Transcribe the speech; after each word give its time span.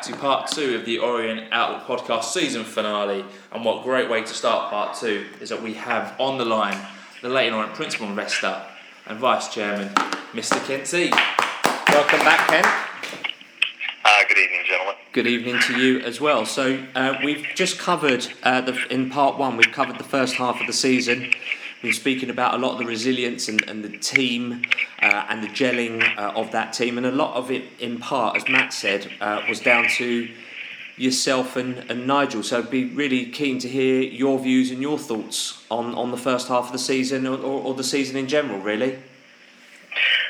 welcome 0.00 0.12
back 0.12 0.18
to 0.18 0.26
part 0.26 0.50
two 0.50 0.76
of 0.76 0.86
the 0.86 0.98
Orient 0.98 1.52
Outlook 1.52 1.86
podcast 1.86 2.24
season 2.24 2.64
finale. 2.64 3.22
And 3.52 3.64
what 3.64 3.84
great 3.84 4.08
way 4.08 4.22
to 4.22 4.34
start 4.34 4.70
part 4.70 4.96
two 4.96 5.26
is 5.42 5.50
that 5.50 5.62
we 5.62 5.74
have 5.74 6.18
on 6.18 6.38
the 6.38 6.44
line 6.44 6.78
the 7.20 7.28
Leyton 7.28 7.52
Orient 7.52 7.74
principal 7.74 8.06
investor 8.06 8.62
and 9.06 9.18
vice 9.18 9.52
chairman, 9.52 9.88
Mr. 10.32 10.64
Kent 10.66 10.86
T. 10.86 11.10
Welcome 11.92 12.20
back, 12.20 12.48
Ken. 12.48 12.64
Uh, 14.02 14.10
good 14.26 14.38
evening, 14.38 14.62
gentlemen. 14.66 14.94
Good 15.12 15.26
evening 15.26 15.60
to 15.66 15.78
you 15.78 16.00
as 16.00 16.18
well. 16.18 16.46
So 16.46 16.82
uh, 16.94 17.18
we've 17.22 17.46
just 17.54 17.78
covered 17.78 18.26
uh, 18.42 18.62
the, 18.62 18.78
in 18.90 19.10
part 19.10 19.36
one. 19.36 19.58
We've 19.58 19.72
covered 19.72 19.98
the 19.98 20.04
first 20.04 20.34
half 20.34 20.60
of 20.62 20.66
the 20.66 20.72
season. 20.72 21.30
Been 21.82 21.92
speaking 21.94 22.28
about 22.28 22.52
a 22.52 22.58
lot 22.58 22.72
of 22.72 22.78
the 22.78 22.84
resilience 22.84 23.48
and, 23.48 23.62
and 23.66 23.82
the 23.82 23.96
team 23.96 24.62
uh, 25.00 25.24
and 25.30 25.42
the 25.42 25.48
gelling 25.48 26.02
uh, 26.18 26.32
of 26.36 26.52
that 26.52 26.74
team, 26.74 26.98
and 26.98 27.06
a 27.06 27.10
lot 27.10 27.34
of 27.36 27.50
it, 27.50 27.64
in 27.78 27.98
part, 27.98 28.36
as 28.36 28.46
Matt 28.48 28.74
said, 28.74 29.10
uh, 29.20 29.40
was 29.48 29.60
down 29.60 29.88
to 29.96 30.28
yourself 30.98 31.56
and, 31.56 31.78
and 31.90 32.06
Nigel. 32.06 32.42
So 32.42 32.58
I'd 32.58 32.70
be 32.70 32.84
really 32.84 33.24
keen 33.26 33.58
to 33.60 33.68
hear 33.68 34.02
your 34.02 34.38
views 34.38 34.70
and 34.70 34.82
your 34.82 34.98
thoughts 34.98 35.64
on, 35.70 35.94
on 35.94 36.10
the 36.10 36.18
first 36.18 36.48
half 36.48 36.66
of 36.66 36.72
the 36.72 36.78
season 36.78 37.26
or, 37.26 37.38
or, 37.38 37.62
or 37.62 37.74
the 37.74 37.84
season 37.84 38.16
in 38.16 38.28
general, 38.28 38.60
really. 38.60 38.98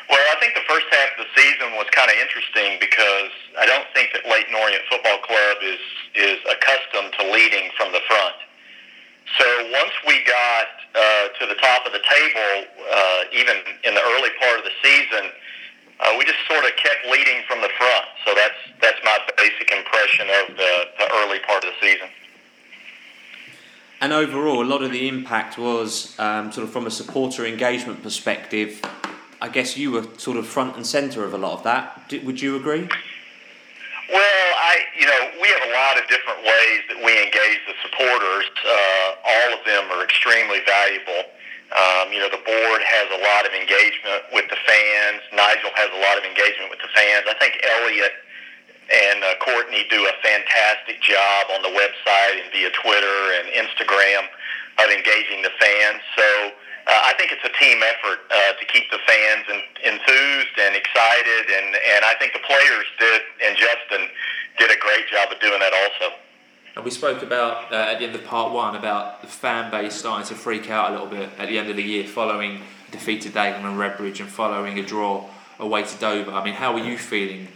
Well, 0.09 0.24
I 0.30 0.38
think 0.38 0.54
the 0.54 0.66
first 0.68 0.87
half 0.90 1.18
of 1.18 1.26
the 1.26 1.40
season 1.42 1.74
was 1.74 1.87
kind 1.90 2.10
of 2.10 2.16
interesting 2.16 2.78
because 2.78 3.30
I 3.59 3.66
don't 3.66 3.87
think 3.93 4.10
that 4.15 4.23
Leyton 4.30 4.54
Orient 4.54 4.82
Football 4.88 5.18
Club 5.18 5.56
is 5.62 5.82
is 6.15 6.38
accustomed 6.46 7.12
to 7.18 7.32
leading 7.32 7.71
from 7.76 7.93
the 7.93 8.01
front. 8.06 8.34
So 9.38 9.46
once 9.70 9.92
we 10.06 10.24
got 10.24 10.66
uh, 10.95 11.28
to 11.38 11.46
the 11.46 11.54
top 11.60 11.86
of 11.86 11.92
the 11.92 12.02
table, 12.02 12.66
uh, 12.90 13.23
even 13.32 13.56
in 13.84 13.95
the 13.95 14.02
early 14.02 14.30
part 14.40 14.59
of 14.59 14.64
the 14.64 14.74
season, 14.82 15.30
uh, 16.00 16.16
we 16.18 16.24
just 16.24 16.38
sort 16.48 16.64
of 16.64 16.72
kept 16.76 17.06
leading 17.10 17.42
from 17.46 17.60
the 17.60 17.68
front. 17.76 18.06
So 18.26 18.34
that's 18.34 18.59
that's 18.80 18.98
my 19.04 19.18
basic 19.37 19.70
impression 19.70 20.26
of 20.42 20.56
the, 20.56 20.72
the 20.98 21.09
early 21.14 21.38
part 21.46 21.64
of 21.64 21.70
the 21.70 21.87
season. 21.87 22.09
And 24.00 24.12
overall, 24.14 24.62
a 24.62 24.64
lot 24.64 24.82
of 24.82 24.92
the 24.92 25.09
impact 25.09 25.59
was 25.59 26.18
um, 26.18 26.50
sort 26.50 26.65
of 26.65 26.72
from 26.72 26.87
a 26.87 26.90
supporter 26.90 27.44
engagement 27.44 28.02
perspective. 28.02 28.80
I 29.42 29.48
guess 29.48 29.76
you 29.76 29.90
were 29.92 30.06
sort 30.16 30.38
of 30.38 30.46
front 30.46 30.76
and 30.76 30.87
centre 30.87 31.22
of 31.22 31.34
a 31.34 31.38
lot 31.38 31.52
of 31.59 31.65
that. 31.65 32.09
Did, 32.09 32.24
would 32.24 32.40
you 32.40 32.56
agree? 32.56 32.88
Well, 34.10 34.48
I, 34.58 34.74
you 34.98 35.06
know, 35.06 35.22
we 35.38 35.46
have 35.54 35.62
a 35.70 35.72
lot 35.72 35.94
of 35.94 36.04
different 36.10 36.42
ways 36.42 36.80
that 36.90 36.98
we 36.98 37.14
engage 37.14 37.62
the 37.70 37.78
supporters. 37.78 38.50
Uh, 38.58 39.08
all 39.22 39.50
of 39.54 39.62
them 39.62 39.86
are 39.94 40.02
extremely 40.02 40.58
valuable. 40.66 41.30
Um, 41.70 42.10
you 42.10 42.18
know, 42.18 42.26
the 42.26 42.42
board 42.42 42.80
has 42.82 43.06
a 43.14 43.20
lot 43.22 43.46
of 43.46 43.54
engagement 43.54 44.26
with 44.34 44.50
the 44.50 44.58
fans. 44.66 45.22
Nigel 45.30 45.70
has 45.78 45.94
a 45.94 46.00
lot 46.02 46.18
of 46.18 46.26
engagement 46.26 46.74
with 46.74 46.82
the 46.82 46.90
fans. 46.90 47.30
I 47.30 47.38
think 47.38 47.62
Elliot 47.62 48.10
and 48.90 49.22
uh, 49.22 49.38
Courtney 49.38 49.86
do 49.86 50.02
a 50.02 50.14
fantastic 50.26 50.98
job 50.98 51.54
on 51.54 51.62
the 51.62 51.70
website 51.70 52.42
and 52.42 52.50
via 52.50 52.74
Twitter 52.82 53.18
and 53.38 53.46
Instagram 53.54 54.26
of 54.82 54.90
engaging 54.90 55.46
the 55.46 55.54
fans. 55.62 56.02
So 56.18 56.26
I 56.91 57.15
think 57.19 57.30
it's 57.33 57.45
a 57.45 57.55
team 57.59 57.79
effort 57.83 58.27
uh, 58.30 58.52
to 58.59 58.65
keep 58.66 58.91
the 58.91 58.99
fans 59.07 59.45
in, 59.49 59.60
enthused 59.95 60.57
and 60.59 60.74
excited, 60.74 61.45
and, 61.46 61.74
and 61.74 62.05
I 62.05 62.15
think 62.19 62.33
the 62.33 62.43
players 62.43 62.87
did, 62.99 63.21
and 63.45 63.57
Justin 63.57 64.09
did 64.59 64.71
a 64.71 64.78
great 64.81 65.06
job 65.09 65.31
of 65.31 65.41
doing 65.41 65.61
that 65.61 65.73
also. 65.73 66.17
And 66.77 66.84
we 66.84 66.91
spoke 66.91 67.23
about 67.23 67.73
uh, 67.73 67.77
at 67.77 67.99
the 67.99 68.06
end 68.06 68.15
of 68.15 68.25
part 68.25 68.53
one 68.53 68.77
about 68.77 69.23
the 69.23 69.27
fan 69.27 69.71
base 69.71 69.95
starting 69.95 70.27
to 70.29 70.34
freak 70.34 70.71
out 70.71 70.91
a 70.91 70.93
little 70.93 71.09
bit 71.09 71.29
at 71.39 71.49
the 71.49 71.59
end 71.59 71.69
of 71.69 71.77
the 71.77 71.83
year 71.83 72.06
following 72.06 72.61
defeat 72.91 73.23
to 73.23 73.29
Dagenham 73.29 73.65
and 73.65 73.79
Redbridge 73.79 74.21
and 74.21 74.29
following 74.29 74.79
a 74.79 74.83
draw 74.83 75.29
away 75.59 75.83
to 75.83 75.99
Dover. 75.99 76.33
I 76.33 76.45
mean, 76.45 76.55
how 76.55 76.73
were 76.73 76.81
you 76.81 76.97
feeling 76.97 77.49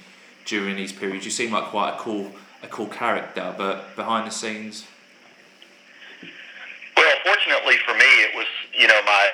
during 0.44 0.76
these 0.76 0.92
periods? 0.92 1.24
You 1.24 1.30
seem 1.30 1.52
like 1.52 1.64
quite 1.64 1.94
a 1.94 1.98
cool 1.98 2.32
a 2.62 2.66
cool 2.66 2.86
character, 2.86 3.54
but 3.56 3.94
behind 3.94 4.26
the 4.26 4.30
scenes. 4.30 4.86
Well, 6.96 7.16
fortunately 7.24 7.76
for 7.84 7.94
me, 7.94 8.22
it 8.22 8.34
was 8.34 8.46
you 8.78 8.86
know 8.86 9.00
my 9.06 9.24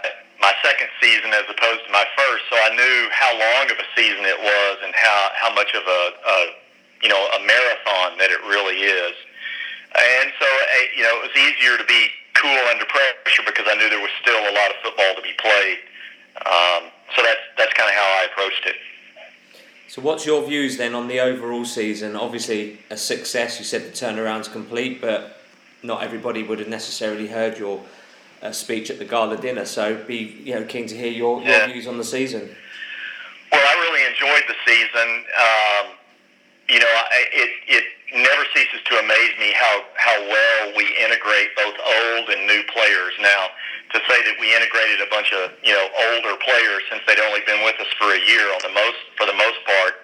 my 0.40 0.52
second 0.64 0.88
season 1.00 1.32
as 1.36 1.44
opposed 1.48 1.84
to 1.84 1.92
my 1.92 2.04
first, 2.16 2.42
so 2.48 2.56
I 2.56 2.72
knew 2.72 2.96
how 3.12 3.32
long 3.36 3.68
of 3.68 3.76
a 3.76 3.88
season 3.92 4.24
it 4.24 4.40
was 4.40 4.74
and 4.84 4.92
how 4.94 5.20
how 5.34 5.50
much 5.54 5.72
of 5.74 5.84
a, 5.84 6.02
a 6.16 6.36
you 7.02 7.08
know 7.08 7.20
a 7.36 7.40
marathon 7.44 8.18
that 8.18 8.30
it 8.30 8.40
really 8.48 8.84
is. 8.84 9.16
And 9.90 10.32
so 10.38 10.48
you 10.96 11.02
know 11.02 11.14
it 11.20 11.22
was 11.28 11.36
easier 11.36 11.76
to 11.76 11.84
be 11.84 12.08
cool 12.34 12.62
under 12.70 12.84
pressure 12.86 13.44
because 13.44 13.66
I 13.68 13.76
knew 13.76 13.90
there 13.90 14.00
was 14.00 14.14
still 14.22 14.40
a 14.40 14.54
lot 14.54 14.70
of 14.70 14.76
football 14.82 15.12
to 15.16 15.22
be 15.22 15.36
played. 15.36 15.78
Um, 16.46 16.88
so 17.16 17.22
that's 17.22 17.44
that's 17.58 17.74
kind 17.74 17.88
of 17.88 17.96
how 17.96 18.08
I 18.22 18.28
approached 18.32 18.64
it. 18.66 18.76
So, 19.88 20.00
what's 20.00 20.24
your 20.24 20.46
views 20.46 20.76
then 20.76 20.94
on 20.94 21.08
the 21.08 21.18
overall 21.18 21.64
season? 21.64 22.14
Obviously, 22.14 22.78
a 22.90 22.96
success. 22.96 23.58
You 23.58 23.64
said 23.64 23.82
the 23.82 23.90
turnaround's 23.90 24.46
complete, 24.46 25.00
but 25.00 25.40
not 25.82 26.04
everybody 26.04 26.44
would 26.44 26.60
have 26.60 26.68
necessarily 26.68 27.26
heard 27.26 27.58
your 27.58 27.82
uh, 28.42 28.52
speech 28.52 28.90
at 28.90 28.98
the 28.98 29.04
gala 29.04 29.36
dinner. 29.36 29.64
So, 29.64 29.96
be 30.04 30.40
you 30.44 30.54
know 30.54 30.64
keen 30.64 30.86
to 30.88 30.96
hear 30.96 31.10
your, 31.12 31.40
your 31.42 31.50
Yeah. 31.50 31.66
views 31.66 31.86
on 31.86 31.98
the 31.98 32.04
season. 32.04 32.54
Well, 33.52 33.60
I 33.66 33.74
really 33.82 34.04
enjoyed 34.06 34.44
the 34.48 34.56
season. 34.66 35.08
Um, 35.36 35.86
you 36.68 36.78
know, 36.78 36.86
I, 36.90 37.20
it 37.32 37.50
it 37.66 37.84
never 38.14 38.44
ceases 38.54 38.80
to 38.86 38.98
amaze 38.98 39.34
me 39.38 39.52
how 39.54 39.84
how 39.96 40.16
well 40.26 40.72
we 40.76 40.86
integrate 41.02 41.54
both 41.56 41.74
old 41.78 42.28
and 42.30 42.46
new 42.46 42.62
players. 42.72 43.12
Now, 43.20 43.50
to 43.92 43.98
say 44.06 44.18
that 44.22 44.36
we 44.38 44.54
integrated 44.54 45.02
a 45.02 45.10
bunch 45.10 45.32
of 45.34 45.50
you 45.66 45.74
know 45.74 45.86
older 46.14 46.38
players 46.40 46.82
since 46.90 47.02
they'd 47.06 47.20
only 47.20 47.42
been 47.46 47.62
with 47.66 47.74
us 47.82 47.90
for 47.98 48.14
a 48.14 48.20
year 48.22 48.46
on 48.54 48.60
the 48.62 48.72
most 48.72 49.00
for 49.18 49.26
the 49.26 49.34
most 49.36 49.58
part, 49.66 49.98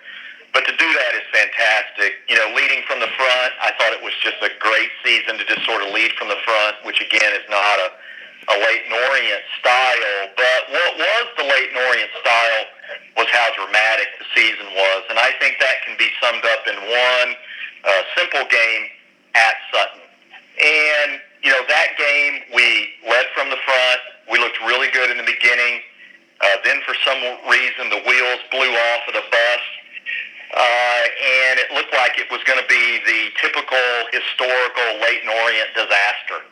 but 0.53 0.67
to 0.67 0.75
do 0.75 0.89
that 0.91 1.13
is 1.15 1.25
fantastic. 1.31 2.19
You 2.29 2.35
know, 2.37 2.51
leading 2.53 2.83
from 2.91 2.99
the 2.99 3.09
front, 3.15 3.51
I 3.63 3.71
thought 3.79 3.95
it 3.95 4.03
was 4.03 4.13
just 4.27 4.43
a 4.43 4.51
great 4.59 4.91
season 5.07 5.39
to 5.39 5.45
just 5.47 5.63
sort 5.65 5.87
of 5.87 5.95
lead 5.95 6.13
from 6.19 6.27
the 6.29 6.39
front, 6.43 6.83
which 6.83 6.99
again 6.99 7.31
is 7.33 7.47
not 7.49 7.79
a 7.79 7.89
a 8.49 8.55
Leyton 8.55 8.93
Orient 8.93 9.45
style. 9.59 10.21
But 10.37 10.61
what 10.71 10.93
was 10.99 11.25
the 11.37 11.45
Leyton 11.45 11.79
Orient 11.89 12.13
style 12.21 12.63
was 13.17 13.27
how 13.33 13.49
dramatic 13.57 14.09
the 14.21 14.27
season 14.37 14.69
was, 14.77 15.03
and 15.11 15.19
I 15.19 15.33
think 15.41 15.59
that 15.59 15.83
can 15.85 15.97
be 15.97 16.09
summed 16.21 16.45
up 16.45 16.63
in 16.69 16.77
one 16.77 17.29
uh, 17.85 18.03
simple 18.15 18.45
game 18.47 18.83
at 19.35 19.57
Sutton. 19.73 20.05
And 20.57 21.21
you 21.43 21.51
know 21.51 21.63
that 21.69 21.95
game, 21.99 22.35
we 22.55 22.93
led 23.09 23.27
from 23.35 23.51
the 23.51 23.61
front. 23.65 24.01
We 24.31 24.39
looked 24.39 24.59
really 24.65 24.91
good 24.91 25.11
in 25.11 25.19
the 25.19 25.29
beginning. 25.29 25.81
Uh, 26.41 26.61
then, 26.65 26.83
for 26.85 26.93
some 27.05 27.21
reason, 27.49 27.89
the 27.89 28.03
wheels 28.05 28.41
blew 28.53 28.69
off 28.69 29.03
of 29.09 29.15
the 29.17 29.25
bus, 29.25 29.65
uh, 30.53 31.03
and 31.17 31.57
it 31.61 31.73
looked 31.73 31.95
like 31.97 32.21
it 32.21 32.29
was 32.29 32.45
going 32.45 32.61
to 32.61 32.69
be 32.69 33.01
the 33.09 33.33
typical 33.41 33.89
historical 34.13 35.01
Leyton 35.01 35.33
Orient 35.33 35.73
disaster. 35.73 36.45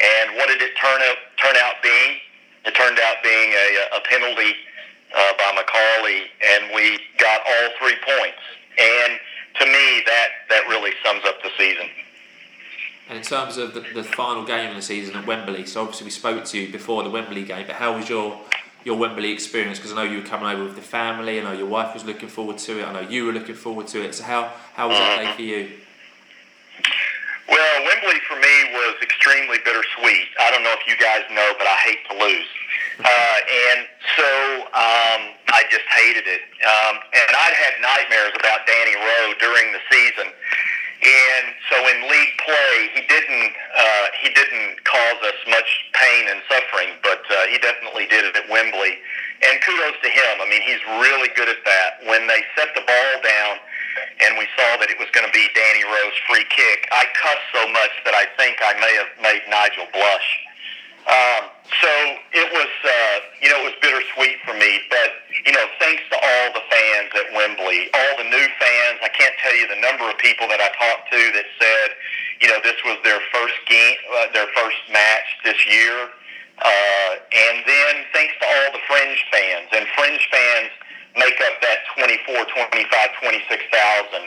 And 0.00 0.36
what 0.36 0.48
did 0.48 0.62
it 0.62 0.76
turn 0.76 1.00
out 1.02 1.16
turn 1.42 1.56
out 1.56 1.82
being? 1.82 2.18
It 2.64 2.74
turned 2.74 2.98
out 2.98 3.16
being 3.22 3.52
a, 3.52 3.96
a 3.96 4.00
penalty 4.04 4.54
uh, 5.16 5.32
by 5.38 5.56
Macauley, 5.56 6.22
and 6.44 6.74
we 6.74 6.98
got 7.18 7.40
all 7.46 7.68
three 7.78 7.96
points. 8.04 8.42
And 8.78 9.18
to 9.58 9.66
me, 9.66 10.02
that 10.06 10.28
that 10.50 10.68
really 10.68 10.92
sums 11.04 11.24
up 11.24 11.42
the 11.42 11.50
season. 11.58 11.88
And 13.08 13.18
in 13.18 13.24
terms 13.24 13.56
of 13.56 13.72
the, 13.72 13.80
the 13.80 14.04
final 14.04 14.44
game 14.44 14.68
of 14.68 14.76
the 14.76 14.82
season 14.82 15.16
at 15.16 15.26
Wembley, 15.26 15.64
so 15.64 15.80
obviously 15.80 16.04
we 16.04 16.10
spoke 16.10 16.44
to 16.44 16.58
you 16.58 16.70
before 16.70 17.02
the 17.02 17.10
Wembley 17.10 17.42
game, 17.42 17.66
but 17.66 17.76
how 17.76 17.96
was 17.96 18.08
your 18.08 18.38
your 18.84 18.96
Wembley 18.96 19.32
experience? 19.32 19.78
Because 19.78 19.92
I 19.92 19.96
know 19.96 20.02
you 20.02 20.18
were 20.18 20.26
coming 20.26 20.48
over 20.48 20.64
with 20.64 20.76
the 20.76 20.82
family. 20.82 21.40
I 21.40 21.42
know 21.42 21.52
your 21.52 21.66
wife 21.66 21.94
was 21.94 22.04
looking 22.04 22.28
forward 22.28 22.58
to 22.58 22.80
it. 22.80 22.86
I 22.86 22.92
know 22.92 23.08
you 23.08 23.24
were 23.24 23.32
looking 23.32 23.54
forward 23.54 23.88
to 23.88 24.02
it. 24.02 24.14
So 24.14 24.24
how 24.24 24.52
how 24.74 24.88
was 24.88 24.98
that 24.98 25.22
day 25.22 25.32
for 25.32 25.42
you? 25.42 25.70
Well, 27.48 27.76
Wembley 27.88 28.20
for 28.28 28.36
me 28.36 28.54
was 28.76 29.00
extremely 29.00 29.56
bittersweet. 29.64 30.28
I 30.36 30.52
don't 30.52 30.62
know 30.62 30.76
if 30.76 30.84
you 30.84 31.00
guys 31.00 31.24
know, 31.32 31.48
but 31.56 31.64
I 31.64 31.76
hate 31.80 32.02
to 32.12 32.14
lose. 32.20 32.52
Uh, 33.00 33.38
and 33.72 33.80
so 34.20 34.30
um, 34.76 35.20
I 35.48 35.64
just 35.72 35.88
hated 35.88 36.28
it. 36.28 36.44
Um, 36.60 36.94
and 37.08 37.32
I'd 37.32 37.56
had 37.56 37.74
nightmares 37.80 38.36
about 38.36 38.68
Danny 38.68 38.96
Rowe 39.00 39.32
during 39.40 39.72
the 39.72 39.80
season. 39.88 40.28
And 40.98 41.54
so 41.70 41.76
in 41.78 42.10
league 42.10 42.36
play, 42.42 42.74
he 42.90 43.06
didn't 43.06 43.54
uh, 43.54 44.06
he 44.18 44.34
didn't 44.34 44.82
cause 44.82 45.20
us 45.30 45.38
much 45.46 45.70
pain 45.94 46.26
and 46.26 46.42
suffering, 46.50 46.98
but 47.06 47.22
uh, 47.30 47.46
he 47.46 47.56
definitely 47.62 48.10
did 48.10 48.26
it 48.26 48.34
at 48.34 48.50
Wembley. 48.50 48.98
And 49.46 49.62
kudos 49.62 49.94
to 50.02 50.10
him. 50.10 50.42
I 50.42 50.46
mean, 50.50 50.60
he's 50.66 50.82
really 50.98 51.30
good 51.38 51.48
at 51.48 51.62
that. 51.64 52.02
When 52.10 52.26
they 52.26 52.42
set 52.58 52.74
the 52.74 52.82
ball 52.82 53.12
down, 53.22 53.62
and 54.24 54.38
we 54.38 54.46
saw 54.56 54.76
that 54.80 54.90
it 54.90 54.98
was 54.98 55.08
going 55.10 55.26
to 55.26 55.34
be 55.34 55.46
Danny 55.54 55.84
Rowe's 55.84 56.18
free 56.28 56.46
kick, 56.50 56.88
I 56.90 57.06
cussed 57.14 57.48
so 57.54 57.62
much 57.70 57.94
that 58.04 58.14
I 58.14 58.26
think 58.36 58.58
I 58.62 58.72
may 58.78 58.94
have 58.98 59.12
made 59.22 59.42
Nigel 59.48 59.86
blush. 59.92 60.28
Um, 61.08 61.48
so 61.80 61.92
it 62.36 62.48
was, 62.52 62.72
uh, 62.84 63.16
you 63.40 63.48
know, 63.48 63.64
it 63.64 63.72
was 63.72 63.78
bittersweet 63.80 64.44
for 64.44 64.52
me. 64.52 64.84
But 64.92 65.16
you 65.46 65.52
know, 65.56 65.64
thanks 65.80 66.04
to 66.12 66.16
all 66.20 66.46
the 66.52 66.64
fans 66.68 67.10
at 67.16 67.32
Wembley, 67.32 67.88
all 67.96 68.14
the 68.20 68.28
new 68.28 68.46
fans. 68.60 69.00
I 69.00 69.08
can't 69.08 69.32
tell 69.40 69.56
you 69.56 69.64
the 69.72 69.80
number 69.80 70.04
of 70.04 70.20
people 70.20 70.44
that 70.52 70.60
I 70.60 70.68
talked 70.76 71.08
to 71.08 71.22
that 71.32 71.48
said, 71.56 71.88
you 72.44 72.52
know, 72.52 72.60
this 72.60 72.76
was 72.84 73.00
their 73.08 73.24
first 73.32 73.56
game, 73.64 73.96
uh, 74.20 74.28
their 74.36 74.52
first 74.52 74.80
match 74.92 75.28
this 75.48 75.60
year. 75.64 76.12
Uh, 76.60 77.12
and 77.24 77.56
then 77.64 77.92
thanks 78.12 78.34
to 78.42 78.44
all 78.44 78.68
the 78.76 78.82
fringe 78.84 79.22
fans, 79.30 79.70
and 79.72 79.86
fringe 79.94 80.28
fans 80.28 80.70
make 81.18 81.38
up 81.44 81.60
that 81.60 81.84
24, 81.98 82.46
25, 82.70 82.86
26,000. 83.20 84.22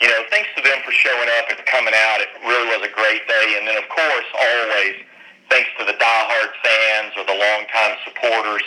You 0.00 0.08
know, 0.08 0.20
thanks 0.32 0.48
to 0.56 0.64
them 0.64 0.80
for 0.82 0.92
showing 0.92 1.28
up 1.38 1.52
and 1.52 1.60
coming 1.68 1.92
out. 1.92 2.24
It 2.24 2.32
really 2.42 2.68
was 2.72 2.82
a 2.88 2.92
great 2.92 3.28
day. 3.28 3.60
And 3.60 3.68
then, 3.68 3.76
of 3.76 3.86
course, 3.92 4.28
always 4.32 5.04
thanks 5.52 5.68
to 5.78 5.84
the 5.84 5.92
diehard 5.92 6.52
fans 6.64 7.12
or 7.20 7.24
the 7.28 7.36
longtime 7.36 7.94
supporters. 8.08 8.64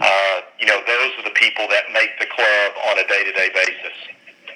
Uh, 0.00 0.40
you 0.58 0.66
know, 0.66 0.82
those 0.86 1.10
are 1.18 1.24
the 1.24 1.36
people 1.38 1.68
that 1.70 1.84
make 1.94 2.10
the 2.18 2.26
club 2.26 2.70
on 2.90 2.98
a 2.98 3.06
day-to-day 3.06 3.50
basis. 3.54 3.96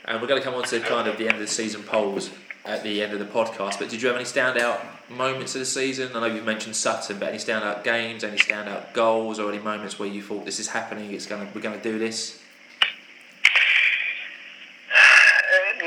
And 0.06 0.20
we're 0.20 0.26
going 0.26 0.40
to 0.40 0.44
come 0.44 0.54
on 0.54 0.64
to 0.64 0.80
kind 0.80 1.06
of 1.06 1.18
the 1.18 1.26
end 1.26 1.34
of 1.34 1.40
the 1.40 1.46
season 1.46 1.82
polls 1.84 2.30
at 2.64 2.82
the 2.82 3.02
end 3.02 3.12
of 3.12 3.18
the 3.18 3.24
podcast. 3.24 3.78
But 3.78 3.88
did 3.88 4.02
you 4.02 4.08
have 4.08 4.16
any 4.16 4.24
standout 4.24 4.80
moments 5.08 5.54
of 5.54 5.60
the 5.60 5.66
season? 5.66 6.10
I 6.14 6.20
know 6.20 6.34
you've 6.34 6.44
mentioned 6.44 6.74
Sutton, 6.74 7.18
but 7.18 7.28
any 7.28 7.38
standout 7.38 7.84
games, 7.84 8.24
any 8.24 8.38
standout 8.38 8.92
goals, 8.92 9.38
or 9.38 9.52
any 9.52 9.62
moments 9.62 9.98
where 9.98 10.08
you 10.08 10.22
thought 10.22 10.44
this 10.44 10.58
is 10.58 10.68
happening? 10.68 11.12
It's 11.12 11.26
going 11.26 11.46
to 11.46 11.54
we're 11.54 11.60
going 11.60 11.78
to 11.78 11.82
do 11.82 11.98
this. 11.98 12.40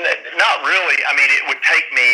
Not 0.01 0.57
really. 0.65 0.97
I 1.05 1.11
mean, 1.15 1.29
it 1.29 1.43
would 1.47 1.61
take 1.61 1.87
me 1.93 2.09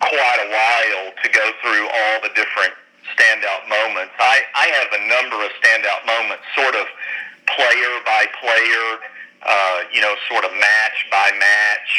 quite 0.00 0.40
a 0.42 0.48
while 0.50 1.12
to 1.12 1.28
go 1.30 1.46
through 1.62 1.84
all 1.86 2.16
the 2.22 2.32
different 2.34 2.74
standout 3.14 3.68
moments. 3.68 4.14
I, 4.18 4.42
I 4.54 4.66
have 4.80 4.90
a 4.94 5.02
number 5.06 5.38
of 5.44 5.50
standout 5.60 6.02
moments, 6.06 6.44
sort 6.56 6.74
of 6.74 6.86
player 7.46 7.94
by 8.06 8.26
player, 8.40 8.86
uh, 9.42 9.78
you 9.92 10.00
know, 10.00 10.14
sort 10.30 10.44
of 10.44 10.52
match 10.54 10.98
by 11.10 11.30
match. 11.38 11.90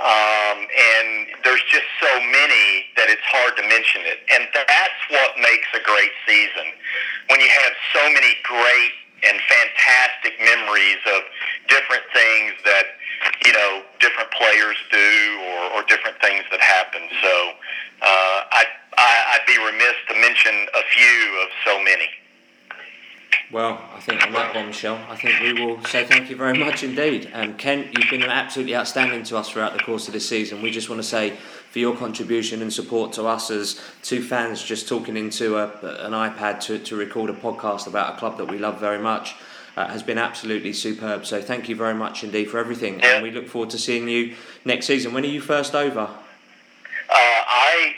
Um, 0.00 0.58
and 0.64 1.08
there's 1.42 1.62
just 1.66 1.86
so 1.98 2.12
many 2.20 2.88
that 2.96 3.10
it's 3.10 3.26
hard 3.26 3.58
to 3.58 3.64
mention 3.66 4.06
it. 4.06 4.22
And 4.32 4.46
that's 4.54 5.02
what 5.10 5.36
makes 5.36 5.66
a 5.74 5.82
great 5.82 6.14
season. 6.24 6.72
When 7.28 7.42
you 7.42 7.50
have 7.50 7.72
so 7.92 8.02
many 8.08 8.38
great 8.46 8.94
and 9.26 9.36
fantastic 9.44 10.40
memories 10.40 11.02
of 11.04 11.20
different 11.68 12.06
things 12.14 12.54
that 12.64 12.96
you 13.44 13.52
know 13.52 13.82
different 14.00 14.30
players 14.30 14.76
do 14.90 15.40
or, 15.44 15.78
or 15.78 15.82
different 15.84 16.20
things 16.20 16.44
that 16.50 16.60
happen. 16.60 17.02
So 17.22 17.34
uh, 18.02 18.40
I, 18.52 18.64
I 18.96 19.36
I'd 19.36 19.46
be 19.46 19.56
remiss 19.58 19.96
to 20.08 20.14
mention 20.20 20.54
a 20.74 20.82
few 20.92 21.42
of 21.42 21.48
so 21.64 21.82
many. 21.82 22.08
Well, 23.52 23.82
I 23.92 23.98
think 23.98 24.24
on 24.24 24.32
that 24.34 24.54
bombshell, 24.54 25.00
I 25.08 25.16
think 25.16 25.40
we 25.40 25.52
will 25.52 25.84
say 25.86 26.04
thank 26.04 26.30
you 26.30 26.36
very 26.36 26.56
much 26.56 26.84
indeed. 26.84 27.28
Um, 27.34 27.56
Kent, 27.56 27.88
you've 27.98 28.08
been 28.08 28.22
absolutely 28.22 28.76
outstanding 28.76 29.24
to 29.24 29.36
us 29.36 29.50
throughout 29.50 29.72
the 29.72 29.80
course 29.80 30.06
of 30.06 30.14
this 30.14 30.28
season. 30.28 30.62
We 30.62 30.70
just 30.70 30.88
want 30.88 31.02
to 31.02 31.08
say 31.08 31.36
for 31.70 31.80
your 31.80 31.96
contribution 31.96 32.62
and 32.62 32.72
support 32.72 33.12
to 33.14 33.26
us 33.26 33.50
as 33.50 33.80
two 34.02 34.22
fans 34.22 34.62
just 34.62 34.86
talking 34.86 35.16
into 35.16 35.56
a, 35.56 35.66
an 36.04 36.12
iPad 36.12 36.60
to, 36.60 36.78
to 36.78 36.94
record 36.94 37.28
a 37.28 37.32
podcast 37.32 37.88
about 37.88 38.14
a 38.14 38.18
club 38.18 38.38
that 38.38 38.46
we 38.46 38.58
love 38.58 38.78
very 38.78 39.00
much. 39.00 39.34
Uh, 39.80 39.88
has 39.88 40.02
been 40.02 40.18
absolutely 40.18 40.74
superb. 40.74 41.24
So 41.24 41.40
thank 41.40 41.66
you 41.70 41.74
very 41.74 41.94
much 41.94 42.22
indeed 42.22 42.52
for 42.52 42.58
everything, 42.58 43.00
and 43.00 43.22
we 43.22 43.30
look 43.30 43.48
forward 43.48 43.70
to 43.70 43.78
seeing 43.78 44.06
you 44.10 44.36
next 44.66 44.84
season. 44.84 45.14
When 45.14 45.24
are 45.24 45.32
you 45.32 45.40
first 45.40 45.74
over? 45.74 46.04
Uh, 46.04 46.12
I, 47.08 47.96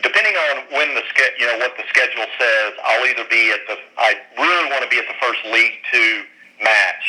depending 0.00 0.32
on 0.32 0.64
when 0.72 0.88
the 0.96 1.04
you 1.36 1.44
know 1.44 1.58
what 1.60 1.76
the 1.76 1.84
schedule 1.92 2.24
says, 2.40 2.72
I'll 2.80 3.04
either 3.04 3.28
be 3.28 3.52
at 3.52 3.60
the. 3.68 3.76
I 4.00 4.16
really 4.32 4.70
want 4.72 4.80
to 4.80 4.88
be 4.88 4.96
at 4.96 5.04
the 5.12 5.18
first 5.20 5.44
League 5.52 5.76
Two 5.92 6.24
match, 6.64 7.04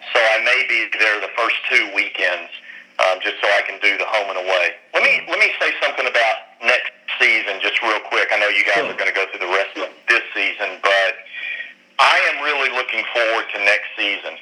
so 0.00 0.18
I 0.18 0.40
may 0.48 0.64
be 0.64 0.88
there 0.96 1.20
the 1.20 1.32
first 1.36 1.56
two 1.68 1.92
weekends, 1.92 2.48
um, 3.04 3.20
just 3.20 3.36
so 3.44 3.52
I 3.52 3.68
can 3.68 3.76
do 3.84 4.00
the 4.00 4.08
home 4.08 4.32
and 4.32 4.48
away. 4.48 4.80
Let 4.96 5.04
me 5.04 5.28
let 5.28 5.36
me 5.36 5.52
say 5.60 5.76
something 5.84 6.08
about 6.08 6.56
next 6.64 6.96
season, 7.20 7.60
just 7.60 7.76
real 7.84 8.00
quick. 8.08 8.32
I 8.32 8.40
know 8.40 8.48
you 8.48 8.64
guys 8.64 8.88
are 8.88 8.96
going 8.96 9.12
to 9.12 9.18
go 9.18 9.28
through 9.28 9.44
the 9.44 9.52
rest 9.52 9.76
of 9.76 9.92
this 10.08 10.24
season, 10.32 10.80
but 10.80 11.20
I 12.02 12.18
am 12.34 12.42
really 12.42 12.74
looking 12.74 13.06
forward 13.14 13.46
to 13.54 13.58
next 13.62 13.94
season 13.94 14.34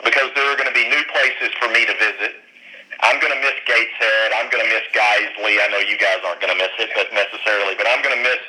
because 0.00 0.32
there 0.32 0.48
are 0.48 0.56
going 0.56 0.72
to 0.72 0.76
be 0.76 0.88
new 0.88 1.04
places 1.12 1.52
for 1.60 1.68
me 1.68 1.84
to 1.84 1.92
visit. 2.00 2.40
I'm 3.04 3.20
going 3.20 3.36
to 3.36 3.40
miss 3.44 3.60
Gateshead. 3.68 4.32
I'm 4.40 4.48
going 4.48 4.64
to 4.64 4.70
miss 4.72 4.88
Guiseley. 4.96 5.60
I 5.60 5.68
know 5.68 5.84
you 5.84 6.00
guys 6.00 6.24
aren't 6.24 6.40
going 6.40 6.56
to 6.56 6.56
miss 6.56 6.72
it, 6.80 6.88
but 6.96 7.12
necessarily, 7.12 7.76
but 7.76 7.84
I'm 7.92 8.00
going 8.00 8.16
to 8.16 8.24
miss 8.24 8.40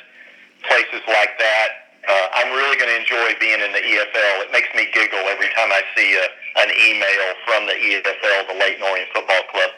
places 0.64 1.04
like 1.04 1.36
that. 1.36 1.68
Uh, 2.08 2.38
I'm 2.38 2.54
really 2.56 2.80
going 2.80 2.88
to 2.88 2.96
enjoy 2.96 3.36
being 3.36 3.60
in 3.60 3.76
the 3.76 3.82
EFL. 3.82 4.48
It 4.48 4.50
makes 4.54 4.72
me 4.72 4.88
giggle 4.88 5.26
every 5.28 5.52
time 5.52 5.68
I 5.68 5.82
see 5.92 6.16
a, 6.16 6.26
an 6.64 6.70
email 6.72 7.26
from 7.44 7.68
the 7.68 7.76
EFL, 7.76 8.48
the 8.48 8.56
Leyton 8.56 8.80
Orient 8.88 9.10
Football 9.12 9.44
Club. 9.52 9.70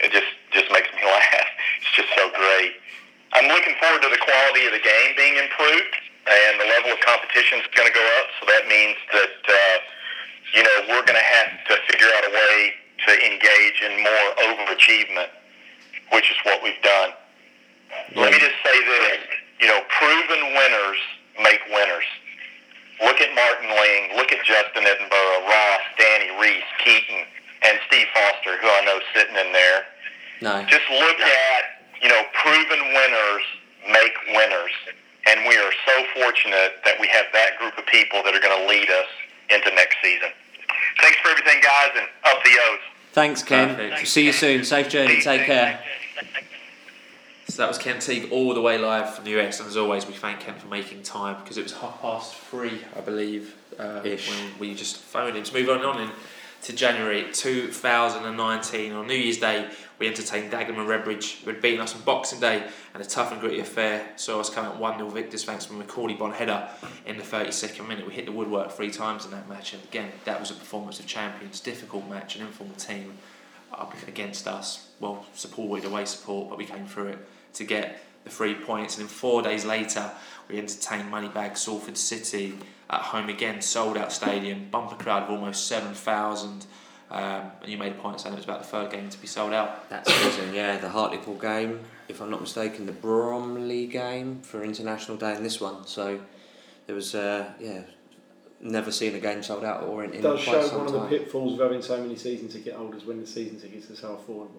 It 0.00 0.16
just 0.16 0.30
just 0.54 0.70
makes 0.72 0.88
me 0.96 1.02
laugh. 1.04 1.50
It's 1.82 1.92
just 1.92 2.08
so 2.16 2.30
great. 2.32 2.78
I'm 3.34 3.50
looking 3.50 3.74
forward 3.82 4.00
to 4.06 4.10
the 4.14 4.22
quality 4.22 4.64
of 4.70 4.72
the 4.72 4.80
game 4.80 5.10
being 5.18 5.36
improved, 5.36 5.98
and 6.26 6.52
the 6.60 6.68
level 6.68 6.92
of 6.92 7.00
competition 7.00 7.60
is 7.60 7.68
going 7.76 7.88
to 7.88 7.94
go 7.94 8.04
up. 8.20 8.28
So 8.40 8.46
that 8.48 8.64
means 8.68 8.96
that 9.12 9.36
uh, 9.44 9.76
you 10.56 10.62
know 10.62 10.76
we're 10.88 11.04
going 11.04 11.20
to 11.20 11.30
have 11.42 11.50
to 11.68 11.74
figure 11.90 12.08
out 12.16 12.24
a 12.28 12.32
way 12.32 12.56
to 13.06 13.10
engage 13.26 13.78
in 13.84 14.02
more 14.02 14.26
overachievement, 14.48 15.28
which 16.12 16.30
is 16.30 16.38
what 16.44 16.62
we've 16.62 16.80
done. 16.82 17.12
Let 18.16 18.32
me 18.32 18.38
just 18.38 18.58
say 18.64 18.76
this, 18.84 19.18
you 19.60 19.68
know, 19.68 19.80
proven 19.88 20.40
winners 20.54 20.98
make 21.42 21.60
winners. 21.70 22.08
Look 23.02 23.20
at 23.20 23.34
Martin 23.34 23.70
Ling, 23.70 24.16
look 24.16 24.32
at 24.32 24.44
Justin 24.44 24.86
Edinburgh, 24.86 25.46
Ross, 25.46 25.84
Danny 25.98 26.30
Reese, 26.40 26.70
Keaton, 26.84 27.26
and 27.66 27.78
Steve 27.88 28.06
Foster, 28.14 28.56
who 28.58 28.68
I 28.68 28.82
know 28.86 28.98
sitting 29.14 29.36
in 29.36 29.52
there. 29.52 29.84
No. 30.42 30.62
Just 30.66 30.86
look 30.90 31.18
at, 31.20 31.62
you 32.02 32.08
know, 32.08 32.22
proven 32.34 32.80
winners 32.94 33.44
make 33.90 34.14
winners. 34.28 34.74
And 35.26 35.40
we 35.48 35.56
are 35.56 35.72
so 35.86 36.04
fortunate 36.20 36.80
that 36.84 37.00
we 37.00 37.08
have 37.08 37.26
that 37.32 37.58
group 37.58 37.76
of 37.78 37.86
people 37.86 38.22
that 38.24 38.34
are 38.34 38.40
going 38.40 38.60
to 38.60 38.68
lead 38.68 38.88
us 38.90 39.08
into 39.50 39.74
next 39.74 39.96
season. 40.02 40.28
Thanks 41.00 41.18
for 41.18 41.28
everything, 41.28 41.60
guys, 41.62 41.90
and 41.96 42.08
up 42.24 42.42
the 42.44 42.50
O's. 42.50 42.80
Thanks, 43.12 43.42
Ken. 43.42 43.74
Perfect. 43.74 44.08
See 44.08 44.26
you 44.26 44.32
soon. 44.32 44.64
Safe 44.64 44.88
journey. 44.88 45.20
Take 45.20 45.46
care. 45.46 45.80
So 47.48 47.62
that 47.62 47.68
was 47.68 47.78
Kent 47.78 48.02
Teague 48.02 48.32
all 48.32 48.52
the 48.54 48.60
way 48.60 48.78
live 48.78 49.14
from 49.14 49.24
the 49.24 49.38
US, 49.38 49.60
and 49.60 49.68
as 49.68 49.76
always, 49.76 50.06
we 50.06 50.14
thank 50.14 50.40
Ken 50.40 50.54
for 50.56 50.66
making 50.66 51.02
time 51.02 51.40
because 51.42 51.56
it 51.56 51.62
was 51.62 51.72
half 51.72 52.00
past 52.00 52.34
three, 52.34 52.80
I 52.96 53.00
believe, 53.00 53.54
uh, 53.78 54.00
when 54.00 54.58
we 54.58 54.74
just 54.74 54.96
phoned 54.96 55.36
him. 55.36 55.44
To 55.44 55.54
move 55.54 55.68
on, 55.68 55.84
on 55.84 56.00
in 56.00 56.10
to 56.64 56.72
January 56.72 57.26
2019 57.30 58.92
on 58.92 59.06
New 59.06 59.14
Year's 59.14 59.36
Day, 59.36 59.68
we 59.98 60.08
entertained 60.08 60.50
Dagenham 60.50 60.78
and 60.78 60.88
Redbridge, 60.88 61.42
who 61.42 61.50
had 61.50 61.60
beaten 61.60 61.80
us 61.80 61.94
on 61.94 62.00
Boxing 62.00 62.40
Day, 62.40 62.66
and 62.94 63.02
a 63.02 63.06
tough 63.06 63.32
and 63.32 63.40
gritty 63.40 63.60
affair 63.60 64.08
saw 64.16 64.40
us 64.40 64.48
come 64.48 64.64
out 64.64 64.78
1 64.78 64.96
0 64.96 65.10
victors 65.10 65.44
thanks 65.44 65.66
to 65.66 65.74
a 65.74 65.84
Macauley 65.84 66.18
Bonne 66.18 66.32
header 66.32 66.66
in 67.04 67.18
the 67.18 67.22
32nd 67.22 67.86
minute. 67.86 68.06
We 68.06 68.14
hit 68.14 68.24
the 68.24 68.32
woodwork 68.32 68.72
three 68.72 68.90
times 68.90 69.26
in 69.26 69.30
that 69.32 69.46
match, 69.46 69.74
and 69.74 69.84
again, 69.84 70.10
that 70.24 70.40
was 70.40 70.50
a 70.50 70.54
performance 70.54 70.98
of 70.98 71.06
champions. 71.06 71.60
Difficult 71.60 72.08
match, 72.08 72.36
an 72.36 72.46
informal 72.46 72.76
team 72.76 73.12
up 73.70 73.94
against 74.08 74.48
us. 74.48 74.88
Well, 75.00 75.26
supported 75.34 75.84
away 75.84 76.06
support, 76.06 76.48
but 76.48 76.56
we 76.56 76.64
came 76.64 76.86
through 76.86 77.08
it 77.08 77.18
to 77.54 77.64
get 77.64 78.00
the 78.24 78.30
three 78.30 78.54
points. 78.54 78.96
And 78.96 79.06
then 79.06 79.14
four 79.14 79.42
days 79.42 79.66
later, 79.66 80.10
we 80.48 80.56
entertained 80.56 81.12
Moneybag 81.12 81.58
Salford 81.58 81.98
City 81.98 82.54
at 82.90 83.00
home 83.00 83.28
again, 83.28 83.60
sold 83.60 83.96
out 83.96 84.12
stadium, 84.12 84.68
bumper 84.70 84.96
crowd 84.96 85.24
of 85.24 85.30
almost 85.30 85.66
7,000. 85.66 86.66
Um, 87.10 87.20
and 87.62 87.68
you 87.68 87.78
made 87.78 87.92
a 87.92 87.94
point 87.96 88.20
saying 88.20 88.32
it 88.32 88.36
was 88.36 88.44
about 88.44 88.60
the 88.60 88.66
third 88.66 88.90
game 88.90 89.08
to 89.08 89.20
be 89.20 89.26
sold 89.26 89.52
out. 89.52 89.88
That's 89.88 90.10
amazing, 90.10 90.54
yeah. 90.54 90.78
The 90.78 90.88
Hartlepool 90.88 91.36
game, 91.36 91.80
if 92.08 92.20
I'm 92.20 92.30
not 92.30 92.40
mistaken, 92.40 92.86
the 92.86 92.92
Bromley 92.92 93.86
game 93.86 94.40
for 94.42 94.64
International 94.64 95.16
Day, 95.16 95.34
and 95.34 95.44
this 95.44 95.60
one. 95.60 95.86
So 95.86 96.20
there 96.86 96.94
was, 96.94 97.14
uh, 97.14 97.52
yeah, 97.60 97.82
never 98.60 98.90
seen 98.90 99.14
a 99.14 99.20
game 99.20 99.42
sold 99.42 99.64
out 99.64 99.82
or 99.84 100.04
in, 100.04 100.10
in 100.10 100.20
it 100.20 100.22
does 100.22 100.42
quite 100.42 100.54
show 100.54 100.66
some 100.66 100.78
one 100.78 100.86
time. 100.86 100.96
of 100.96 101.10
the 101.10 101.18
pitfalls 101.18 101.54
of 101.54 101.60
having 101.60 101.82
so 101.82 102.00
many 102.00 102.16
season 102.16 102.48
ticket 102.48 102.74
holders 102.74 103.04
when 103.04 103.20
the 103.20 103.26
season 103.26 103.60
tickets 103.60 103.90
are 103.90 103.96
so 103.96 104.16
affordable. 104.16 104.50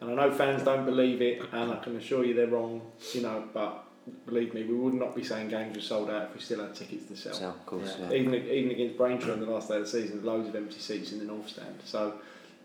And 0.00 0.10
I 0.10 0.26
know 0.26 0.32
fans 0.32 0.62
don't 0.62 0.84
believe 0.84 1.22
it, 1.22 1.42
and 1.52 1.72
I 1.72 1.76
can 1.76 1.96
assure 1.96 2.24
you 2.24 2.34
they're 2.34 2.46
wrong. 2.46 2.82
You 3.14 3.22
know, 3.22 3.44
but 3.54 3.83
believe 4.26 4.54
me, 4.54 4.64
we 4.64 4.74
would 4.74 4.94
not 4.94 5.14
be 5.14 5.24
saying 5.24 5.48
games 5.48 5.74
were 5.76 5.82
sold 5.82 6.10
out 6.10 6.24
if 6.24 6.34
we 6.34 6.40
still 6.40 6.60
had 6.60 6.74
tickets 6.74 7.06
to 7.08 7.16
sell. 7.16 7.34
So, 7.34 7.48
of 7.48 7.66
course, 7.66 7.96
Yeah. 7.98 8.10
yeah. 8.10 8.16
Even 8.16 8.34
even 8.34 8.70
against 8.70 8.96
Braintree 8.96 9.32
on 9.32 9.40
the 9.40 9.46
last 9.46 9.68
day 9.68 9.76
of 9.76 9.82
the 9.84 9.88
season, 9.90 10.24
loads 10.24 10.48
of 10.48 10.54
empty 10.56 10.78
seats 10.78 11.12
in 11.12 11.18
the 11.18 11.24
North 11.24 11.48
Stand. 11.48 11.80
So 11.84 12.14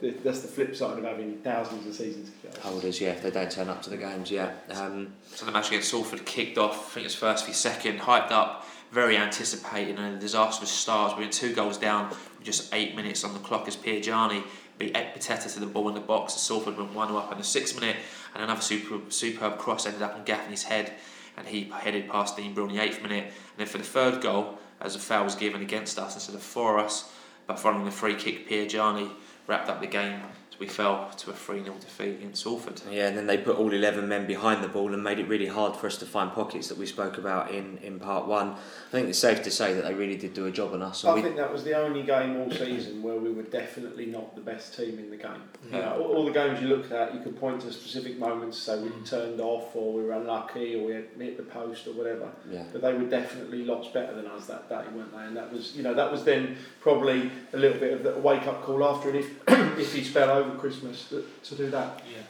th- 0.01 0.15
that's 0.23 0.41
the 0.41 0.47
flip 0.47 0.75
side 0.75 0.97
of 0.97 1.03
having 1.03 1.37
thousands 1.37 1.85
of 1.87 1.93
season 1.93 2.23
ticket 2.25 2.57
holders. 2.59 2.81
Holders, 2.81 3.01
yeah, 3.01 3.09
if 3.11 3.23
they 3.23 3.31
don't 3.31 3.51
turn 3.51 3.69
up 3.69 3.81
to 3.83 3.89
the 3.89 3.97
games, 3.97 4.31
yeah. 4.31 4.51
Um, 4.71 5.13
So 5.33 5.45
the 5.45 5.51
match 5.51 5.67
against 5.69 5.89
Salford 5.89 6.25
kicked 6.25 6.57
off, 6.57 6.75
I 6.91 6.93
think 6.95 7.03
it 7.03 7.07
was 7.07 7.15
first 7.15 7.45
v 7.45 7.53
second, 7.53 7.99
hyped 7.99 8.31
up, 8.31 8.65
very 8.91 9.15
anticipated, 9.17 9.97
and 9.99 10.15
a 10.15 10.19
disastrous 10.19 10.71
start. 10.71 11.15
We 11.17 11.23
went 11.23 11.33
two 11.33 11.53
goals 11.53 11.77
down 11.77 12.13
just 12.43 12.73
eight 12.73 12.95
minutes 12.95 13.23
on 13.23 13.33
the 13.33 13.39
clock 13.39 13.67
as 13.67 13.75
Piergianni 13.77 14.43
beat 14.77 14.93
Ekpiteta 14.93 15.53
to 15.53 15.59
the 15.59 15.65
ball 15.65 15.89
in 15.89 15.93
the 15.93 15.99
box. 15.99 16.33
Salford 16.35 16.77
went 16.77 16.93
1 16.93 17.11
up 17.15 17.31
in 17.33 17.37
the 17.37 17.43
sixth 17.43 17.77
minute, 17.79 17.97
and 18.33 18.41
another 18.43 18.61
superb, 18.61 19.11
superb 19.11 19.57
cross 19.57 19.85
ended 19.85 20.01
up 20.01 20.15
on 20.15 20.23
Gaffney's 20.23 20.63
head, 20.63 20.93
and 21.39 21.47
he 21.47 21.71
headed 21.73 22.09
past 22.09 22.37
Dean 22.37 22.53
Brill 22.53 22.69
in 22.69 22.75
the 22.75 22.83
eighth 22.83 23.01
minute. 23.01 23.23
And 23.23 23.57
then 23.57 23.67
for 23.67 23.79
the 23.79 23.83
third 23.83 24.21
goal, 24.21 24.59
as 24.81 24.95
a 24.95 24.99
foul 24.99 25.23
was 25.23 25.35
given 25.35 25.61
against 25.61 25.97
us 25.97 26.13
instead 26.13 26.35
of 26.35 26.43
for 26.43 26.77
us, 26.77 27.11
but 27.47 27.57
following 27.57 27.85
the 27.85 27.91
free 27.91 28.15
kick, 28.15 28.47
Piergianni 28.47 29.09
wrapped 29.47 29.69
up 29.69 29.81
the 29.81 29.87
game 29.87 30.21
we 30.59 30.67
fell 30.67 31.09
to 31.17 31.31
a 31.31 31.33
3 31.33 31.63
0 31.63 31.75
defeat 31.79 32.15
against 32.15 32.43
Salford. 32.43 32.81
Yeah, 32.91 33.07
and 33.07 33.17
then 33.17 33.27
they 33.27 33.37
put 33.37 33.57
all 33.57 33.71
11 33.71 34.07
men 34.07 34.27
behind 34.27 34.63
the 34.63 34.67
ball 34.67 34.93
and 34.93 35.01
made 35.01 35.17
it 35.17 35.27
really 35.27 35.47
hard 35.47 35.75
for 35.75 35.87
us 35.87 35.97
to 35.97 36.05
find 36.05 36.31
pockets 36.33 36.67
that 36.67 36.77
we 36.77 36.85
spoke 36.85 37.17
about 37.17 37.51
in, 37.51 37.77
in 37.77 37.99
part 37.99 38.27
one. 38.27 38.49
I 38.51 38.91
think 38.91 39.07
it's 39.07 39.19
safe 39.19 39.41
to 39.43 39.51
say 39.51 39.73
that 39.73 39.85
they 39.85 39.93
really 39.93 40.17
did 40.17 40.33
do 40.33 40.47
a 40.47 40.51
job 40.51 40.73
on 40.73 40.81
us. 40.81 41.05
I 41.05 41.13
we, 41.13 41.21
think 41.21 41.37
that 41.37 41.51
was 41.51 41.63
the 41.63 41.77
only 41.77 42.03
game 42.03 42.37
all 42.37 42.51
season 42.51 43.01
where 43.01 43.17
we 43.17 43.31
were 43.31 43.43
definitely 43.43 44.07
not 44.07 44.35
the 44.35 44.41
best 44.41 44.75
team 44.75 44.99
in 44.99 45.09
the 45.09 45.17
game. 45.17 45.31
Mm-hmm. 45.31 45.75
You 45.75 45.81
know, 45.81 45.93
all, 46.01 46.17
all 46.17 46.25
the 46.25 46.31
games 46.31 46.61
you 46.61 46.67
looked 46.67 46.91
at, 46.91 47.13
you 47.13 47.21
could 47.21 47.39
point 47.39 47.61
to 47.61 47.71
specific 47.71 48.19
moments, 48.19 48.57
say 48.57 48.79
we 48.81 48.89
mm-hmm. 48.89 49.03
turned 49.05 49.39
off 49.39 49.75
or 49.75 49.93
we 49.93 50.03
were 50.03 50.13
unlucky 50.13 50.75
or 50.75 50.87
we 50.87 50.93
had 50.93 51.05
hit 51.17 51.37
the 51.37 51.43
post 51.43 51.87
or 51.87 51.93
whatever. 51.93 52.29
yeah. 52.51 52.63
But 52.73 52.81
they 52.81 52.93
were 52.93 53.09
definitely 53.09 53.63
lots 53.63 53.87
better 53.89 54.13
than 54.13 54.27
us 54.27 54.47
that 54.47 54.67
day, 54.67 54.83
weren't 54.93 55.13
they? 55.13 55.23
And 55.23 55.37
that 55.37 55.53
was, 55.53 55.75
you 55.75 55.83
know, 55.83 55.93
that 55.93 56.11
was 56.11 56.25
then 56.25 56.57
probably 56.81 57.31
a 57.53 57.57
little 57.57 57.79
bit 57.79 57.93
of 57.93 58.17
a 58.17 58.19
wake 58.19 58.45
up 58.45 58.61
call 58.61 58.83
after, 58.83 59.09
and 59.09 59.19
if 59.19 59.29
if 59.79 59.93
he 59.93 60.03
spell 60.03 60.29
over 60.29 60.48
Christmas 60.57 61.09
to, 61.09 61.25
to 61.43 61.55
do 61.55 61.69
that. 61.71 62.01
Yeah, 62.09 62.21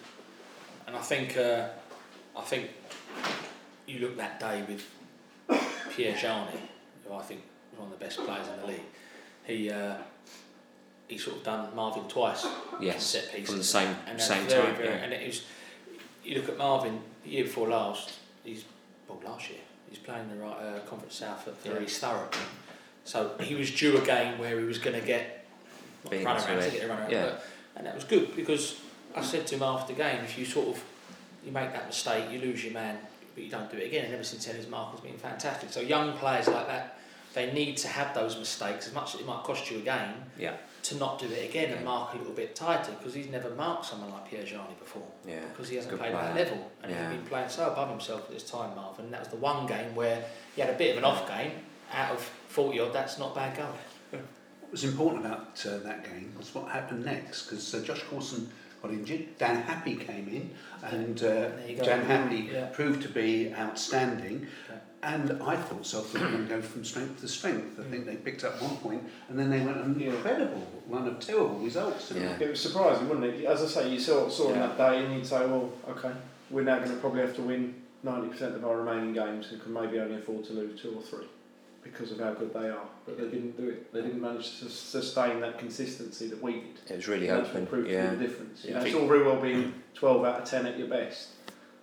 and 0.88 0.96
I 0.96 1.00
think 1.02 1.38
uh, 1.38 1.68
I 2.38 2.42
think 2.42 2.70
you 3.88 4.00
look 4.00 4.18
that 4.18 4.40
day 4.40 4.64
with 4.68 4.86
Piergianni, 5.96 6.58
who 7.08 7.14
I 7.14 7.22
think 7.22 7.42
is 7.74 7.80
one 7.80 7.92
of 7.92 7.98
the 8.00 8.04
best 8.06 8.18
players 8.20 8.48
in 8.48 8.62
the 8.62 8.68
league. 8.68 8.82
He 9.44 9.70
uh, 9.72 9.96
he 11.08 11.18
sort 11.18 11.38
of 11.38 11.44
done 11.44 11.76
Marvin 11.76 12.04
twice 12.08 12.46
Yes, 12.80 13.04
set 13.04 13.32
pieces 13.32 13.50
from 13.50 13.58
the 13.58 13.64
same 13.64 13.96
and 14.08 14.22
same 14.22 14.46
very, 14.48 14.64
time. 14.68 14.76
very, 14.76 14.90
yeah. 14.90 14.96
and 14.96 15.14
it 15.14 15.26
was 15.26 15.46
you 16.24 16.36
look 16.36 16.50
at 16.50 16.58
Marvin 16.58 17.00
the 17.24 17.30
year 17.32 17.44
before 17.46 17.68
last. 17.68 18.14
He's 18.44 18.64
well 19.08 19.20
last 19.26 19.50
year. 19.50 19.60
He's 19.90 19.98
playing 20.00 20.30
the 20.30 20.36
right 20.36 20.56
uh, 20.56 20.80
Conference 20.88 21.16
South 21.16 21.48
at 21.48 21.58
for 21.58 21.70
Yeah. 21.74 21.82
East 21.82 22.02
Thurrock. 22.02 22.36
So 23.06 23.32
he 23.42 23.56
was 23.56 23.72
due 23.72 23.98
a 23.98 24.02
game 24.06 24.38
where 24.38 24.60
he 24.60 24.66
was 24.66 24.78
going 24.78 25.00
to 25.00 25.06
get 25.06 25.48
not 26.04 26.12
Beaten 26.12 26.26
run 26.28 26.40
to 26.40 26.48
around, 26.48 26.60
it. 26.60 26.66
to 26.66 26.72
get 26.78 26.86
a 26.86 26.88
run 26.90 27.00
around, 27.00 27.12
Yeah. 27.12 27.24
but, 27.26 27.44
and 27.80 27.88
that 27.88 27.96
was 27.96 28.04
good 28.04 28.36
because 28.36 28.80
I 29.16 29.24
said 29.24 29.48
to 29.48 29.56
him 29.56 29.64
after 29.64 29.94
the 29.94 29.98
game, 29.98 30.20
if 30.24 30.38
you 30.38 30.46
sort 30.46 30.68
of 30.68 30.84
you 31.44 31.52
make 31.52 31.72
that 31.74 31.88
mistake, 31.88 32.26
you 32.32 32.40
lose 32.40 32.64
your 32.64 32.74
man, 32.74 32.98
but 33.34 33.44
you 33.44 33.50
don't 33.50 33.72
do 33.72 33.78
it 33.78 33.88
again. 33.88 34.06
And 34.06 34.14
ever 34.14 34.24
since 34.24 34.46
then, 34.46 34.56
his 34.56 34.68
mark 34.68 34.92
has 34.92 35.00
been 35.00 35.18
fantastic. 35.18 35.72
So 35.72 35.80
young 35.80 36.14
players 36.18 36.48
like 36.48 36.68
that, 36.68 37.00
they 37.34 37.52
need 37.54 37.78
to 37.78 37.88
have 37.88 38.14
those 38.14 38.38
mistakes 38.38 38.88
as 38.88 38.94
much 38.94 39.16
as 39.16 39.22
it 39.22 39.26
might 39.26 39.44
cost 39.44 39.72
you 39.72 39.78
a 39.78 39.82
game 39.82 40.14
Yeah, 40.38 40.54
to 40.84 40.98
not 40.98 41.20
do 41.20 41.28
it 41.28 41.50
again 41.50 41.72
and 41.72 41.86
mark 41.86 42.14
a 42.14 42.18
little 42.18 42.34
bit 42.34 42.56
tighter 42.56 42.92
because 42.98 43.14
he's 43.14 43.30
never 43.30 43.50
marked 43.52 43.86
someone 43.86 44.12
like 44.12 44.30
Piergianni 44.30 44.78
before 44.80 45.08
yeah. 45.26 45.40
because 45.52 45.70
he 45.70 45.76
hasn't 45.76 45.92
Good 45.92 46.00
played 46.00 46.14
at 46.14 46.36
that 46.36 46.36
level 46.36 46.72
and 46.84 46.92
Yeah. 46.92 47.10
he's 47.10 47.20
been 47.20 47.28
playing 47.28 47.50
so 47.50 47.72
above 47.72 47.90
himself 47.90 48.22
at 48.28 48.32
this 48.32 48.44
time, 48.50 48.76
Marvin. 48.76 49.06
And 49.06 49.14
that 49.14 49.22
was 49.22 49.30
the 49.30 49.38
one 49.38 49.66
game 49.68 49.96
where 49.96 50.26
he 50.56 50.62
had 50.62 50.70
a 50.72 50.78
bit 50.78 50.92
of 50.92 50.98
an 50.98 51.04
off 51.06 51.28
game. 51.28 51.52
Out 51.94 52.12
of 52.12 52.22
40 52.50 52.80
odd, 52.82 52.94
that's 52.94 53.18
not 53.18 53.34
bad 53.34 53.56
going. 53.58 53.70
What 54.70 54.74
was 54.74 54.84
important 54.84 55.26
about 55.26 55.66
uh, 55.68 55.78
that 55.80 56.04
game 56.04 56.32
was 56.38 56.54
what 56.54 56.70
happened 56.70 57.04
next 57.04 57.48
because 57.48 57.74
uh, 57.74 57.80
Josh 57.80 58.04
Coulson 58.08 58.48
got 58.84 58.92
injured. 58.92 59.26
Dan 59.40 59.64
Happy 59.64 59.96
came 59.96 60.28
in, 60.28 60.52
and 60.84 61.18
uh, 61.24 61.26
There 61.26 61.64
you 61.70 61.76
go. 61.78 61.84
Dan 61.86 62.06
Happy 62.06 62.52
Yeah. 62.54 62.68
proved 62.68 63.02
to 63.02 63.10
be 63.10 63.52
outstanding. 63.52 64.46
Yeah. 64.70 64.76
And 65.02 65.42
I 65.42 65.56
thought 65.56 65.88
Salford 65.88 66.22
were 66.22 66.28
going 66.28 66.48
to 66.48 66.56
go 66.58 66.62
from 66.62 66.86
strength 66.86 67.20
to 67.22 67.28
strength. 67.28 67.80
I 67.80 67.84
think 67.90 68.06
they 68.06 68.18
picked 68.18 68.44
up 68.44 68.62
one 68.62 68.78
point, 68.78 69.02
and 69.30 69.40
then 69.40 69.50
they 69.50 69.60
went 69.60 69.78
on 69.78 69.84
an 69.96 70.00
Yeah. 70.00 70.12
incredible 70.12 70.68
run 70.88 71.08
of 71.08 71.20
terrible 71.20 71.58
results. 71.58 72.10
didn't 72.10 72.24
Yeah. 72.30 72.38
they? 72.38 72.46
It 72.46 72.50
was 72.52 72.62
surprising, 72.62 73.10
wasn't 73.10 73.26
it? 73.26 73.46
As 73.46 73.64
I 73.64 73.66
say, 73.66 73.90
you 73.90 74.00
saw 74.00 74.30
saw 74.30 74.50
him 74.50 74.58
Yeah. 74.58 74.68
that 74.68 74.78
day, 74.78 75.04
and 75.04 75.16
you'd 75.16 75.26
say, 75.26 75.48
well, 75.48 75.74
okay, 75.90 76.12
we're 76.52 76.62
now 76.62 76.78
going 76.78 76.92
to 76.92 76.98
probably 76.98 77.22
have 77.22 77.36
to 77.38 77.42
win 77.42 77.74
ninety 78.04 78.28
percent 78.28 78.54
of 78.54 78.64
our 78.64 78.78
remaining 78.78 79.14
games, 79.14 79.52
and 79.52 79.64
can 79.64 79.74
maybe 79.74 80.00
only 80.00 80.18
afford 80.18 80.46
to 80.46 80.54
lose 80.54 80.80
two 80.80 80.92
or 80.96 81.02
three 81.02 81.26
because 81.84 82.12
of 82.12 82.20
how 82.20 82.34
good 82.34 82.54
they 82.54 82.70
are. 82.70 82.86
But 83.06 83.18
they 83.18 83.26
didn't 83.26 83.58
do 83.58 83.70
it. 83.70 83.92
They 83.94 84.02
didn't 84.02 84.22
manage 84.22 84.60
to 84.60 84.70
sustain 84.70 85.40
that 85.42 85.58
consistency 85.60 86.28
that 86.28 86.42
we 86.42 86.54
did. 86.54 86.92
It 86.92 86.96
was 86.98 87.08
really 87.08 87.28
And 87.28 87.40
that's 87.40 87.50
open. 87.50 87.62
what 87.62 87.70
proved 87.72 87.90
Yeah. 87.90 88.06
to 88.06 88.12
be 88.12 88.18
the 88.18 88.28
difference. 88.28 88.64
You 88.66 88.72
Yeah, 88.72 88.80
know, 88.80 88.86
it's 88.86 88.96
all 88.96 89.08
very 89.08 89.24
well 89.24 89.42
being 89.42 89.74
twelve 89.94 90.26
out 90.26 90.42
of 90.42 90.46
ten 90.50 90.66
at 90.66 90.78
your 90.78 90.88
best, 90.88 91.30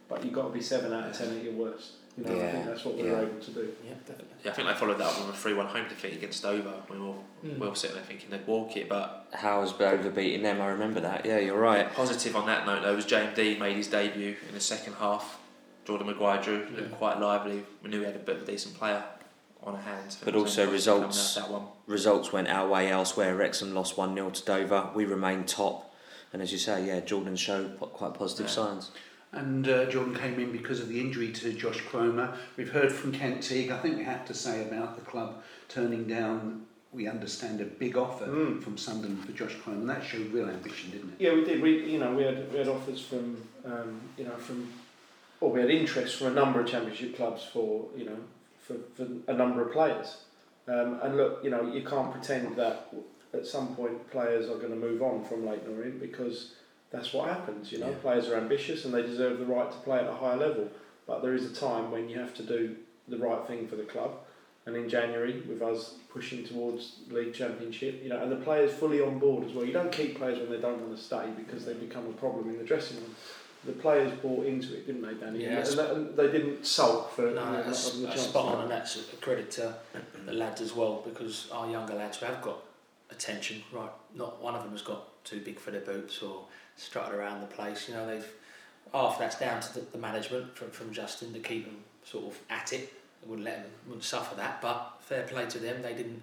but 0.09 0.25
you've 0.25 0.35
got 0.35 0.45
to 0.49 0.51
be 0.53 0.61
seven 0.63 0.93
out 0.93 1.09
of 1.11 1.17
ten 1.17 1.37
at 1.37 1.43
your 1.43 1.55
worst. 1.55 1.93
You 2.19 2.25
know, 2.25 2.33
I 2.33 2.37
Yeah, 2.37 2.53
think 2.53 2.65
that's 2.67 2.85
what 2.87 2.95
we 2.97 3.03
were 3.03 3.09
yeah. 3.11 3.21
able 3.23 3.41
to 3.41 3.51
do. 3.51 3.75
Yeah, 3.85 3.91
definitely. 4.07 4.25
Yeah, 4.43 4.51
I 4.51 4.55
think 4.55 4.69
they 4.69 4.75
followed 4.75 4.97
that 4.99 5.07
up 5.07 5.19
with 5.27 5.35
a 5.35 5.39
3 5.39 5.53
1 5.53 5.67
home 5.67 5.87
defeat 5.87 6.15
against 6.15 6.43
Dover. 6.43 6.73
We 6.91 6.99
were, 6.99 7.13
Mm. 7.45 7.59
we 7.59 7.69
were 7.69 7.75
sitting 7.75 7.97
there 7.97 8.05
thinking 8.07 8.31
they'd 8.31 8.47
walk 8.47 8.75
it, 8.79 8.89
but 8.89 9.27
Howes 9.35 9.79
over 9.79 10.09
beating 10.09 10.43
them. 10.43 10.63
I 10.63 10.69
remember 10.69 11.01
that. 11.01 11.27
Yeah, 11.27 11.39
you're 11.41 11.59
right. 11.61 11.93
Positive 11.93 12.35
on 12.35 12.47
that 12.47 12.65
note 12.65 12.83
though 12.85 12.95
was 12.97 13.05
JMD 13.05 13.59
made 13.59 13.77
his 13.77 13.89
debut 13.89 14.37
in 14.49 14.55
the 14.55 14.61
second 14.61 14.95
half. 14.95 15.39
Jordan 15.85 16.07
Maguire-Drew 16.07 16.67
looked 16.75 16.91
Yeah. 16.91 16.97
quite 16.97 17.21
lively. 17.21 17.65
We 17.83 17.91
knew 17.91 18.01
he 18.01 18.07
had 18.07 18.17
a 18.17 18.19
bit 18.19 18.37
of 18.37 18.43
a 18.43 18.47
decent 18.47 18.75
player 18.77 19.05
on 19.67 19.75
our 19.75 19.81
hands. 19.83 20.17
But 20.25 20.35
It 20.35 20.39
also 20.39 20.63
only 20.63 20.73
results- 20.75 21.35
That 21.35 21.51
one. 21.51 21.65
Results 21.87 22.33
went 22.33 22.49
our 22.49 22.69
way 22.69 22.91
elsewhere. 22.91 23.35
Wrexham 23.37 23.75
lost 23.75 23.99
one 23.99 24.15
0 24.15 24.31
to 24.31 24.45
Dover. 24.45 24.91
We 24.95 25.05
remained 25.05 25.49
top, 25.49 25.93
and 26.33 26.41
as 26.41 26.53
you 26.53 26.59
say, 26.59 26.87
yeah, 26.87 27.01
Jordan 27.01 27.37
showed 27.37 27.79
quite 27.81 28.15
positive 28.15 28.47
Yeah. 28.47 28.53
signs. 28.53 28.91
And 29.33 29.69
uh, 29.69 29.87
Jordan 29.87 30.15
came 30.15 30.39
in 30.39 30.53
because 30.53 30.81
of 30.81 30.89
the 30.89 31.01
injury 31.01 31.31
to 31.33 31.53
Josh 31.53 31.83
Koroma. 31.83 32.37
We've 32.57 32.71
heard 32.71 32.93
from 32.93 33.13
Kent 33.13 33.43
Teague. 33.43 33.71
I 33.71 33.79
think 33.79 33.99
we 33.99 34.05
have 34.05 34.25
to 34.27 34.35
say 34.35 34.63
about 34.63 34.95
the 34.95 35.03
club 35.03 35.43
turning 35.69 36.05
down, 36.05 36.65
we 36.93 37.09
understand, 37.09 37.61
a 37.61 37.65
big 37.65 37.97
offer 37.99 38.27
Mm. 38.27 38.63
from 38.63 38.79
Sunderland 38.79 39.25
for 39.27 39.33
Josh 39.33 39.55
Koroma. 39.57 39.81
And 39.81 39.91
that 39.91 40.05
showed 40.05 40.33
real 40.33 40.49
ambition, 40.49 40.93
didn't 40.93 41.15
it? 41.19 41.25
Yeah, 41.25 41.35
we 41.35 41.45
did. 41.45 41.61
We 41.61 41.85
you 41.91 41.99
know 41.99 42.13
we 42.15 42.23
had 42.23 42.51
we 42.53 42.59
had 42.59 42.69
offers 42.69 43.01
from 43.01 43.37
um, 43.65 44.01
you 44.17 44.25
know 44.25 44.37
from 44.37 44.69
or 45.41 45.51
we 45.51 45.61
had 45.61 45.71
interest 45.71 46.17
from 46.17 46.29
a 46.29 46.31
number 46.31 46.61
of 46.61 46.67
championship 46.69 47.17
clubs 47.17 47.43
for 47.53 47.87
you 47.97 48.05
know 48.05 48.17
for, 48.67 48.75
for 48.95 49.07
a 49.29 49.35
number 49.35 49.63
of 49.63 49.73
players. 49.73 50.19
Um, 50.69 50.99
and 51.03 51.17
look, 51.17 51.45
you 51.45 51.51
know 51.51 51.73
you 51.73 51.83
can't 51.85 52.11
pretend 52.11 52.57
that 52.57 52.93
at 53.33 53.47
some 53.47 53.75
point 53.77 54.11
players 54.11 54.49
are 54.49 54.57
going 54.57 54.71
to 54.71 54.77
move 54.77 55.03
on 55.03 55.25
from 55.25 55.47
Leyton 55.47 55.77
Orient 55.77 56.01
because 56.01 56.55
that's 56.91 57.13
what 57.13 57.29
happens. 57.29 57.71
You 57.73 57.79
know, 57.79 57.91
Yeah. 57.91 57.97
players 58.03 58.29
are 58.29 58.37
ambitious 58.37 58.85
and 58.85 58.93
they 58.95 59.03
deserve 59.03 59.39
the 59.39 59.47
right 59.47 59.71
to 59.71 59.79
play 59.79 59.99
at 59.99 60.07
a 60.09 60.13
higher 60.15 60.37
level. 60.37 60.69
But 61.07 61.23
there 61.23 61.35
is 61.35 61.45
a 61.51 61.55
time 61.55 61.91
when 61.91 62.09
you 62.09 62.19
have 62.19 62.35
to 62.35 62.43
do 62.43 62.77
the 63.09 63.19
right 63.19 63.47
thing 63.47 63.69
for 63.69 63.77
the 63.77 63.85
club. 63.85 64.13
And 64.65 64.75
in 64.75 64.89
January, 64.89 65.43
with 65.49 65.63
us 65.63 65.95
pushing 66.13 66.45
towards 66.45 66.97
league 67.09 67.33
championship, 67.33 68.03
you 68.03 68.09
know, 68.09 68.21
and 68.21 68.33
the 68.33 68.37
players 68.37 68.73
fully 68.73 69.01
on 69.01 69.21
board 69.21 69.45
as 69.45 69.53
well. 69.53 69.65
You 69.65 69.73
don't 69.73 69.93
keep 69.93 70.17
players 70.17 70.41
when 70.41 70.51
they 70.51 70.61
don't 70.61 70.81
want 70.81 70.97
to 70.97 71.01
stay 71.01 71.29
because 71.37 71.65
they 71.65 71.75
become 71.75 72.07
a 72.07 72.13
problem 72.15 72.49
in 72.49 72.59
the 72.59 72.65
dressing 72.65 72.97
room. 72.97 73.15
The 73.67 73.73
players 73.73 74.13
bought 74.23 74.47
into 74.47 74.75
it, 74.75 74.87
didn't 74.87 75.03
they, 75.03 75.15
Danny? 75.15 75.43
Yeah, 75.43 75.59
and, 75.59 75.79
that, 75.79 75.91
and 75.91 76.17
they 76.17 76.31
didn't 76.31 76.65
sulk 76.65 77.13
for 77.13 77.23
No, 77.23 77.35
not 77.35 77.67
that's, 77.67 77.87
having 77.87 78.03
the 78.03 78.09
that's 78.09 78.23
spot 78.23 78.55
on, 78.55 78.63
and 78.63 78.71
that's 78.71 78.97
a 78.97 79.17
credit 79.17 79.51
to 79.53 79.75
the 80.25 80.33
lads 80.33 80.61
as 80.61 80.75
well 80.75 81.03
because 81.05 81.49
our 81.51 81.71
younger 81.71 81.95
lads 81.95 82.19
who 82.19 82.27
have 82.27 82.41
got 82.43 82.59
attention, 83.11 83.63
right? 83.73 83.91
Not 84.15 84.43
one 84.43 84.55
of 84.55 84.63
them 84.63 84.73
has 84.73 84.83
got 84.83 85.25
too 85.25 85.41
big 85.41 85.59
for 85.59 85.71
their 85.71 85.81
boots 85.81 86.23
or 86.23 86.45
strutted 86.77 87.15
around 87.15 87.41
the 87.41 87.47
place. 87.47 87.89
You 87.89 87.95
know, 87.95 88.07
they've 88.07 88.27
half 88.93 89.19
that's 89.19 89.39
down 89.39 89.61
to 89.61 89.75
the, 89.75 89.81
the 89.93 89.99
management 89.99 90.57
from, 90.57 90.71
from 90.71 90.93
Justin 90.93 91.33
to 91.33 91.41
keep 91.41 91.67
them 91.67 91.79
sort 92.05 92.27
of 92.27 92.39
at 92.51 92.73
it. 92.73 92.93
They 93.23 93.29
wouldn't 93.29 93.45
let 93.45 93.63
them, 93.63 93.73
wouldn't 93.87 94.05
suffer 94.05 94.37
that. 94.37 94.63
But 94.63 94.99
fair 95.01 95.23
play 95.25 95.47
to 95.47 95.59
them, 95.59 95.83
they 95.83 95.95
didn't. 95.95 96.23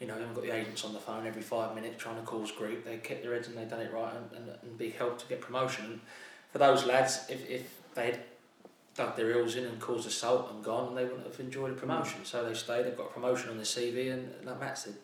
You 0.00 0.06
know, 0.06 0.14
they 0.14 0.20
haven't 0.20 0.34
got 0.34 0.44
the 0.44 0.54
agents 0.54 0.84
on 0.84 0.92
the 0.92 0.98
phone 0.98 1.26
every 1.26 1.40
five 1.40 1.74
minutes 1.74 2.02
trying 2.02 2.16
to 2.16 2.22
cause 2.22 2.52
grief. 2.52 2.84
They 2.84 2.98
kept 2.98 3.22
their 3.22 3.32
heads 3.32 3.48
and 3.48 3.56
they 3.56 3.64
done 3.64 3.80
it 3.80 3.90
right 3.90 4.12
and, 4.14 4.42
and, 4.42 4.58
and 4.62 4.76
big 4.76 4.94
help 4.94 5.18
to 5.20 5.26
get 5.26 5.40
promotion. 5.40 6.02
And 6.56 6.62
for 6.62 6.72
those 6.74 6.86
lads, 6.86 7.26
if, 7.28 7.50
if 7.50 7.80
they 7.94 8.06
had 8.06 8.20
dug 8.94 9.14
their 9.14 9.30
heels 9.34 9.56
in 9.56 9.64
and 9.64 9.78
caused 9.78 10.08
assault 10.08 10.50
and 10.50 10.64
gone, 10.64 10.94
they 10.94 11.04
wouldn't 11.04 11.26
have 11.26 11.38
enjoyed 11.38 11.72
a 11.72 11.74
promotion. 11.74 12.24
So 12.24 12.46
they 12.46 12.54
stayed, 12.54 12.86
they've 12.86 12.96
got 12.96 13.08
a 13.10 13.12
promotion 13.12 13.50
on 13.50 13.56
their 13.56 13.66
CV, 13.66 14.10
and 14.10 14.32
like 14.42 14.58
Matt 14.58 14.78
said, 14.78 14.94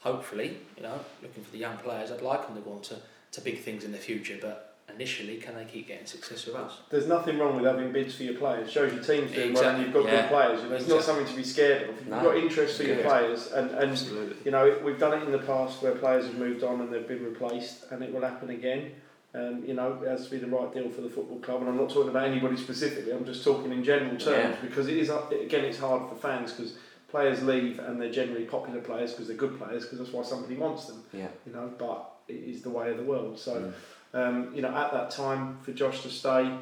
hopefully, 0.00 0.56
you 0.74 0.82
know, 0.82 0.98
looking 1.20 1.44
for 1.44 1.50
the 1.52 1.58
young 1.58 1.76
players, 1.76 2.10
I'd 2.10 2.22
like 2.22 2.46
them 2.46 2.56
to 2.56 2.62
go 2.62 2.72
on 2.72 2.80
to, 2.82 2.96
to 3.32 3.40
big 3.42 3.60
things 3.60 3.84
in 3.84 3.92
the 3.92 3.98
future, 3.98 4.38
but 4.40 4.78
initially, 4.94 5.36
can 5.36 5.54
they 5.54 5.66
keep 5.66 5.88
getting 5.88 6.06
success 6.06 6.46
with 6.46 6.54
us? 6.54 6.78
There's 6.88 7.06
nothing 7.06 7.36
wrong 7.38 7.56
with 7.56 7.66
having 7.66 7.92
bids 7.92 8.14
for 8.14 8.22
your 8.22 8.36
players. 8.36 8.68
It 8.68 8.72
Shows 8.72 8.94
your 8.94 9.02
team's 9.02 9.32
doing 9.32 9.52
well 9.52 9.68
and 9.68 9.82
you've 9.82 9.92
got 9.92 10.06
yeah. 10.06 10.22
good 10.22 10.28
players. 10.30 10.62
You 10.62 10.70
know, 10.70 10.76
it's 10.76 10.88
not 10.88 11.02
something 11.02 11.26
to 11.26 11.36
be 11.36 11.44
scared 11.44 11.90
of. 11.90 11.96
You've 11.96 12.08
No. 12.08 12.22
got 12.22 12.38
interest 12.38 12.78
for 12.78 12.84
your 12.84 13.02
players, 13.02 13.52
and, 13.52 13.70
and 13.72 13.90
Absolutely. 13.90 14.36
you 14.46 14.50
know, 14.50 14.78
we've 14.82 14.98
done 14.98 15.12
it 15.20 15.24
in 15.26 15.32
the 15.32 15.40
past 15.40 15.82
where 15.82 15.92
players 15.92 16.24
have 16.24 16.38
moved 16.38 16.64
on 16.64 16.80
and 16.80 16.90
they've 16.90 17.06
been 17.06 17.22
replaced, 17.22 17.84
and 17.90 18.02
it 18.02 18.14
will 18.14 18.22
happen 18.22 18.48
again. 18.48 18.92
Um, 19.34 19.64
you 19.66 19.72
know, 19.72 19.98
it 20.04 20.08
has 20.08 20.26
to 20.26 20.30
be 20.30 20.38
the 20.38 20.46
right 20.46 20.72
deal 20.74 20.90
for 20.90 21.00
the 21.00 21.08
football 21.08 21.38
club, 21.38 21.60
and 21.62 21.70
I'm 21.70 21.76
not 21.78 21.88
talking 21.88 22.10
about 22.10 22.26
anybody 22.28 22.56
specifically. 22.56 23.12
I'm 23.12 23.24
just 23.24 23.42
talking 23.42 23.72
in 23.72 23.82
general 23.82 24.10
terms 24.18 24.22
Yeah. 24.26 24.56
because 24.60 24.88
it 24.88 24.98
is 24.98 25.08
again, 25.10 25.64
it's 25.64 25.78
hard 25.78 26.08
for 26.10 26.16
fans 26.16 26.52
because 26.52 26.74
players 27.08 27.42
leave 27.42 27.78
and 27.78 28.00
they're 28.00 28.12
generally 28.12 28.44
popular 28.44 28.80
players 28.80 29.12
because 29.12 29.28
they're 29.28 29.36
good 29.36 29.58
players 29.58 29.84
because 29.84 29.98
that's 30.00 30.12
why 30.12 30.22
somebody 30.22 30.56
wants 30.56 30.84
them. 30.86 31.02
Yeah. 31.14 31.28
You 31.46 31.52
know, 31.54 31.72
but 31.78 32.10
it 32.28 32.34
is 32.34 32.60
the 32.62 32.70
way 32.70 32.90
of 32.90 32.98
the 32.98 33.04
world. 33.04 33.38
So, 33.38 33.72
Mm. 34.14 34.18
um, 34.18 34.54
you 34.54 34.60
know, 34.60 34.68
at 34.68 34.92
that 34.92 35.10
time 35.10 35.58
for 35.62 35.72
Josh 35.72 36.02
to 36.02 36.10
stay, 36.10 36.54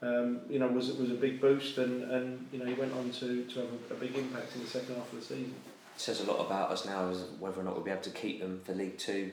um, 0.00 0.40
you 0.48 0.58
know, 0.58 0.68
was 0.68 0.92
was 0.94 1.10
a 1.10 1.14
big 1.14 1.42
boost, 1.42 1.76
and, 1.76 2.10
and 2.10 2.46
you 2.52 2.58
know, 2.58 2.64
he 2.64 2.72
went 2.74 2.92
on 2.94 3.10
to, 3.12 3.44
to 3.44 3.60
have 3.60 3.68
a, 3.90 3.94
a 3.94 3.96
big 3.98 4.16
impact 4.16 4.54
in 4.54 4.62
the 4.62 4.66
second 4.68 4.94
half 4.96 5.12
of 5.12 5.18
the 5.20 5.24
season. 5.24 5.54
It 5.94 6.00
says 6.00 6.20
a 6.20 6.24
lot 6.24 6.44
about 6.44 6.70
us 6.70 6.84
now 6.86 7.10
as 7.10 7.22
whether 7.38 7.60
or 7.60 7.64
not 7.64 7.74
we'll 7.74 7.84
be 7.84 7.90
able 7.90 8.02
to 8.02 8.10
keep 8.10 8.40
them 8.40 8.60
for 8.64 8.72
League 8.74 8.96
Two 8.98 9.30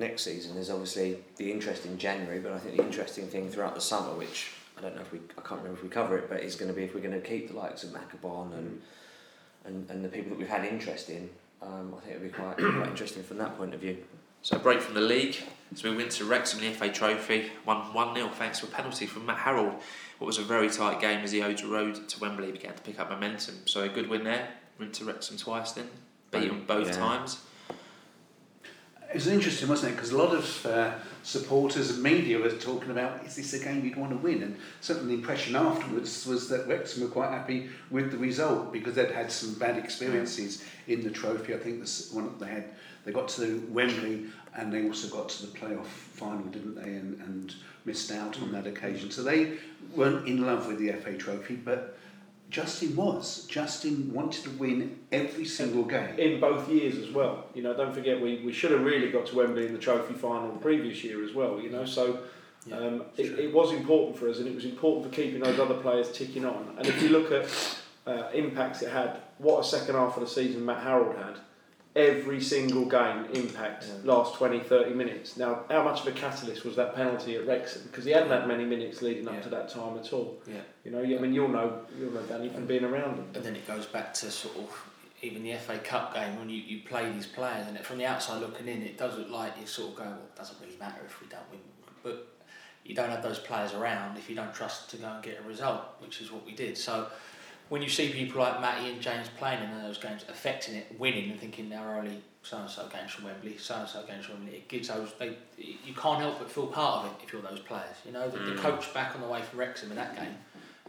next 0.00 0.22
season. 0.22 0.54
There's 0.54 0.70
obviously 0.70 1.18
the 1.36 1.52
interest 1.52 1.84
in 1.86 1.98
January, 1.98 2.40
but 2.40 2.52
I 2.52 2.58
think 2.58 2.76
the 2.76 2.82
interesting 2.82 3.28
thing 3.28 3.50
throughout 3.50 3.74
the 3.74 3.80
summer, 3.80 4.12
which 4.14 4.50
I 4.76 4.80
don't 4.80 4.96
know 4.96 5.02
if 5.02 5.12
we, 5.12 5.20
I 5.38 5.42
can't 5.42 5.60
remember 5.60 5.76
if 5.78 5.82
we 5.82 5.88
cover 5.88 6.18
it, 6.18 6.28
but 6.28 6.40
is 6.42 6.56
going 6.56 6.70
to 6.70 6.74
be 6.76 6.82
if 6.84 6.94
we're 6.94 7.00
going 7.00 7.20
to 7.20 7.26
keep 7.26 7.48
the 7.48 7.56
likes 7.56 7.84
of 7.84 7.90
Macauley 7.90 8.20
Bonne 8.22 8.52
and, 8.54 8.82
and 9.64 9.90
and 9.90 10.04
the 10.04 10.08
people 10.08 10.30
that 10.30 10.38
we've 10.38 10.48
had 10.48 10.64
interest 10.64 11.10
in. 11.10 11.28
Um, 11.62 11.94
I 11.96 12.00
think 12.00 12.16
it'll 12.16 12.26
be 12.28 12.32
quite 12.32 12.56
quite 12.56 12.88
interesting 12.88 13.22
from 13.22 13.38
that 13.38 13.56
point 13.58 13.74
of 13.74 13.80
view. 13.80 13.98
So 14.42 14.58
break 14.58 14.80
from 14.80 14.94
the 14.94 15.02
league. 15.02 15.36
So 15.74 15.90
we 15.90 15.96
went 15.96 16.10
to 16.12 16.24
Wrexham 16.24 16.60
in 16.64 16.72
the 16.72 16.78
FA 16.78 16.88
Trophy, 16.88 17.52
won 17.66 17.92
1 17.92 18.14
0 18.16 18.28
thanks 18.30 18.58
to 18.60 18.66
a 18.66 18.68
penalty 18.70 19.06
from 19.06 19.26
Matt 19.26 19.36
Harrold. 19.38 19.74
What 20.18 20.26
was 20.26 20.38
a 20.38 20.42
very 20.42 20.70
tight 20.70 21.00
game 21.00 21.20
as 21.20 21.30
the 21.30 21.42
Odes 21.42 21.62
road 21.62 22.08
to 22.08 22.20
Wembley 22.20 22.50
began 22.50 22.74
to 22.74 22.82
pick 22.82 22.98
up 22.98 23.10
momentum. 23.10 23.56
So 23.66 23.82
a 23.82 23.88
good 23.88 24.08
win 24.08 24.24
there. 24.24 24.48
Went 24.78 24.94
to 24.94 25.04
Wrexham 25.04 25.36
twice 25.36 25.72
then, 25.72 25.88
beat 26.30 26.48
them 26.48 26.64
both 26.66 26.88
Yeah. 26.88 26.96
times. 26.96 27.40
It 29.10 29.14
was 29.14 29.26
interesting, 29.26 29.68
wasn't 29.68 29.92
it? 29.92 29.96
Because 29.96 30.12
a 30.12 30.16
lot 30.16 30.32
of 30.32 30.66
uh, 30.66 30.94
supporters 31.24 31.90
and 31.90 32.00
media 32.00 32.38
were 32.38 32.48
talking 32.50 32.92
about 32.92 33.26
is 33.26 33.34
this 33.34 33.52
a 33.54 33.58
game 33.58 33.84
you'd 33.84 33.96
want 33.96 34.12
to 34.12 34.16
win? 34.16 34.42
And 34.44 34.56
certainly 34.80 35.16
the 35.16 35.20
impression 35.20 35.56
afterwards 35.56 36.26
was 36.26 36.48
that 36.48 36.68
Wrexham 36.68 37.02
were 37.02 37.08
quite 37.08 37.30
happy 37.30 37.70
with 37.90 38.12
the 38.12 38.18
result 38.18 38.72
because 38.72 38.94
they'd 38.94 39.10
had 39.10 39.32
some 39.32 39.54
bad 39.54 39.76
experiences 39.76 40.64
in 40.86 41.02
the 41.02 41.10
trophy. 41.10 41.54
I 41.54 41.58
think 41.58 41.80
this 41.80 42.12
one 42.12 42.38
they 42.38 42.46
had 42.46 42.70
they 43.04 43.10
got 43.10 43.28
to 43.30 43.66
Wembley 43.70 44.26
and 44.54 44.72
they 44.72 44.84
also 44.86 45.08
got 45.08 45.28
to 45.30 45.46
the 45.46 45.58
playoff 45.58 45.86
final, 45.86 46.44
didn't 46.44 46.76
they? 46.76 46.94
And, 46.94 47.20
and 47.20 47.54
missed 47.84 48.12
out 48.12 48.40
on 48.40 48.52
that 48.52 48.66
occasion. 48.66 49.10
So 49.10 49.24
they 49.24 49.54
weren't 49.94 50.28
in 50.28 50.46
love 50.46 50.68
with 50.68 50.78
the 50.78 50.92
FA 50.92 51.16
Trophy, 51.16 51.56
but 51.56 51.98
Justin 52.50 52.96
was. 52.96 53.46
Justin 53.46 54.12
wanted 54.12 54.42
to 54.42 54.50
win 54.50 54.98
every 55.12 55.44
single 55.44 55.84
game. 55.84 56.18
in 56.18 56.40
both 56.40 56.68
years 56.68 56.98
as 56.98 57.10
well. 57.10 57.46
You 57.54 57.62
know, 57.62 57.74
don't 57.74 57.94
forget 57.94 58.20
we, 58.20 58.42
we 58.44 58.52
should 58.52 58.72
have 58.72 58.82
really 58.82 59.10
got 59.10 59.26
to 59.26 59.36
Wembley 59.36 59.66
in 59.66 59.72
the 59.72 59.78
trophy 59.78 60.14
final 60.14 60.50
the 60.52 60.58
previous 60.58 61.02
year 61.04 61.24
as 61.24 61.32
well. 61.32 61.60
You 61.60 61.70
know, 61.70 61.84
so 61.84 62.20
um, 62.72 63.04
it, 63.16 63.38
it 63.38 63.54
was 63.54 63.72
important 63.72 64.18
for 64.18 64.28
us, 64.28 64.38
and 64.38 64.48
it 64.48 64.54
was 64.54 64.64
important 64.64 65.06
for 65.06 65.14
keeping 65.14 65.40
those 65.40 65.58
other 65.60 65.76
players 65.76 66.10
ticking 66.12 66.44
on. 66.44 66.74
And 66.76 66.86
if 66.86 67.00
you 67.00 67.10
look 67.10 67.30
at 67.30 67.48
uh, 68.06 68.30
impacts 68.34 68.82
it 68.82 68.90
had, 68.90 69.20
what 69.38 69.60
a 69.60 69.64
second 69.64 69.94
half 69.94 70.16
of 70.16 70.22
the 70.22 70.28
season 70.28 70.64
Matt 70.64 70.82
Harrold 70.82 71.16
had. 71.16 71.36
Every 71.96 72.40
single 72.40 72.84
game 72.84 73.26
impact 73.34 73.86
last 74.04 74.34
20, 74.36 74.60
30 74.60 74.94
minutes. 74.94 75.36
Now, 75.36 75.64
how 75.68 75.82
much 75.82 76.02
of 76.02 76.06
a 76.06 76.12
catalyst 76.12 76.64
was 76.64 76.76
that 76.76 76.94
penalty 76.94 77.34
at 77.34 77.46
Wrexham? 77.48 77.82
Because 77.90 78.04
he 78.04 78.12
hadn't 78.12 78.28
had 78.28 78.46
many 78.46 78.64
minutes 78.64 79.02
leading 79.02 79.26
up 79.26 79.34
Yeah. 79.34 79.40
to 79.40 79.48
that 79.48 79.68
time 79.70 79.98
at 79.98 80.12
all. 80.12 80.40
Yeah. 80.46 80.60
You 80.84 80.92
know, 80.92 81.00
I 81.00 81.18
mean, 81.20 81.34
you'll 81.34 81.48
know, 81.48 81.80
you'll 81.98 82.12
know 82.12 82.22
Danny 82.22 82.48
from 82.48 82.66
being 82.66 82.84
around 82.84 83.16
him. 83.16 83.26
And 83.34 83.42
then 83.44 83.56
it 83.56 83.66
goes 83.66 83.86
back 83.86 84.14
to 84.14 84.30
sort 84.30 84.56
of 84.56 84.84
even 85.22 85.42
the 85.42 85.54
FA 85.56 85.78
Cup 85.78 86.14
game 86.14 86.38
when 86.38 86.48
you, 86.48 86.58
you 86.62 86.82
play 86.84 87.10
these 87.10 87.26
players 87.26 87.66
and 87.66 87.76
it, 87.76 87.84
from 87.84 87.98
the 87.98 88.06
outside 88.06 88.40
looking 88.40 88.68
in 88.68 88.82
it 88.82 88.96
does 88.96 89.18
look 89.18 89.28
like 89.28 89.52
you 89.60 89.66
sort 89.66 89.90
of 89.90 89.96
go 89.96 90.04
well 90.04 90.14
it 90.14 90.34
doesn't 90.36 90.58
really 90.62 90.76
matter 90.78 91.00
if 91.04 91.20
we 91.20 91.26
don't 91.26 91.42
win 91.50 91.60
but 92.02 92.26
you 92.86 92.94
don't 92.94 93.10
have 93.10 93.22
those 93.22 93.38
players 93.38 93.74
around 93.74 94.16
if 94.16 94.30
you 94.30 94.34
don't 94.34 94.54
trust 94.54 94.88
to 94.88 94.96
go 94.96 95.06
and 95.08 95.22
get 95.22 95.38
a 95.38 95.46
result 95.46 95.82
which 95.98 96.22
is 96.22 96.32
what 96.32 96.46
we 96.46 96.52
did 96.52 96.74
so 96.78 97.06
when 97.70 97.80
you 97.80 97.88
see 97.88 98.10
people 98.10 98.40
like 98.40 98.60
Matty 98.60 98.90
and 98.90 99.00
James 99.00 99.28
playing 99.38 99.62
in 99.62 99.82
those 99.82 99.96
games 99.96 100.24
affecting 100.28 100.74
it 100.74 100.94
winning 100.98 101.30
and 101.30 101.40
thinking 101.40 101.70
there 101.70 101.80
are 101.80 101.98
only 101.98 102.20
so 102.42 102.58
and 102.58 102.68
so 102.68 102.86
games 102.88 103.10
from 103.12 103.24
Wembley 103.24 103.56
so 103.56 103.76
and 103.76 103.88
so 103.88 104.02
games 104.06 104.26
from 104.26 104.36
Wembley 104.36 104.56
it 104.56 104.68
gives 104.68 104.88
those 104.88 105.12
they 105.18 105.36
you 105.56 105.94
can't 105.94 106.20
help 106.20 106.38
but 106.38 106.50
feel 106.50 106.66
part 106.66 107.04
of 107.04 107.12
it 107.12 107.24
if 107.24 107.32
you're 107.32 107.42
those 107.42 107.60
players 107.60 107.96
you 108.04 108.12
know 108.12 108.28
the, 108.28 108.38
the 108.38 108.52
mm. 108.52 108.58
coach 108.58 108.92
back 108.92 109.14
on 109.14 109.22
the 109.22 109.28
way 109.28 109.40
from 109.42 109.58
Wrexham 109.58 109.90
in 109.90 109.96
that 109.96 110.16
game 110.16 110.36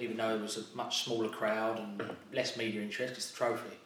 even 0.01 0.17
though 0.17 0.35
it 0.35 0.41
was 0.41 0.57
a 0.57 0.75
much 0.75 1.03
smaller 1.03 1.29
crowd 1.29 1.79
and 1.79 2.01
less 2.33 2.57
media 2.57 2.81
interest, 2.81 3.13
it's 3.13 3.29
the 3.29 3.37
trophy. 3.37 3.77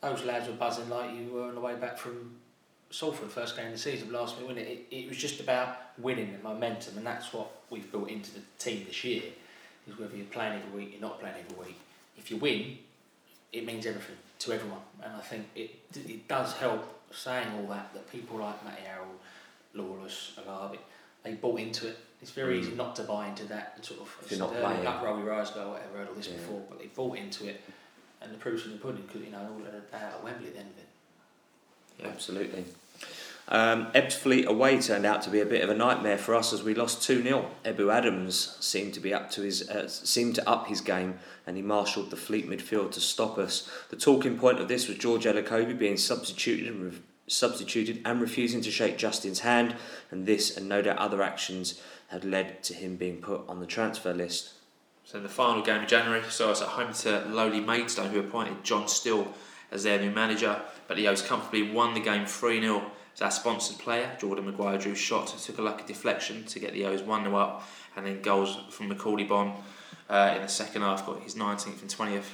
Those 0.00 0.24
lads 0.24 0.48
were 0.48 0.54
buzzing 0.54 0.88
like 0.88 1.14
you 1.14 1.30
were 1.32 1.48
on 1.48 1.54
the 1.54 1.60
way 1.60 1.74
back 1.74 1.98
from 1.98 2.36
Salford, 2.90 3.30
first 3.30 3.56
game 3.56 3.66
of 3.66 3.72
the 3.72 3.78
season, 3.78 4.12
last 4.12 4.36
minute 4.36 4.48
winning. 4.48 4.66
It, 4.66 4.86
it 4.90 5.08
was 5.08 5.16
just 5.16 5.40
about 5.40 5.76
winning 5.98 6.32
and 6.32 6.42
momentum, 6.42 6.96
and 6.96 7.06
that's 7.06 7.32
what 7.32 7.50
we've 7.68 7.90
built 7.90 8.08
into 8.08 8.32
the 8.32 8.40
team 8.58 8.84
this 8.86 9.04
year. 9.04 9.22
Is 9.88 9.98
whether 9.98 10.16
you're 10.16 10.26
playing 10.26 10.60
every 10.62 10.78
week, 10.78 10.92
you're 10.92 11.00
not 11.00 11.20
playing 11.20 11.36
every 11.38 11.66
week. 11.66 11.78
If 12.20 12.30
you 12.30 12.36
win, 12.36 12.78
it 13.52 13.66
means 13.66 13.86
everything 13.86 14.16
to 14.40 14.52
everyone, 14.52 14.82
and 15.02 15.12
I 15.12 15.20
think 15.20 15.48
it 15.56 15.70
it 15.94 16.28
does 16.28 16.52
help 16.54 17.00
saying 17.12 17.48
all 17.56 17.66
that 17.68 17.92
that 17.94 18.10
people 18.12 18.38
like 18.38 18.64
Matty 18.64 18.82
Harrold, 18.82 19.18
Lawless, 19.74 20.38
Agabi, 20.38 20.78
they 21.24 21.34
bought 21.34 21.58
into 21.58 21.88
it. 21.88 21.98
It's 22.22 22.30
very 22.30 22.60
easy 22.60 22.72
mm. 22.72 22.76
not 22.76 22.94
to 22.96 23.02
buy 23.04 23.28
into 23.28 23.44
that 23.46 23.72
and 23.76 23.84
sort 23.84 24.00
of 24.00 24.14
If 24.22 24.30
you're 24.30 24.40
not 24.40 24.52
playing. 24.52 24.86
Up 24.86 25.02
Rowie 25.02 25.24
Rysdale, 25.24 25.70
whatever, 25.70 25.98
heard 25.98 26.08
all 26.08 26.14
this 26.14 26.28
Yeah. 26.28 26.34
before, 26.34 26.62
but 26.68 26.78
they 26.78 26.86
bought 26.86 27.16
into 27.16 27.48
it, 27.48 27.62
and 28.20 28.32
the 28.32 28.38
proof's 28.38 28.66
in 28.66 28.72
the 28.72 28.78
pudding 28.78 29.02
because 29.06 29.22
you 29.22 29.30
know 29.30 29.38
all 29.38 29.66
at, 29.66 30.00
at 30.00 30.22
Wembley 30.22 30.48
at 30.48 30.54
the 30.54 30.60
end 30.60 30.70
of 30.70 30.78
it. 30.78 32.10
Absolutely. 32.12 32.64
Um, 33.50 33.90
Ebbsfleet 33.92 34.46
away 34.46 34.80
turned 34.80 35.04
out 35.04 35.22
to 35.22 35.30
be 35.30 35.40
a 35.40 35.46
bit 35.46 35.62
of 35.62 35.70
a 35.70 35.74
nightmare 35.74 36.18
for 36.18 36.36
us 36.36 36.52
as 36.52 36.62
we 36.62 36.72
lost 36.72 37.02
2 37.02 37.22
0. 37.24 37.50
Ebou 37.64 37.92
Adams 37.92 38.56
seemed 38.60 38.94
to 38.94 39.00
be 39.00 39.12
up 39.12 39.28
to 39.32 39.42
his 39.42 39.68
uh, 39.68 39.88
seemed 39.88 40.36
to 40.36 40.48
up 40.48 40.68
his 40.68 40.80
game 40.80 41.18
and 41.46 41.56
he 41.56 41.62
marshalled 41.62 42.10
the 42.10 42.16
Fleet 42.16 42.48
midfield 42.48 42.92
to 42.92 43.00
stop 43.00 43.38
us. 43.38 43.68
The 43.90 43.96
talking 43.96 44.38
point 44.38 44.60
of 44.60 44.68
this 44.68 44.86
was 44.86 44.98
George 44.98 45.24
Elokobi 45.24 45.76
being 45.76 45.96
substituted 45.96 46.68
and 46.68 46.92
re- 46.92 46.98
substituted 47.26 48.00
and 48.04 48.20
refusing 48.20 48.60
to 48.60 48.70
shake 48.70 48.96
Justin's 48.96 49.40
hand, 49.40 49.74
and 50.12 50.26
this 50.26 50.56
and 50.56 50.68
no 50.68 50.80
doubt 50.80 50.98
other 50.98 51.22
actions 51.22 51.80
had 52.08 52.24
led 52.24 52.62
to 52.64 52.74
him 52.74 52.94
being 52.94 53.20
put 53.20 53.42
on 53.48 53.58
the 53.58 53.66
transfer 53.66 54.14
list. 54.14 54.52
So 55.04 55.16
in 55.16 55.24
the 55.24 55.28
final 55.28 55.62
game 55.62 55.82
of 55.82 55.88
January, 55.88 56.22
so 56.28 56.46
I 56.46 56.50
was 56.50 56.62
at 56.62 56.68
home 56.68 56.92
to 56.92 57.24
lowly 57.28 57.60
Maidstone, 57.60 58.10
who 58.10 58.20
appointed 58.20 58.62
John 58.62 58.86
Still 58.86 59.26
as 59.72 59.82
their 59.82 60.00
new 60.00 60.10
manager. 60.12 60.60
But 60.86 60.96
the 60.96 61.08
O's 61.08 61.22
comfortably 61.22 61.70
won 61.72 61.94
the 61.94 62.00
game 62.00 62.26
3 62.26 62.60
0 62.60 62.92
as 63.20 63.24
our 63.24 63.30
sponsored 63.30 63.78
player, 63.78 64.10
Jordan 64.18 64.46
Maguire-Drew 64.46 64.94
shots 64.94 65.32
and 65.32 65.40
took 65.40 65.58
a 65.58 65.62
lucky 65.62 65.84
deflection 65.86 66.44
to 66.46 66.58
get 66.58 66.72
the 66.72 66.86
O's 66.86 67.02
1 67.02 67.24
0 67.24 67.36
up, 67.36 67.68
and 67.96 68.06
then 68.06 68.22
goals 68.22 68.58
from 68.70 68.88
Macauley 68.88 69.28
Bonne 69.28 69.52
uh, 70.08 70.32
in 70.36 70.42
the 70.42 70.48
second 70.48 70.82
half 70.82 71.04
got 71.06 71.20
his 71.22 71.34
19th 71.34 71.82
and 71.82 71.90
20th 71.90 72.30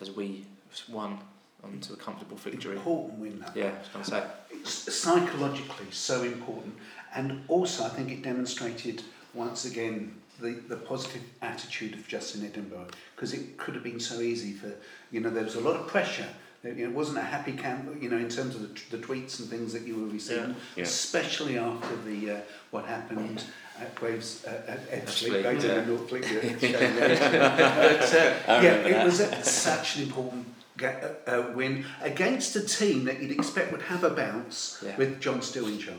as 0.00 0.10
we 0.10 0.44
won 0.88 1.18
onto 1.64 1.92
a 1.92 1.96
comfortable 1.96 2.36
victory. 2.36 2.76
Important 2.76 3.18
win 3.18 3.40
that. 3.40 3.56
Yeah, 3.56 3.70
I 3.70 3.78
was 3.78 3.88
going 3.88 4.04
to 4.04 4.10
say. 4.10 4.24
It's 4.50 4.94
psychologically 4.94 5.86
so 5.90 6.22
important, 6.22 6.74
and 7.14 7.42
also 7.48 7.84
I 7.84 7.88
think 7.88 8.10
it 8.10 8.22
demonstrated 8.22 9.02
once 9.34 9.64
again 9.64 10.14
the, 10.40 10.52
the 10.68 10.76
positive 10.76 11.22
attitude 11.40 11.94
of 11.94 12.06
Justin 12.06 12.44
Edinburgh 12.44 12.88
because 13.14 13.32
it 13.32 13.56
could 13.56 13.74
have 13.74 13.84
been 13.84 14.00
so 14.00 14.20
easy 14.20 14.52
for 14.52 14.72
you 15.10 15.20
know 15.20 15.30
there 15.30 15.44
was 15.44 15.56
a 15.56 15.60
lot 15.60 15.76
of 15.76 15.86
pressure. 15.86 16.28
There- 16.62 16.72
you 16.72 16.84
know, 16.84 16.90
It 16.90 16.94
wasn't 16.96 17.18
a 17.18 17.22
happy 17.22 17.52
camp, 17.52 17.88
you 18.00 18.08
know, 18.08 18.16
in 18.18 18.28
terms 18.28 18.54
of 18.54 18.62
the, 18.62 18.68
t- 18.68 18.82
the 18.90 18.98
tweets 18.98 19.40
and 19.40 19.48
things 19.48 19.72
that 19.72 19.82
you 19.82 19.96
were 19.96 20.06
receiving, 20.06 20.54
Yeah. 20.76 20.84
especially 20.84 21.58
after 21.58 21.96
the 22.06 22.30
uh, 22.30 22.40
what 22.70 22.84
happened 22.84 23.42
at 23.80 23.94
Graves 23.96 24.44
uh, 24.46 24.50
at 24.68 24.90
Ebbsfleet, 24.90 25.42
Ebbsfleet, 25.42 25.62
yeah. 25.64 25.82
in 25.82 25.88
North 25.88 26.08
Fleet, 26.08 26.24
yeah, 26.24 26.58
shame 26.58 26.72
that. 26.96 27.58
but 27.98 28.14
uh, 28.14 28.62
yeah, 28.62 29.00
it 29.00 29.04
was 29.04 29.20
a, 29.20 29.42
such 29.44 29.96
an 29.96 30.02
important 30.04 30.46
ga- 30.76 31.10
uh, 31.26 31.30
uh, 31.30 31.52
win 31.54 31.84
against 32.02 32.54
a 32.54 32.60
team 32.64 33.04
that 33.04 33.20
you'd 33.20 33.32
expect 33.32 33.72
would 33.72 33.82
have 33.82 34.04
a 34.04 34.10
bounce 34.10 34.80
Yeah. 34.86 34.96
with 34.96 35.20
John 35.20 35.42
Still 35.42 35.66
in 35.66 35.78
charge. 35.78 35.96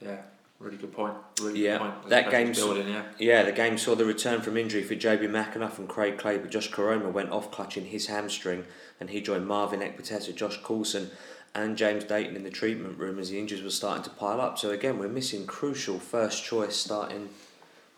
Yeah, 0.00 0.18
really 0.60 0.76
good 0.76 0.92
point. 0.92 1.14
Really 1.42 1.64
Yeah, 1.64 1.78
good 1.78 1.80
point. 1.80 2.08
that 2.10 2.26
As 2.32 2.32
opposed 2.32 2.56
building, 2.76 2.88
yeah. 2.92 3.02
Yeah, 3.18 3.42
the 3.42 3.52
game 3.52 3.76
saw 3.76 3.96
the 3.96 4.04
return 4.04 4.40
from 4.40 4.56
injury 4.56 4.84
for 4.84 4.94
Jobi 4.94 5.28
McAnuff 5.28 5.78
and 5.78 5.88
Craig 5.88 6.16
Clay, 6.16 6.38
but 6.38 6.50
Josh 6.50 6.70
Koroma 6.70 7.10
went 7.10 7.30
off 7.30 7.50
clutching 7.50 7.86
his 7.86 8.06
hamstring 8.06 8.64
and 9.00 9.10
he 9.10 9.20
joined 9.20 9.46
Marvin 9.46 9.80
Ekpiteta, 9.80 10.34
Josh 10.34 10.58
Coulson 10.62 11.10
and 11.54 11.76
James 11.76 12.04
Dayton 12.04 12.36
in 12.36 12.42
the 12.42 12.50
treatment 12.50 12.98
room 12.98 13.18
as 13.18 13.30
the 13.30 13.38
injuries 13.38 13.62
were 13.62 13.70
starting 13.70 14.04
to 14.04 14.10
pile 14.10 14.40
up. 14.40 14.58
So 14.58 14.70
again, 14.70 14.98
we're 14.98 15.08
missing 15.08 15.46
crucial 15.46 15.98
first 15.98 16.44
choice 16.44 16.76
starting 16.76 17.30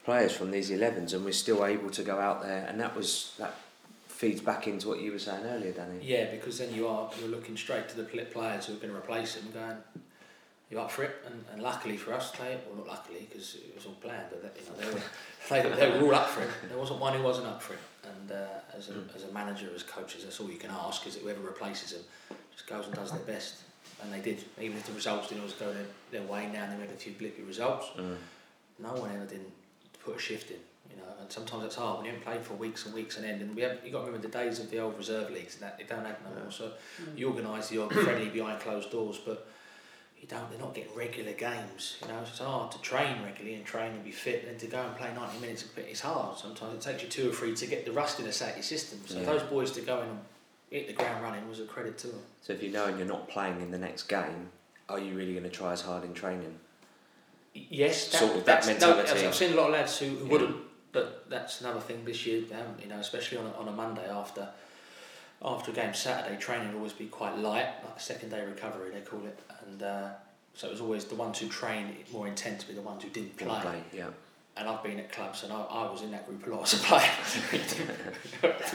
players 0.05 0.33
from 0.33 0.51
these 0.51 0.71
11s 0.71 1.13
and 1.13 1.25
we're 1.25 1.33
still 1.33 1.65
able 1.65 1.91
to 1.91 2.03
go 2.03 2.19
out 2.19 2.43
there 2.43 2.67
and 2.69 2.81
that 2.81 2.97
was 2.97 3.35
that 3.39 3.55
feeds 4.19 4.41
back 4.41 4.67
into 4.67 4.89
what 4.89 5.01
you 5.01 5.13
were 5.13 5.19
saying 5.19 5.45
earlier, 5.45 5.71
Danny. 5.71 6.01
Yeah, 6.03 6.31
because 6.33 6.59
then 6.59 6.75
you 6.75 6.89
are 6.89 7.09
you're 7.21 7.29
looking 7.29 7.57
straight 7.57 7.89
to 7.91 7.97
the 7.97 8.03
players 8.03 8.67
who 8.67 8.73
are 8.73 8.77
going 8.77 8.91
to 8.91 8.97
replace 8.97 9.37
him, 9.37 9.49
going, 9.53 9.77
"You 10.71 10.81
up 10.81 10.91
for 10.91 11.05
it?" 11.05 11.15
And, 11.25 11.45
and 11.53 11.63
luckily 11.63 11.97
for 11.97 12.13
us, 12.13 12.33
they 12.33 12.59
well 12.67 12.79
not 12.79 12.89
luckily 12.89 13.29
because 13.31 13.55
it 13.55 13.73
was 13.77 13.87
all 13.87 13.93
planned, 13.93 14.27
but 14.31 14.57
you 14.59 14.67
know, 14.67 14.77
they 14.81 14.93
were 14.93 15.71
they, 15.77 15.77
they 15.77 15.99
were 15.99 16.07
all 16.07 16.15
up 16.17 16.29
for 16.29 16.43
it. 16.43 16.49
There 16.69 16.77
wasn't 16.77 16.99
one 16.99 17.15
who 17.15 17.23
wasn't 17.23 17.47
up 17.47 17.63
for 17.63 17.75
it. 17.75 17.81
And 18.09 18.33
uh, 18.33 18.77
as 18.77 18.91
a 18.91 18.95
as 19.15 19.25
a 19.25 19.33
manager, 19.33 19.69
as 19.75 19.83
coaches, 19.83 20.25
that's 20.25 20.41
all 20.41 20.51
you 20.51 20.59
can 20.59 20.71
ask 20.71 21.07
is 21.07 21.15
that 21.15 21.23
whoever 21.23 21.41
replaces 21.41 21.93
them 21.93 22.03
just 22.53 22.67
goes 22.67 22.87
and 22.87 22.95
does 22.95 23.13
their 23.13 23.21
best. 23.21 23.63
And 24.03 24.13
they 24.13 24.21
did, 24.21 24.45
even 24.61 24.77
if 24.77 24.87
the 24.87 24.93
results 24.93 25.29
didn't 25.29 25.41
always 25.41 25.55
go 25.55 25.73
their, 25.73 25.87
their 26.13 26.23
way. 26.23 26.49
Now 26.53 26.63
and 26.65 26.73
then 26.73 26.81
we 26.81 26.87
had 26.87 26.95
a 26.95 26.99
few 26.99 27.13
blippy 27.13 27.47
results. 27.47 27.87
Mm. 27.97 28.17
No 28.79 28.93
one 28.93 29.11
ever 29.11 29.25
didn't 29.25 29.53
put 30.05 30.17
a 30.17 30.19
shift 30.19 30.51
in. 30.51 30.59
You 30.91 30.97
know, 30.97 31.09
and 31.21 31.31
sometimes 31.31 31.65
it's 31.65 31.75
hard 31.75 31.99
when 31.99 32.07
you 32.07 32.13
haven't 32.13 32.25
played 32.25 32.43
for 32.43 32.55
weeks 32.55 32.87
and 32.87 32.95
weeks 32.95 33.17
and 33.17 33.27
end. 33.27 33.43
And 33.43 33.57
we 33.57 33.63
have 33.63 33.79
you 33.85 33.91
got 33.91 34.01
to 34.01 34.07
remember 34.07 34.27
the 34.27 34.33
days 34.33 34.61
of 34.61 34.71
the 34.71 34.79
old 34.79 34.97
reserve 34.97 35.31
leagues 35.31 35.55
and 35.55 35.65
that 35.65 35.79
they 35.79 35.85
don't 35.85 36.05
have 36.05 36.19
no 36.23 36.43
more. 36.43 36.53
So 36.53 36.73
you 37.17 37.29
organise 37.29 37.69
the 37.69 37.83
odd 37.83 37.93
friendly 38.05 38.29
behind 38.29 38.61
closed 38.61 38.91
doors, 38.91 39.19
but 39.25 39.49
you 40.21 40.27
don't. 40.29 40.51
They're 40.51 40.59
not 40.61 40.75
getting 40.75 40.95
regular 40.95 41.33
games. 41.33 41.97
You 42.03 42.09
know, 42.09 42.21
it's 42.23 42.39
hard 42.39 42.73
to 42.73 42.81
train 42.81 43.23
regularly 43.23 43.55
and 43.57 43.65
train 43.65 43.93
and 43.93 44.05
be 44.05 44.11
fit, 44.11 44.47
and 44.49 44.59
to 44.59 44.67
go 44.67 44.81
and 44.83 44.97
play 44.97 45.11
ninety 45.15 45.39
minutes. 45.39 45.65
It's 45.77 46.01
hard. 46.01 46.39
Sometimes 46.39 46.75
it 46.75 46.91
takes 46.91 47.03
you 47.03 47.09
two 47.09 47.31
or 47.31 47.33
three 47.33 47.55
to 47.55 47.67
get 47.67 47.85
the 47.85 47.93
rustiness 47.93 48.43
out 48.43 48.51
of 48.51 48.57
your 48.57 48.63
system. 48.65 49.01
So 49.07 49.19
Yeah. 49.19 49.27
those 49.27 49.43
boys 49.45 49.71
to 49.73 49.81
go 49.81 50.03
in 50.03 50.09
and 50.09 50.21
hit 50.71 50.87
the 50.89 50.93
ground 50.93 51.23
running 51.23 51.49
was 51.49 51.61
a 51.61 51.65
credit 51.65 51.99
to 51.99 52.09
them. 52.09 52.21
So 52.43 52.53
if 52.53 52.63
you 52.63 52.71
know 52.71 52.87
and 52.87 52.99
you're 52.99 53.07
not 53.07 53.29
playing 53.29 53.61
in 53.61 53.71
the 53.71 53.79
next 53.79 54.05
game, 54.05 54.51
are 54.89 54.99
you 54.99 55.15
really 55.17 55.33
going 55.33 55.45
to 55.45 55.51
try 55.51 55.73
as 55.73 55.83
hard 55.83 56.05
in 56.05 56.15
training? 56.15 56.59
Yes, 57.55 58.11
that, 58.11 58.19
Sort 58.19 58.31
of 58.37 58.45
that 58.45 58.63
that's- 58.63 58.81
no, 58.81 58.95
mentality. 58.97 59.27
I've 59.27 59.35
seen 59.35 59.53
a 59.53 59.57
lot 59.57 59.67
of 59.67 59.73
lads 59.73 59.99
who, 59.99 60.07
who 60.07 60.25
Yeah. 60.27 60.31
wouldn't, 60.33 60.57
but 60.93 61.29
that's 61.31 61.61
another 61.61 61.81
thing 61.81 62.05
this 62.05 62.25
year. 62.27 62.43
Haven't, 62.53 62.81
you 62.81 62.89
know, 62.89 62.99
especially 62.99 63.39
on 63.39 63.47
a, 63.47 63.53
on 63.53 63.69
a 63.69 63.73
Monday 63.73 64.09
after 64.09 64.49
after 65.43 65.71
a 65.71 65.75
game 65.75 65.95
Saturday, 65.95 66.37
training 66.37 66.69
will 66.69 66.79
always 66.79 66.93
be 66.93 67.07
quite 67.07 67.37
light, 67.39 67.67
like 67.85 67.97
a 67.97 68.01
second 68.01 68.31
day 68.31 68.45
recovery 68.45 68.91
they 68.93 69.01
call 69.01 69.25
it, 69.25 69.39
and 69.67 69.83
uh, 69.83 70.09
So 70.55 70.67
it 70.67 70.73
was 70.73 70.81
always 70.81 71.05
the 71.05 71.15
ones 71.15 71.39
who 71.39 71.49
trained 71.49 71.95
more 72.13 72.27
intent 72.27 72.61
to 72.61 72.67
be 72.69 72.75
the 72.75 72.81
ones 72.81 73.03
who 73.05 73.11
didn't 73.11 73.37
play. 73.37 73.61
play, 73.61 73.83
yeah. 73.93 74.09
And 74.57 74.69
I've 74.69 74.83
been 74.83 74.99
at 74.99 75.13
clubs 75.13 75.45
and 75.45 75.53
I, 75.53 75.61
I 75.61 75.89
was 75.89 76.03
in 76.03 76.11
that 76.11 76.27
group 76.27 76.45
a 76.45 76.51
lot 76.51 76.63
as 76.63 76.81
a 76.81 76.85
player. 76.85 77.09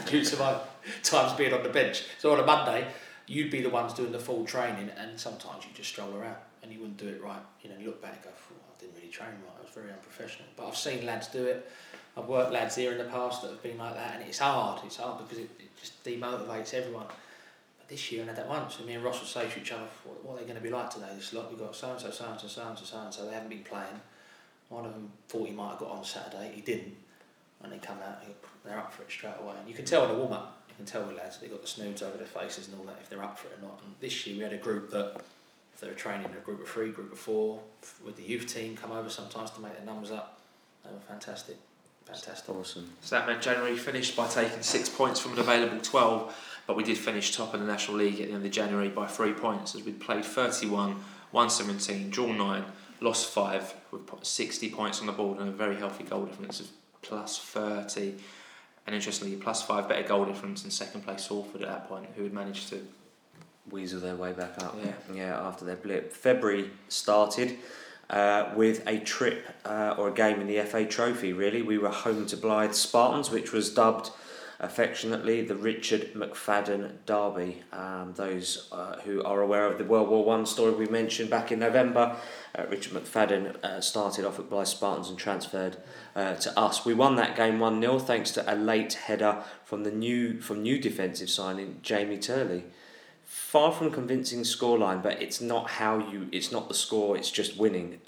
due 0.06 0.24
to 0.24 0.36
my 0.38 0.56
times 1.02 1.32
being 1.34 1.52
on 1.52 1.62
the 1.62 1.68
bench. 1.68 2.04
So 2.18 2.32
on 2.32 2.40
a 2.40 2.46
Monday, 2.46 2.86
you'd 3.26 3.50
be 3.50 3.60
the 3.60 3.68
ones 3.68 3.92
doing 3.92 4.10
the 4.10 4.18
full 4.18 4.46
training 4.46 4.90
and 4.96 5.20
sometimes 5.20 5.64
you 5.64 5.70
just 5.74 5.90
stroll 5.90 6.14
around 6.16 6.36
and 6.62 6.72
you 6.72 6.78
wouldn't 6.80 6.96
do 6.96 7.08
it 7.08 7.22
right. 7.22 7.42
You 7.62 7.68
know, 7.68 7.76
you 7.78 7.86
look 7.88 8.00
back 8.00 8.14
and 8.14 8.22
go, 8.24 8.30
I 8.30 8.80
didn't 8.80 8.96
really 8.96 9.08
train 9.08 9.28
right, 9.28 9.56
I 9.58 9.62
was 9.62 9.74
very 9.74 9.90
unprofessional. 9.90 10.48
But 10.56 10.68
I've 10.68 10.76
seen 10.76 11.04
lads 11.04 11.26
do 11.28 11.44
it. 11.44 11.70
I've 12.16 12.26
worked 12.28 12.52
lads 12.52 12.76
here 12.76 12.92
in 12.92 12.96
the 12.98 13.04
past 13.04 13.42
that 13.42 13.50
have 13.50 13.62
been 13.62 13.76
like 13.76 13.94
that 13.94 14.14
and 14.14 14.26
it's 14.26 14.38
hard. 14.38 14.80
It's 14.86 14.96
hard 14.96 15.18
because 15.18 15.36
it 15.36 15.50
just 15.84 16.02
demotivates 16.04 16.72
everyone. 16.72 17.06
But 17.78 17.88
this 17.88 18.10
year 18.10 18.22
I 18.22 18.26
had 18.26 18.36
that 18.36 18.48
once 18.48 18.78
and 18.78 18.86
me 18.86 18.94
and 18.94 19.04
Ross 19.04 19.20
would 19.20 19.28
say 19.28 19.48
to 19.48 19.60
each 19.60 19.72
other, 19.72 19.84
what, 20.04 20.24
what 20.24 20.36
are 20.36 20.38
they 20.38 20.44
going 20.44 20.56
to 20.56 20.62
be 20.62 20.70
like 20.70 20.90
today? 20.90 21.08
This 21.14 21.32
lot, 21.34 21.50
we've 21.50 21.58
got 21.58 21.76
so-and-so, 21.76 22.10
so-and-so, 22.10 22.48
so-and-so, 22.48 22.84
so-and-so, 22.84 23.26
they 23.26 23.34
haven't 23.34 23.50
been 23.50 23.64
playing. 23.64 24.00
One 24.70 24.86
of 24.86 24.94
them 24.94 25.10
thought 25.28 25.46
he 25.46 25.54
might 25.54 25.70
have 25.70 25.78
got 25.78 25.90
on 25.90 26.04
Saturday, 26.04 26.52
he 26.54 26.62
didn't. 26.62 26.96
And 27.62 27.72
they 27.72 27.78
come 27.78 27.98
out, 28.06 28.22
they're 28.64 28.78
up 28.78 28.92
for 28.92 29.02
it 29.02 29.10
straight 29.10 29.34
away. 29.40 29.54
And 29.58 29.68
you 29.68 29.74
can 29.74 29.84
tell 29.84 30.04
in 30.04 30.12
the 30.12 30.16
warm 30.16 30.32
up, 30.32 30.62
you 30.68 30.74
can 30.76 30.86
tell 30.86 31.04
with 31.04 31.16
lads, 31.16 31.38
they've 31.38 31.50
got 31.50 31.62
the 31.62 31.68
snoods 31.68 32.02
over 32.02 32.16
their 32.16 32.26
faces 32.26 32.68
and 32.68 32.78
all 32.78 32.86
that, 32.86 32.98
if 33.02 33.08
they're 33.10 33.22
up 33.22 33.38
for 33.38 33.48
it 33.48 33.58
or 33.60 33.68
not. 33.68 33.80
And 33.84 33.94
this 34.00 34.26
year 34.26 34.36
we 34.36 34.42
had 34.42 34.52
a 34.52 34.58
group 34.58 34.90
that, 34.90 35.20
if 35.74 35.80
they 35.80 35.88
were 35.88 35.94
training 35.94 36.26
in 36.26 36.36
a 36.36 36.40
group 36.40 36.62
of 36.62 36.68
three, 36.68 36.90
group 36.90 37.12
of 37.12 37.18
four, 37.18 37.60
with 38.04 38.16
the 38.16 38.22
youth 38.22 38.46
team, 38.46 38.76
come 38.76 38.92
over 38.92 39.10
sometimes 39.10 39.50
to 39.52 39.60
make 39.60 39.76
their 39.76 39.84
numbers 39.84 40.10
up. 40.10 40.40
They 40.84 40.90
were 40.90 41.00
fantastic. 41.00 41.56
Fantastic. 42.06 42.54
Awesome. 42.54 42.90
So 43.00 43.16
that 43.16 43.26
meant 43.26 43.42
January 43.42 43.76
finished 43.76 44.16
by 44.16 44.28
taking 44.28 44.62
six 44.62 44.88
points 44.88 45.20
from 45.20 45.32
an 45.32 45.38
available 45.38 45.80
12, 45.80 46.62
but 46.66 46.76
we 46.76 46.84
did 46.84 46.98
finish 46.98 47.34
top 47.34 47.54
of 47.54 47.60
the 47.60 47.66
National 47.66 47.96
League 47.98 48.20
at 48.20 48.28
the 48.28 48.34
end 48.34 48.44
of 48.44 48.50
January 48.50 48.88
by 48.88 49.06
three 49.06 49.32
points 49.32 49.74
as 49.74 49.82
we 49.82 49.92
played 49.92 50.24
31, 50.24 50.92
117, 51.30 52.10
draw 52.10 52.32
9, 52.32 52.64
lost 53.00 53.30
5, 53.30 53.74
with 53.90 54.02
60 54.22 54.70
points 54.70 55.00
on 55.00 55.06
the 55.06 55.12
board 55.12 55.38
and 55.38 55.48
a 55.48 55.52
very 55.52 55.76
healthy 55.76 56.04
goal 56.04 56.24
difference 56.26 56.60
of 56.60 56.68
plus 57.02 57.38
30. 57.38 58.14
And 58.86 58.94
interestingly, 58.94 59.36
plus 59.36 59.62
5 59.62 59.88
better 59.88 60.06
goal 60.06 60.26
difference 60.26 60.64
in 60.64 60.70
second 60.70 61.04
place 61.04 61.26
Salford 61.26 61.62
at 61.62 61.68
that 61.68 61.88
point, 61.88 62.06
who 62.16 62.22
had 62.22 62.32
managed 62.32 62.68
to 62.68 62.86
weasel 63.70 64.00
their 64.00 64.14
way 64.14 64.32
back 64.32 64.62
up. 64.62 64.76
Yeah. 64.84 64.92
yeah 65.14 65.40
after 65.40 65.64
their 65.64 65.76
blip. 65.76 66.12
February 66.12 66.70
started 66.88 67.56
uh, 68.10 68.50
with 68.54 68.86
a 68.86 68.98
trip 69.00 69.46
uh, 69.64 69.94
or 69.98 70.08
a 70.08 70.12
game 70.12 70.40
in 70.40 70.46
the 70.46 70.60
FA 70.62 70.84
Trophy, 70.84 71.32
really. 71.32 71.62
We 71.62 71.78
were 71.78 71.90
home 71.90 72.26
to 72.26 72.36
Blyth 72.36 72.74
Spartans, 72.74 73.30
which 73.30 73.52
was 73.52 73.72
dubbed 73.72 74.10
affectionately 74.60 75.42
the 75.42 75.56
Richard 75.56 76.14
McFadden 76.14 76.92
Derby. 77.06 77.62
Um, 77.72 78.14
those 78.16 78.68
uh, 78.72 79.00
who 79.00 79.22
are 79.22 79.40
aware 79.40 79.66
of 79.66 79.78
the 79.78 79.84
World 79.84 80.08
War 80.08 80.24
One 80.24 80.46
story 80.46 80.74
we 80.74 80.86
mentioned 80.86 81.30
back 81.30 81.52
in 81.52 81.58
November, 81.58 82.16
uh, 82.56 82.64
Richard 82.68 82.92
McFadden 82.92 83.62
uh, 83.62 83.80
started 83.80 84.24
off 84.24 84.38
at 84.38 84.48
Blyth 84.48 84.68
Spartans 84.68 85.08
and 85.08 85.18
transferred 85.18 85.76
uh, 86.14 86.34
to 86.36 86.58
us. 86.58 86.84
We 86.84 86.94
won 86.94 87.16
that 87.16 87.36
game 87.36 87.58
1 87.58 87.80
0 87.80 87.98
thanks 87.98 88.30
to 88.32 88.52
a 88.52 88.54
late 88.54 88.94
header 88.94 89.42
from 89.64 89.84
the 89.84 89.90
new 89.90 90.40
from 90.40 90.62
new 90.62 90.78
defensive 90.78 91.30
signing 91.30 91.80
Jamie 91.82 92.18
Turley 92.18 92.64
far 93.54 93.70
from 93.70 93.88
convincing 93.92 94.40
scoreline, 94.40 95.00
but 95.00 95.22
it's 95.22 95.40
not 95.40 95.70
how 95.80 95.98
you. 96.10 96.28
It's 96.32 96.50
not 96.50 96.66
the 96.66 96.74
score. 96.74 97.16
It's 97.16 97.30
just 97.30 97.56
winning, 97.56 98.00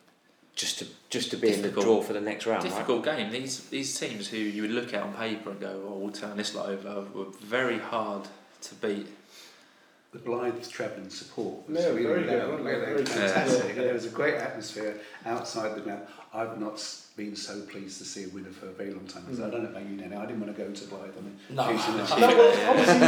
just 0.57 0.81
to 0.81 0.85
just 1.09 1.31
to 1.31 1.37
be 1.37 1.49
Difficult. 1.51 1.67
in 1.71 1.75
the 1.77 1.83
draw 1.85 2.03
for 2.03 2.13
the 2.15 2.21
next 2.21 2.47
round. 2.47 2.63
difficult 2.65 3.05
game. 3.05 3.31
These 3.31 3.55
these 3.77 3.97
teams 3.99 4.27
who 4.29 4.39
you 4.39 4.63
would 4.63 4.73
look 4.73 4.93
at 4.93 5.03
on 5.05 5.13
paper 5.15 5.51
and 5.53 5.61
go, 5.61 5.73
"Oh, 5.89 5.95
we'll 6.01 6.11
turn 6.13 6.37
this 6.37 6.53
lot 6.57 6.67
over," 6.69 7.07
were 7.15 7.31
very 7.59 7.79
hard 7.79 8.25
to 8.63 8.75
beat. 8.87 9.07
The 10.13 10.19
Blyth 10.19 10.69
Trebin 10.77 11.11
support 11.13 11.69
was 11.69 11.79
Yeah, 11.79 11.89
really, 11.91 12.03
very 12.05 12.25
good, 12.25 12.39
loud, 12.39 12.51
wasn't 12.51 12.69
it? 12.69 12.71
really 12.73 12.81
Very 12.87 12.97
good. 12.97 13.09
fantastic. 13.09 13.77
Yeah. 13.77 13.83
There 13.85 13.95
was 13.95 14.07
a 14.07 14.15
great 14.21 14.35
atmosphere 14.35 14.99
outside 15.27 15.77
the 15.77 15.81
ground. 15.83 16.03
I've 16.35 16.59
not 16.59 16.75
s- 16.75 17.06
been 17.17 17.35
so 17.35 17.63
pleased 17.63 17.97
to 17.97 18.05
see 18.05 18.25
a 18.25 18.29
winner 18.29 18.51
for 18.51 18.67
a 18.69 18.73
very 18.73 18.93
long 18.93 19.07
time. 19.07 19.23
because 19.25 19.41
I 19.41 19.45
hmm. 19.45 19.53
don't 19.53 19.63
know 19.65 19.71
about 19.71 19.89
you, 19.89 19.97
Nanny. 19.97 20.15
I 20.15 20.27
didn't 20.27 20.41
want 20.41 20.55
to 20.55 20.63
go 20.63 20.71
to 20.71 20.85
Blyth. 20.85 21.17
I 21.17 21.21
mean, 21.23 21.39
No. 21.49 21.65
the 21.65 21.73
I 21.73 22.35
well, 22.37 22.69
I 22.69 22.77
was 22.77 22.89
in 22.91 23.03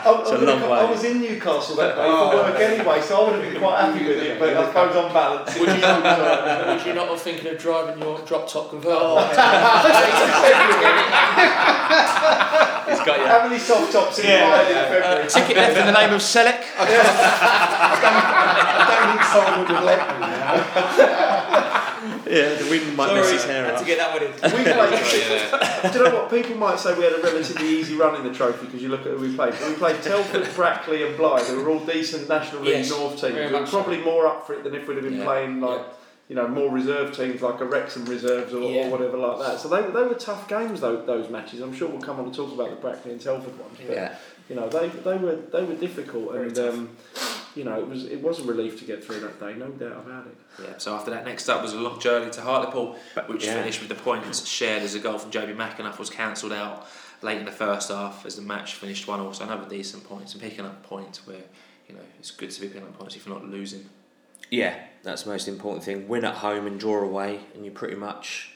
I, 0.00 0.18
It's 0.20 0.30
a 0.30 0.34
I, 0.34 0.68
way. 0.68 0.78
I 0.78 0.90
was 0.90 1.04
in 1.04 1.20
Newcastle 1.20 1.76
that 1.76 1.94
day 1.94 2.08
for 2.08 2.34
work 2.34 2.56
oh. 2.56 2.60
anyway, 2.60 3.00
so 3.00 3.14
I 3.14 3.30
would 3.30 3.40
have 3.40 3.52
been 3.52 3.60
quite 3.62 3.80
happy 3.80 4.04
with 4.04 4.18
it. 4.18 4.38
But 4.40 4.56
I 4.56 4.66
suppose 4.66 4.96
on 4.96 5.12
balance, 5.12 5.58
Would 5.58 5.68
you, 5.68 5.74
it 5.74 5.84
uh, 5.84 6.74
would 6.74 6.86
you 6.86 6.94
not 6.94 7.08
have 7.08 7.20
thinking 7.22 7.52
of 7.52 7.58
driving 7.58 8.02
your 8.02 8.18
drop 8.20 8.48
top 8.48 8.70
convertible? 8.70 9.18
Oh, 9.18 9.28
He's 12.88 13.00
got 13.06 13.20
you. 13.20 13.26
How 13.26 13.46
many 13.46 13.60
soft 13.60 13.92
tops 13.92 14.18
in 14.18 14.26
yeah, 14.26 14.66
in 14.66 14.74
February? 14.74 15.28
Ticket 15.28 15.56
left 15.56 15.76
in 15.78 15.86
the 15.86 15.92
name 15.92 16.12
of 16.12 16.20
Selleck. 16.20 16.64
I 19.30 19.34
someone 19.34 19.60
would 19.60 19.68
have 19.68 19.84
let 19.84 20.00
me 20.20 20.26
now. 20.26 21.76
Yeah, 22.26 22.54
the 22.54 22.66
wind 22.70 22.96
might 22.96 23.12
mess 23.14 23.30
his 23.30 23.44
hair 23.44 23.64
had 23.66 23.74
up. 23.74 23.80
to 23.80 23.86
get 23.86 23.98
that 23.98 24.12
one 24.14 24.22
in. 24.22 24.32
We 24.32 24.72
played. 24.72 25.92
Do 25.92 25.98
you 25.98 26.04
know 26.04 26.14
what? 26.22 26.30
People 26.30 26.56
might 26.56 26.78
say 26.78 26.96
we 26.96 27.04
had 27.04 27.12
a 27.12 27.20
relatively 27.22 27.68
easy 27.68 27.94
run 27.96 28.14
in 28.16 28.22
the 28.24 28.32
trophy 28.32 28.66
because 28.66 28.82
you 28.82 28.88
look 28.88 29.00
at 29.00 29.08
who 29.08 29.18
we 29.18 29.34
played. 29.34 29.52
But 29.60 29.68
we 29.68 29.74
played 29.74 30.00
Telford, 30.02 30.48
Brackley, 30.54 31.06
and 31.06 31.18
Blyth, 31.18 31.48
They 31.48 31.56
were 31.56 31.68
all 31.68 31.80
decent 31.84 32.28
National 32.28 32.62
League 32.62 32.76
Yes, 32.76 32.90
North 32.90 33.20
teams. 33.20 33.34
We 33.34 33.40
were 33.42 33.50
much 33.50 33.68
so. 33.68 33.82
probably 33.82 33.98
more 34.02 34.26
up 34.26 34.46
for 34.46 34.54
it 34.54 34.64
than 34.64 34.74
if 34.74 34.86
we'd 34.88 34.94
have 34.96 35.04
been 35.04 35.18
Yeah. 35.18 35.24
playing 35.24 35.60
like. 35.60 35.78
Yeah. 35.80 35.86
You 36.28 36.36
know, 36.36 36.46
more 36.46 36.70
reserve 36.70 37.12
teams 37.16 37.42
like 37.42 37.60
a 37.60 37.64
Wrexham 37.64 38.04
reserves 38.04 38.54
or, 38.54 38.70
Yeah. 38.70 38.86
or 38.86 38.90
whatever 38.90 39.16
like 39.16 39.40
that. 39.40 39.58
So 39.58 39.66
they, 39.68 39.82
they 39.82 40.04
were 40.04 40.14
tough 40.14 40.46
games, 40.48 40.80
those, 40.80 41.04
those 41.04 41.28
matches. 41.28 41.60
I'm 41.60 41.74
sure 41.74 41.88
we'll 41.88 42.00
come 42.00 42.20
on 42.20 42.26
and 42.26 42.32
talk 42.34 42.52
about 42.52 42.70
the 42.70 42.76
Brackley 42.76 43.10
and 43.10 43.20
Telford 43.20 43.58
ones. 43.58 43.76
But, 43.84 43.92
Yeah, 43.96 44.14
You 44.48 44.54
know, 44.54 44.68
they, 44.68 44.86
they 44.90 45.16
were 45.16 45.34
they 45.52 45.64
were 45.64 45.74
difficult, 45.74 46.30
Very 46.32 46.46
and 46.46 46.58
um, 46.60 46.96
you 47.56 47.64
know, 47.64 47.78
it 47.78 47.86
was 47.88 48.04
it 48.04 48.20
was 48.22 48.38
a 48.40 48.44
relief 48.44 48.78
to 48.78 48.84
get 48.84 49.02
through 49.04 49.20
that 49.20 49.40
day, 49.40 49.54
no 49.54 49.68
doubt 49.68 50.04
about 50.06 50.26
it. 50.26 50.36
Yeah, 50.62 50.74
so 50.78 50.94
after 50.94 51.10
that, 51.10 51.24
next 51.24 51.48
up 51.48 51.62
was 51.62 51.72
a 51.72 51.78
long 51.80 51.98
journey 52.00 52.30
to 52.32 52.40
Hartlepool, 52.42 52.96
which 53.26 53.44
Yeah. 53.44 53.54
finished 53.54 53.80
with 53.80 53.88
the 53.88 53.94
points 53.96 54.46
shared 54.46 54.82
as 54.82 54.94
a 54.94 54.98
goal 54.98 55.18
from 55.18 55.30
Jobi 55.30 55.54
McAnuff 55.56 55.98
was 55.98 56.10
cancelled 56.10 56.52
out 56.52 56.86
late 57.22 57.38
in 57.38 57.44
the 57.44 57.52
first 57.52 57.90
half 57.90 58.24
as 58.24 58.36
the 58.36 58.42
match 58.42 58.74
finished 58.74 59.06
one 59.08 59.20
all. 59.20 59.32
So 59.34 59.44
another 59.44 59.68
decent 59.68 60.04
points 60.08 60.32
and 60.32 60.42
picking 60.42 60.64
up 60.64 60.82
points 60.82 61.26
where 61.26 61.44
you 61.88 61.94
know 61.94 62.00
it's 62.18 62.30
good 62.30 62.50
to 62.50 62.60
be 62.60 62.68
picking 62.68 62.82
up 62.82 62.98
points 62.98 63.16
if 63.16 63.26
you're 63.26 63.34
not 63.38 63.48
losing. 63.48 63.88
yeah, 64.50 64.74
that's 65.02 65.22
the 65.24 65.30
most 65.30 65.46
important 65.48 65.84
thing. 65.84 66.08
Win 66.08 66.24
at 66.24 66.34
home 66.36 66.66
and 66.66 66.78
draw 66.80 67.00
away, 67.02 67.40
and 67.54 67.64
you're 67.64 67.74
pretty 67.74 67.94
much 67.96 68.52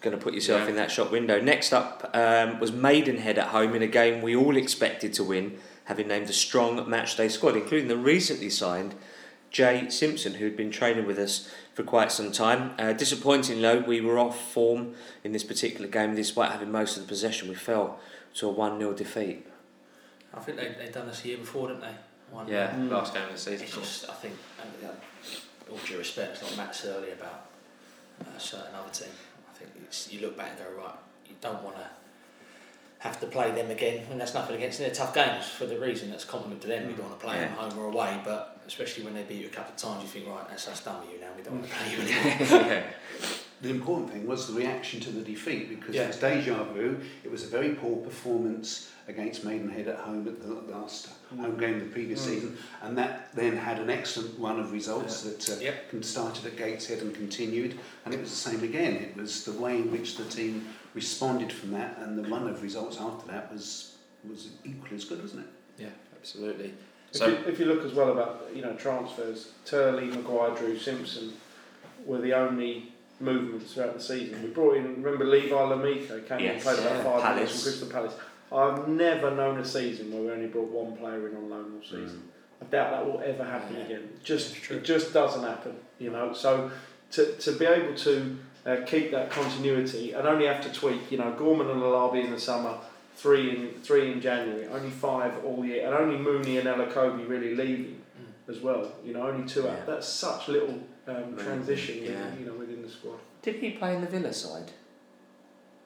going 0.00 0.16
to 0.16 0.22
put 0.22 0.32
yourself 0.32 0.62
Yeah. 0.62 0.68
in 0.68 0.76
that 0.76 0.90
shop 0.90 1.10
window. 1.10 1.40
Next 1.40 1.72
up 1.72 2.08
um, 2.14 2.60
was 2.60 2.70
Maidenhead 2.72 3.36
at 3.38 3.48
home 3.48 3.74
in 3.74 3.82
a 3.82 3.86
game 3.88 4.22
we 4.22 4.34
all 4.36 4.56
expected 4.56 5.12
to 5.14 5.24
win, 5.24 5.58
having 5.88 6.06
named 6.06 6.28
a 6.28 6.32
strong 6.34 6.76
matchday 6.84 7.30
squad, 7.30 7.56
including 7.56 7.88
the 7.88 7.96
recently 7.96 8.50
signed 8.50 8.94
Jay 9.50 9.88
Simpson, 9.88 10.34
who 10.34 10.44
had 10.44 10.54
been 10.56 10.70
training 10.70 11.06
with 11.06 11.18
us 11.18 11.50
for 11.72 11.82
quite 11.82 12.12
some 12.12 12.30
time. 12.30 12.72
Uh, 12.78 12.92
disappointing 12.92 13.62
though, 13.62 13.80
we 13.80 14.02
were 14.02 14.18
off 14.18 14.52
form 14.52 14.94
in 15.24 15.32
this 15.32 15.42
particular 15.44 15.88
game, 15.88 16.14
despite 16.14 16.52
having 16.52 16.70
most 16.70 16.98
of 16.98 17.02
the 17.02 17.08
possession. 17.08 17.48
We 17.48 17.54
fell 17.54 17.98
to 18.34 18.48
a 18.48 18.50
1 18.52 18.78
0 18.78 18.92
defeat. 18.92 19.46
I 20.34 20.40
think 20.40 20.58
they 20.58 20.74
they've 20.78 20.92
done 20.92 21.06
this 21.06 21.24
a 21.24 21.28
year 21.28 21.38
before, 21.38 21.68
didn't 21.68 21.80
they? 21.80 21.94
One, 22.30 22.46
Yeah, 22.46 22.72
Mm. 22.74 22.90
last 22.90 23.14
game 23.14 23.24
of 23.24 23.32
the 23.32 23.38
season. 23.38 23.66
It's 23.66 23.74
just, 23.74 24.10
I 24.10 24.12
think, 24.12 24.34
and, 24.62 24.90
uh, 24.90 24.92
all 25.72 25.78
due 25.86 25.96
respect, 25.96 26.42
like 26.42 26.56
Matt 26.58 26.76
said 26.76 26.94
earlier 26.96 27.14
about 27.14 27.46
uh, 28.20 28.36
a 28.36 28.40
certain 28.40 28.74
other 28.74 28.90
team. 28.92 29.08
I 29.50 29.56
think 29.58 29.70
it's, 29.82 30.12
you 30.12 30.20
look 30.20 30.36
back 30.36 30.50
and 30.50 30.58
go, 30.58 30.82
right, 30.82 30.94
you 31.26 31.34
don't 31.40 31.62
want 31.62 31.76
to 31.76 31.86
have 32.98 33.20
to 33.20 33.26
play 33.26 33.50
them 33.52 33.70
again, 33.70 34.04
and 34.10 34.20
that's 34.20 34.34
nothing 34.34 34.56
against 34.56 34.78
them. 34.78 34.86
They're 34.88 34.94
tough 34.94 35.14
games 35.14 35.46
for 35.48 35.66
the 35.66 35.78
reason 35.78 36.10
that's 36.10 36.24
common 36.24 36.58
to 36.58 36.66
them. 36.66 36.88
We 36.88 36.94
don't 36.94 37.06
want 37.08 37.20
to 37.20 37.26
play 37.26 37.38
them 37.38 37.52
home 37.52 37.78
or 37.78 37.86
away, 37.86 38.20
but 38.24 38.60
especially 38.66 39.04
when 39.04 39.14
they 39.14 39.22
beat 39.22 39.40
you 39.40 39.46
a 39.46 39.50
couple 39.50 39.72
of 39.72 39.76
times, 39.78 40.02
you 40.02 40.08
think, 40.08 40.26
right, 40.28 40.48
that's 40.48 40.66
us 40.66 40.82
done 40.84 41.00
with 41.02 41.12
you 41.14 41.20
now. 41.20 41.28
We 41.36 41.42
don't 41.42 41.54
want 41.54 41.66
to 41.68 41.74
play 41.74 41.92
you 41.92 42.00
anymore. 42.50 42.72
yeah. 42.72 42.82
The 43.60 43.70
important 43.70 44.12
thing 44.12 44.24
was 44.26 44.46
the 44.46 44.52
reaction 44.52 45.00
to 45.00 45.10
the 45.10 45.20
defeat 45.20 45.68
because 45.68 45.94
Yeah. 45.94 46.04
it 46.04 46.06
was 46.08 46.16
deja 46.18 46.62
vu. 46.64 47.00
It 47.24 47.30
was 47.30 47.42
a 47.44 47.48
very 47.48 47.70
poor 47.70 47.96
performance 47.96 48.90
against 49.08 49.42
Maidenhead 49.44 49.88
at 49.88 49.98
home 49.98 50.28
at 50.28 50.40
the 50.40 50.54
last 50.72 51.08
home 51.36 51.56
game 51.56 51.74
of 51.76 51.80
the 51.80 51.86
previous 51.86 52.20
Mm. 52.24 52.28
season, 52.28 52.58
and 52.82 52.96
that 52.98 53.34
then 53.34 53.56
had 53.56 53.78
an 53.80 53.90
excellent 53.90 54.38
run 54.38 54.60
of 54.60 54.70
results 54.72 55.22
that 55.22 55.48
uh, 55.48 55.60
Yep. 55.60 56.04
started 56.04 56.46
at 56.46 56.56
Gateshead 56.56 57.00
and 57.00 57.14
continued, 57.14 57.78
and 58.04 58.12
it 58.14 58.20
was 58.20 58.30
the 58.30 58.36
same 58.50 58.62
again. 58.62 58.94
It 58.96 59.16
was 59.16 59.44
the 59.44 59.52
way 59.52 59.76
in 59.76 59.90
which 59.90 60.16
the 60.16 60.24
team 60.24 60.68
responded 60.94 61.52
from 61.52 61.72
that, 61.72 61.98
and 61.98 62.18
the 62.18 62.28
run 62.28 62.48
of 62.48 62.62
results 62.62 62.98
after 63.00 63.30
that 63.32 63.52
was 63.52 63.96
was 64.28 64.48
equally 64.64 64.96
as 64.96 65.04
good, 65.04 65.20
wasn't 65.22 65.40
it? 65.46 65.82
Yeah, 65.82 65.88
absolutely. 66.16 66.74
If, 67.10 67.16
So 67.16 67.26
you, 67.28 67.36
if 67.46 67.58
you 67.58 67.66
look 67.66 67.84
as 67.84 67.92
well 67.92 68.12
about 68.12 68.48
you 68.54 68.62
know 68.62 68.74
transfers, 68.74 69.52
Turley, 69.64 70.06
Maguire, 70.06 70.54
Drew, 70.56 70.78
Simpson 70.78 71.32
were 72.04 72.20
the 72.20 72.34
only 72.34 72.92
movements 73.20 73.74
throughout 73.74 73.94
the 73.94 74.02
season. 74.02 74.42
We 74.42 74.48
brought 74.50 74.76
in 74.76 75.02
remember 75.02 75.24
Levi 75.24 75.50
Lumeka 75.54 76.26
came 76.28 76.40
Yes. 76.40 76.54
and 76.54 76.62
played 76.62 76.78
about 76.78 77.04
five 77.04 77.22
Palace. 77.22 77.34
minutes 77.36 77.52
from 77.52 77.62
Crystal 77.62 77.88
Palace. 77.90 78.14
I've 78.50 78.88
never 78.88 79.30
known 79.34 79.58
a 79.58 79.64
season 79.64 80.12
where 80.12 80.22
we 80.22 80.30
only 80.30 80.46
brought 80.46 80.68
one 80.70 80.96
player 80.96 81.28
in 81.28 81.36
on 81.36 81.50
loan 81.50 81.72
all 81.76 81.82
season. 81.82 82.22
Mm. 82.62 82.62
I 82.62 82.64
doubt 82.70 82.90
that 82.92 83.06
will 83.06 83.20
ever 83.24 83.44
happen 83.44 83.76
Yeah. 83.76 83.82
again. 83.84 84.08
Just 84.24 84.70
it 84.70 84.84
just 84.84 85.12
doesn't 85.12 85.42
happen, 85.42 85.76
you 85.98 86.10
know. 86.10 86.32
So 86.32 86.70
to, 87.12 87.32
to 87.36 87.52
be 87.52 87.64
able 87.66 87.94
to 87.96 88.38
uh, 88.68 88.76
keep 88.86 89.10
that 89.10 89.30
continuity 89.30 90.12
and 90.12 90.26
only 90.26 90.46
have 90.46 90.60
to 90.62 90.72
tweak, 90.72 91.10
you 91.10 91.18
know, 91.18 91.32
Gorman 91.32 91.68
and 91.70 91.80
Alabi 91.82 92.24
in 92.24 92.30
the 92.30 92.38
summer, 92.40 92.74
three 93.16 93.50
in 93.50 93.70
three 93.82 94.12
in 94.12 94.20
January, 94.20 94.66
only 94.68 94.90
five 94.90 95.32
all 95.44 95.64
year, 95.64 95.86
and 95.86 95.94
only 95.94 96.16
Mooney 96.18 96.58
and 96.58 96.68
Elokobi 96.68 97.28
really 97.28 97.54
leaving 97.54 97.94
Mm. 98.18 98.50
as 98.52 98.60
well. 98.60 98.92
You 99.04 99.12
know, 99.14 99.22
only 99.28 99.46
two 99.48 99.62
Yeah. 99.62 99.70
out. 99.72 99.86
That's 99.86 100.08
such 100.08 100.48
little 100.48 100.74
um, 101.06 101.36
transition. 101.38 102.02
yeah. 102.04 102.34
You 102.38 102.46
know, 102.46 102.52
within 102.54 102.82
the 102.82 102.88
squad. 102.88 103.18
Did 103.42 103.56
he 103.56 103.70
play 103.70 103.94
in 103.94 104.00
the 104.02 104.08
Villa 104.08 104.32
side? 104.32 104.70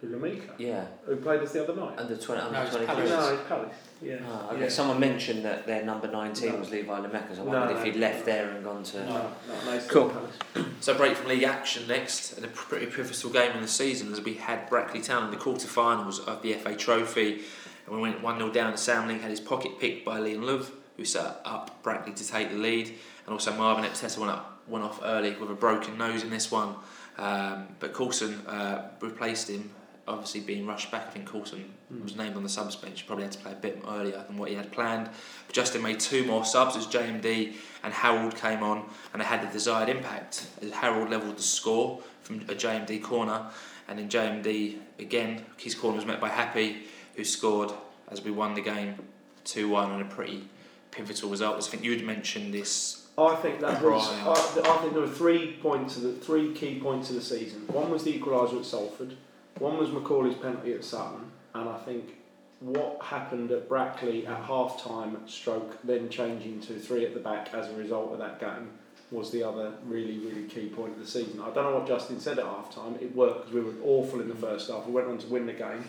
Lumeka, 0.06 0.50
Yeah, 0.58 0.84
who 1.06 1.16
played 1.16 1.40
us 1.40 1.52
the 1.52 1.62
other 1.62 1.74
night. 1.76 1.98
under 1.98 2.16
twenty, 2.16 2.40
under 2.40 2.58
it's 2.60 2.70
twenty 2.70 2.86
Palace. 2.86 3.08
three. 3.08 3.16
No, 3.18 3.34
it's 3.34 3.48
Palace. 3.48 3.74
Yeah. 4.02 4.16
Ah, 4.26 4.50
okay. 4.50 4.62
yeah. 4.62 4.68
Someone 4.68 4.98
mentioned 4.98 5.44
that 5.44 5.66
their 5.66 5.84
number 5.84 6.08
nineteen 6.10 6.52
No. 6.52 6.58
was 6.58 6.70
Levi 6.70 7.00
Lumeka. 7.00 7.36
So 7.36 7.42
I 7.42 7.44
wondered 7.44 7.74
no. 7.74 7.78
if 7.78 7.84
he'd 7.84 7.96
left 7.96 8.24
there 8.24 8.50
and 8.50 8.64
gone 8.64 8.82
to. 8.82 9.04
No, 9.06 9.30
no, 9.48 9.64
no, 9.64 9.80
Cool. 9.88 10.08
Palace. 10.10 10.66
So 10.80 10.94
break 10.94 11.16
from 11.16 11.28
league 11.28 11.44
action 11.44 11.86
next, 11.86 12.32
and 12.36 12.44
a 12.44 12.48
pretty 12.48 12.86
pivotal 12.86 13.30
game 13.30 13.52
in 13.52 13.62
the 13.62 13.68
season 13.68 14.12
as 14.12 14.20
we 14.20 14.34
had 14.34 14.68
Brackley 14.68 15.00
Town 15.00 15.24
in 15.26 15.30
the 15.30 15.36
quarter-finals 15.36 16.18
of 16.20 16.42
the 16.42 16.54
FA 16.54 16.74
Trophy, 16.74 17.42
and 17.86 17.94
we 17.94 18.00
went 18.00 18.20
one 18.22 18.38
0 18.38 18.50
down. 18.50 18.76
Sam 18.76 19.06
Ling 19.06 19.20
had 19.20 19.30
his 19.30 19.40
pocket 19.40 19.78
picked 19.78 20.04
by 20.04 20.18
Liam 20.18 20.42
Love, 20.42 20.72
who 20.96 21.04
set 21.04 21.40
up 21.44 21.82
Brackley 21.84 22.12
to 22.14 22.26
take 22.26 22.50
the 22.50 22.56
lead, 22.58 22.88
and 22.88 23.32
also 23.32 23.52
Marvin 23.56 23.84
Ekpiteta 23.84 24.18
went 24.18 24.32
up 24.32 24.48
went 24.68 24.84
off 24.84 25.00
early 25.04 25.34
with 25.36 25.50
a 25.50 25.54
broken 25.54 25.98
nose 25.98 26.22
in 26.22 26.30
this 26.30 26.50
one, 26.50 26.74
um, 27.18 27.66
but 27.80 27.92
Coulson 27.92 28.44
uh, 28.46 28.88
replaced 29.00 29.48
him. 29.48 29.70
Obviously, 30.08 30.40
being 30.40 30.66
rushed 30.66 30.90
back, 30.90 31.06
I 31.06 31.10
think 31.10 31.28
Coulson 31.28 31.72
hmm. 31.88 32.02
was 32.02 32.16
named 32.16 32.36
on 32.36 32.42
the 32.42 32.48
subs 32.48 32.74
bench. 32.74 33.06
Probably 33.06 33.24
had 33.24 33.32
to 33.32 33.38
play 33.38 33.52
a 33.52 33.56
bit 33.56 33.82
earlier 33.88 34.24
than 34.26 34.36
what 34.36 34.50
he 34.50 34.56
had 34.56 34.72
planned. 34.72 35.08
But 35.46 35.54
Justin 35.54 35.82
made 35.82 36.00
two 36.00 36.24
more 36.24 36.44
subs 36.44 36.76
as 36.76 36.86
JMD 36.86 37.54
and 37.84 37.92
Harrold 37.92 38.34
came 38.34 38.62
on, 38.62 38.84
and 39.12 39.22
it 39.22 39.26
had 39.26 39.48
the 39.48 39.52
desired 39.52 39.88
impact. 39.88 40.46
As 40.60 40.72
Harrold 40.72 41.10
levelled 41.10 41.36
the 41.36 41.42
score 41.42 42.02
from 42.22 42.40
a 42.42 42.54
JMD 42.54 43.02
corner, 43.02 43.46
and 43.88 44.00
in 44.00 44.08
JMD 44.08 44.78
again, 44.98 45.44
his 45.56 45.74
corner 45.74 45.96
was 45.96 46.06
met 46.06 46.20
by 46.20 46.28
Happy, 46.28 46.84
who 47.16 47.24
scored 47.24 47.72
as 48.08 48.22
we 48.22 48.30
won 48.30 48.54
the 48.54 48.60
game 48.60 48.96
two 49.44 49.68
one 49.68 49.90
on 49.90 50.00
a 50.00 50.04
pretty 50.04 50.44
pivotal 50.90 51.30
result. 51.30 51.56
I 51.56 51.60
think 51.60 51.82
you 51.82 51.92
had 51.92 52.04
mentioned 52.04 52.54
this. 52.54 53.06
I 53.18 53.34
think 53.36 53.60
that 53.60 53.82
was. 53.82 54.08
Right. 54.08 54.66
I, 54.66 54.74
I 54.74 54.76
think 54.78 54.92
there 54.92 55.02
were 55.02 55.08
three 55.08 55.58
points 55.60 55.96
of 55.96 56.02
the 56.02 56.12
three 56.12 56.52
key 56.54 56.80
points 56.80 57.10
of 57.10 57.16
the 57.16 57.22
season. 57.22 57.66
One 57.68 57.90
was 57.90 58.04
the 58.04 58.18
equaliser 58.18 58.58
at 58.60 58.64
Salford. 58.64 59.16
One 59.58 59.78
was 59.78 59.90
Macauley's 59.90 60.36
penalty 60.36 60.72
at 60.72 60.84
Sutton, 60.84 61.30
and 61.54 61.68
I 61.68 61.78
think 61.78 62.16
what 62.60 62.98
happened 63.02 63.50
at 63.50 63.68
Brackley 63.68 64.26
at 64.26 64.42
half 64.44 64.82
time, 64.82 65.16
stroke 65.26 65.78
then 65.84 66.08
changing 66.08 66.60
to 66.62 66.78
three 66.78 67.04
at 67.04 67.14
the 67.14 67.20
back 67.20 67.52
as 67.52 67.68
a 67.68 67.74
result 67.74 68.12
of 68.12 68.18
that 68.18 68.40
game, 68.40 68.70
was 69.10 69.30
the 69.30 69.42
other 69.42 69.72
really 69.86 70.18
really 70.18 70.44
key 70.44 70.68
point 70.68 70.92
of 70.92 70.98
the 70.98 71.06
season. 71.06 71.40
I 71.40 71.50
don't 71.50 71.64
know 71.64 71.78
what 71.78 71.86
Justin 71.86 72.18
said 72.18 72.38
at 72.38 72.44
half 72.44 72.74
time. 72.74 72.96
It 73.00 73.14
worked 73.14 73.50
because 73.50 73.54
we 73.54 73.60
were 73.60 73.74
awful 73.84 74.20
in 74.20 74.28
the 74.28 74.34
first 74.34 74.70
half. 74.70 74.86
We 74.86 74.92
went 74.92 75.08
on 75.08 75.18
to 75.18 75.26
win 75.26 75.46
the 75.46 75.52
game, 75.52 75.84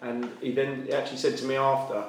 and 0.00 0.30
he 0.40 0.52
then 0.52 0.86
he 0.86 0.92
actually 0.92 1.18
said 1.18 1.36
to 1.38 1.44
me 1.44 1.56
after, 1.56 2.04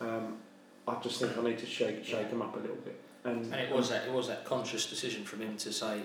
um, 0.00 0.38
"I 0.86 0.94
just 1.02 1.20
think 1.20 1.36
I 1.36 1.42
need 1.42 1.58
to 1.58 1.66
shake 1.66 2.04
shake 2.04 2.28
him 2.28 2.42
up 2.42 2.56
a 2.56 2.60
little 2.60 2.76
bit." 2.76 3.00
And, 3.24 3.52
And 3.52 3.60
it 3.60 3.74
was 3.74 3.90
that 3.90 4.06
it 4.06 4.12
was 4.12 4.28
that 4.28 4.44
conscious 4.44 4.88
decision 4.88 5.24
from 5.24 5.40
him 5.40 5.56
to 5.58 5.72
say, 5.72 6.00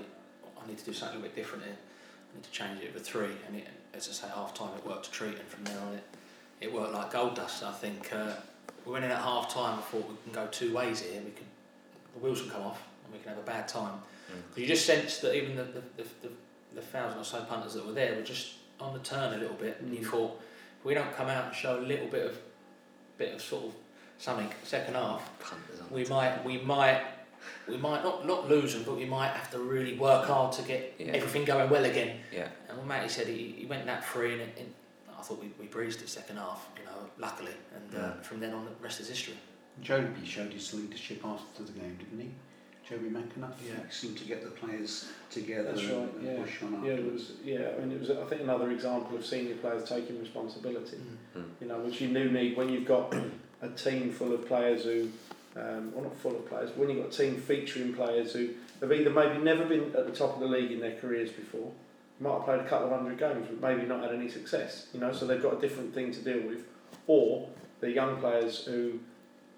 I 0.62 0.67
need 0.67 0.77
to 0.77 0.86
do 0.86 0.93
something 0.93 1.19
a 1.19 1.21
bit 1.21 1.36
different 1.36 1.63
here. 1.63 1.75
I 1.75 2.36
need 2.36 2.43
to 2.43 2.51
change 2.51 2.82
it 2.82 2.93
to 2.93 2.99
three. 2.99 3.32
And 3.47 3.58
it, 3.58 3.67
as 3.93 4.10
I 4.10 4.12
say, 4.12 4.27
half 4.34 4.53
time 4.53 4.69
it 4.77 4.86
worked 4.86 5.08
a 5.08 5.12
treat, 5.12 5.38
and 5.38 5.47
from 5.47 5.63
there 5.65 5.79
on 5.79 5.93
it, 5.95 6.03
it 6.62 6.73
worked 6.73 6.93
like 6.93 7.12
gold 7.12 7.36
dust. 7.36 7.63
I 7.63 7.71
think 7.71 8.12
uh, 8.13 8.34
we 8.86 8.91
went 8.93 9.06
in 9.06 9.12
at 9.12 9.17
half 9.19 9.53
time. 9.53 9.77
I 9.79 9.82
thought 9.82 10.08
we 10.10 10.15
can 10.23 10.34
go 10.34 10.47
two 10.47 10.73
ways 10.73 11.01
here. 11.01 11.21
We 11.23 11.32
can 11.32 11.45
the 12.13 12.19
wheels 12.19 12.41
can 12.41 12.49
come 12.49 12.62
off, 12.63 12.82
and 13.06 13.13
we 13.13 13.19
can 13.19 13.29
have 13.29 13.39
a 13.39 13.45
bad 13.45 13.67
time. 13.67 13.93
Because 14.49 14.62
you 14.62 14.67
just 14.67 14.86
sense 14.86 15.19
that 15.19 15.36
even 15.36 15.56
the 15.56 15.63
the, 15.63 15.82
the, 15.97 16.03
the 16.23 16.29
the 16.75 16.82
thousand 16.82 17.19
or 17.19 17.23
so 17.23 17.41
punters 17.41 17.73
that 17.75 17.86
were 17.86 17.91
there 17.93 18.15
were 18.15 18.21
just 18.23 18.53
on 18.79 18.93
the 18.93 18.99
turn 18.99 19.34
a 19.34 19.38
little 19.38 19.56
bit, 19.56 19.77
and 19.82 19.93
you 19.93 20.01
Mm. 20.01 20.10
thought 20.12 20.41
if 20.79 20.86
we 20.86 20.93
don't 20.93 21.13
come 21.15 21.27
out 21.27 21.45
and 21.45 21.56
show 21.56 21.77
a 21.79 21.82
little 21.82 22.08
bit 22.08 22.25
of 22.25 22.38
bit 23.17 23.34
of 23.36 23.41
sort 23.41 23.65
of 23.65 23.73
something 24.17 24.49
second 24.63 24.95
half, 24.95 25.29
Punters 25.39 25.82
on 25.82 25.88
we 25.91 26.06
might 26.06 26.43
we 26.43 26.58
might 26.60 27.03
we 27.67 27.78
might 27.78 28.04
not 28.04 28.26
not 28.26 28.49
lose 28.49 28.73
them, 28.73 28.84
but 28.84 28.95
we 28.95 29.06
might 29.06 29.32
have 29.32 29.49
to 29.52 29.60
really 29.60 29.95
work 29.97 30.26
hard 30.26 30.52
to 30.54 30.62
get 30.63 30.95
Yeah. 30.99 31.08
everything 31.13 31.45
going 31.45 31.69
well 31.69 31.86
again. 31.86 32.17
Yeah. 32.32 32.47
And 32.69 32.78
what 32.78 32.88
Matty 32.88 33.10
said, 33.10 33.28
he, 33.28 33.56
he 33.58 33.65
went 33.65 33.86
that 33.86 34.04
free, 34.04 34.34
and, 34.34 34.41
it, 34.41 34.58
and 34.60 34.73
I 35.17 35.21
thought 35.21 35.39
we, 35.41 35.52
we 35.60 35.67
breezed 35.67 36.02
it 36.02 36.10
second 36.10 36.38
half, 36.38 36.67
you 36.78 36.86
know, 36.86 37.10
luckily, 37.17 37.54
and 37.76 38.02
uh, 38.04 38.13
from 38.21 38.39
then 38.39 38.54
on 38.54 38.65
the 38.65 38.71
rest 38.82 38.99
is 38.99 39.10
history. 39.10 39.36
Jobi 39.82 40.26
showed 40.26 40.54
his 40.54 40.73
leadership 40.73 41.26
after 41.26 41.63
the 41.63 41.71
game, 41.71 41.97
didn't 41.97 42.19
he? 42.19 42.32
Jobi 42.88 43.10
McAnuff 43.10 43.54
Yeah. 43.65 43.76
He 43.88 43.91
seemed 43.91 44.17
to 44.17 44.26
get 44.26 44.43
the 44.43 44.52
players 44.52 45.06
together 45.32 45.71
That's 45.71 45.82
and, 45.84 45.91
right, 46.02 46.13
and 46.15 46.26
yeah. 46.26 46.43
push 46.43 46.63
on 46.63 46.84
Yeah, 46.84 46.91
it 46.91 47.12
was. 47.13 47.32
Yeah, 47.43 47.69
I 47.78 47.80
mean, 47.80 47.91
it 47.93 47.99
was. 48.02 48.10
I 48.12 48.26
think 48.26 48.41
another 48.41 48.71
example 48.71 49.15
of 49.17 49.26
senior 49.26 49.56
players 49.56 49.88
taking 49.88 50.19
responsibility. 50.19 50.97
Mm. 51.38 51.45
You 51.62 51.67
know, 51.67 51.80
which 51.80 52.02
you 52.02 52.13
do 52.13 52.30
need 52.30 52.58
when 52.58 52.67
you've 52.69 52.86
got 52.86 53.15
a 53.62 53.69
team 53.69 54.12
full 54.12 54.34
of 54.34 54.45
players 54.45 54.84
who, 54.84 55.10
um, 55.56 55.92
well, 55.94 56.04
not 56.06 56.18
full 56.18 56.36
of 56.36 56.48
players, 56.48 56.72
but 56.72 56.80
when 56.80 56.89
you've 56.89 57.04
got 57.04 57.13
a 57.13 57.18
team 57.18 57.39
featuring 57.39 57.94
players 57.94 58.34
who 58.34 58.50
have 58.82 58.92
either 58.92 59.10
maybe 59.10 59.38
never 59.39 59.66
been 59.66 59.96
at 59.96 60.06
the 60.06 60.12
top 60.12 60.34
of 60.34 60.39
the 60.39 60.48
league 60.48 60.72
in 60.72 60.80
their 60.80 60.96
careers 61.00 61.32
before, 61.32 61.72
might 62.20 62.34
have 62.34 62.46
played 62.46 62.60
a 62.60 62.66
couple 62.66 62.88
of 62.88 63.00
hundred 63.00 63.18
games, 63.18 63.48
but 63.50 63.62
maybe 63.62 63.88
not 63.88 64.02
had 64.02 64.13
any 64.13 64.30
success. 64.30 64.88
You 64.94 65.00
know, 65.00 65.12
so 65.12 65.26
they've 65.26 65.42
got 65.42 65.58
a 65.58 65.62
different 65.62 65.94
thing 65.94 66.12
to 66.12 66.20
deal 66.22 66.48
with, 66.48 66.63
or 67.08 67.50
they're 67.80 67.89
young 67.89 68.18
players 68.18 68.66
who 68.66 69.00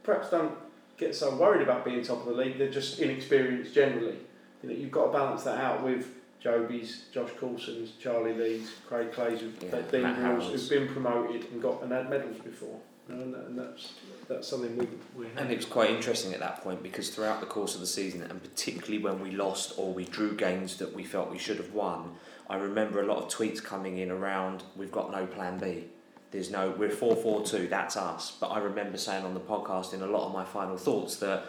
perhaps 0.04 0.30
don't 0.30 0.54
get 0.98 1.16
so 1.16 1.36
worried 1.36 1.62
about 1.62 1.86
being 1.86 2.04
top 2.04 2.20
of 2.20 2.26
the 2.26 2.34
league. 2.34 2.58
They're 2.58 2.70
just 2.70 3.00
inexperienced 3.00 3.74
generally. 3.74 4.18
You 4.64 4.70
know, 4.70 4.76
you've 4.76 4.92
got 4.92 5.08
to 5.08 5.12
balance 5.12 5.44
that 5.44 5.60
out 5.60 5.84
with 5.84 6.08
Jobi's, 6.44 7.06
Josh 7.12 7.32
Coulson's, 7.40 7.92
Charlie 8.00 8.34
Lee's, 8.34 8.72
Craig 8.88 9.12
Clay's, 9.12 9.42
who've, 9.42 9.62
Yeah, 9.62 9.82
Dean 9.92 10.04
who've 10.16 10.70
been 10.70 10.88
promoted 10.88 11.52
and 11.52 11.62
got 11.62 11.82
and 11.82 11.92
had 11.92 12.10
medals 12.10 12.40
before. 12.40 12.80
You 13.10 13.16
know, 13.16 13.22
and, 13.22 13.34
that, 13.34 13.46
and 13.48 13.60
that's 13.60 13.94
that's 14.28 14.48
something 14.48 14.78
we 14.78 14.88
we 15.16 15.28
And 15.38 15.52
it 15.52 15.58
was 15.58 15.66
quite 15.66 15.90
interesting 15.90 16.34
at 16.34 16.40
that 16.40 16.64
point 16.64 16.82
because 16.82 17.10
throughout 17.10 17.40
the 17.40 17.46
course 17.46 17.76
of 17.76 17.82
the 17.82 17.88
season, 17.88 18.22
and 18.24 18.42
particularly 18.42 19.00
when 19.00 19.20
we 19.20 19.32
lost 19.32 19.74
or 19.78 19.94
we 19.94 20.06
drew 20.06 20.36
games 20.36 20.78
that 20.78 20.94
we 20.94 21.04
felt 21.04 21.32
we 21.32 21.38
should 21.38 21.58
have 21.58 21.74
won, 21.74 22.16
I 22.50 22.58
remember 22.58 23.02
a 23.02 23.06
lot 23.06 23.18
of 23.18 23.30
tweets 23.30 23.64
coming 23.64 23.98
in 23.98 24.12
around 24.12 24.64
we've 24.76 24.92
got 24.92 25.12
no 25.12 25.26
plan 25.26 25.60
B. 25.60 25.86
There's 26.32 26.52
no 26.52 26.72
we're 26.72 26.90
four 26.90 27.16
four 27.16 27.46
two. 27.46 27.68
That's 27.68 27.96
us. 27.98 28.36
But 28.40 28.48
I 28.48 28.60
remember 28.60 28.98
saying 28.98 29.26
on 29.26 29.34
the 29.34 29.40
podcast 29.40 29.94
in 29.94 30.02
a 30.02 30.08
lot 30.08 30.28
of 30.28 30.34
my 30.34 30.44
final 30.44 30.78
thoughts 30.78 31.18
that 31.18 31.46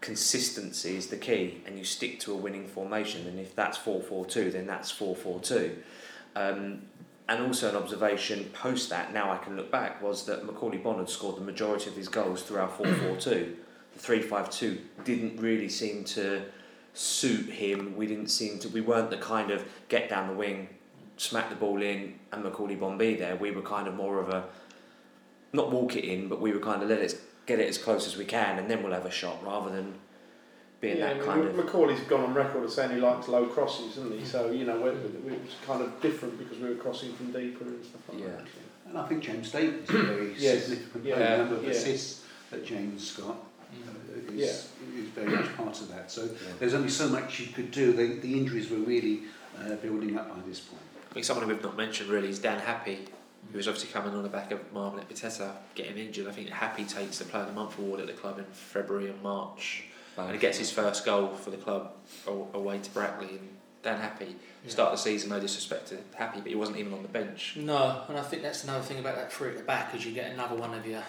consistency 0.00 0.96
is 0.96 1.08
the 1.08 1.16
key, 1.16 1.60
and 1.66 1.76
you 1.76 1.84
stick 1.84 2.20
to 2.20 2.32
a 2.32 2.36
winning 2.36 2.66
formation. 2.66 3.26
And 3.26 3.38
if 3.38 3.54
that's 3.54 3.76
four 3.76 4.00
four 4.00 4.24
two, 4.26 4.50
then 4.50 4.66
that's 4.66 4.90
four 4.90 5.16
four 5.16 5.40
two. 5.40 5.76
Um, 6.36 6.82
and 7.28 7.42
also 7.44 7.68
an 7.68 7.76
observation 7.76 8.44
post 8.54 8.90
that, 8.90 9.12
now 9.12 9.30
I 9.30 9.38
can 9.38 9.56
look 9.56 9.70
back, 9.70 10.02
was 10.02 10.24
that 10.26 10.46
Macauley 10.46 10.82
Bonnard 10.82 11.10
scored 11.10 11.36
the 11.36 11.42
majority 11.42 11.90
of 11.90 11.96
his 11.96 12.08
goals 12.08 12.42
through 12.42 12.58
our 12.58 12.68
4 12.68 12.86
4 12.86 13.16
2. 13.16 13.56
The 13.94 13.98
3 13.98 14.20
5 14.20 14.50
2 14.50 14.78
didn't 15.04 15.40
really 15.40 15.68
seem 15.68 16.04
to 16.04 16.42
suit 16.92 17.48
him. 17.48 17.96
We 17.96 18.06
didn't 18.06 18.28
seem 18.28 18.58
to, 18.60 18.68
we 18.68 18.82
weren't 18.82 19.10
the 19.10 19.16
kind 19.16 19.50
of 19.50 19.64
get 19.88 20.10
down 20.10 20.28
the 20.28 20.34
wing, 20.34 20.68
smack 21.16 21.48
the 21.48 21.56
ball 21.56 21.80
in, 21.82 22.14
and 22.30 22.44
Macauley 22.44 22.78
Bombay 22.78 23.16
there. 23.16 23.34
We 23.34 23.50
were 23.50 23.62
kind 23.62 23.88
of 23.88 23.94
more 23.94 24.20
of 24.20 24.28
a, 24.28 24.44
not 25.52 25.72
walk 25.72 25.96
it 25.96 26.04
in, 26.04 26.28
but 26.28 26.38
we 26.38 26.52
were 26.52 26.60
kind 26.60 26.82
of 26.82 26.90
let 26.90 27.00
it 27.00 27.18
get 27.48 27.58
it 27.58 27.68
as 27.68 27.78
close 27.78 28.06
as 28.06 28.16
we 28.16 28.26
can 28.26 28.58
and 28.58 28.70
then 28.70 28.82
we'll 28.82 28.92
have 28.92 29.06
a 29.06 29.10
shot 29.10 29.42
rather 29.42 29.70
than 29.70 29.94
being 30.80 30.98
yeah, 30.98 31.14
that 31.14 31.22
I 31.22 31.26
kind 31.26 31.40
mean, 31.44 31.58
of. 31.58 31.66
Macauley's 31.66 32.00
gone 32.00 32.20
on 32.20 32.34
record 32.34 32.64
as 32.64 32.74
saying 32.74 32.92
he 32.92 33.00
likes 33.00 33.26
low 33.28 33.46
crosses, 33.46 33.96
isn't 33.96 34.18
he? 34.18 34.24
So 34.24 34.50
you 34.50 34.64
know, 34.64 34.86
it 34.86 34.94
was 35.24 35.54
kind 35.66 35.82
of 35.82 36.00
different 36.00 36.38
because 36.38 36.58
we 36.58 36.68
were 36.68 36.76
crossing 36.76 37.12
from 37.14 37.32
deeper 37.32 37.64
and 37.64 37.84
stuff 37.84 38.02
like 38.10 38.20
Yeah. 38.20 38.26
that. 38.28 38.46
And 38.88 38.98
I 38.98 39.06
think 39.06 39.22
James 39.22 39.50
Davis 39.50 39.88
is 39.88 39.94
a 39.94 40.02
very 40.04 40.34
Yes. 40.38 40.64
significant 40.66 41.04
Yeah. 41.04 41.14
player. 41.16 41.30
The 41.30 41.38
number 41.38 41.56
of 41.56 41.64
Yeah. 41.64 41.70
assists 41.70 42.24
that 42.50 42.64
James 42.64 43.12
got 43.16 43.36
uh, 43.70 44.32
is, 44.32 44.40
is 44.96 45.08
very 45.14 45.28
much 45.36 45.54
part 45.56 45.80
of 45.80 45.88
that. 45.88 46.10
So 46.10 46.22
Yeah. 46.24 46.30
there's 46.58 46.74
only 46.74 46.88
so 46.88 47.08
much 47.08 47.40
you 47.40 47.48
could 47.48 47.70
do. 47.70 47.92
The, 47.92 48.20
the 48.20 48.32
injuries 48.38 48.70
were 48.70 48.78
really 48.78 49.22
uh, 49.60 49.74
building 49.76 50.16
up 50.16 50.28
by 50.30 50.40
this 50.48 50.60
point. 50.60 50.80
I 51.10 51.14
think 51.14 51.24
someone 51.26 51.48
we've 51.48 51.62
not 51.62 51.76
mentioned 51.76 52.08
really 52.08 52.28
is 52.28 52.38
Dan 52.38 52.60
Happy, 52.60 53.06
who 53.50 53.56
was 53.56 53.66
obviously 53.66 53.90
coming 53.90 54.14
on 54.14 54.22
the 54.22 54.28
back 54.28 54.52
of 54.52 54.60
Marvin 54.72 55.00
Ekpiteta 55.04 55.50
getting 55.74 55.98
injured. 55.98 56.28
I 56.28 56.30
think 56.30 56.48
Happy 56.50 56.84
takes 56.84 57.18
the 57.18 57.24
Player 57.24 57.42
of 57.42 57.48
the 57.48 57.54
Month 57.54 57.78
award 57.78 57.98
at 58.00 58.06
the 58.06 58.12
club 58.12 58.38
in 58.38 58.44
February 58.52 59.08
and 59.10 59.20
March, 59.22 59.84
and 60.24 60.32
he 60.32 60.38
gets 60.38 60.58
his 60.58 60.70
first 60.70 61.04
goal 61.04 61.34
for 61.34 61.50
the 61.50 61.56
club 61.56 61.92
away 62.26 62.78
to 62.78 62.90
Brackley. 62.90 63.28
And 63.28 63.48
Dan 63.82 64.00
Happy 64.00 64.34
start 64.66 64.92
of 64.92 64.98
the 64.98 65.02
season, 65.02 65.30
no 65.30 65.40
disrespect 65.40 65.88
to 65.88 65.98
Happy, 66.14 66.40
but 66.40 66.48
he 66.48 66.54
wasn't 66.56 66.78
even 66.78 66.92
on 66.92 67.02
the 67.02 67.08
bench. 67.08 67.56
No, 67.56 68.02
and 68.08 68.18
I 68.18 68.22
think 68.22 68.42
that's 68.42 68.64
another 68.64 68.82
thing 68.82 68.98
about 68.98 69.16
that 69.16 69.32
three 69.32 69.50
at 69.50 69.56
the 69.56 69.62
back, 69.62 69.94
is 69.94 70.04
you 70.04 70.12
get 70.12 70.32
another 70.32 70.56
one 70.56 70.74
of 70.74 70.86
your 70.86 71.02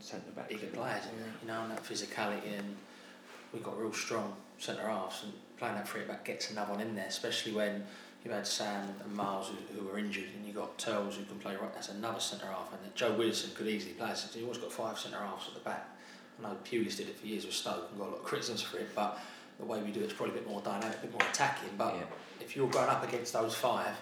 Centre 0.00 0.30
back. 0.36 0.48
bigger 0.48 0.66
players, 0.68 1.02
you 1.42 1.48
know, 1.48 1.62
and 1.62 1.70
that 1.70 1.82
physicality, 1.82 2.58
and 2.58 2.76
we've 3.52 3.62
got 3.62 3.78
real 3.78 3.92
strong 3.92 4.34
centre 4.58 4.88
halves, 4.88 5.22
and 5.24 5.32
playing 5.58 5.74
that 5.74 5.88
three 5.88 6.02
at 6.02 6.08
back 6.08 6.24
gets 6.24 6.50
another 6.50 6.72
one 6.72 6.80
in 6.80 6.94
there, 6.94 7.06
especially 7.06 7.52
when 7.52 7.84
you've 8.24 8.32
had 8.32 8.46
Sam 8.46 8.88
and 9.04 9.14
Miles 9.14 9.48
who, 9.48 9.78
who 9.78 9.88
were 9.88 9.98
injured, 9.98 10.26
and 10.36 10.46
you've 10.46 10.56
got 10.56 10.78
Turles 10.78 11.16
who 11.16 11.24
can 11.24 11.38
play 11.38 11.56
right. 11.56 11.72
That's 11.74 11.88
another 11.88 12.20
centre 12.20 12.46
half, 12.46 12.72
and 12.72 12.94
Joe 12.94 13.14
Wilson 13.14 13.50
could 13.54 13.66
easily 13.66 13.94
play. 13.94 14.12
So 14.14 14.28
you've 14.34 14.44
always 14.44 14.58
got 14.58 14.72
five 14.72 14.98
centre 14.98 15.18
halves 15.18 15.48
at 15.48 15.54
the 15.54 15.60
back. 15.60 15.88
I 16.38 16.42
know 16.48 16.56
Pulis 16.64 16.96
did 16.96 17.08
it 17.08 17.18
for 17.18 17.26
years 17.26 17.44
with 17.46 17.54
Stoke 17.54 17.88
and 17.90 17.98
got 17.98 18.08
a 18.08 18.10
lot 18.10 18.18
of 18.18 18.24
criticisms 18.24 18.62
for 18.62 18.78
it, 18.78 18.94
but 18.94 19.18
the 19.58 19.64
way 19.64 19.80
we 19.82 19.90
do 19.90 20.00
it's 20.00 20.12
probably 20.12 20.34
a 20.34 20.38
bit 20.38 20.48
more 20.48 20.60
dynamic, 20.60 20.98
a 20.98 21.00
bit 21.02 21.12
more 21.12 21.22
attacking. 21.30 21.70
But 21.78 21.94
Yeah. 21.94 22.02
if 22.40 22.54
you're 22.56 22.68
going 22.68 22.88
up 22.88 23.02
against 23.08 23.32
those 23.32 23.54
five, 23.54 23.94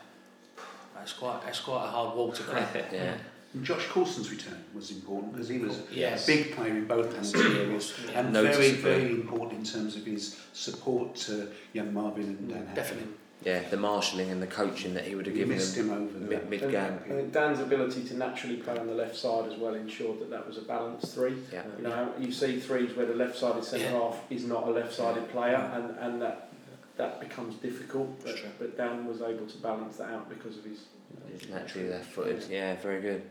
that's 0.94 1.12
quite 1.12 1.42
that's 1.44 1.60
quite 1.60 1.84
a 1.84 1.88
hard 1.88 2.16
wall 2.16 2.32
to 2.32 2.42
crack. 2.50 2.74
Yeah. 2.92 3.14
And 3.54 3.64
Josh 3.64 3.86
Coulson's 3.86 4.30
return 4.32 4.64
was 4.74 4.90
important 4.90 5.32
because 5.32 5.48
he 5.48 5.58
was 5.58 5.80
Yes. 5.92 6.24
a 6.24 6.26
big 6.32 6.56
player 6.56 6.72
in 6.72 6.86
both 6.86 7.10
penalty 7.14 7.38
areas 7.60 7.92
Yeah. 8.10 8.20
and 8.20 8.32
very, 8.32 8.72
very 8.72 9.10
important 9.12 9.60
in 9.60 9.64
terms 9.64 9.94
of 9.96 10.04
his 10.04 10.40
support 10.52 11.14
to 11.26 11.48
young 11.72 11.94
Marvin 11.94 12.24
and 12.24 12.48
Dan. 12.48 12.74
Definitely. 12.74 13.12
Yeah, 13.44 13.68
the 13.68 13.76
marshalling 13.76 14.30
and 14.30 14.42
the 14.42 14.46
coaching 14.46 14.94
that 14.94 15.04
he 15.04 15.14
would 15.14 15.26
have 15.26 15.34
given 15.34 15.56
missed 15.56 15.76
them 15.76 15.90
him 15.90 16.08
over 16.08 16.18
mid, 16.18 16.30
that. 16.40 16.50
mid 16.50 16.60
game. 16.70 16.98
I 17.04 17.08
think 17.08 17.32
Dan's 17.32 17.60
ability 17.60 18.04
to 18.04 18.16
naturally 18.16 18.56
play 18.56 18.78
on 18.78 18.86
the 18.86 18.94
left 18.94 19.16
side 19.16 19.50
as 19.52 19.58
well 19.58 19.74
ensured 19.74 20.20
that 20.20 20.30
that 20.30 20.46
was 20.46 20.56
a 20.56 20.62
balanced 20.62 21.14
three. 21.14 21.36
Yeah. 21.52 21.62
You 21.76 21.82
know, 21.84 22.12
you 22.18 22.32
see 22.32 22.58
threes 22.58 22.96
where 22.96 23.06
the 23.06 23.14
left-sided 23.14 23.64
centre 23.64 23.84
Yeah. 23.84 23.92
half 23.92 24.18
is 24.30 24.44
not 24.44 24.66
a 24.66 24.70
left-sided 24.70 25.28
player, 25.30 25.56
and, 25.74 25.96
and 25.98 26.22
that 26.22 26.48
that 26.96 27.20
becomes 27.20 27.56
difficult. 27.56 28.24
But, 28.24 28.36
but 28.58 28.76
Dan 28.76 29.04
was 29.06 29.20
able 29.20 29.46
to 29.46 29.58
balance 29.58 29.96
that 29.96 30.10
out 30.10 30.28
because 30.28 30.56
of 30.58 30.64
his. 30.64 30.78
You 31.12 31.20
know, 31.20 31.38
He's 31.38 31.48
naturally 31.50 31.88
left 31.90 32.06
footed. 32.12 32.44
Yeah, 32.48 32.76
very 32.76 33.02
good. 33.02 33.22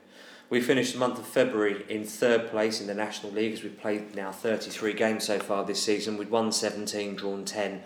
We 0.49 0.61
finished 0.61 0.93
the 0.93 0.99
month 0.99 1.17
of 1.17 1.25
February 1.25 1.83
in 1.89 2.03
third 2.03 2.51
place 2.51 2.79
in 2.81 2.87
the 2.87 2.93
National 2.93 3.31
League 3.31 3.53
as 3.53 3.63
we've 3.63 3.79
played 3.79 4.13
now 4.15 4.31
33 4.31 4.93
games 4.93 5.23
so 5.23 5.39
far 5.39 5.63
this 5.65 5.81
season. 5.81 6.17
We'd 6.17 6.29
won 6.29 6.51
17, 6.51 7.15
drawn 7.15 7.45
10. 7.45 7.81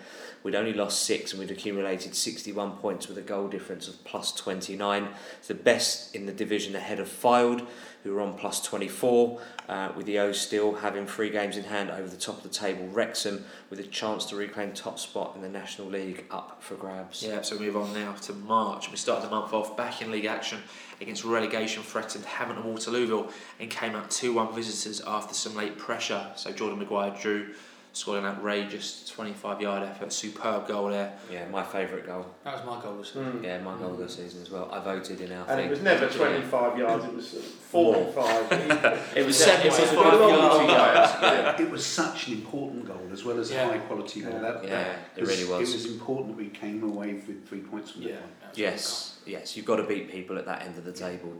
We'd 0.47 0.55
only 0.55 0.71
lost 0.71 1.03
six 1.03 1.33
and 1.33 1.41
we'd 1.41 1.51
accumulated 1.51 2.15
61 2.15 2.77
points 2.77 3.09
with 3.09 3.17
a 3.17 3.21
goal 3.21 3.49
difference 3.49 3.89
of 3.89 4.01
plus 4.05 4.31
29. 4.31 5.09
It's 5.39 5.49
the 5.49 5.53
best 5.53 6.15
in 6.15 6.25
the 6.25 6.31
division 6.31 6.73
ahead 6.73 7.01
of 7.01 7.09
Fylde, 7.09 7.67
who 8.05 8.15
are 8.15 8.21
on 8.21 8.33
plus 8.35 8.61
24, 8.61 9.41
uh, 9.67 9.89
with 9.97 10.05
the 10.05 10.19
O's 10.19 10.39
still 10.39 10.75
having 10.75 11.05
three 11.05 11.29
games 11.31 11.57
in 11.57 11.65
hand 11.65 11.91
over 11.91 12.07
the 12.07 12.15
top 12.15 12.37
of 12.37 12.43
the 12.43 12.49
table. 12.49 12.87
Wrexham 12.87 13.43
with 13.69 13.81
a 13.81 13.83
chance 13.83 14.23
to 14.27 14.37
reclaim 14.37 14.71
top 14.71 14.99
spot 14.99 15.33
in 15.35 15.41
the 15.41 15.49
National 15.49 15.89
League 15.89 16.23
up 16.31 16.63
for 16.63 16.75
grabs. 16.75 17.21
Yeah, 17.21 17.41
so 17.41 17.57
we 17.57 17.65
move 17.65 17.75
on 17.75 17.93
now 17.93 18.13
to 18.13 18.31
March. 18.31 18.89
We 18.89 18.95
started 18.95 19.27
the 19.27 19.35
month 19.35 19.51
off 19.51 19.75
back 19.75 20.01
in 20.01 20.11
league 20.11 20.27
action 20.27 20.59
against 21.01 21.25
relegation 21.25 21.83
threatened 21.83 22.23
Havant 22.23 22.55
and 22.55 22.63
Waterlooville 22.63 23.29
and 23.59 23.69
came 23.69 23.95
out 23.95 24.09
2 24.09 24.31
1 24.31 24.55
visitors 24.55 25.01
after 25.05 25.33
some 25.33 25.57
late 25.57 25.77
pressure. 25.77 26.25
So 26.37 26.53
Jordan 26.53 26.79
Maguire-Drew, 26.79 27.53
scored 27.97 28.19
an 28.19 28.25
outrageous 28.25 29.05
25 29.09 29.61
yard 29.61 29.83
effort, 29.87 30.13
superb 30.13 30.67
goal 30.67 30.87
there. 30.89 31.13
Yeah, 31.31 31.47
my 31.49 31.63
favourite 31.63 32.05
goal. 32.05 32.25
That 32.43 32.53
was 32.55 32.65
my 32.65 32.81
goal. 32.81 32.95
Was 32.97 33.11
Mm. 33.11 33.43
Yeah, 33.43 33.59
my 33.61 33.75
goal 33.77 33.93
this 33.95 34.15
season 34.15 34.41
as 34.41 34.51
well. 34.51 34.69
I 34.71 34.79
voted 34.79 35.19
in 35.21 35.31
our 35.31 35.39
And 35.47 35.57
thing. 35.57 35.65
it 35.67 35.69
was 35.69 35.81
never 35.81 36.07
25 36.07 36.77
yards; 36.77 37.05
it 37.05 37.13
was 37.15 37.27
45. 37.71 38.51
It 39.17 39.25
was 39.25 39.37
Seven- 39.37 39.65
it 39.65 39.69
was 39.69 39.79
it 39.79 39.81
was 39.81 39.91
a 39.91 39.95
five 39.95 40.11
good 40.11 40.29
yards. 40.29 40.71
yards. 40.71 41.11
Yeah. 41.21 41.61
It 41.65 41.71
was 41.71 41.85
such 41.85 42.27
an 42.27 42.33
important 42.33 42.85
goal 42.85 43.07
as 43.11 43.23
well 43.25 43.39
as 43.39 43.51
Yeah. 43.51 43.67
a 43.67 43.71
high 43.71 43.77
quality 43.79 44.21
goal. 44.21 44.39
That, 44.39 44.63
Yeah, 44.63 44.69
that 44.69 44.97
it 45.15 45.27
really 45.27 45.45
was. 45.45 45.69
It 45.69 45.73
was 45.73 45.85
important 45.91 46.37
that 46.37 46.43
we 46.43 46.49
came 46.49 46.83
away 46.83 47.13
with 47.13 47.47
three 47.47 47.61
points 47.61 47.91
from 47.91 48.03
Yeah. 48.03 48.09
that 48.15 48.21
one. 48.21 48.29
that 48.41 48.49
was 48.49 48.57
a 48.57 48.61
good 48.61 48.71
Yes, 48.71 49.17
yes, 49.25 49.57
you've 49.57 49.65
got 49.65 49.77
to 49.77 49.83
beat 49.83 50.09
people 50.11 50.37
at 50.37 50.45
that 50.45 50.61
end 50.63 50.77
of 50.77 50.85
the 50.85 50.91
table 50.93 51.33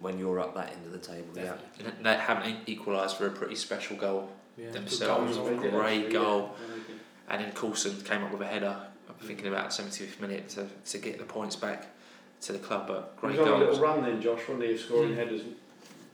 when 0.00 0.18
you're 0.18 0.38
up 0.40 0.54
that 0.54 0.70
end 0.72 0.86
of 0.86 0.92
the 0.92 0.98
table. 0.98 1.28
goal. 1.34 1.44
Yeah. 1.44 1.86
And 1.96 2.04
they 2.06 2.14
haven't 2.14 2.56
equalised 2.66 3.16
for 3.16 3.26
a 3.26 3.30
pretty 3.30 3.56
special 3.56 3.96
goal 3.96 4.30
Yeah. 4.56 4.70
themselves. 4.70 5.36
They 5.36 5.44
did 5.56 5.70
Great 5.72 5.96
actually, 5.98 6.12
goal. 6.12 6.54
yeah. 6.60 6.74
They. 6.76 7.34
And 7.36 7.44
then 7.44 7.52
Coulson 7.52 8.00
came 8.02 8.22
up 8.22 8.32
with 8.32 8.42
a 8.42 8.46
header, 8.46 8.76
I'm 9.08 9.14
thinking 9.26 9.46
about 9.48 9.70
the 9.70 9.82
75th 9.82 10.20
minute 10.20 10.48
to, 10.50 10.66
to 10.90 10.98
get 10.98 11.18
the 11.18 11.24
points 11.24 11.56
back 11.56 11.86
to 12.42 12.52
the 12.52 12.58
club. 12.58 12.86
But 12.86 13.14
He 13.16 13.20
great 13.36 13.38
was 13.38 13.48
on 13.48 13.54
a 13.54 13.64
little 13.64 13.80
run 13.80 14.02
then, 14.02 14.20
Josh, 14.20 14.40
wasn't 14.48 14.62
he, 14.64 14.72
of 14.74 14.80
scoring 14.80 15.10
Mm. 15.12 15.16
headers. 15.16 15.42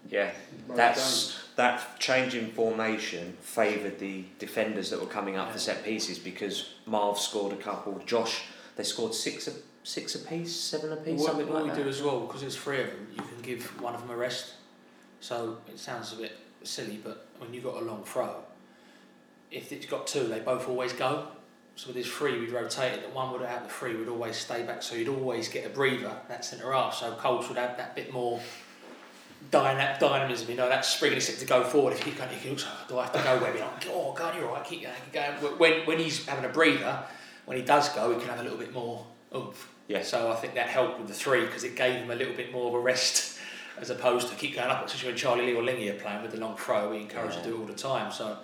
Yeah, 0.08 0.30
most 0.66 0.76
that's 0.78 1.38
that 1.56 1.98
change 2.00 2.34
in 2.34 2.50
formation 2.52 3.36
favoured 3.42 3.98
the 3.98 4.24
defenders 4.38 4.88
that 4.90 4.98
were 4.98 5.06
coming 5.06 5.36
up 5.36 5.52
for 5.52 5.58
set 5.58 5.84
pieces 5.84 6.18
because 6.18 6.70
Marv 6.86 7.18
scored 7.18 7.52
a 7.52 7.56
couple. 7.56 8.00
Josh, 8.06 8.44
they 8.76 8.82
scored 8.82 9.12
six 9.14 9.46
a, 9.46 9.52
six 9.82 10.14
apiece, 10.14 10.56
seven 10.56 10.92
apiece, 10.92 11.20
What, 11.20 11.26
something 11.32 11.46
what 11.48 11.56
like 11.56 11.64
we 11.64 11.70
that. 11.78 11.82
do 11.84 11.88
as 11.88 12.00
well, 12.02 12.20
because 12.20 12.42
it's 12.42 12.56
three 12.56 12.80
of 12.80 12.86
them, 12.86 13.08
you 13.14 13.22
can 13.22 13.42
give 13.42 13.62
one 13.82 13.94
of 13.94 14.00
them 14.00 14.10
a 14.10 14.16
rest. 14.16 14.54
So 15.20 15.58
it 15.68 15.78
sounds 15.78 16.14
a 16.14 16.16
bit 16.16 16.32
silly, 16.62 17.00
but 17.02 17.26
when 17.38 17.52
you've 17.52 17.64
got 17.64 17.76
a 17.76 17.84
long 17.84 18.04
throw, 18.04 18.42
if 19.50 19.72
it's 19.72 19.86
got 19.86 20.06
two, 20.06 20.24
they 20.24 20.40
both 20.40 20.68
always 20.68 20.92
go. 20.92 21.28
So 21.76 21.88
with 21.88 21.96
his 21.96 22.06
three, 22.06 22.38
we'd 22.38 22.50
rotate 22.50 22.92
it. 22.92 23.02
The 23.02 23.14
one 23.14 23.32
would 23.32 23.42
out 23.42 23.64
the 23.64 23.72
three 23.72 23.96
would 23.96 24.08
always 24.08 24.36
stay 24.36 24.62
back, 24.62 24.82
so 24.82 24.94
you'd 24.94 25.08
always 25.08 25.48
get 25.48 25.64
a 25.64 25.70
breather. 25.70 26.12
That 26.28 26.44
centre 26.44 26.72
half, 26.72 26.94
so 26.94 27.12
Colts 27.12 27.48
would 27.48 27.56
have 27.58 27.76
that 27.78 27.94
bit 27.96 28.12
more 28.12 28.40
dyna- 29.50 29.96
dynamism. 29.98 30.50
You 30.50 30.56
know, 30.56 30.68
that 30.68 30.84
springiness 30.84 31.38
to 31.38 31.46
go 31.46 31.64
forward. 31.64 31.94
If 31.94 32.06
you 32.06 32.12
can't, 32.12 32.30
you 32.32 32.38
can, 32.56 32.66
do 32.88 32.98
I 32.98 33.04
have 33.04 33.12
to 33.12 33.22
go? 33.22 33.40
Webby? 33.40 33.60
Oh 33.88 34.12
God, 34.12 34.36
you're 34.36 34.48
right. 34.48 34.64
Keep 34.64 34.82
going, 34.82 34.94
keep 35.04 35.12
going. 35.14 35.58
When 35.58 35.86
when 35.86 35.98
he's 35.98 36.26
having 36.26 36.44
a 36.44 36.52
breather, 36.52 37.02
when 37.46 37.56
he 37.56 37.62
does 37.62 37.88
go, 37.90 38.12
he 38.12 38.18
can 38.18 38.28
have 38.28 38.40
a 38.40 38.42
little 38.42 38.58
bit 38.58 38.74
more 38.74 39.06
oomph. 39.34 39.72
Yeah. 39.88 40.02
So 40.02 40.30
I 40.30 40.36
think 40.36 40.54
that 40.54 40.66
helped 40.68 40.98
with 40.98 41.08
the 41.08 41.14
three 41.14 41.46
because 41.46 41.64
it 41.64 41.76
gave 41.76 41.94
him 41.94 42.10
a 42.10 42.14
little 42.14 42.34
bit 42.34 42.52
more 42.52 42.68
of 42.68 42.74
a 42.74 42.80
rest 42.80 43.38
as 43.80 43.90
opposed 43.90 44.28
to 44.28 44.34
keep 44.34 44.54
going 44.56 44.70
up. 44.70 44.84
Especially 44.84 45.08
when 45.10 45.16
Charlie 45.16 45.46
Lee 45.46 45.54
or 45.54 45.62
Lingy 45.62 45.88
are 45.90 45.94
playing 45.94 46.22
with 46.22 46.32
the 46.32 46.38
long 46.38 46.56
throw, 46.56 46.90
we 46.90 46.98
encourage 46.98 47.36
to 47.36 47.42
do 47.42 47.56
it 47.56 47.60
all 47.60 47.66
the 47.66 47.72
time. 47.74 48.12
So 48.12 48.36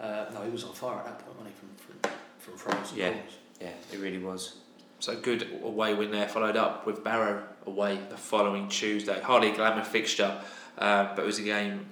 uh, 0.00 0.26
no, 0.32 0.42
he 0.42 0.50
was 0.50 0.64
on 0.64 0.72
fire 0.72 0.98
at 0.98 1.04
that 1.06 1.18
point, 1.18 1.36
wasn't 1.38 1.54
he? 1.54 2.08
From 2.08 2.12
from, 2.38 2.56
from 2.56 2.72
throws 2.72 2.92
Yeah. 2.96 3.10
goals. 3.10 3.22
Yeah, 3.60 3.70
it 3.92 3.98
really 3.98 4.18
was. 4.18 4.56
So 5.00 5.16
good 5.16 5.60
away 5.62 5.94
win 5.94 6.10
there, 6.10 6.28
followed 6.28 6.56
up 6.56 6.86
with 6.86 7.04
Barrow 7.04 7.42
away 7.66 7.98
the 8.08 8.16
following 8.16 8.68
Tuesday. 8.68 9.20
Hardly 9.20 9.50
a 9.50 9.54
glamour 9.54 9.84
fixture, 9.84 10.40
uh, 10.78 11.14
but 11.14 11.22
it 11.22 11.26
was 11.26 11.38
a 11.38 11.42
game 11.42 11.86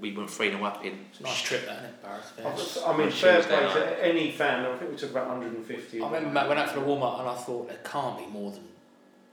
we 0.00 0.16
went 0.16 0.30
3 0.30 0.50
0 0.50 0.64
up 0.64 0.84
in. 0.84 0.98
It's 1.10 1.20
a 1.20 1.24
nice 1.24 1.42
trip, 1.42 1.66
that, 1.66 1.76
isn't 1.76 1.84
it, 1.84 2.02
Barrett? 2.02 2.78
I 2.86 2.92
mean, 2.96 3.06
On 3.06 3.10
fair 3.12 3.36
Tuesday 3.36 3.56
play 3.56 3.74
to 3.74 4.04
any 4.06 4.30
fan. 4.32 4.64
I 4.64 4.76
think 4.76 4.90
we 4.90 4.96
took 4.96 5.10
about 5.10 5.28
150. 5.28 6.00
I 6.00 6.06
remember 6.06 6.30
Matt 6.30 6.48
went 6.48 6.60
out 6.60 6.70
for 6.70 6.80
the 6.80 6.86
warm 6.86 7.02
up 7.02 7.20
and 7.20 7.28
I 7.28 7.34
thought 7.34 7.68
there 7.68 7.78
can't 7.84 8.18
be 8.18 8.26
more 8.26 8.50
than 8.50 8.64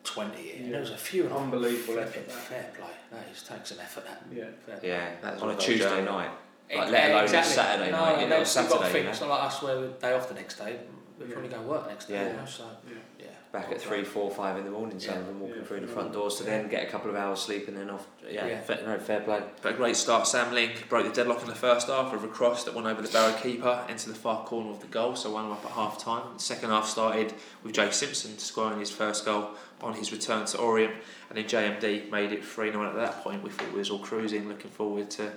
20 0.08 0.42
here. 0.42 0.56
And 0.64 0.74
there 0.74 0.80
was 0.82 0.92
a 0.92 0.98
few. 0.98 1.26
and 1.26 1.34
Unbelievable 1.34 1.94
flipping 1.94 2.02
effort, 2.24 2.28
that. 2.28 2.34
Fair 2.38 2.72
play. 2.78 2.88
That 3.12 3.28
is, 3.34 3.44
takes 3.44 3.72
an 3.72 3.80
effort, 3.80 4.06
that. 4.06 4.24
Yeah. 4.34 4.46
Fair 4.66 4.78
play. 4.78 4.90
Yeah, 4.90 5.10
That's 5.22 5.42
on 5.42 5.52
a 5.52 5.58
Tuesday 5.58 5.86
I've 6.00 6.06
night. 6.06 6.30
Eh, 6.70 6.78
like, 6.80 6.92
let 6.92 7.12
alone 7.12 7.24
exactly. 7.24 7.54
Saturday 7.54 7.92
no, 7.92 7.98
night, 7.98 8.12
and 8.14 8.22
you 8.24 8.28
know, 8.28 8.44
then 8.44 8.46
you've 8.46 8.56
got 8.56 8.62
to 8.64 8.70
Saturday, 8.70 8.92
think, 8.92 9.16
you 9.16 9.22
know. 9.22 9.28
not 9.28 9.40
like 9.42 9.44
us 9.52 9.62
where 9.62 9.80
we're 9.80 9.88
day 9.88 10.14
off 10.14 10.28
the 10.28 10.34
next 10.36 10.56
day. 10.58 10.80
We're 11.20 11.26
Yeah. 11.28 11.32
probably 11.34 11.50
going 11.50 11.62
to 11.64 11.68
work 11.70 11.88
next 11.88 12.06
day. 12.08 12.14
Yeah. 12.16 12.28
You 12.32 12.34
know, 12.38 12.46
so, 12.46 12.64
Yeah. 12.88 12.94
yeah. 13.20 13.26
Back 13.54 13.72
at 13.72 13.82
three, 13.82 14.04
four, 14.04 14.30
five 14.30 14.58
in 14.58 14.66
the 14.66 14.72
morning, 14.72 15.00
some 15.00 15.14
Yeah. 15.16 15.20
of 15.22 15.28
them 15.28 15.40
walking 15.40 15.56
Yeah. 15.60 15.64
through 15.64 15.80
the 15.80 15.88
front 15.88 16.12
doors 16.12 16.36
to 16.36 16.44
then 16.44 16.68
get 16.68 16.84
a 16.86 16.92
couple 16.92 17.10
of 17.10 17.16
hours 17.16 17.40
sleep 17.40 17.70
and 17.70 17.78
then 17.78 17.90
off. 17.90 18.06
Yeah, 18.30 18.46
Yeah. 18.46 18.60
Fair, 18.62 18.80
no, 18.86 19.00
fair 19.00 19.22
play. 19.22 19.42
But 19.62 19.72
a 19.74 19.76
great 19.78 19.96
start. 19.96 20.28
Sam 20.28 20.54
Ling 20.54 20.72
broke 20.90 21.06
the 21.08 21.14
deadlock 21.14 21.42
in 21.42 21.48
the 21.48 21.56
first 21.56 21.88
half 21.88 22.12
with 22.12 22.24
a 22.26 22.28
cross 22.28 22.66
that 22.66 22.74
went 22.74 22.86
over 22.86 23.02
the 23.02 23.08
Barrow 23.08 23.34
keeper 23.42 23.86
into 23.88 24.10
the 24.10 24.16
far 24.16 24.44
corner 24.46 24.70
of 24.72 24.82
the 24.82 24.88
goal, 24.88 25.16
so 25.16 25.32
one 25.32 25.50
up 25.50 25.64
at 25.66 25.72
half 25.72 25.98
time. 25.98 26.24
The 26.36 26.44
second 26.44 26.70
half 26.70 26.88
started 26.88 27.34
with 27.64 27.74
Jay 27.74 27.90
Simpson 27.90 28.38
scoring 28.38 28.80
his 28.80 28.92
first 28.92 29.24
goal 29.26 29.52
on 29.82 29.94
his 29.94 30.12
return 30.12 30.46
to 30.46 30.58
Orient, 30.58 30.94
and 31.30 31.38
then 31.38 31.46
JMD 31.46 32.10
made 32.12 32.32
it 32.32 32.44
3 32.44 32.72
0. 32.72 32.84
At 32.90 32.96
that 32.96 33.24
point, 33.24 33.44
we 33.44 33.50
thought 33.50 33.72
we 33.72 33.80
was 33.80 33.90
all 33.90 34.00
cruising, 34.00 34.48
looking 34.48 34.72
forward 34.72 35.10
to 35.12 35.32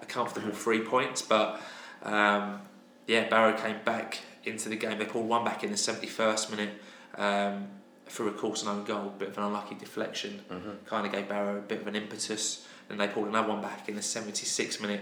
a 0.00 0.06
comfortable 0.06 0.50
three 0.52 0.80
points. 0.80 1.22
But 1.22 1.60
um, 2.02 2.60
yeah, 3.06 3.28
Barrow 3.28 3.56
came 3.56 3.76
back 3.84 4.20
into 4.44 4.68
the 4.68 4.76
game. 4.76 4.98
They 4.98 5.06
pulled 5.06 5.28
one 5.28 5.44
back 5.44 5.64
in 5.64 5.70
the 5.70 5.76
71st 5.76 6.50
minute. 6.50 6.70
Um, 7.16 7.68
through 8.08 8.28
a 8.28 8.32
Coulson 8.32 8.68
own 8.68 8.84
goal, 8.84 9.12
bit 9.18 9.30
of 9.30 9.38
an 9.38 9.42
unlucky 9.44 9.74
deflection, 9.74 10.40
Mm-hmm. 10.48 10.70
kind 10.86 11.06
of 11.06 11.12
gave 11.12 11.28
Barrow 11.28 11.56
a 11.58 11.60
bit 11.60 11.80
of 11.80 11.88
an 11.88 11.96
impetus. 11.96 12.64
And 12.88 13.00
they 13.00 13.08
pulled 13.08 13.26
another 13.26 13.48
one 13.48 13.60
back 13.60 13.88
in 13.88 13.96
the 13.96 14.00
76th 14.00 14.80
minute, 14.80 15.00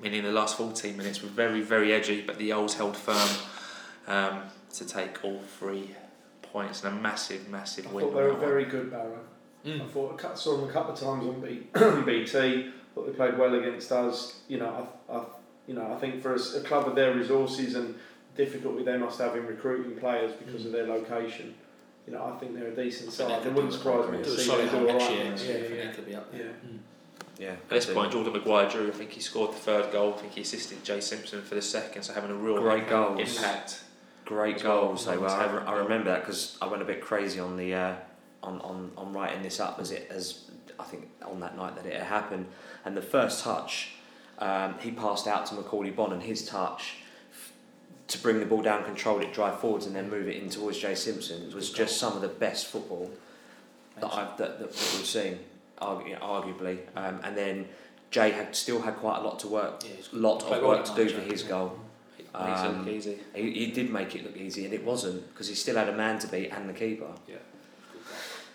meaning 0.00 0.22
the 0.22 0.32
last 0.32 0.56
14 0.56 0.96
minutes 0.96 1.22
were 1.22 1.28
very, 1.28 1.60
very 1.60 1.92
edgy, 1.92 2.22
but 2.22 2.38
the 2.38 2.48
Ols 2.50 2.72
held 2.74 2.96
firm 2.96 3.28
um, 4.06 4.44
to 4.72 4.86
take 4.86 5.22
all 5.22 5.42
three 5.58 5.94
points 6.52 6.84
and 6.84 6.96
a 6.96 7.00
massive, 7.00 7.48
massive 7.48 7.86
I 7.88 7.92
win. 7.92 8.04
thought 8.06 8.14
they 8.14 8.20
on 8.20 8.24
were 8.24 8.30
that 8.32 8.38
one. 8.40 8.48
very 8.48 8.64
good, 8.64 8.90
Barrow. 8.90 9.18
Mm. 9.66 9.82
I 9.82 9.86
thought 9.86 10.14
I 10.14 10.16
cou- 10.28 10.36
saw 10.36 10.56
them 10.56 10.68
a 10.68 10.72
couple 10.72 10.92
of 10.94 11.00
times 11.00 11.24
on 11.26 11.40
B- 11.40 11.66
BT. 12.06 12.70
Thought 12.94 13.06
they 13.06 13.12
played 13.12 13.38
well 13.38 13.54
against 13.54 13.90
us. 13.92 14.40
You 14.48 14.58
know, 14.58 14.88
I, 15.10 15.12
I, 15.16 15.24
you 15.66 15.74
know, 15.74 15.92
I 15.92 15.96
think 15.98 16.22
for 16.22 16.34
a 16.34 16.60
club 16.60 16.86
of 16.88 16.94
their 16.94 17.14
resources 17.14 17.74
and 17.74 17.94
difficulty 18.36 18.84
they 18.84 18.96
must 18.96 19.18
have 19.20 19.36
in 19.36 19.46
recruiting 19.46 19.96
players 19.98 20.32
because 20.32 20.64
of 20.64 20.72
their 20.72 20.86
location. 20.86 21.54
You 22.06 22.14
know, 22.14 22.24
I 22.34 22.38
think 22.38 22.54
they're 22.54 22.68
a 22.68 22.74
decent 22.76 23.12
side. 23.12 23.28
they 23.28 23.34
It 23.34 23.42
could 23.42 23.54
wouldn't 23.54 23.72
surprise 23.74 24.10
me 24.10 24.18
to 24.22 24.30
see 24.30 24.48
them 24.56 24.68
do 24.70 24.76
all 24.78 24.84
next 24.98 25.04
right. 25.04 25.12
year. 25.12 25.24
Yeah, 25.36 25.68
Yeah, 25.68 25.84
yeah, 25.84 25.92
could 25.92 26.06
be 26.06 26.14
up 26.14 26.32
there. 26.32 26.40
yeah. 26.40 26.70
Mm. 26.70 26.78
Yeah. 27.38 27.50
At 27.50 27.68
this 27.68 27.86
point, 27.86 28.10
Jordan 28.12 28.32
Maguire-Drew. 28.32 28.88
I 28.88 28.90
think 28.92 29.10
he 29.10 29.20
scored 29.20 29.52
the 29.52 29.56
third 29.58 29.92
goal. 29.92 30.14
I 30.14 30.16
think 30.18 30.32
he 30.32 30.40
assisted 30.40 30.82
Jay 30.82 31.00
Simpson 31.00 31.42
for 31.42 31.54
the 31.54 31.62
second, 31.62 32.02
so 32.02 32.12
having 32.14 32.30
a 32.30 32.34
real 32.34 32.60
Great 32.60 32.88
goals. 32.88 33.20
impact. 33.36 33.82
Great 34.28 34.62
well. 34.62 34.94
they 34.94 35.16
were. 35.16 35.26
Always 35.26 35.32
I, 35.32 35.42
have 35.42 35.52
re- 35.54 35.58
a 35.60 35.62
I 35.62 35.70
goal. 35.72 35.82
remember 35.84 36.10
that 36.10 36.20
because 36.20 36.58
I 36.60 36.66
went 36.66 36.82
a 36.82 36.84
bit 36.84 37.00
crazy 37.00 37.40
on 37.40 37.56
the 37.56 37.72
uh, 37.74 37.94
on, 38.42 38.60
on 38.60 38.92
on 38.96 39.12
writing 39.14 39.42
this 39.42 39.58
up 39.58 39.78
as 39.80 39.90
it 39.90 40.06
as 40.10 40.50
I 40.78 40.84
think 40.84 41.08
on 41.24 41.40
that 41.40 41.56
night 41.56 41.76
that 41.76 41.86
it 41.86 41.94
had 41.94 42.02
happened. 42.04 42.46
And 42.84 42.94
the 42.96 43.02
first 43.02 43.42
touch, 43.42 43.92
um, 44.38 44.74
he 44.80 44.90
passed 44.90 45.26
out 45.26 45.46
to 45.46 45.54
Macauley 45.54 45.94
Bonne, 45.96 46.12
and 46.12 46.22
his 46.22 46.46
touch 46.46 46.96
f- 47.32 47.52
to 48.08 48.18
bring 48.18 48.38
the 48.38 48.46
ball 48.46 48.60
down, 48.62 48.84
control 48.84 49.20
it, 49.20 49.32
drive 49.32 49.60
forwards, 49.60 49.86
and 49.86 49.96
then 49.96 50.10
move 50.10 50.28
it 50.28 50.36
in 50.36 50.50
towards 50.50 50.78
Jay 50.78 50.94
Simpson 50.94 51.50
was 51.54 51.72
just 51.72 51.96
some 51.96 52.14
of 52.14 52.20
the 52.20 52.28
best 52.28 52.66
football 52.66 53.10
that 53.98 54.12
I've 54.12 54.36
that, 54.36 54.58
that 54.60 54.68
we've 54.68 55.06
seen, 55.06 55.38
arguably. 55.80 56.78
Um, 56.94 57.20
and 57.24 57.34
then 57.36 57.66
Jay 58.10 58.30
had 58.30 58.54
still 58.54 58.82
had 58.82 58.96
quite 58.96 59.18
a 59.18 59.22
lot 59.22 59.38
to 59.40 59.48
work, 59.48 59.82
Yeah, 59.84 59.90
lot 60.12 60.42
of 60.42 60.62
work 60.62 60.84
to 60.84 60.94
do 60.94 61.08
for 61.08 61.20
his 61.22 61.42
goal. 61.42 61.78
Makes 62.38 62.60
it 62.60 62.66
Um, 62.66 62.78
look 62.78 62.94
easy. 62.94 63.18
He, 63.34 63.50
he 63.52 63.66
did 63.70 63.90
make 63.90 64.14
it 64.14 64.24
look 64.24 64.36
easy, 64.36 64.64
and 64.64 64.72
it 64.72 64.84
wasn't 64.84 65.28
because 65.30 65.48
he 65.48 65.54
still 65.54 65.76
had 65.76 65.88
a 65.88 65.96
man 65.96 66.18
to 66.20 66.26
beat 66.28 66.50
and 66.50 66.68
the 66.68 66.72
keeper. 66.72 67.08
Yeah. 67.26 67.36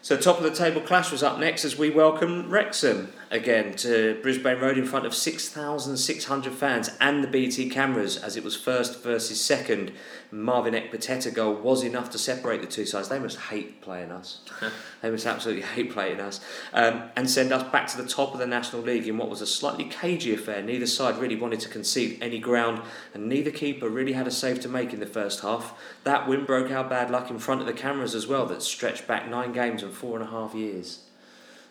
So 0.01 0.17
top 0.17 0.37
of 0.37 0.43
the 0.43 0.51
table 0.51 0.81
clash 0.81 1.13
was 1.13 1.23
up 1.23 1.39
next 1.39 1.63
as 1.63 1.77
we 1.77 1.89
welcome 1.89 2.49
Wrexham 2.49 3.13
again 3.31 3.73
to 3.77 4.19
Brisbane 4.21 4.59
Road 4.59 4.77
in 4.77 4.85
front 4.85 5.05
of 5.05 5.15
6,600 5.15 6.53
fans 6.53 6.89
and 6.99 7.23
the 7.23 7.27
BT 7.29 7.69
cameras 7.69 8.17
as 8.17 8.35
it 8.35 8.43
was 8.43 8.53
first 8.53 9.01
versus 9.01 9.39
second. 9.39 9.93
Marvin 10.33 10.73
Ekpiteta 10.73 11.31
goal 11.31 11.53
was 11.53 11.83
enough 11.83 12.09
to 12.09 12.17
separate 12.17 12.59
the 12.61 12.67
two 12.67 12.87
sides. 12.87 13.07
They 13.07 13.19
must 13.19 13.37
hate 13.39 13.81
playing 13.81 14.11
us. 14.11 14.39
they 15.03 15.11
must 15.11 15.27
absolutely 15.27 15.61
hate 15.61 15.91
playing 15.91 16.19
us. 16.19 16.39
Um, 16.73 17.03
and 17.15 17.29
send 17.29 17.53
us 17.53 17.69
back 17.71 17.85
to 17.89 17.97
the 18.01 18.07
top 18.09 18.33
of 18.33 18.39
the 18.39 18.47
National 18.47 18.81
League 18.81 19.07
in 19.07 19.17
what 19.17 19.29
was 19.29 19.41
a 19.41 19.45
slightly 19.45 19.85
cagey 19.85 20.33
affair. 20.33 20.63
Neither 20.63 20.87
side 20.87 21.19
really 21.19 21.35
wanted 21.35 21.59
to 21.59 21.69
concede 21.69 22.17
any 22.19 22.39
ground 22.39 22.81
and 23.13 23.29
neither 23.29 23.51
keeper 23.51 23.87
really 23.89 24.13
had 24.13 24.25
a 24.25 24.31
save 24.31 24.59
to 24.61 24.67
make 24.67 24.91
in 24.91 24.99
the 24.99 25.05
first 25.05 25.41
half. 25.41 25.79
That 26.03 26.27
win 26.27 26.45
broke 26.45 26.71
our 26.71 26.83
bad 26.83 27.11
luck 27.11 27.29
in 27.29 27.37
front 27.37 27.61
of 27.61 27.67
the 27.67 27.73
cameras 27.73 28.15
as 28.15 28.25
well 28.25 28.47
that 28.47 28.63
stretched 28.63 29.05
back 29.07 29.29
nine 29.29 29.51
games 29.53 29.83
and 29.83 29.93
four 29.93 30.19
and 30.19 30.27
a 30.27 30.31
half 30.31 30.55
years. 30.55 31.01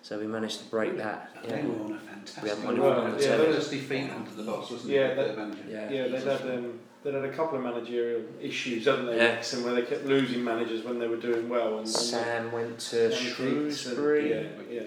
So 0.03 0.21
we 0.21 0.29
managed 0.29 0.61
to 0.61 0.65
break 0.67 0.97
that. 0.99 1.31
They 1.49 1.57
Yeah. 1.57 1.67
were 1.67 1.85
on 1.85 1.93
a 1.95 1.99
fantastic 1.99 2.43
We 2.45 2.49
haven't 2.49 2.65
run. 2.67 2.79
won 2.81 2.93
it 2.93 2.99
on 2.99 3.19
the 3.19 3.23
yeah, 3.25 3.37
telly. 3.37 3.53
first 3.55 3.71
defeat 3.73 4.11
under 4.11 4.31
the 4.31 4.45
boss, 4.45 4.71
wasn't 4.71 4.93
Yeah, 4.93 5.01
it? 5.09 5.37
that- 5.37 5.57
Yeah. 5.69 5.91
Yeah, 5.91 6.09
they've 6.09 6.25
had 6.25 6.41
um, 6.43 6.79
they've 7.03 7.15
had 7.15 7.25
a 7.25 7.33
couple 7.33 7.59
of 7.59 7.65
managerial 7.65 8.23
issues, 8.41 8.87
haven't 8.87 9.07
they? 9.07 9.17
Yeah. 9.17 9.25
Wrexham, 9.35 9.65
where 9.65 9.75
they 9.75 9.83
kept 9.83 10.05
losing 10.07 10.43
managers 10.45 10.85
when 10.85 10.99
they 10.99 11.09
were 11.09 11.17
doing 11.17 11.49
well, 11.49 11.71
and, 11.79 11.79
and 11.81 11.89
Sam 11.89 12.53
went 12.53 12.79
to 12.79 12.87
Sam 12.87 13.03
Ricketts 13.11 13.19
and- 13.19 13.35
Shrewsbury. 13.35 14.31
yeah, 14.31 14.43
yeah. 14.71 14.83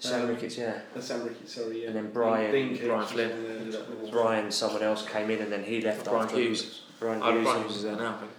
Sam 0.00 0.22
Um, 0.22 0.28
Ricketts, 0.28 0.56
yeah. 0.58 0.78
Uh, 0.96 1.00
Sam 1.00 1.24
Ricketts, 1.24 1.54
sorry, 1.54 1.82
yeah. 1.82 1.88
And 1.88 1.96
then 1.96 2.10
Brian- 2.12 2.52
Dean 2.52 2.76
Brian 2.86 3.06
Flynn. 3.06 3.30
one 3.30 3.42
that 3.48 3.56
ended 3.60 3.74
up 3.74 3.90
with- 3.90 4.10
Brian, 4.12 4.50
someone 4.52 4.82
else 4.82 5.04
came 5.08 5.28
in 5.30 5.40
and 5.40 5.50
then 5.50 5.64
he 5.64 5.80
left 5.80 6.04
Brian 6.04 6.26
after. 6.26 6.36
Hughes. 6.38 6.82
Brian 7.00 7.20
Oh, 7.22 7.32
Hughes. 7.32 7.42
Bryan 7.44 7.62
Hughes 7.62 7.76
is 7.76 7.82
there 7.82 7.96
now, 7.96 8.14
I 8.14 8.18
think. 8.18 8.30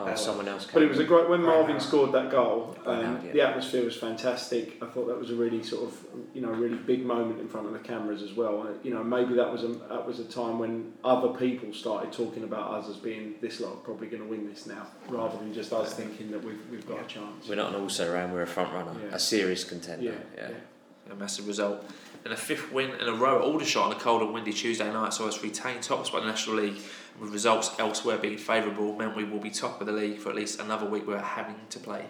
Oh, 0.00 0.14
someone 0.14 0.46
else 0.46 0.64
came 0.64 0.74
But 0.74 0.82
it 0.84 0.88
was 0.90 1.00
a 1.00 1.04
great 1.04 1.28
when 1.28 1.42
Marvin 1.42 1.70
Howard. 1.72 1.82
scored 1.82 2.12
that 2.12 2.30
goal. 2.30 2.76
Brian 2.84 3.00
Um, 3.00 3.06
Howard, 3.16 3.24
yeah. 3.26 3.32
The 3.32 3.40
atmosphere 3.42 3.84
was 3.84 3.96
fantastic. 3.96 4.80
I 4.80 4.86
thought 4.86 5.08
that 5.08 5.18
was 5.18 5.30
a 5.30 5.34
really 5.34 5.62
sort 5.62 5.84
of 5.88 6.06
you 6.34 6.40
know 6.40 6.50
really 6.50 6.76
big 6.76 7.04
moment 7.04 7.40
in 7.40 7.48
front 7.48 7.66
of 7.66 7.72
the 7.72 7.80
cameras 7.80 8.22
as 8.22 8.32
well. 8.34 8.62
And, 8.62 8.78
you 8.84 8.94
know 8.94 9.02
maybe 9.02 9.34
that 9.34 9.50
was 9.52 9.64
a 9.64 9.68
that 9.88 10.06
was 10.06 10.20
a 10.20 10.24
time 10.24 10.58
when 10.60 10.92
other 11.04 11.30
people 11.30 11.72
started 11.72 12.12
talking 12.12 12.44
about 12.44 12.70
us 12.74 12.88
as 12.88 12.96
being 12.96 13.34
this 13.40 13.58
lot 13.60 13.72
are 13.72 13.76
probably 13.76 14.06
going 14.06 14.22
to 14.22 14.28
win 14.28 14.48
this 14.48 14.66
now, 14.66 14.86
rather 15.08 15.36
than 15.38 15.52
just 15.52 15.72
us 15.72 15.94
thinking 15.94 16.30
that 16.30 16.44
we've 16.44 16.60
we've 16.70 16.86
got 16.86 17.00
a 17.00 17.04
chance. 17.06 17.48
We're 17.48 17.56
not 17.56 17.74
an 17.74 17.80
also 17.80 18.12
round, 18.12 18.32
we're 18.32 18.42
a 18.42 18.46
front 18.46 18.72
runner, 18.72 18.92
Yeah. 19.02 19.14
a 19.16 19.18
serious 19.18 19.64
contender. 19.64 20.04
yeah, 20.04 20.12
Yeah. 20.36 20.48
yeah. 20.50 21.12
A 21.12 21.16
massive 21.16 21.46
result. 21.48 21.84
And 22.24 22.34
a 22.34 22.36
fifth 22.36 22.70
win 22.72 22.90
in 22.90 23.08
a 23.08 23.14
row 23.14 23.36
at 23.38 23.42
Aldershot 23.44 23.86
on 23.86 23.92
a 23.92 23.98
cold 23.98 24.20
and 24.20 24.34
windy 24.34 24.52
Tuesday 24.52 24.92
night 24.92 25.14
saw 25.14 25.26
us 25.26 25.42
retain 25.42 25.80
top 25.80 26.04
spot 26.04 26.20
in 26.20 26.26
the 26.26 26.32
National 26.32 26.56
League. 26.56 26.76
With 27.20 27.30
results 27.32 27.72
elsewhere 27.78 28.18
being 28.18 28.38
favourable, 28.38 28.94
meant 28.96 29.16
we 29.16 29.24
will 29.24 29.40
be 29.40 29.50
top 29.50 29.80
of 29.80 29.86
the 29.86 29.92
league 29.92 30.18
for 30.18 30.30
at 30.30 30.36
least 30.36 30.60
another 30.60 30.86
week 30.86 31.06
we're 31.06 31.18
having 31.18 31.56
to 31.70 31.78
play. 31.80 32.04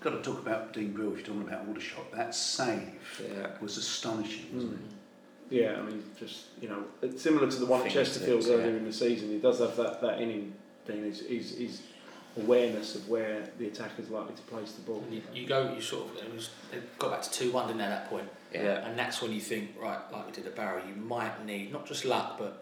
Got 0.00 0.10
to 0.10 0.22
talk 0.22 0.38
about 0.40 0.72
Dean 0.72 0.92
Brill 0.92 1.12
if 1.12 1.18
you're 1.18 1.26
talking 1.26 1.42
about 1.42 1.66
Aldershot. 1.68 2.10
That 2.12 2.34
save 2.34 2.90
Yeah. 3.22 3.50
was 3.60 3.76
astonishing, 3.76 4.46
wasn't 4.54 4.80
Mm. 4.80 4.96
Yeah, 5.50 5.76
I 5.78 5.82
mean, 5.82 6.02
just 6.18 6.46
you 6.62 6.68
know, 6.68 6.84
it's 7.02 7.22
similar 7.22 7.50
to 7.50 7.56
the 7.56 7.66
one 7.66 7.82
at 7.82 7.92
Chesterfield 7.92 8.44
earlier 8.46 8.70
yeah. 8.70 8.76
in 8.78 8.84
the 8.86 8.92
season. 8.92 9.28
He 9.28 9.38
does 9.38 9.58
have 9.58 9.76
that, 9.76 10.00
that 10.00 10.20
in 10.20 10.30
him. 10.30 10.54
Dean 10.86 11.04
is 11.04 11.20
his, 11.20 11.50
his 11.56 11.82
awareness 12.36 12.94
of 12.94 13.08
where 13.08 13.50
the 13.58 13.66
attacker's 13.66 14.08
likely 14.08 14.34
to 14.34 14.42
place 14.42 14.72
the 14.72 14.82
ball. 14.82 15.04
You, 15.10 15.22
you 15.34 15.46
go, 15.46 15.72
you 15.74 15.80
sort 15.80 16.10
of, 16.10 16.16
it 16.16 16.34
was, 16.34 16.50
they 16.70 16.78
got 16.98 17.10
back 17.10 17.22
to 17.22 17.30
2 17.30 17.52
1, 17.52 17.66
didn't 17.66 17.78
they, 17.78 17.84
at 17.84 17.90
that 17.90 18.10
point? 18.10 18.28
Yeah. 18.52 18.86
And 18.86 18.98
that's 18.98 19.20
when 19.20 19.32
you 19.32 19.40
think, 19.40 19.72
right, 19.80 19.98
like 20.10 20.26
we 20.26 20.32
did 20.32 20.46
at 20.46 20.56
Barrow, 20.56 20.82
you 20.86 20.94
might 20.94 21.44
need 21.44 21.72
not 21.72 21.86
just 21.86 22.04
luck, 22.04 22.38
but 22.38 22.61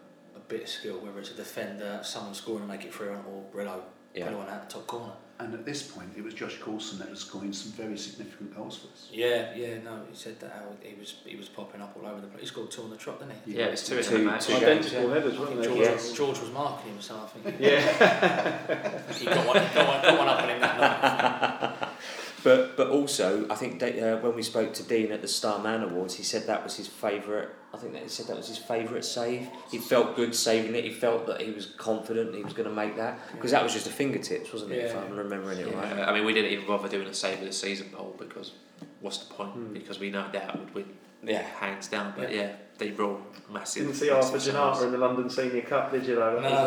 bit 0.51 0.63
of 0.63 0.69
skill, 0.69 0.97
whether 0.99 1.19
it's 1.19 1.31
a 1.31 1.35
defender, 1.35 1.99
someone 2.03 2.33
scoring 2.33 2.59
and 2.63 2.67
make 2.67 2.83
it 2.83 2.93
through, 2.93 3.15
or 3.31 3.43
Brillo, 3.55 3.79
Yeah. 4.13 4.25
anyone 4.27 4.49
out 4.49 4.67
the 4.67 4.73
top 4.73 4.85
corner. 4.87 5.13
And 5.39 5.53
at 5.55 5.65
this 5.65 5.81
point, 5.83 6.09
it 6.15 6.23
was 6.23 6.35
Josh 6.35 6.59
Coulson 6.59 6.99
that 6.99 7.09
was 7.09 7.21
scoring 7.21 7.51
some 7.53 7.71
very 7.71 7.97
significant 7.97 8.55
goals 8.55 8.77
for 8.77 8.87
us. 8.93 9.07
Yeah, 9.11 9.55
yeah, 9.55 9.79
no, 9.83 10.01
he 10.07 10.15
said 10.15 10.39
that 10.41 10.51
how 10.51 10.65
he 10.83 10.93
was 10.99 11.15
he 11.25 11.35
was 11.35 11.47
popping 11.49 11.81
up 11.81 11.97
all 11.97 12.05
over 12.05 12.21
the 12.21 12.27
place. 12.27 12.41
He 12.41 12.47
scored 12.47 12.69
two 12.69 12.83
on 12.83 12.91
the 12.91 12.95
trot, 12.97 13.19
didn't 13.19 13.33
he? 13.45 13.53
Yeah, 13.57 13.67
it's 13.67 13.87
two 13.87 13.97
in 13.97 14.03
Two- 14.03 14.17
the 14.19 14.23
match. 14.25 14.45
two 14.45 14.59
games, 14.59 14.85
Identical 14.93 15.01
yeah. 15.09 15.13
headers, 15.15 15.35
I 15.35 15.39
weren't 15.39 15.49
think 15.49 15.61
they? 15.61 15.67
George, 15.67 15.79
Yes. 15.79 16.11
George 16.13 16.39
was 16.41 16.51
marking 16.51 16.91
him, 16.91 17.01
so 17.01 17.15
I 17.15 17.27
think 17.39 17.59
Yeah. 17.59 19.01
he 19.13 19.25
got 19.25 19.47
one, 19.47 19.57
got 19.73 19.87
one, 19.87 20.01
got 20.03 20.17
one 20.19 20.27
up 20.27 20.43
on 20.43 20.49
him 20.49 20.59
that 20.61 20.77
night. 20.79 21.89
But 22.43 22.75
but 22.77 22.87
also, 22.89 23.45
I 23.49 23.55
think 23.55 23.79
that, 23.79 23.97
uh, 23.99 24.17
when 24.19 24.35
we 24.35 24.43
spoke 24.43 24.73
to 24.75 24.83
Dean 24.83 25.11
at 25.11 25.21
the 25.21 25.27
Star 25.27 25.59
Man 25.59 25.83
Awards, 25.83 26.15
he 26.15 26.23
said 26.23 26.47
that 26.47 26.63
was 26.63 26.75
his 26.75 26.87
favourite. 26.87 27.49
I 27.73 27.77
think 27.77 27.93
that 27.93 28.03
he 28.03 28.09
said 28.09 28.27
that 28.27 28.35
was 28.37 28.47
his 28.47 28.57
favourite 28.57 29.05
save. 29.05 29.47
He 29.69 29.77
felt 29.77 30.15
good 30.15 30.35
saving 30.35 30.75
it. 30.75 30.83
He 30.83 30.91
felt 30.91 31.25
that 31.27 31.39
he 31.41 31.51
was 31.51 31.67
confident 31.77 32.35
he 32.35 32.43
was 32.43 32.53
going 32.53 32.67
to 32.67 32.75
make 32.75 32.97
that 32.97 33.19
because 33.31 33.51
that 33.51 33.63
was 33.63 33.73
just 33.73 33.87
a 33.87 33.91
fingertips, 33.91 34.51
wasn't 34.51 34.73
it? 34.73 34.85
If 34.85 34.95
I'm 34.95 35.15
remembering 35.15 35.59
it 35.59 35.73
right. 35.73 35.99
I 35.99 36.13
mean, 36.13 36.25
we 36.25 36.33
didn't 36.33 36.51
even 36.51 36.67
bother 36.67 36.89
doing 36.89 37.07
a 37.07 37.13
save 37.13 37.39
of 37.39 37.45
the 37.45 37.53
season 37.53 37.89
poll 37.93 38.15
because 38.17 38.51
what's 38.99 39.19
the 39.19 39.33
point? 39.33 39.51
Hmm. 39.51 39.73
Because 39.73 39.99
we 39.99 40.09
no 40.09 40.27
doubt 40.31 40.59
would 40.59 40.73
win 40.73 40.85
Yeah. 41.23 41.43
hands 41.43 41.87
down. 41.87 42.13
But 42.17 42.33
yeah, 42.33 42.53
they 42.81 42.91
roll 42.91 43.21
massive. 43.51 43.83
Didn't 43.83 43.97
see 43.97 44.09
Arthur 44.09 44.33
massive 44.33 44.55
Janata 44.55 44.83
in 44.85 44.91
the 44.91 44.97
London 44.97 45.29
Senior 45.29 45.61
Cup, 45.61 45.91
did 45.91 46.03
you? 46.05 46.15
Though? 46.15 46.41
That 46.41 46.51
No. 46.51 46.57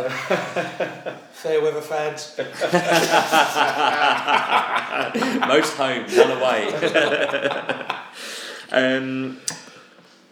uh, 1.10 1.16
Fair 1.32 1.60
weather 1.60 1.80
fans. 1.80 2.36
Most 5.48 5.74
home, 5.74 6.06
none 6.14 6.38
away. 6.38 7.96
um, 8.70 9.38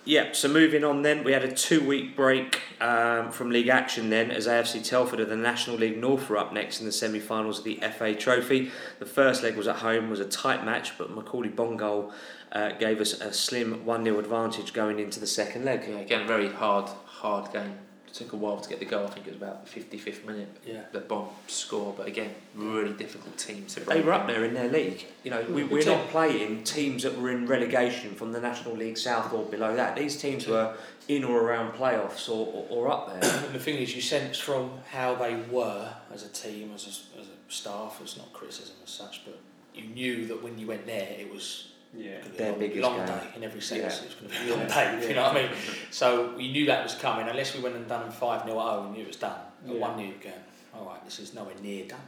yeah, 0.05 0.31
so 0.33 0.49
moving 0.49 0.85
on 0.85 1.03
then, 1.03 1.25
we 1.25 1.33
had 1.33 1.43
a 1.43 1.51
two 1.53 1.85
week 1.85 2.15
break 2.17 2.61
um, 2.81 3.33
from 3.33 3.51
league 3.51 3.69
action 3.69 4.11
then 4.11 4.31
as 4.31 4.47
AFC 4.47 4.85
Telford 4.85 5.19
of 5.19 5.29
the 5.29 5.37
National 5.37 5.77
League 5.77 5.99
North 5.99 6.29
were 6.29 6.39
up 6.39 6.53
next 6.53 6.79
in 6.81 6.87
the 6.87 6.93
semi 6.93 7.19
finals 7.19 7.59
of 7.59 7.65
the 7.65 7.81
FA 7.97 8.15
Trophy. 8.15 8.71
The 9.01 9.07
first 9.07 9.43
leg 9.43 9.57
was 9.57 9.67
at 9.67 9.77
home, 9.77 10.11
was 10.11 10.21
a 10.21 10.29
tight 10.29 10.65
match, 10.65 10.97
but 10.97 11.11
Macauley 11.11 11.55
Bonne 11.55 11.77
goal 11.77 12.13
uh, 12.53 12.73
gave 12.73 13.01
us 13.01 13.15
a 13.15 13.33
slim 13.33 13.85
1 13.85 14.05
0 14.05 14.19
advantage 14.19 14.73
going 14.73 14.99
into 14.99 15.19
the 15.19 15.27
second 15.27 15.65
leg. 15.65 15.85
Yeah, 15.89 15.97
again, 15.97 16.27
very 16.27 16.49
hard, 16.49 16.89
hard 17.07 17.53
game. 17.53 17.79
It 18.07 18.15
took 18.15 18.35
a 18.35 18.37
while 18.37 18.61
to 18.61 18.69
get 18.69 18.79
the 18.79 18.85
goal. 18.85 19.07
I 19.07 19.11
think 19.11 19.27
it 19.27 19.31
was 19.31 19.41
about 19.41 19.65
the 19.65 19.81
55th 19.81 20.27
minute. 20.27 20.49
Yeah. 20.67 20.83
The 20.93 21.01
Bonne 21.01 21.31
score, 21.47 21.95
but 21.97 22.07
again, 22.07 22.35
really 22.55 22.93
difficult 22.93 23.39
team 23.39 23.65
to 23.69 23.81
They 23.81 24.03
were 24.03 24.13
up 24.13 24.27
there 24.27 24.45
in 24.45 24.53
their 24.53 24.69
league. 24.69 25.07
You 25.25 25.31
know, 25.31 25.43
we, 25.49 25.65
we're 25.65 25.87
not 25.87 26.09
playing 26.09 26.65
teams 26.65 27.05
that 27.05 27.19
were 27.19 27.31
in 27.31 27.47
relegation 27.47 28.15
from 28.15 28.33
the 28.33 28.41
National 28.41 28.77
League 28.77 28.99
South 28.99 29.33
or 29.33 29.47
below 29.47 29.75
that. 29.77 29.97
These 29.97 30.21
teams 30.21 30.47
were 30.47 30.77
in 31.09 31.25
or 31.25 31.41
around 31.41 31.73
playoffs 31.73 32.29
or, 32.29 32.47
or, 32.47 32.67
or 32.69 32.91
up 32.91 33.19
there. 33.19 33.43
And 33.47 33.55
the 33.55 33.59
thing 33.59 33.79
is, 33.79 33.97
you 33.97 34.03
sense 34.03 34.39
from 34.39 34.73
how 34.91 35.15
they 35.15 35.37
were 35.51 35.95
as 36.13 36.23
a 36.23 36.29
team, 36.29 36.73
as 36.75 36.85
a, 36.85 37.21
as 37.21 37.29
a 37.29 37.53
staff, 37.53 37.99
it's 38.03 38.19
not 38.19 38.31
criticism 38.35 38.77
as 38.85 38.91
such, 38.91 39.25
but 39.25 39.39
you 39.75 39.85
knew 39.85 40.27
that 40.27 40.43
when 40.43 40.59
you 40.59 40.67
went 40.67 40.85
there, 40.85 41.17
it 41.19 41.33
was 41.33 41.72
yeah. 41.95 42.21
going 42.21 42.37
Their 42.37 42.53
biggest 42.55 42.83
long 42.83 42.97
game. 42.99 43.07
day 43.07 43.23
in 43.37 43.45
every 43.45 43.61
sense. 43.61 43.81
Yeah. 43.81 44.03
It 44.03 44.07
was 44.07 44.15
going 44.15 44.31
to 44.31 44.45
be 44.45 44.51
a 44.51 44.57
long 44.57 44.67
day, 44.67 44.99
if 44.99 45.09
you 45.09 45.15
know 45.15 45.23
what 45.23 45.37
I 45.37 45.43
mean? 45.43 45.51
So 45.91 46.39
you 46.39 46.53
knew 46.53 46.67
that 46.67 46.83
was 46.83 46.95
coming. 46.95 47.29
Unless 47.29 47.55
we 47.55 47.63
went 47.63 47.77
and 47.77 47.87
done 47.89 48.03
them 48.03 48.13
5 48.13 48.45
0 48.45 48.59
at 48.59 48.65
home, 48.65 48.91
we 48.91 48.99
knew 48.99 49.05
it 49.05 49.09
was 49.09 49.17
done. 49.17 49.39
Yeah. 49.67 49.79
1 49.79 49.99
0, 49.99 50.13
going, 50.23 50.35
all 50.75 50.87
right, 50.87 51.05
this 51.05 51.19
is 51.19 51.35
nowhere 51.35 51.55
near 51.63 51.87
done. 51.87 52.01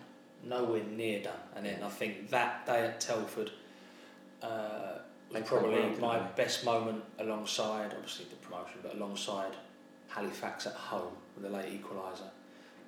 Nowhere 0.42 0.84
near 0.84 1.22
done. 1.22 1.32
And 1.56 1.66
then 1.66 1.82
I 1.82 1.88
think 1.88 2.30
that 2.30 2.66
day 2.66 2.86
at 2.86 3.00
Telford 3.00 3.50
uh, 4.42 4.98
was 5.32 5.42
probably 5.44 5.82
my 6.00 6.18
they? 6.18 6.24
best 6.36 6.64
moment 6.64 7.02
alongside, 7.18 7.92
obviously, 7.94 8.26
the 8.30 8.36
promotion, 8.36 8.78
but 8.82 8.94
alongside 8.94 9.52
Halifax 10.08 10.66
at 10.66 10.74
home 10.74 11.12
with 11.34 11.44
the 11.44 11.50
late 11.50 11.82
equaliser. 11.82 12.30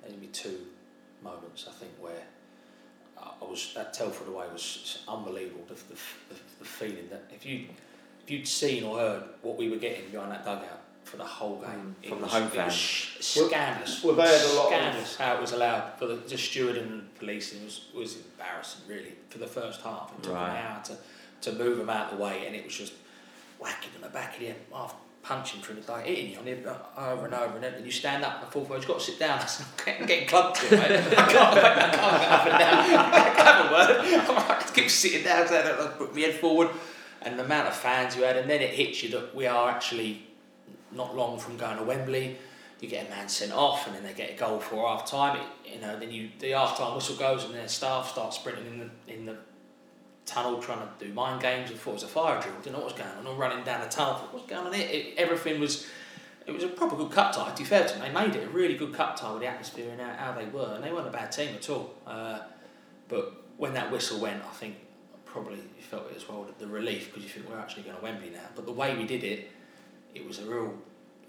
There 0.01 0.11
would 0.11 0.21
be 0.21 0.27
two 0.27 0.59
moments, 1.23 1.65
I 1.67 1.73
think, 1.73 1.91
where 1.99 2.23
I 3.21 3.31
I 3.41 3.49
was 3.49 3.73
that 3.75 3.93
Telford 3.93 4.27
away 4.27 4.45
was 4.51 4.99
unbelievable. 5.07 5.65
The, 5.67 5.73
the, 5.75 5.95
the, 6.29 6.35
the 6.59 6.65
feeling 6.65 7.07
that 7.09 7.23
if 7.33 7.45
you 7.45 7.65
if 8.23 8.31
you'd 8.31 8.47
seen 8.47 8.83
or 8.83 8.97
heard 8.99 9.23
what 9.41 9.57
we 9.57 9.69
were 9.69 9.77
getting 9.77 10.09
behind 10.09 10.31
that 10.31 10.43
dugout 10.45 10.81
for 11.03 11.15
the 11.17 11.23
whole 11.25 11.57
game, 11.61 11.95
Mm, 12.03 12.09
from 12.09 12.17
it 12.17 12.21
the 12.21 12.27
home 12.27 12.43
it 12.43 12.45
was 12.47 12.53
fans. 12.53 12.73
sh- 12.73 13.37
Well- 13.37 13.47
scandalous. 13.47 14.03
well, 14.03 14.15
they 14.15 14.23
had 14.27 14.41
a 14.41 14.53
lot 14.53 14.65
of- 14.65 14.67
scandalous 14.73 15.15
how 15.15 15.35
it 15.35 15.41
was 15.41 15.51
allowed 15.53 15.93
for 15.97 16.05
the, 16.07 16.15
the 16.15 16.37
steward 16.37 16.75
and 16.77 17.15
policing 17.15 17.63
was 17.63 17.81
was 17.95 18.17
embarrassing 18.17 18.81
really 18.87 19.13
for 19.29 19.37
the 19.37 19.47
first 19.47 19.81
half. 19.81 20.11
It 20.17 20.23
took 20.23 20.33
Right. 20.33 20.49
an 20.59 20.65
hour 20.65 20.83
to 20.85 20.97
to 21.41 21.51
move 21.57 21.77
them 21.77 21.89
out 21.89 22.11
of 22.11 22.17
the 22.17 22.23
way, 22.23 22.45
and 22.47 22.55
it 22.55 22.65
was 22.65 22.75
just 22.75 22.93
whacking 23.59 23.91
on 23.95 24.01
the 24.01 24.09
back 24.09 24.33
of 24.33 24.39
the 24.41 24.47
head, 24.47 24.57
half 24.73 24.95
punching 25.27 25.61
through 25.61 25.75
the 25.75 25.81
day, 25.81 26.03
hitting 26.05 26.31
you 26.31 26.39
on 26.39 26.73
uh, 26.73 27.11
over 27.11 27.25
and 27.25 27.33
over, 27.33 27.55
and 27.55 27.63
then 27.63 27.73
and 27.73 27.85
you 27.85 27.91
stand 27.91 28.23
up 28.23 28.35
in 28.35 28.45
the 28.45 28.51
fourth. 28.51 28.69
You've 28.69 28.87
got 28.87 28.99
to 28.99 29.05
sit 29.05 29.19
down. 29.19 29.39
I'm 29.39 30.05
getting, 30.05 30.27
clubbed 30.27 30.57
here, 30.59 30.79
mate. 30.79 30.91
I 30.91 31.01
can't, 31.01 31.57
I 31.57 31.89
can't 31.89 32.21
get 32.21 32.31
up 32.31 32.47
and 32.47 32.59
down. 32.59 32.99
I 32.99 33.33
can't 33.35 33.47
have 33.47 33.65
a 33.65 33.73
word. 33.73 34.37
I 34.37 34.71
keep 34.73 34.89
sitting 34.89 35.23
down, 35.23 35.47
put 35.97 36.15
my 36.15 36.21
head 36.21 36.35
forward. 36.35 36.69
And 37.23 37.37
the 37.37 37.43
amount 37.43 37.67
of 37.67 37.75
fans 37.75 38.15
you 38.15 38.23
had, 38.23 38.37
and 38.37 38.49
then 38.49 38.61
it 38.61 38.69
hits 38.69 39.03
you 39.03 39.09
that 39.09 39.35
we 39.35 39.47
are 39.47 39.69
actually 39.69 40.25
not 40.91 41.15
long 41.15 41.39
from 41.39 41.57
going 41.57 41.77
to 41.77 41.83
Wembley. 41.83 42.37
You 42.79 42.87
get 42.87 43.07
a 43.07 43.09
man 43.09 43.27
sent 43.27 43.51
off, 43.51 43.87
and 43.87 43.95
then 43.95 44.03
they 44.03 44.13
get 44.13 44.31
a 44.31 44.37
goal 44.37 44.59
for 44.59 44.87
half 44.87 45.09
time. 45.09 45.37
It, 45.37 45.73
you 45.73 45.81
know, 45.81 45.99
then 45.99 46.11
you 46.11 46.29
the 46.39 46.51
half 46.51 46.77
time 46.77 46.95
whistle 46.95 47.15
goes, 47.15 47.43
and 47.43 47.53
then 47.53 47.67
staff 47.67 48.11
start 48.11 48.33
sprinting 48.33 48.65
in 48.67 48.79
the 48.79 49.13
in 49.13 49.25
the 49.25 49.35
tunnel 50.27 50.61
trying 50.61 50.79
to 50.79 51.05
do 51.05 51.11
mind 51.13 51.41
games. 51.41 51.71
I 51.71 51.73
thought 51.73 51.91
it 51.91 51.93
was 51.93 52.03
a 52.03 52.07
fire 52.07 52.39
drill. 52.39 52.53
Didn't 52.61 52.73
know 52.73 52.79
what 52.83 52.93
was 52.93 53.01
going 53.01 53.09
on. 53.17 53.25
All 53.25 53.35
running 53.35 53.63
down 53.63 53.81
the 53.81 53.87
tunnel. 53.87 54.15
Thought, 54.15 54.33
What's 54.33 54.47
going 54.47 54.67
on 54.67 54.73
here? 54.73 54.87
It, 54.87 55.13
everything 55.17 55.59
was. 55.59 55.87
It 56.45 56.53
was 56.53 56.63
a 56.63 56.69
proper 56.69 56.95
good 56.95 57.11
cup 57.11 57.33
tie. 57.33 57.49
To 57.49 57.57
be 57.57 57.65
fair 57.65 57.85
to 57.85 57.93
them, 57.93 58.01
they 58.01 58.11
made 58.11 58.33
it 58.33 58.45
a 58.45 58.49
really 58.49 58.75
good 58.75 58.93
cup 58.93 59.19
tie 59.19 59.31
with 59.33 59.41
the 59.41 59.47
atmosphere 59.47 59.91
and 59.91 59.99
how, 59.99 60.13
how 60.13 60.31
they 60.31 60.45
were, 60.45 60.75
and 60.75 60.83
they 60.83 60.93
weren't 60.93 61.07
a 61.07 61.11
bad 61.11 61.29
team 61.29 61.53
at 61.55 61.69
all. 61.69 61.93
Uh, 62.05 62.39
but 63.09 63.43
when 63.57 63.73
that 63.73 63.91
whistle 63.91 64.19
went, 64.19 64.41
I 64.43 64.53
think 64.53 64.75
probably 65.25 65.57
you 65.57 65.81
felt 65.81 66.09
it 66.09 66.15
as 66.15 66.29
well 66.29 66.47
the 66.57 66.67
relief 66.67 67.07
because 67.07 67.23
you 67.23 67.29
think 67.29 67.49
we're 67.49 67.59
actually 67.59 67.83
going 67.83 67.97
to 67.97 68.01
Wembley 68.01 68.29
now. 68.29 68.47
But 68.55 68.65
the 68.65 68.71
way 68.71 68.95
we 68.95 69.05
did 69.05 69.23
it, 69.23 69.51
it 70.15 70.25
was 70.25 70.39
a 70.39 70.45
real. 70.45 70.73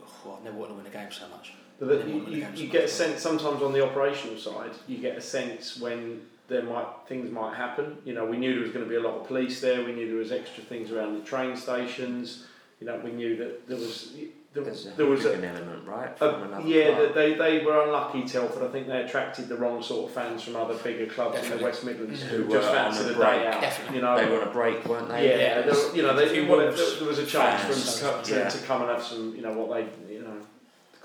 Oh, 0.01 0.37
I've 0.37 0.45
never 0.45 0.57
wanted 0.57 0.75
to 0.75 0.79
win 0.79 0.87
a 0.87 0.91
game 0.91 1.11
so 1.11 1.29
much. 1.29 1.53
But 1.81 2.09
you, 2.09 2.27
you, 2.29 2.47
you 2.55 2.69
get 2.69 2.85
a 2.85 2.89
sense 2.89 3.21
sometimes 3.21 3.63
on 3.63 3.73
the 3.73 3.85
operational 3.85 4.37
side. 4.37 4.73
You 4.87 4.99
get 4.99 5.17
a 5.17 5.21
sense 5.21 5.79
when 5.79 6.23
there 6.49 6.63
might 6.63 6.87
things 7.07 7.31
might 7.31 7.55
happen. 7.57 7.99
You 8.05 8.15
know, 8.15 8.25
we 8.25 8.37
knew 8.39 8.55
there 8.55 8.63
was 8.63 8.73
going 8.73 8.85
to 8.85 8.89
be 8.89 8.97
a 8.97 9.01
lot 9.01 9.15
of 9.21 9.27
police 9.27 9.61
there. 9.61 9.85
We 9.85 9.93
knew 9.93 10.09
there 10.09 10.17
was 10.17 10.33
extra 10.33 10.63
things 10.65 10.91
around 10.91 11.15
the 11.19 11.25
train 11.25 11.57
stations. 11.57 12.47
You 12.81 12.87
know, 12.87 13.01
we 13.05 13.11
knew 13.13 13.37
that 13.37 13.67
there 13.69 13.77
was 13.77 14.13
there, 14.55 14.65
There's 14.65 14.85
there 14.97 15.05
was 15.07 15.25
a, 15.27 15.33
an 15.35 15.45
element, 15.45 15.87
right? 15.87 16.17
From 16.17 16.43
another 16.45 16.67
yeah, 16.67 16.95
club. 16.95 17.15
they, 17.15 17.35
they 17.35 17.65
were 17.65 17.83
unlucky, 17.83 18.23
Telford. 18.25 18.63
I 18.63 18.73
think 18.73 18.87
they 18.87 19.03
attracted 19.03 19.49
the 19.49 19.57
wrong 19.57 19.83
sort 19.83 20.09
of 20.09 20.15
fans 20.15 20.43
from 20.43 20.57
other 20.57 20.75
bigger 20.77 21.07
clubs 21.07 21.39
in 21.45 21.59
the 21.59 21.63
West 21.63 21.85
Midlands 21.85 22.23
Who 22.23 22.45
who 22.45 22.53
just 22.53 22.71
were 22.73 22.79
on 22.79 22.85
fancied 22.93 23.09
the 23.09 23.13
the 23.15 23.25
day 23.25 23.47
out. 23.47 23.61
Definitely. 23.61 23.97
You 23.97 24.03
know, 24.03 24.17
they 24.17 24.31
were 24.31 24.41
on 24.43 24.49
a 24.49 24.51
break, 24.53 24.85
weren't 24.87 25.09
they? 25.09 25.29
yeah, 25.29 25.61
there, 25.63 25.75
were- 25.75 25.95
you 25.97 26.03
know, 26.03 26.15
they, 26.17 26.29
few 26.31 26.47
well, 26.47 26.59
there, 26.61 26.69
Wolves 26.69 26.99
there 26.99 27.09
was 27.09 27.19
a 27.19 27.27
chance 27.27 27.63
fans, 27.63 27.99
for 28.01 28.07
them 28.07 28.25
to, 28.25 28.31
to, 28.33 28.39
yeah. 28.41 28.49
to 28.49 28.59
come 28.67 28.83
and 28.83 28.91
have 28.91 29.03
some, 29.03 29.35
you 29.37 29.43
know, 29.43 29.53
what 29.53 29.75
they, 29.75 30.15
you 30.15 30.23
know, 30.23 30.37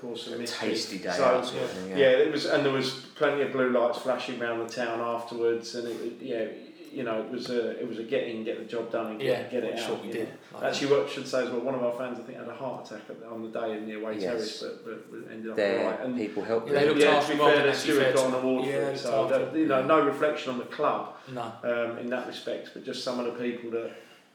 cause 0.00 0.22
some 0.24 0.34
A 0.34 0.38
mystery. 0.38 0.68
tasty 0.70 0.98
day 0.98 1.10
So, 1.12 1.24
out 1.24 1.44
sort 1.44 1.64
of 1.64 1.70
thing, 1.70 1.90
yeah. 1.90 1.96
yeah. 1.96 2.10
it 2.10 2.32
was, 2.32 2.46
and 2.46 2.64
there 2.64 2.72
was 2.72 3.03
plenty 3.16 3.42
of 3.42 3.52
blue 3.52 3.70
lights 3.70 3.98
flashing 3.98 4.40
around 4.42 4.60
the 4.66 4.72
town 4.72 5.00
afterwards, 5.00 5.74
and 5.74 5.88
it, 5.88 6.00
it- 6.00 6.22
yeah, 6.22 6.44
you 6.92 7.02
know, 7.02 7.20
it 7.22 7.28
was 7.28 7.50
a, 7.50 7.70
it 7.80 7.88
was 7.88 7.98
a 7.98 8.04
get 8.04 8.28
in, 8.28 8.44
get 8.44 8.56
the 8.56 8.64
job 8.64 8.92
done, 8.92 9.08
and 9.08 9.18
get, 9.20 9.26
Yeah, 9.26 9.60
get 9.60 9.64
it 9.64 9.80
out. 9.80 9.90
what 9.90 10.06
we 10.06 10.12
did. 10.12 10.28
Like 10.52 10.62
Actually, 10.62 10.92
what 10.92 11.06
I 11.06 11.08
should 11.08 11.26
say 11.26 11.42
is, 11.42 11.50
well, 11.50 11.60
one 11.62 11.74
of 11.74 11.82
our 11.82 11.92
fans, 11.98 12.20
I 12.20 12.22
think, 12.22 12.38
had 12.38 12.46
a 12.46 12.54
heart 12.54 12.86
attack 12.86 13.00
on 13.28 13.42
the 13.42 13.48
day 13.48 13.76
in 13.76 13.86
the 13.86 13.94
away 14.00 14.12
Yes. 14.14 14.22
terrace, 14.22 14.62
but, 14.62 14.84
but, 14.84 15.10
but 15.10 15.32
ended 15.32 15.50
up 15.50 15.56
Their 15.56 15.80
alright. 15.86 16.00
And 16.02 16.16
people 16.16 16.44
helped 16.44 16.68
Yeah, 16.68 16.74
they 16.74 16.86
looked 16.86 17.00
yeah, 17.00 17.08
after 17.16 17.32
to 17.32 17.38
be 17.38 17.44
him, 17.44 17.50
fair, 17.50 17.62
the 17.66 17.72
they? 17.72 17.76
steward 17.76 18.14
got 18.14 18.20
to 18.20 18.28
an 18.28 18.34
award 18.44 18.64
them. 18.64 18.72
for 18.72 18.78
Yeah, 18.80 18.86
it, 18.90 18.98
so 18.98 19.26
that, 19.26 19.56
you 19.58 19.66
know, 19.66 19.80
Yeah. 19.80 19.86
no 19.86 20.04
reflection 20.06 20.52
on 20.52 20.58
the 20.58 20.64
club 20.66 21.16
no. 21.32 21.52
um, 21.64 21.98
in 21.98 22.06
that 22.10 22.28
respect, 22.28 22.70
but 22.74 22.84
just 22.84 23.02
some 23.02 23.18
of 23.18 23.24
the 23.26 23.32
people 23.32 23.70
that 23.72 23.90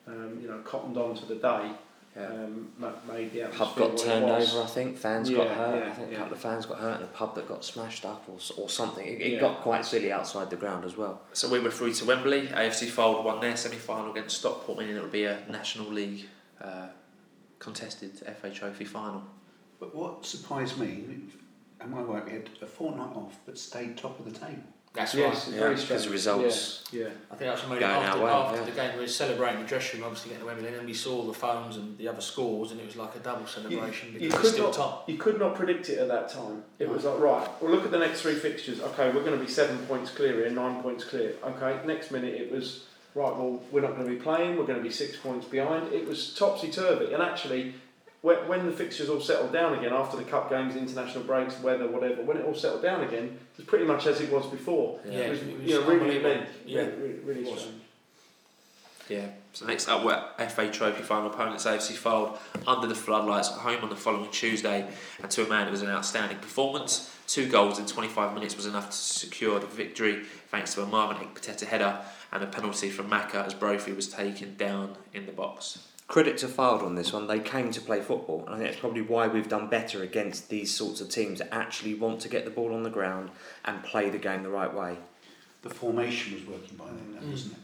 um, 0.07 0.37
you 0.41 0.49
know 0.49 0.57
cottoned 0.65 0.97
on 0.97 1.15
to 1.15 1.25
the 1.27 1.35
day 1.35 1.39
Yeah. 1.63 1.73
Um, 2.25 2.67
made 3.07 3.31
the 3.33 3.47
Pub 3.47 3.75
got 3.75 3.97
turned 3.97 4.25
over, 4.25 4.61
I 4.61 4.65
think. 4.65 4.97
Fans 4.97 5.29
got 5.29 5.47
hurt. 5.47 5.83
yeah, 5.83 5.89
I 5.91 5.93
think 5.93 6.09
a 6.09 6.11
yeah. 6.11 6.17
couple 6.17 6.33
of 6.33 6.39
fans 6.39 6.65
got 6.65 6.79
hurt, 6.79 6.95
and 6.95 7.03
a 7.05 7.07
pub 7.07 7.35
that 7.35 7.47
got 7.47 7.63
smashed 7.63 8.05
up 8.05 8.25
or, 8.27 8.37
or 8.57 8.69
something. 8.69 9.05
It, 9.05 9.21
it 9.21 9.31
Yeah. 9.33 9.39
got 9.39 9.61
quite 9.61 9.85
silly 9.85 10.11
outside 10.11 10.49
the 10.49 10.55
ground 10.55 10.83
as 10.85 10.97
well. 10.97 11.21
So 11.33 11.47
we 11.49 11.59
were 11.59 11.71
through 11.71 11.93
to 11.93 12.05
Wembley. 12.05 12.47
AFC 12.47 12.87
Fylde 12.89 13.23
won 13.23 13.39
their 13.39 13.55
semi-final 13.55 14.11
against 14.11 14.37
Stockport, 14.39 14.79
meaning 14.79 14.95
it 14.97 15.01
would 15.01 15.11
be 15.11 15.25
a 15.25 15.39
National 15.49 15.87
League 15.87 16.25
uh, 16.61 16.87
contested 17.59 18.17
FA 18.41 18.49
Trophy 18.49 18.85
final. 18.85 19.23
But 19.79 19.95
what 19.95 20.25
surprised 20.25 20.77
me, 20.77 21.05
am 21.79 21.93
I 21.93 22.01
right, 22.01 22.25
we 22.25 22.31
had 22.31 22.49
a 22.61 22.65
fortnight 22.65 23.15
off 23.15 23.37
but 23.45 23.57
stayed 23.57 23.97
top 23.97 24.19
of 24.19 24.25
the 24.25 24.37
table. 24.37 24.63
That's 24.93 25.13
Yes, 25.13 25.23
right. 25.23 25.33
it's 25.37 25.47
Yeah, 25.49 25.59
very 25.59 25.75
because 25.75 26.05
the 26.05 26.09
results- 26.11 26.83
Yeah, 26.91 27.03
yeah. 27.03 27.09
I 27.31 27.35
think 27.35 27.51
that's 27.51 27.61
when 27.61 27.73
we 27.73 27.79
Going 27.79 27.91
after, 27.91 28.19
our 28.21 28.25
way, 28.25 28.31
after 28.31 28.57
yeah. 28.59 28.65
the 28.65 28.71
game 28.71 28.93
we 28.95 29.01
were 29.01 29.07
celebrating 29.07 29.61
the 29.61 29.67
dressing 29.67 29.99
room, 29.99 30.07
obviously 30.07 30.29
getting 30.31 30.39
the 30.45 30.47
Wembley, 30.47 30.67
and 30.67 30.77
then 30.77 30.85
we 30.87 30.93
saw 30.95 31.23
the 31.23 31.33
phones 31.33 31.77
and 31.77 31.95
the 31.99 32.07
other 32.07 32.21
scores, 32.21 32.71
and 32.71 32.79
it 32.81 32.87
was 32.87 32.95
like 32.95 33.15
a 33.15 33.19
double 33.19 33.45
celebration 33.45 34.13
You 34.13 34.19
because 34.19 34.33
we're 34.33 34.41
could 34.41 34.51
still 34.51 34.63
not, 34.65 34.73
top. 34.73 35.09
you 35.09 35.17
could 35.17 35.39
not 35.39 35.53
predict 35.55 35.89
it 35.89 35.99
at 35.99 36.07
that 36.07 36.29
time. 36.29 36.63
It 36.79 36.89
was 36.89 37.03
like 37.05 37.19
right. 37.19 37.47
Well, 37.61 37.71
look 37.71 37.85
at 37.85 37.91
the 37.91 37.99
next 37.99 38.21
three 38.21 38.33
fixtures. 38.35 38.81
Okay, 38.81 39.11
we're 39.11 39.23
going 39.23 39.37
to 39.37 39.45
be 39.45 39.49
seven 39.51 39.77
points 39.85 40.09
clear 40.09 40.33
here, 40.33 40.49
nine 40.49 40.81
points 40.81 41.03
clear. 41.03 41.35
Okay, 41.43 41.79
next 41.85 42.09
minute 42.09 42.33
it 42.33 42.51
was 42.51 42.85
right. 43.13 43.35
Well, 43.35 43.61
we're 43.71 43.81
not 43.81 43.91
going 43.95 44.05
to 44.05 44.11
be 44.11 44.19
playing. 44.19 44.57
We're 44.57 44.65
going 44.65 44.79
to 44.79 44.83
be 44.83 44.89
six 44.91 45.17
points 45.17 45.45
behind. 45.45 45.93
It 45.93 46.07
was 46.07 46.33
topsy 46.33 46.71
turvy, 46.71 47.13
and 47.13 47.21
actually. 47.21 47.75
When, 48.21 48.47
when 48.49 48.65
the 48.65 48.71
fixtures 48.71 49.09
all 49.09 49.21
settled 49.21 49.53
down 49.53 49.77
again 49.77 49.93
after 49.93 50.17
the 50.17 50.23
cup 50.23 50.49
games, 50.49 50.75
international 50.75 51.23
breaks, 51.23 51.59
weather, 51.61 51.87
whatever, 51.87 52.21
when 52.21 52.37
it 52.37 52.45
all 52.45 52.53
settled 52.53 52.81
down 52.81 53.01
again, 53.01 53.25
it 53.25 53.57
was 53.57 53.65
pretty 53.65 53.85
much 53.85 54.07
as 54.07 54.19
it 54.19 54.29
was 54.31 54.45
before. 54.47 54.99
Yeah, 55.05 55.19
it 55.19 55.29
was, 55.29 55.41
it 55.41 55.57
was 55.57 55.65
you 55.65 55.75
know, 55.75 55.87
really 55.87 56.17
unbelievable. 56.17 56.29
unique. 56.31 56.47
Yeah, 56.65 56.81
really, 56.81 57.19
really 57.23 57.45
strange. 57.45 57.81
Yeah. 59.07 59.25
So 59.53 59.65
next 59.65 59.87
up, 59.87 60.03
were 60.03 60.23
FA 60.49 60.69
Trophy 60.69 61.01
final 61.01 61.31
opponents 61.31 61.65
AFC 61.65 61.93
Fylde 61.93 62.37
under 62.67 62.87
the 62.87 62.93
floodlights 62.93 63.49
at 63.49 63.57
home 63.57 63.83
on 63.83 63.89
the 63.89 63.95
following 63.95 64.29
Tuesday, 64.31 64.87
and 65.21 65.31
to 65.31 65.45
a 65.45 65.49
man 65.49 65.67
it 65.67 65.71
was 65.71 65.81
an 65.81 65.89
outstanding 65.89 66.37
performance. 66.37 67.15
Two 67.25 67.49
goals 67.49 67.79
in 67.79 67.85
25 67.85 68.33
minutes 68.33 68.55
was 68.55 68.65
enough 68.65 68.89
to 68.91 68.95
secure 68.95 69.59
the 69.59 69.65
victory, 69.65 70.23
thanks 70.49 70.73
to 70.75 70.83
a 70.83 70.85
Marvin 70.85 71.17
Ekpiteta 71.25 71.65
header 71.65 71.99
and 72.31 72.43
a 72.43 72.47
penalty 72.47 72.89
from 72.89 73.09
Maka 73.09 73.43
as 73.43 73.53
Brophy 73.53 73.91
was 73.93 74.07
taken 74.07 74.55
down 74.55 74.95
in 75.13 75.25
the 75.25 75.31
box. 75.31 75.79
Credit 76.09 76.39
to 76.39 76.47
Fylde 76.47 76.81
on 76.81 76.95
this 76.95 77.13
one. 77.13 77.27
They 77.27 77.39
came 77.39 77.69
to 77.69 77.79
play 77.79 78.01
football, 78.01 78.43
and 78.47 78.55
I 78.55 78.57
think 78.57 78.69
that's 78.71 78.79
probably 78.79 79.03
why 79.03 79.27
we've 79.27 79.47
done 79.47 79.67
better 79.67 80.01
against 80.01 80.49
these 80.49 80.73
sorts 80.75 81.01
of 81.01 81.09
teams 81.09 81.37
that 81.37 81.53
actually 81.53 81.93
want 81.93 82.19
to 82.21 82.29
get 82.29 82.45
the 82.45 82.51
ball 82.51 82.73
on 82.73 82.81
the 82.81 82.89
ground 82.89 83.29
and 83.65 83.83
play 83.83 84.09
the 84.09 84.17
game 84.17 84.41
the 84.41 84.49
right 84.49 84.73
way. 84.73 84.97
The 85.61 85.69
formation 85.69 86.33
was 86.33 86.45
working 86.47 86.77
by 86.77 86.85
then, 86.87 87.13
that, 87.13 87.23
wasn't 87.29 87.53
it? 87.53 87.59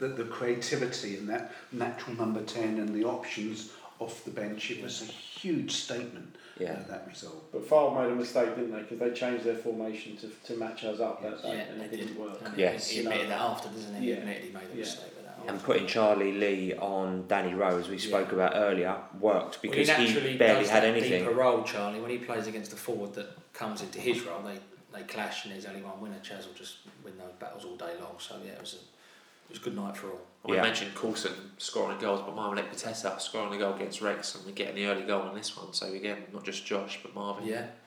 The, 0.00 0.06
the, 0.08 0.14
the 0.14 0.24
creativity 0.24 1.18
and 1.18 1.28
that 1.28 1.52
natural 1.70 2.16
number 2.16 2.40
10 2.42 2.78
and 2.78 2.94
the 2.94 3.04
options 3.04 3.72
off 3.98 4.24
the 4.24 4.30
bench, 4.30 4.70
it 4.70 4.82
was 4.82 5.02
a 5.02 5.04
huge 5.06 5.72
statement, 5.72 6.34
Yeah. 6.58 6.72
uh, 6.86 6.88
that 6.90 7.06
result. 7.06 7.52
But 7.52 7.68
Fylde 7.68 7.94
made 8.02 8.10
a 8.10 8.14
mistake, 8.16 8.54
didn't 8.56 8.72
they? 8.72 8.82
Because 8.82 8.98
they 9.00 9.10
changed 9.10 9.44
their 9.44 9.56
formation 9.56 10.16
to, 10.18 10.28
to 10.46 10.54
match 10.58 10.84
us 10.84 11.00
up 11.00 11.22
that 11.22 11.40
Yeah, 11.44 11.50
and 11.50 11.82
it 11.82 11.90
didn't 11.90 12.06
did. 12.08 12.18
work. 12.18 12.38
And 12.42 12.56
Yes. 12.56 12.88
he 12.88 13.00
admitted 13.00 13.28
that 13.28 13.40
after, 13.40 13.68
doesn't 13.68 13.96
he? 14.00 14.08
Yeah. 14.08 14.14
He 14.14 14.20
admitted 14.20 14.44
he 14.44 14.52
made 14.52 14.62
a 14.62 14.74
Yeah. 14.74 14.80
mistake 14.80 15.04
with 15.04 15.14
that. 15.15 15.15
And 15.48 15.62
putting 15.62 15.86
Charlie 15.86 16.32
Lee 16.32 16.74
on 16.74 17.26
Danny 17.28 17.54
Rowe, 17.54 17.78
as 17.78 17.88
we 17.88 17.98
spoke 17.98 18.32
about 18.32 18.52
earlier, 18.54 18.96
worked 19.20 19.62
because 19.62 19.88
well, 19.88 19.98
he 19.98 20.06
he, 20.08 20.36
barely 20.36 20.60
does 20.62 20.70
had 20.70 20.82
that 20.82 20.88
anything. 20.90 21.22
deeper 21.24 21.34
role, 21.34 21.62
Charlie. 21.62 22.00
When 22.00 22.10
he 22.10 22.18
plays 22.18 22.46
against 22.46 22.72
a 22.72 22.76
forward 22.76 23.14
that 23.14 23.28
comes 23.52 23.82
into 23.82 23.98
his 24.00 24.22
role, 24.24 24.42
they, 24.42 24.58
they 24.96 25.04
clash 25.04 25.44
and 25.44 25.54
there's 25.54 25.66
only 25.66 25.82
one 25.82 26.00
winner. 26.00 26.20
Chaz 26.22 26.46
will 26.46 26.54
just 26.54 26.78
win 27.04 27.16
those 27.18 27.32
battles 27.38 27.64
all 27.64 27.76
day 27.76 27.92
long. 28.00 28.16
So 28.18 28.34
yeah, 28.44 28.52
it 28.52 28.60
was 28.60 28.74
a 28.74 28.76
it 28.76 29.50
was 29.50 29.58
a 29.58 29.62
good 29.62 29.76
night 29.76 29.96
for 29.96 30.08
all. 30.10 30.20
We 30.44 30.56
Yeah. 30.56 30.62
mentioned 30.62 30.94
Coulson 30.94 31.32
scoring 31.58 31.98
goals, 31.98 32.20
but 32.24 32.34
Marvin 32.34 32.64
Ekpiteta 32.64 33.20
scoring 33.20 33.54
a 33.54 33.58
goal 33.58 33.74
against 33.74 34.00
Rex, 34.00 34.34
and 34.34 34.44
we're 34.44 34.52
getting 34.52 34.74
the 34.76 34.86
early 34.86 35.02
goal 35.02 35.22
on 35.22 35.34
this 35.34 35.56
one. 35.56 35.72
So 35.72 35.92
again, 35.92 36.24
not 36.32 36.44
just 36.44 36.64
Josh, 36.66 36.98
but 37.02 37.14
Marvin 37.14 37.46
Yeah, 37.46 37.52
definitely. 37.52 37.66
coming 37.66 37.85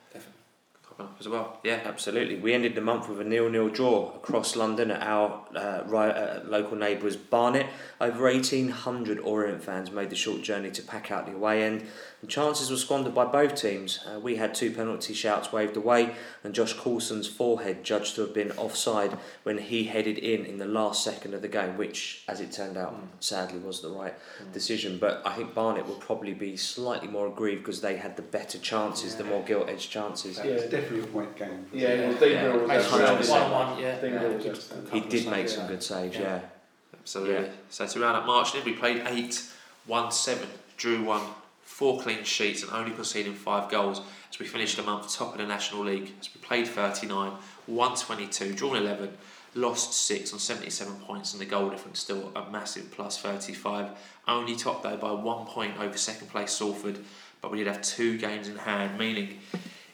up 1.00 1.16
as 1.18 1.28
well. 1.28 1.58
Yeah. 1.64 1.80
Absolutely. 1.84 2.36
We 2.36 2.52
ended 2.52 2.74
the 2.74 2.80
month 2.80 3.08
with 3.08 3.20
a 3.20 3.24
nil-nil 3.24 3.68
draw 3.70 4.14
across 4.14 4.56
London 4.56 4.90
at 4.90 5.02
our 5.02 5.44
uh, 5.54 5.82
ri- 5.86 5.98
uh, 6.12 6.40
local 6.44 6.76
neighbours 6.76 7.16
Barnet. 7.16 7.66
Over 8.00 8.24
1,800 8.24 9.18
Orient 9.18 9.62
fans 9.62 9.90
made 9.90 10.10
the 10.10 10.16
short 10.16 10.42
journey 10.42 10.70
to 10.70 10.82
pack 10.82 11.10
out 11.10 11.26
the 11.26 11.32
away 11.32 11.62
end. 11.64 11.86
And 12.22 12.28
chances 12.30 12.70
were 12.70 12.76
squandered 12.76 13.14
by 13.14 13.24
both 13.24 13.54
teams. 13.54 14.00
Uh, 14.06 14.20
we 14.20 14.36
had 14.36 14.54
two 14.54 14.70
penalty 14.70 15.14
shouts 15.14 15.52
waved 15.52 15.74
away, 15.78 16.14
and 16.44 16.54
Josh 16.54 16.74
Coulson's 16.74 17.26
forehead 17.26 17.82
judged 17.82 18.14
to 18.16 18.20
have 18.20 18.34
been 18.34 18.52
offside 18.52 19.16
when 19.42 19.56
he 19.56 19.84
headed 19.84 20.18
in 20.18 20.44
in 20.44 20.58
the 20.58 20.66
last 20.66 21.02
second 21.02 21.32
of 21.32 21.40
the 21.40 21.48
game, 21.48 21.78
which, 21.78 22.22
as 22.28 22.40
it 22.42 22.52
turned 22.52 22.76
out, 22.76 22.94
sadly 23.20 23.58
was 23.58 23.80
the 23.80 23.88
right 23.88 24.12
decision. 24.52 24.98
But 24.98 25.22
I 25.24 25.32
think 25.32 25.54
Barnet 25.54 25.86
will 25.86 25.94
probably 25.94 26.34
be 26.34 26.58
slightly 26.58 27.08
more 27.08 27.26
aggrieved 27.26 27.62
because 27.62 27.80
they 27.80 27.96
had 27.96 28.16
the 28.16 28.22
better 28.22 28.58
chances, 28.58 29.14
the 29.16 29.24
more 29.24 29.42
gilt-edged 29.42 29.90
chances. 29.90 30.36
That 30.36 30.44
Yeah. 30.46 30.52
was 30.56 30.62
definitely 30.64 31.00
a 31.00 31.06
point 31.06 31.34
game. 31.36 31.66
Yeah, 31.72 32.10
well, 32.10 32.28
Yeah. 32.28 32.54
Was 32.56 32.68
Makes 32.68 33.28
one 33.30 33.50
one, 33.50 33.78
yeah. 33.78 33.96
Yeah, 34.02 34.18
Brill 34.18 34.32
was 34.34 34.42
good- 34.44 34.56
outstanding. 34.56 34.92
He 34.92 35.00
did 35.08 35.24
make 35.26 35.48
saves, 35.48 35.54
some 35.54 35.66
good 35.68 35.82
saves, 35.82 36.16
Yeah. 36.16 36.22
yeah. 36.22 36.40
Absolutely. 37.00 37.34
Yeah. 37.46 37.50
So 37.70 37.86
to 37.86 37.98
round 38.00 38.16
up 38.18 38.26
March, 38.26 38.52
then 38.52 38.62
we 38.64 38.74
played 38.74 39.02
eight, 39.06 39.42
won 39.86 40.12
seven, 40.12 40.48
drew 40.76 41.02
one, 41.02 41.22
four 41.80 41.98
clean 41.98 42.22
sheets, 42.24 42.62
and 42.62 42.70
only 42.72 42.90
conceding 42.90 43.32
five 43.32 43.70
goals. 43.70 44.02
As 44.30 44.38
we 44.38 44.44
finished 44.44 44.76
the 44.76 44.82
month 44.82 45.16
top 45.16 45.32
of 45.32 45.38
the 45.38 45.46
National 45.46 45.82
League, 45.82 46.12
as 46.20 46.28
we 46.34 46.38
played 46.42 46.68
39, 46.68 47.32
won 47.66 47.96
22, 47.96 48.52
drawn 48.52 48.76
11, 48.76 49.08
lost 49.54 49.94
six 49.94 50.34
on 50.34 50.38
77 50.38 50.92
points, 50.96 51.32
and 51.32 51.40
the 51.40 51.46
goal 51.46 51.70
difference 51.70 51.98
still 51.98 52.32
a 52.36 52.50
massive 52.50 52.90
plus 52.90 53.16
35. 53.16 53.92
Only 54.28 54.56
top 54.56 54.82
though 54.82 54.98
by 54.98 55.10
one 55.10 55.46
point 55.46 55.80
over 55.80 55.96
second 55.96 56.28
place 56.28 56.52
Salford, 56.52 56.98
but 57.40 57.50
we 57.50 57.56
did 57.56 57.66
have 57.66 57.80
two 57.80 58.18
games 58.18 58.46
in 58.46 58.56
hand, 58.56 58.98
meaning 58.98 59.38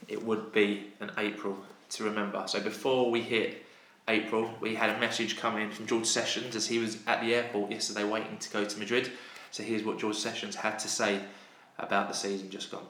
it 0.09 0.20
would 0.20 0.51
be 0.51 0.89
an 0.99 1.12
April 1.18 1.57
to 1.91 2.03
remember. 2.03 2.43
So 2.49 2.59
before 2.59 3.12
we 3.12 3.20
hit 3.20 3.64
April, 4.09 4.53
we 4.61 4.74
had 4.74 4.91
a 4.91 4.99
message 4.99 5.37
come 5.37 5.57
in 5.57 5.70
from 5.70 5.87
George 5.87 6.07
Sessions 6.07 6.57
as 6.57 6.66
he 6.66 6.80
was 6.80 6.99
at 7.07 7.20
the 7.20 7.32
airport 7.32 7.70
yesterday 7.70 8.03
waiting 8.03 8.39
to 8.39 8.51
go 8.51 8.64
to 8.64 8.76
Madrid. 8.76 9.12
So 9.53 9.62
here's 9.62 9.84
what 9.84 10.01
George 10.01 10.16
Sessions 10.16 10.57
had 10.57 10.80
to 10.80 10.89
say 10.89 11.20
about 11.79 12.09
the 12.09 12.14
season 12.14 12.51
just 12.51 12.70
gone. 12.70 12.87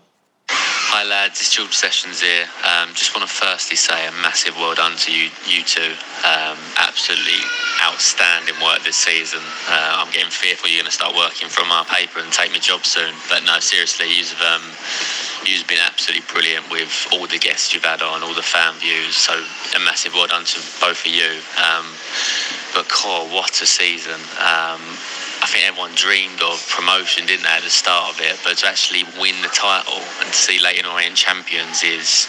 Hi 0.48 1.04
lads, 1.04 1.40
it's 1.42 1.52
George 1.52 1.74
Sessions 1.74 2.22
here. 2.22 2.46
Um, 2.64 2.94
just 2.94 3.12
want 3.12 3.28
to 3.28 3.32
firstly 3.34 3.76
say 3.76 4.06
a 4.06 4.12
massive 4.22 4.54
well 4.56 4.74
done 4.74 4.96
to 5.04 5.12
you, 5.12 5.28
you 5.44 5.60
two. 5.66 5.92
Um, 6.24 6.56
absolutely 6.78 7.42
outstanding 7.82 8.54
work 8.62 8.80
this 8.80 8.96
season. 8.96 9.42
Uh, 9.68 10.00
I'm 10.00 10.10
getting 10.14 10.30
fearful 10.30 10.70
you're 10.70 10.80
going 10.80 10.88
to 10.88 10.94
start 10.94 11.12
working 11.12 11.50
from 11.50 11.68
our 11.68 11.84
paper 11.84 12.20
and 12.22 12.32
take 12.32 12.52
my 12.52 12.62
job 12.62 12.86
soon. 12.86 13.12
But 13.28 13.44
no, 13.44 13.58
seriously, 13.58 14.08
you've 14.08 14.40
um, 14.40 14.62
you've 15.44 15.66
been 15.66 15.82
absolutely 15.84 16.24
brilliant 16.32 16.70
with 16.70 16.88
all 17.12 17.26
the 17.26 17.42
guests 17.42 17.74
you've 17.74 17.84
had 17.84 18.00
on, 18.00 18.22
all 18.22 18.32
the 18.32 18.46
fan 18.46 18.72
views. 18.80 19.18
So 19.18 19.34
a 19.74 19.80
massive 19.82 20.14
well 20.14 20.30
done 20.30 20.46
to 20.46 20.58
both 20.80 21.04
of 21.04 21.12
you. 21.12 21.42
Um, 21.60 21.92
but 22.72 22.88
Cor, 22.88 23.26
what 23.28 23.52
a 23.60 23.66
season! 23.66 24.22
I 25.42 25.46
think 25.46 25.68
everyone 25.68 25.92
dreamed 25.94 26.40
of 26.40 26.56
promotion, 26.72 27.26
didn't 27.26 27.44
they, 27.44 27.56
at 27.56 27.62
the 27.62 27.70
start 27.70 28.14
of 28.14 28.20
it? 28.20 28.40
But 28.42 28.58
to 28.58 28.66
actually 28.66 29.04
win 29.20 29.36
the 29.42 29.52
title 29.52 30.00
and 30.24 30.32
to 30.32 30.38
see 30.38 30.58
Leyton 30.58 30.86
Orient 30.86 31.16
champions 31.16 31.84
is 31.84 32.28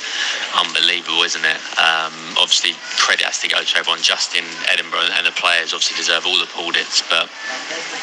unbelievable, 0.54 1.24
isn't 1.24 1.46
it? 1.46 1.62
Um, 1.80 2.36
obviously, 2.36 2.76
credit 3.00 3.26
has 3.26 3.40
to 3.42 3.48
go 3.48 3.64
to 3.64 3.74
everyone 3.78 4.04
Justin 4.04 4.44
Edinburgh, 4.68 5.08
and 5.16 5.26
the 5.26 5.36
players 5.40 5.72
obviously 5.72 5.96
deserve 5.96 6.28
all 6.28 6.38
the 6.38 6.52
plaudits. 6.52 7.02
But 7.08 7.32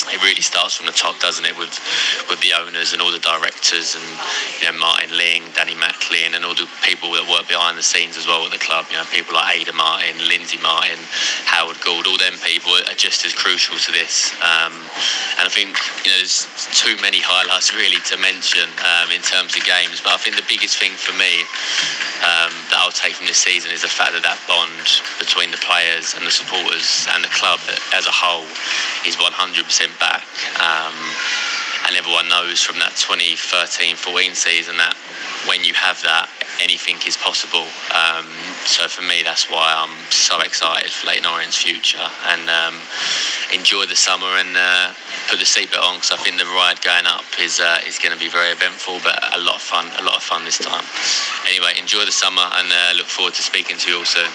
it 0.08 0.20
really 0.24 0.42
starts 0.42 0.74
from 0.76 0.86
the 0.86 0.96
top, 0.96 1.20
doesn't 1.20 1.44
it, 1.44 1.56
with 1.56 1.76
with 2.32 2.40
the 2.40 2.56
owners 2.56 2.92
and 2.92 3.02
all 3.02 3.12
the 3.12 3.20
directors 3.20 3.94
and 3.94 4.06
you 4.60 4.72
know 4.72 4.76
Martin 4.78 5.12
Ling, 5.16 5.44
Danny 5.52 5.76
Macklin, 5.76 6.32
and 6.34 6.44
all 6.44 6.56
the 6.56 6.68
people 6.82 7.12
that 7.12 7.28
work 7.28 7.46
behind 7.48 7.76
the 7.76 7.84
scenes 7.84 8.16
as 8.16 8.26
well 8.26 8.44
at 8.44 8.52
the 8.52 8.62
club. 8.62 8.86
You 8.90 8.96
know, 8.96 9.06
people 9.12 9.36
like 9.36 9.60
Ada 9.60 9.72
Martin, 9.76 10.16
Lindsay 10.28 10.58
Martin, 10.64 10.98
Howard 11.44 11.80
Gould. 11.84 12.06
All 12.08 12.18
them 12.18 12.40
people 12.40 12.72
are 12.72 12.96
just 12.96 13.24
as 13.24 13.32
crucial 13.32 13.76
to 13.76 13.92
this. 13.92 14.32
Um, 14.40 14.72
and 15.38 15.44
I 15.46 15.52
think 15.52 15.76
you 16.06 16.10
know 16.10 16.18
there's 16.18 16.46
too 16.74 16.94
many 17.02 17.18
highlights 17.18 17.74
really 17.74 18.00
to 18.10 18.16
mention 18.16 18.68
um, 18.82 19.10
in 19.10 19.22
terms 19.22 19.56
of 19.56 19.62
games. 19.66 20.00
But 20.00 20.14
I 20.14 20.18
think 20.18 20.36
the 20.36 20.46
biggest 20.46 20.78
thing 20.78 20.94
for 20.94 21.12
me 21.16 21.42
um, 22.22 22.52
that 22.70 22.78
I'll 22.80 22.94
take 22.94 23.18
from 23.18 23.26
this 23.26 23.42
season 23.42 23.70
is 23.74 23.82
the 23.82 23.92
fact 23.92 24.14
that 24.14 24.22
that 24.22 24.38
bond 24.46 24.86
between 25.18 25.50
the 25.50 25.60
players 25.60 26.14
and 26.14 26.22
the 26.24 26.34
supporters 26.34 27.06
and 27.12 27.24
the 27.24 27.32
club 27.34 27.60
as 27.92 28.06
a 28.06 28.14
whole 28.14 28.48
is 29.04 29.18
100% 29.18 29.30
back. 29.98 30.24
Um, 30.62 30.96
and 31.86 31.96
everyone 31.96 32.28
knows 32.28 32.62
from 32.62 32.78
that 32.80 32.96
2013-14 32.96 34.34
season 34.34 34.76
that 34.78 34.96
when 35.44 35.64
you 35.64 35.74
have 35.74 36.00
that, 36.02 36.32
anything 36.62 36.96
is 37.06 37.16
possible. 37.16 37.66
Um, 37.94 38.26
so 38.64 38.88
for 38.88 39.02
me, 39.02 39.22
that's 39.22 39.50
why 39.50 39.74
I'm 39.76 39.94
so 40.10 40.40
excited 40.40 40.90
for 40.90 41.06
Leyton 41.06 41.26
Orient's 41.26 41.56
future 41.56 42.06
and 42.28 42.48
um, 42.48 42.74
enjoy 43.52 43.86
the 43.86 43.96
summer 43.96 44.26
and 44.38 44.56
uh, 44.56 44.92
put 45.28 45.38
the 45.38 45.44
seatbelt 45.44 45.82
on 45.82 45.96
because 45.96 46.12
I 46.12 46.16
think 46.16 46.38
the 46.38 46.46
ride 46.46 46.80
going 46.82 47.06
up 47.06 47.24
is 47.40 47.60
uh, 47.60 47.78
is 47.86 47.98
going 47.98 48.12
to 48.12 48.18
be 48.18 48.28
very 48.28 48.50
eventful, 48.50 49.00
but 49.02 49.18
a 49.36 49.40
lot 49.40 49.56
of 49.56 49.62
fun, 49.62 49.86
a 49.98 50.02
lot 50.04 50.16
of 50.16 50.22
fun 50.22 50.44
this 50.44 50.58
time. 50.58 50.84
Anyway, 51.48 51.72
enjoy 51.78 52.04
the 52.04 52.12
summer 52.12 52.42
and 52.54 52.68
uh, 52.72 52.92
look 52.96 53.06
forward 53.06 53.34
to 53.34 53.42
speaking 53.42 53.76
to 53.78 53.90
you 53.90 53.98
all 53.98 54.04
soon. 54.04 54.30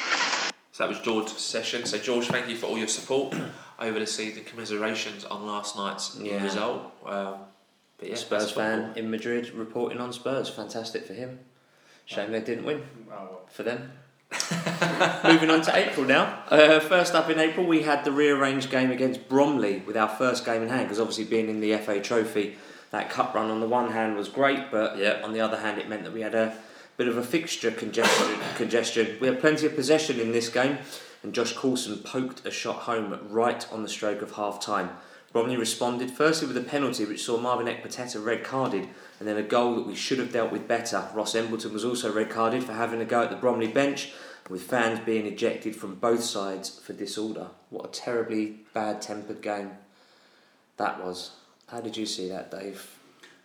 So 0.72 0.84
that 0.84 0.90
was 0.90 1.00
George 1.00 1.30
Sessions. 1.30 1.90
So 1.92 1.98
George, 1.98 2.28
thank 2.28 2.48
you 2.48 2.56
for 2.56 2.68
all 2.68 2.78
your 2.78 2.88
support 2.88 3.36
over 3.80 4.00
to 4.00 4.08
see 4.08 4.26
the 4.30 4.36
season. 4.36 4.46
Commiserations 4.46 5.26
on 5.26 5.46
last 5.46 5.76
night's 5.76 6.18
Yeah. 6.20 6.44
result. 6.44 6.92
Um, 7.06 7.36
but 7.98 8.10
yeah, 8.10 8.16
Spurs 8.16 8.52
fan 8.52 8.94
in 8.96 9.12
Madrid 9.12 9.52
reporting 9.52 10.00
on 10.00 10.14
Spurs. 10.14 10.50
Fantastic 10.50 11.06
for 11.06 11.14
him. 11.14 11.40
Shame 12.10 12.32
they 12.32 12.40
didn't 12.42 12.66
win 12.66 12.82
Oh, 13.12 13.42
for 13.52 13.62
them. 13.62 13.92
Moving 15.24 15.52
on 15.52 15.62
to 15.62 15.76
April 15.78 16.08
now. 16.08 16.44
Uh, 16.50 16.80
first 16.80 17.14
up 17.14 17.30
in 17.30 17.38
April, 17.40 17.68
we 17.68 17.84
had 17.84 18.04
the 18.04 18.12
rearranged 18.12 18.72
game 18.72 18.90
against 18.90 19.30
Bromley 19.30 19.84
with 19.86 19.96
our 19.96 20.10
first 20.10 20.44
game 20.44 20.64
in 20.64 20.70
hand 20.70 20.86
because 20.86 21.00
obviously 21.00 21.26
being 21.26 21.50
in 21.50 21.60
the 21.60 21.78
FA 21.78 22.00
Trophy, 22.02 22.56
that 22.90 23.12
cup 23.12 23.36
run 23.36 23.52
on 23.52 23.60
the 23.60 23.68
one 23.68 23.92
hand 23.92 24.16
was 24.16 24.28
great, 24.28 24.72
but 24.72 24.98
Yeah. 24.98 25.22
on 25.24 25.34
the 25.34 25.42
other 25.42 25.58
hand, 25.58 25.78
it 25.80 25.88
meant 25.88 26.04
that 26.04 26.12
we 26.14 26.22
had 26.22 26.34
a 26.34 26.56
bit 26.98 27.08
of 27.08 27.16
a 27.16 27.24
fixture 27.24 27.70
congestion. 27.70 28.40
congestion. 28.58 29.18
We 29.22 29.28
had 29.28 29.40
plenty 29.40 29.68
of 29.68 29.76
possession 29.76 30.20
in 30.20 30.32
this 30.32 30.50
game, 30.50 30.80
and 31.22 31.32
Josh 31.32 31.54
Coulson 31.56 31.98
poked 32.00 32.44
a 32.44 32.50
shot 32.52 32.78
home 32.78 33.20
right 33.30 33.68
on 33.72 33.84
the 33.84 33.90
stroke 33.90 34.24
of 34.24 34.32
half 34.32 34.60
time. 34.60 34.90
Bromley 35.32 35.58
responded 35.58 36.10
firstly 36.10 36.48
with 36.48 36.58
a 36.58 36.62
penalty 36.62 37.06
which 37.06 37.24
saw 37.24 37.38
Marvin 37.40 37.68
Ekpiteta 37.68 38.24
red 38.24 38.44
carded 38.44 38.88
and 39.20 39.28
then 39.28 39.38
a 39.38 39.44
goal 39.44 39.76
that 39.76 39.86
we 39.86 39.96
should 39.96 40.18
have 40.18 40.34
dealt 40.34 40.52
with 40.52 40.68
better. 40.68 41.08
Ross 41.14 41.36
Embleton 41.36 41.72
was 41.72 41.86
also 41.86 42.12
red 42.12 42.30
carded 42.30 42.64
for 42.64 42.74
having 42.74 43.00
a 43.00 43.06
go 43.06 43.22
at 43.24 43.30
the 43.30 43.36
Bromley 43.36 43.68
bench 43.68 44.12
with 44.50 44.64
fans 44.64 45.00
being 45.02 45.28
ejected 45.28 45.76
from 45.76 45.96
both 45.96 46.24
sides 46.24 46.80
for 46.80 46.94
disorder. 46.94 47.48
What 47.70 47.86
a 47.86 47.90
terribly 47.90 48.62
bad 48.74 49.02
tempered 49.02 49.42
game 49.44 49.72
that 50.78 51.04
was. 51.04 51.32
How 51.68 51.82
did 51.82 51.96
you 51.96 52.08
see 52.08 52.30
that, 52.30 52.50
Dave? 52.50 52.96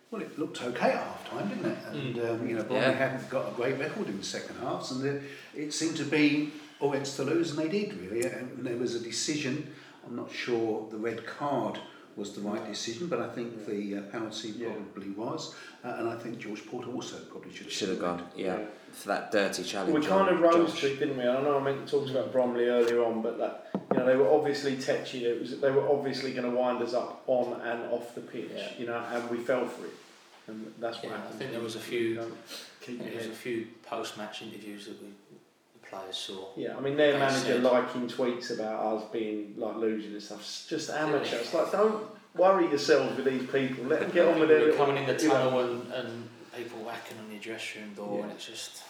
Well, 0.09 0.21
it 0.23 0.39
looked 0.39 0.63
okay 0.63 0.91
at 0.91 1.03
half 1.03 1.29
time, 1.29 1.49
didn't 1.49 1.65
it? 1.65 1.77
And 1.91 2.19
um, 2.19 2.47
you 2.47 2.55
know, 2.55 2.63
Bromley 2.63 2.85
Yeah. 2.87 2.91
hadn't 2.93 3.29
got 3.29 3.49
a 3.49 3.51
great 3.51 3.77
record 3.77 4.07
in 4.07 4.17
the 4.17 4.23
second 4.23 4.55
halves, 4.59 4.91
and 4.91 5.03
the, 5.03 5.21
it 5.55 5.73
seemed 5.73 5.97
to 5.97 6.05
be 6.05 6.51
Orients 6.79 7.15
to 7.17 7.23
lose, 7.23 7.51
and 7.51 7.59
they 7.59 7.67
did 7.69 7.93
really. 7.99 8.25
And 8.25 8.65
there 8.65 8.77
was 8.77 8.95
a 8.95 8.99
decision. 8.99 9.73
I'm 10.07 10.15
not 10.15 10.31
sure 10.31 10.87
the 10.91 10.97
red 10.97 11.25
card 11.25 11.79
was 12.15 12.33
the 12.33 12.41
right 12.41 12.65
decision, 12.65 13.07
but 13.07 13.19
I 13.19 13.27
think 13.29 13.65
the 13.65 13.97
uh, 13.97 14.01
penalty 14.03 14.49
Yeah. 14.49 14.69
probably 14.93 15.11
was, 15.11 15.53
uh, 15.83 15.95
and 15.97 16.07
I 16.07 16.15
think 16.15 16.39
George 16.39 16.65
Porter 16.65 16.89
also 16.91 17.17
probably 17.29 17.51
should 17.51 17.65
have 17.65 17.73
Should 17.73 17.89
have 17.89 17.99
gone, 17.99 18.23
yeah, 18.37 18.57
Yeah. 18.59 18.65
for 18.93 19.07
that 19.09 19.31
dirty 19.33 19.63
challenge. 19.63 19.93
We 19.99 20.05
kind 20.05 20.29
of 20.29 20.39
rose 20.39 20.71
Josh. 20.71 20.81
to 20.81 20.93
it, 20.93 20.99
didn't 20.99 21.17
we? 21.17 21.23
I 21.23 21.41
know 21.41 21.57
I 21.59 21.63
meant 21.63 21.85
to 21.87 21.91
talk 21.99 22.09
about 22.09 22.31
Bromley 22.31 22.65
earlier 22.69 23.03
on, 23.03 23.21
but 23.21 23.37
that 23.39 23.69
you 23.91 23.97
know 23.97 24.05
they 24.05 24.15
were 24.15 24.29
obviously 24.31 24.77
tetchy. 24.77 25.25
It 25.25 25.41
was 25.41 25.59
they 25.59 25.71
were 25.71 25.87
obviously 25.89 26.31
going 26.31 26.49
to 26.49 26.55
wind 26.55 26.81
us 26.81 26.93
up 26.93 27.23
on 27.27 27.59
and 27.61 27.83
off 27.91 28.15
the 28.15 28.21
pitch, 28.21 28.49
Yeah. 28.55 28.69
you 28.79 28.85
know, 28.85 29.03
and 29.11 29.29
we 29.29 29.37
fell 29.39 29.65
for 29.65 29.85
it, 29.85 29.93
and 30.47 30.73
that's 30.79 30.97
what 31.03 31.11
Yeah, 31.11 31.17
I 31.27 31.31
think 31.33 31.51
there 31.51 31.59
was 31.59 31.75
a 31.75 31.79
few- 31.79 31.99
You 31.99 32.15
know, 32.15 32.31
There 32.87 33.17
was 33.17 33.25
a 33.25 33.29
few 33.31 33.65
post-match 33.89 34.43
interviews 34.43 34.85
that 34.85 35.01
we, 35.01 35.07
the 35.07 35.24
players 35.95 36.17
saw. 36.17 36.47
Yeah, 36.55 36.77
I 36.77 36.81
mean 36.81 36.97
their 36.97 37.17
manager 37.17 37.53
said- 37.53 37.63
liking 37.63 38.07
tweets 38.07 38.53
about 38.53 38.79
us 38.97 39.03
being 39.11 39.53
like 39.57 39.75
losing 39.77 40.11
and 40.13 40.21
stuff. 40.21 40.39
It's 40.39 40.67
just 40.67 40.89
amateur. 40.89 41.37
It's 41.37 41.53
like 41.53 41.71
don't 41.71 42.03
worry 42.35 42.67
yourselves 42.67 43.15
with 43.15 43.25
these 43.25 43.43
people. 43.49 43.85
Let 43.85 44.01
them 44.01 44.11
get 44.11 44.27
on 44.27 44.39
with 44.39 44.47
People 44.49 44.55
their 44.55 44.59
were 44.59 44.65
little- 44.71 44.85
coming 44.85 44.97
in 45.03 45.15
the 45.15 45.21
you 45.21 45.29
know. 45.29 45.33
tunnel 45.33 45.59
and, 45.59 45.91
and 45.93 46.29
people 46.55 46.79
whacking 46.79 47.17
on 47.19 47.31
your 47.31 47.41
dressing 47.41 47.81
room 47.83 47.93
door, 47.93 48.17
Yeah. 48.17 48.23
and 48.23 48.31
it's 48.33 48.45
just 48.45 48.81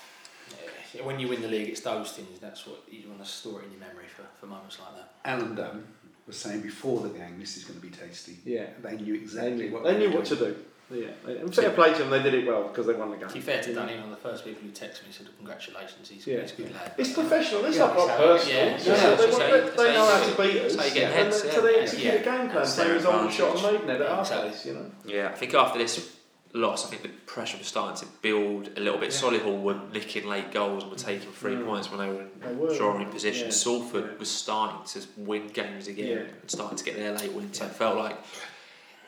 yeah, 0.94 1.04
when 1.04 1.20
you 1.20 1.28
win 1.28 1.42
the 1.42 1.48
league, 1.48 1.70
it's 1.70 1.82
those 1.82 2.12
things. 2.14 2.40
That's 2.40 2.66
what 2.66 2.84
you 2.90 3.10
want 3.10 3.24
to 3.24 3.30
store 3.30 3.62
in 3.64 3.72
your 3.72 3.80
memory 3.82 4.06
for, 4.08 4.24
for 4.40 4.46
moments 4.48 4.78
like 4.80 4.96
that. 4.96 5.12
Alan 5.26 5.56
Dunn 5.56 5.84
was 6.28 6.38
saying 6.38 6.62
before 6.62 7.02
the 7.02 7.10
game, 7.10 7.38
this 7.40 7.58
is 7.58 7.66
going 7.66 7.80
to 7.80 7.86
be 7.86 7.92
tasty. 7.92 8.38
Yeah, 8.46 8.68
They 8.82 8.96
knew 8.96 9.14
they 9.18 9.20
exactly 9.24 9.68
knew, 9.68 9.74
what 9.74 9.84
they 9.84 9.98
knew 9.98 10.12
what 10.12 10.26
to 10.26 10.36
doing. 10.36 10.54
do. 10.54 10.60
Yeah, 10.92 11.08
and 11.28 11.54
fair 11.54 11.72
play 11.72 11.94
to 11.94 11.98
them. 12.00 12.12
They 12.12 12.22
did 12.22 12.36
it 12.36 12.46
well 12.46 12.68
because 12.68 12.86
they 12.86 12.94
won 12.94 13.10
the 13.10 13.18
game. 13.18 13.28
To 13.28 13.34
be 13.34 13.40
fair 13.42 13.60
to 13.62 13.70
You 13.70 13.76
know? 13.76 13.86
Danny, 13.88 13.96
one 14.00 14.12
of 14.14 14.22
the 14.22 14.30
first 14.30 14.46
people 14.46 14.62
who 14.62 14.70
texted 14.70 15.04
me 15.08 15.12
said 15.12 15.28
congratulations. 15.38 16.10
He's, 16.10 16.28
Yeah. 16.28 16.42
he's 16.42 16.54
a 16.54 16.56
good 16.58 16.74
lad. 16.76 16.94
It's 16.98 17.12
professional. 17.14 17.66
It's 17.66 17.78
Yeah, 17.78 17.88
not 17.88 17.98
like 17.98 18.18
personal. 18.18 18.56
yeah, 18.56 18.76
It's 18.76 18.86
yeah, 18.86 18.94
yeah, 18.94 19.00
that 19.02 19.18
they, 19.18 19.26
that's 19.26 19.32
want- 19.38 19.44
how 19.44 19.50
they, 19.50 19.64
you- 19.66 19.72
they 19.72 19.94
know 19.94 20.06
that's 20.06 20.12
how 20.12 20.30
how 20.30 20.36
to 20.48 20.54
beat 20.54 20.62
us. 20.62 20.76
that's 20.76 20.76
how 20.76 20.86
you 20.88 20.94
get 20.94 21.04
and 21.06 21.14
heads, 21.14 21.42
they- 21.42 21.48
yeah. 21.50 21.54
So 21.56 21.62
they 21.62 21.76
execute 21.80 22.06
Yeah. 22.06 22.12
a 22.20 22.24
game 22.24 22.24
plan. 22.50 22.50
That's 22.54 22.74
So 22.76 22.84
their 22.84 22.94
he's 22.96 23.06
on 23.06 23.32
shot 23.32 23.48
and 23.48 23.56
advantage. 23.58 23.72
Maidenhead 23.82 24.02
at 24.02 24.08
our 24.12 24.20
Exactly. 24.22 24.50
place, 24.50 24.66
you 24.68 24.74
know. 24.74 24.92
Yeah, 25.06 25.30
I 25.30 25.32
think 25.34 25.54
after 25.56 25.80
this 25.80 26.12
loss, 26.54 26.86
I 26.86 26.90
think 26.90 27.02
the 27.02 27.10
pressure 27.26 27.58
was 27.58 27.68
starting 27.68 27.98
to 28.08 28.14
build 28.22 28.70
a 28.78 28.80
little 28.80 29.00
bit. 29.00 29.12
Yeah. 29.12 29.20
Solihull 29.22 29.62
were 29.64 29.80
nicking 29.92 30.28
late 30.28 30.52
goals 30.52 30.84
and 30.84 30.92
were 30.92 30.98
taking 31.00 31.30
three 31.32 31.56
Mm. 31.56 31.66
points 31.66 31.90
when 31.92 32.00
they 32.00 32.08
were 32.16 32.26
They 32.48 32.54
were. 32.54 32.78
drawing 32.78 33.08
position. 33.10 33.48
Yeah. 33.48 33.52
Salford 33.54 34.06
Yeah. 34.06 34.20
was 34.20 34.30
starting 34.30 34.86
to 35.02 35.08
win 35.18 35.48
games 35.48 35.88
again 35.88 36.08
Yeah. 36.08 36.18
and 36.42 36.52
starting 36.52 36.78
to 36.78 36.84
get 36.84 36.96
their 36.96 37.12
late 37.14 37.32
wins. 37.34 37.58
So 37.58 37.66
it 37.66 37.72
felt 37.72 37.98
like 37.98 38.18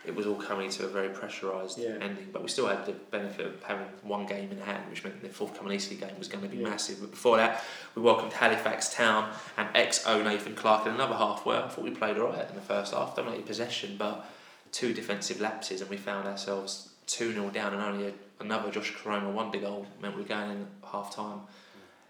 it 0.08 0.16
was 0.16 0.26
all 0.26 0.36
coming 0.36 0.70
to 0.72 0.86
a 0.86 0.88
very 0.88 1.10
pressurised 1.10 1.78
Yeah. 1.78 1.90
ending. 2.02 2.30
But 2.32 2.42
we 2.42 2.48
still 2.50 2.68
had 2.68 2.86
the 2.86 2.94
benefit 2.94 3.46
of 3.46 3.62
having 3.64 3.86
one 4.04 4.26
game 4.26 4.50
in 4.52 4.60
hand, 4.60 4.90
which 4.90 5.04
meant 5.04 5.22
the 5.22 5.30
forthcoming 5.30 5.74
Eastleigh 5.74 5.98
game 5.98 6.18
was 6.18 6.28
going 6.28 6.44
to 6.44 6.50
be 6.50 6.58
Yeah. 6.58 6.70
massive. 6.70 7.02
But 7.02 7.12
before 7.12 7.38
that, 7.38 7.64
we 7.96 8.02
welcomed 8.02 8.34
Halifax 8.34 8.94
Town 8.94 9.32
and 9.58 9.68
ex-O 9.76 10.24
Nathan 10.24 10.56
Clarke 10.56 10.86
in 10.88 10.94
another 10.94 11.16
half 11.16 11.46
where 11.46 11.64
I 11.64 11.68
thought 11.68 11.84
we 11.84 11.92
played 11.92 12.18
all 12.18 12.30
right 12.30 12.48
in 12.50 12.56
the 12.56 12.62
first 12.62 12.94
half, 12.94 13.16
dominated 13.16 13.46
possession, 13.46 13.96
but 13.98 14.26
two 14.72 14.94
defensive 14.94 15.40
lapses 15.42 15.82
and 15.82 15.90
we 15.90 15.98
found 15.98 16.28
ourselves 16.28 16.90
2 17.08 17.34
0 17.34 17.50
down 17.52 17.74
and 17.74 17.82
only 17.82 18.08
a, 18.08 18.14
another 18.40 18.70
Josh 18.72 18.94
Koroma 18.94 19.32
wonder 19.32 19.60
goal 19.60 19.88
meant 20.02 20.16
we 20.16 20.24
were 20.24 20.28
going 20.28 20.52
in 20.52 20.68
half 20.92 21.14
time 21.16 21.42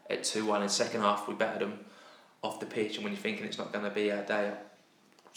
at 0.10 0.24
2 0.24 0.46
1. 0.46 0.64
In 0.64 0.70
second 0.70 1.02
half, 1.02 1.28
we 1.28 1.34
battered 1.36 1.62
them 1.62 1.80
off 2.44 2.60
the 2.60 2.66
pitch, 2.66 2.96
and 2.96 3.04
when 3.04 3.14
you're 3.14 3.22
thinking 3.22 3.46
it's 3.46 3.58
not 3.58 3.72
going 3.74 3.84
to 3.86 3.92
be 3.92 4.12
our 4.12 4.22
day, 4.24 4.52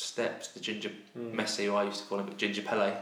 steps 0.00 0.48
the 0.48 0.60
Ginger 0.60 0.90
Mm. 1.18 1.34
Messi, 1.34 1.66
who 1.66 1.74
I 1.74 1.84
used 1.84 2.00
to 2.02 2.06
call 2.06 2.18
him, 2.20 2.26
but 2.26 2.36
Ginger 2.36 2.62
Pele, 2.62 2.92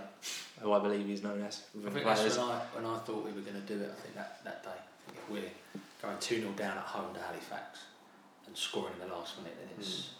who 0.60 0.72
I 0.72 0.78
believe 0.80 1.06
he's 1.06 1.22
known 1.22 1.42
as. 1.42 1.62
I 1.76 1.90
think 1.90 2.02
players. 2.04 2.22
that's 2.22 2.38
when 2.38 2.48
I, 2.48 2.58
when 2.74 2.84
I 2.86 2.98
thought 2.98 3.24
we 3.24 3.32
were 3.32 3.40
going 3.40 3.60
to 3.60 3.66
do 3.72 3.80
it. 3.80 3.90
I 3.96 4.00
think 4.02 4.14
that, 4.14 4.42
that 4.44 4.62
day. 4.62 4.70
I 4.70 5.10
think 5.10 5.18
if 5.22 5.30
we're 5.30 5.80
going 6.02 6.18
2 6.18 6.40
0 6.40 6.52
down 6.52 6.76
at 6.76 6.84
home 6.84 7.14
to 7.14 7.20
Halifax 7.20 7.80
and 8.46 8.56
scoring 8.56 8.94
in 9.00 9.08
the 9.08 9.14
last 9.14 9.36
minute, 9.38 9.56
then 9.58 9.68
it's, 9.78 10.10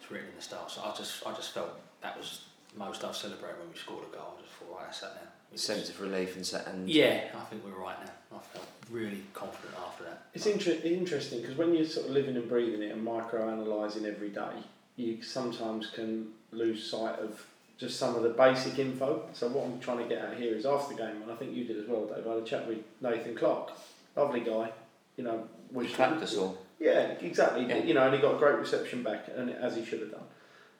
it's 0.00 0.10
written 0.10 0.28
in 0.28 0.36
the 0.36 0.42
stars. 0.42 0.72
So 0.72 0.82
I 0.84 0.94
just, 0.96 1.26
I 1.26 1.32
just 1.32 1.52
felt 1.52 1.70
that 2.02 2.16
was 2.16 2.42
most 2.76 3.02
I've 3.04 3.16
celebrated 3.16 3.58
when 3.58 3.70
we 3.72 3.76
scored 3.78 4.04
a 4.12 4.16
goal. 4.16 4.34
I 4.38 4.42
just 4.42 4.54
thought, 4.54 4.76
right, 4.76 4.84
that's 4.86 5.00
that 5.00 5.14
now. 5.16 5.28
It's- 5.52 5.62
sense 5.62 5.88
of 5.88 6.00
relief 6.00 6.36
and 6.36 6.46
set 6.46 6.68
and 6.68 6.88
yeah, 6.88 7.24
I 7.34 7.40
think 7.50 7.64
we're 7.64 7.72
right 7.72 7.96
now. 8.04 8.38
I 8.38 8.40
felt 8.54 8.66
really 8.88 9.22
confident 9.34 9.74
after 9.84 10.04
that. 10.04 10.22
It's 10.32 10.46
inter- 10.46 10.78
interesting 10.84 11.40
because 11.40 11.56
when 11.56 11.74
you're 11.74 11.84
sort 11.86 12.06
of 12.06 12.12
living 12.12 12.36
and 12.36 12.48
breathing 12.48 12.82
it 12.82 12.92
and 12.92 13.02
micro-analysing 13.02 14.04
every 14.06 14.28
day, 14.28 14.52
you 15.00 15.22
sometimes 15.22 15.90
can 15.90 16.28
lose 16.52 16.88
sight 16.88 17.18
of 17.18 17.46
just 17.78 17.98
some 17.98 18.14
of 18.14 18.22
the 18.22 18.28
basic 18.28 18.78
info. 18.78 19.28
So 19.32 19.48
what 19.48 19.64
I'm 19.64 19.80
trying 19.80 19.98
to 19.98 20.04
get 20.04 20.22
at 20.22 20.36
here 20.36 20.54
is 20.54 20.66
after 20.66 20.94
the 20.94 21.02
game, 21.02 21.22
and 21.22 21.32
I 21.32 21.36
think 21.36 21.54
you 21.54 21.64
did 21.64 21.78
as 21.78 21.88
well, 21.88 22.06
Dave. 22.06 22.26
I 22.26 22.34
had 22.34 22.42
a 22.42 22.44
chat 22.44 22.68
with 22.68 22.78
Nathan 23.00 23.34
Clarke, 23.34 23.72
lovely 24.16 24.40
guy. 24.40 24.70
You 25.16 25.24
know, 25.24 25.48
wished 25.72 25.94
clapped 25.94 26.22
us 26.22 26.36
all. 26.36 26.58
Yeah, 26.78 27.12
exactly. 27.20 27.66
Yeah. 27.66 27.78
You 27.78 27.94
know, 27.94 28.06
and 28.06 28.14
he 28.14 28.20
got 28.20 28.36
a 28.36 28.38
great 28.38 28.58
reception 28.58 29.02
back, 29.02 29.28
and 29.34 29.50
as 29.50 29.76
he 29.76 29.84
should 29.84 30.00
have 30.00 30.12
done. 30.12 30.22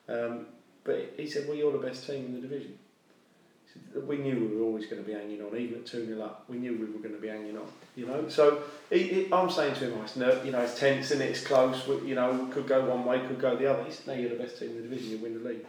Um, 0.09 0.45
but 0.83 1.13
he 1.17 1.27
said, 1.27 1.47
"Well, 1.47 1.57
you're 1.57 1.71
the 1.71 1.85
best 1.85 2.07
team 2.07 2.25
in 2.25 2.33
the 2.33 2.41
division." 2.41 2.77
We 4.07 4.17
knew 4.17 4.35
we 4.35 4.55
were 4.55 4.63
always 4.63 4.85
going 4.85 5.01
to 5.03 5.07
be 5.07 5.13
hanging 5.13 5.41
on, 5.41 5.55
even 5.57 5.79
at 5.79 5.85
two 5.85 6.05
0 6.05 6.21
up. 6.21 6.45
We 6.47 6.57
knew 6.57 6.73
we 6.73 6.85
were 6.85 6.99
going 6.99 7.15
to 7.15 7.21
be 7.21 7.27
hanging 7.27 7.57
on. 7.57 7.67
You 7.95 8.05
know, 8.07 8.29
so 8.29 8.63
he, 8.89 9.03
he, 9.03 9.33
I'm 9.33 9.49
saying 9.49 9.75
to 9.75 9.89
him, 9.89 9.93
"Oh, 9.99 10.03
it's 10.03 10.15
ner- 10.15 10.41
you 10.43 10.51
know, 10.51 10.61
it's 10.61 10.79
tense 10.79 11.11
and 11.11 11.21
it's 11.21 11.45
close. 11.45 11.85
We, 11.87 12.09
you 12.09 12.15
know, 12.15 12.47
could 12.51 12.67
go 12.67 12.83
one 12.85 13.05
way, 13.05 13.19
could 13.19 13.39
go 13.39 13.55
the 13.55 13.69
other." 13.71 13.83
He 13.83 13.91
said, 13.91 14.07
"No, 14.07 14.13
you're 14.13 14.29
the 14.29 14.43
best 14.43 14.59
team 14.59 14.69
in 14.71 14.77
the 14.77 14.83
division. 14.83 15.11
You 15.11 15.17
win 15.17 15.41
the 15.41 15.49
league." 15.49 15.65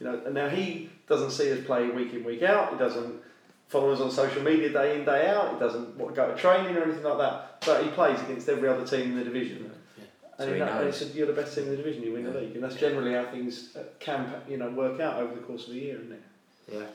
You 0.00 0.06
know, 0.06 0.20
and 0.24 0.34
now 0.34 0.48
he 0.48 0.90
doesn't 1.08 1.30
see 1.30 1.52
us 1.52 1.64
play 1.66 1.88
week 1.90 2.12
in 2.14 2.24
week 2.24 2.42
out. 2.42 2.72
He 2.72 2.78
doesn't 2.78 3.14
follow 3.68 3.90
us 3.90 4.00
on 4.00 4.10
social 4.10 4.42
media 4.42 4.70
day 4.72 4.98
in 4.98 5.04
day 5.04 5.28
out. 5.28 5.52
He 5.54 5.58
doesn't 5.58 5.96
want 5.96 6.14
to 6.14 6.16
go 6.16 6.28
to 6.28 6.36
training 6.36 6.76
or 6.76 6.84
anything 6.84 7.02
like 7.02 7.18
that. 7.18 7.60
But 7.66 7.82
he 7.84 7.90
plays 7.90 8.20
against 8.22 8.48
every 8.48 8.68
other 8.68 8.86
team 8.86 9.12
in 9.12 9.16
the 9.16 9.24
division. 9.24 9.70
Yeah. 9.98 10.04
And, 10.38 10.48
So 10.48 10.54
he 10.54 10.60
and 10.60 10.86
he 10.86 10.92
said, 10.92 11.14
"You're 11.14 11.26
the 11.26 11.32
best 11.32 11.54
team 11.54 11.64
in 11.64 11.70
the 11.70 11.76
division. 11.76 12.02
You 12.04 12.12
win 12.12 12.24
the 12.24 12.38
league." 12.38 12.54
And 12.54 12.62
that's 12.62 12.76
generally 12.76 13.12
how 13.12 13.26
things 13.26 13.76
uh, 13.76 13.82
can, 13.98 14.32
you 14.48 14.56
know, 14.56 14.70
work 14.70 15.00
out 15.00 15.20
over 15.20 15.34
the 15.34 15.40
course 15.40 15.66
of 15.66 15.74
the 15.74 15.80
year, 15.80 15.96
isn't 15.96 16.12
it? 16.12 16.22
Yeah. 16.72 16.86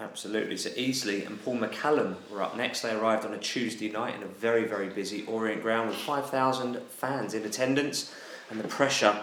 Absolutely. 0.00 0.56
So 0.56 0.70
Eastleigh 0.74 1.24
and 1.24 1.42
Paul 1.44 1.58
McCallum 1.58 2.16
were 2.30 2.42
up 2.42 2.56
next. 2.56 2.80
They 2.80 2.92
arrived 2.92 3.24
on 3.24 3.32
a 3.32 3.38
Tuesday 3.38 3.88
night 3.90 4.16
in 4.16 4.22
a 4.24 4.26
very, 4.26 4.64
very 4.66 4.88
busy 4.88 5.24
Orient 5.26 5.62
ground 5.62 5.88
with 5.88 5.98
5,000 5.98 6.80
fans 6.88 7.32
in 7.32 7.44
attendance 7.44 8.12
and 8.50 8.58
the 8.58 8.66
pressure 8.66 9.16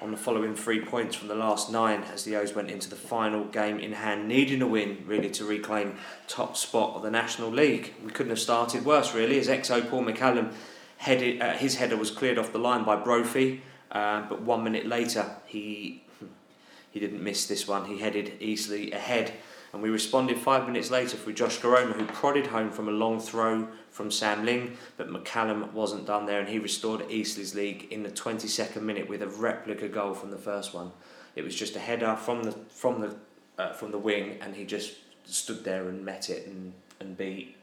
on 0.00 0.12
the 0.12 0.16
following 0.16 0.54
three 0.54 0.80
points 0.80 1.16
from 1.16 1.28
the 1.28 1.34
last 1.34 1.70
nine 1.70 2.02
as 2.12 2.24
the 2.24 2.36
O's 2.36 2.54
went 2.54 2.70
into 2.70 2.88
the 2.88 2.96
final 2.96 3.44
game 3.46 3.78
in 3.78 3.92
hand, 3.92 4.28
needing 4.28 4.62
a 4.62 4.66
win 4.66 5.02
really 5.06 5.30
to 5.30 5.44
reclaim 5.44 5.96
top 6.28 6.56
spot 6.56 6.94
of 6.94 7.02
the 7.02 7.10
National 7.10 7.50
League. 7.50 7.94
We 8.04 8.10
couldn't 8.10 8.30
have 8.30 8.40
started 8.40 8.84
worse 8.84 9.14
really 9.14 9.38
as 9.38 9.48
XO 9.48 9.88
Paul 9.88 10.04
McCallum 10.04 10.52
headed, 10.98 11.40
uh, 11.40 11.52
his 11.54 11.76
header 11.76 11.96
was 11.96 12.10
cleared 12.10 12.38
off 12.38 12.52
the 12.52 12.58
line 12.58 12.84
by 12.84 12.96
Brophy, 12.96 13.62
uh, 13.90 14.22
but 14.28 14.42
one 14.42 14.62
minute 14.62 14.86
later 14.86 15.36
he 15.46 16.02
he 16.90 17.00
didn't 17.00 17.22
miss 17.22 17.46
this 17.46 17.66
one. 17.66 17.86
He 17.86 17.98
headed 17.98 18.34
easily 18.40 18.92
ahead 18.92 19.32
and 19.74 19.82
we 19.82 19.90
responded 19.90 20.38
five 20.38 20.68
minutes 20.68 20.92
later 20.92 21.16
through 21.16 21.32
Josh 21.32 21.58
Koroma, 21.58 21.94
who 21.94 22.06
prodded 22.06 22.46
home 22.46 22.70
from 22.70 22.88
a 22.88 22.92
long 22.92 23.18
throw 23.18 23.66
from 23.90 24.08
Sam 24.08 24.44
Ling, 24.46 24.76
but 24.96 25.10
McCallum 25.10 25.72
wasn't 25.72 26.06
done 26.06 26.26
there, 26.26 26.38
and 26.38 26.48
he 26.48 26.60
restored 26.60 27.10
Eastleigh's 27.10 27.56
league 27.56 27.88
in 27.90 28.04
the 28.04 28.08
22nd 28.08 28.80
minute 28.82 29.08
with 29.08 29.20
a 29.20 29.26
replica 29.26 29.88
goal 29.88 30.14
from 30.14 30.30
the 30.30 30.38
first 30.38 30.74
one. 30.74 30.92
It 31.34 31.42
was 31.42 31.56
just 31.56 31.74
a 31.74 31.80
header 31.80 32.14
from 32.14 32.44
the 32.44 32.52
from 32.68 33.00
the 33.00 33.16
uh, 33.58 33.72
from 33.72 33.90
the 33.90 33.98
wing, 33.98 34.38
and 34.40 34.54
he 34.54 34.64
just 34.64 34.94
stood 35.24 35.64
there 35.64 35.88
and 35.88 36.04
met 36.04 36.30
it 36.30 36.46
and, 36.46 36.72
and 37.00 37.16
beat 37.16 37.56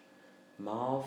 Marv. 0.59 1.05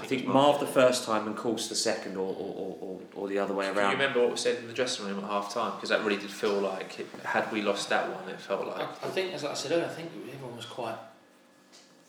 I 0.00 0.06
think 0.06 0.26
Marv 0.26 0.58
the 0.58 0.66
first 0.66 1.04
time 1.04 1.26
and 1.26 1.36
Course 1.36 1.68
the 1.68 1.74
second, 1.74 2.16
or, 2.16 2.28
or, 2.34 2.54
or, 2.54 2.76
or, 2.80 3.00
or 3.14 3.28
the 3.28 3.38
other 3.38 3.52
way 3.52 3.66
around. 3.66 3.74
Can 3.74 3.84
you 3.84 3.90
remember 3.98 4.20
what 4.20 4.30
was 4.32 4.40
said 4.40 4.58
in 4.58 4.66
the 4.66 4.72
dressing 4.72 5.04
room 5.06 5.18
at 5.18 5.24
half 5.24 5.52
time? 5.52 5.74
Because 5.74 5.90
that 5.90 6.02
really 6.02 6.16
did 6.16 6.30
feel 6.30 6.58
like, 6.60 6.98
it, 7.00 7.06
had 7.24 7.50
we 7.52 7.60
lost 7.60 7.90
that 7.90 8.08
one, 8.10 8.26
it 8.28 8.40
felt 8.40 8.62
I, 8.62 8.78
like. 8.78 9.04
I 9.04 9.08
think, 9.08 9.34
as 9.34 9.44
I 9.44 9.52
said 9.52 9.72
earlier, 9.72 9.84
I 9.84 9.88
think 9.88 10.10
everyone 10.32 10.56
was 10.56 10.64
quite, 10.64 10.96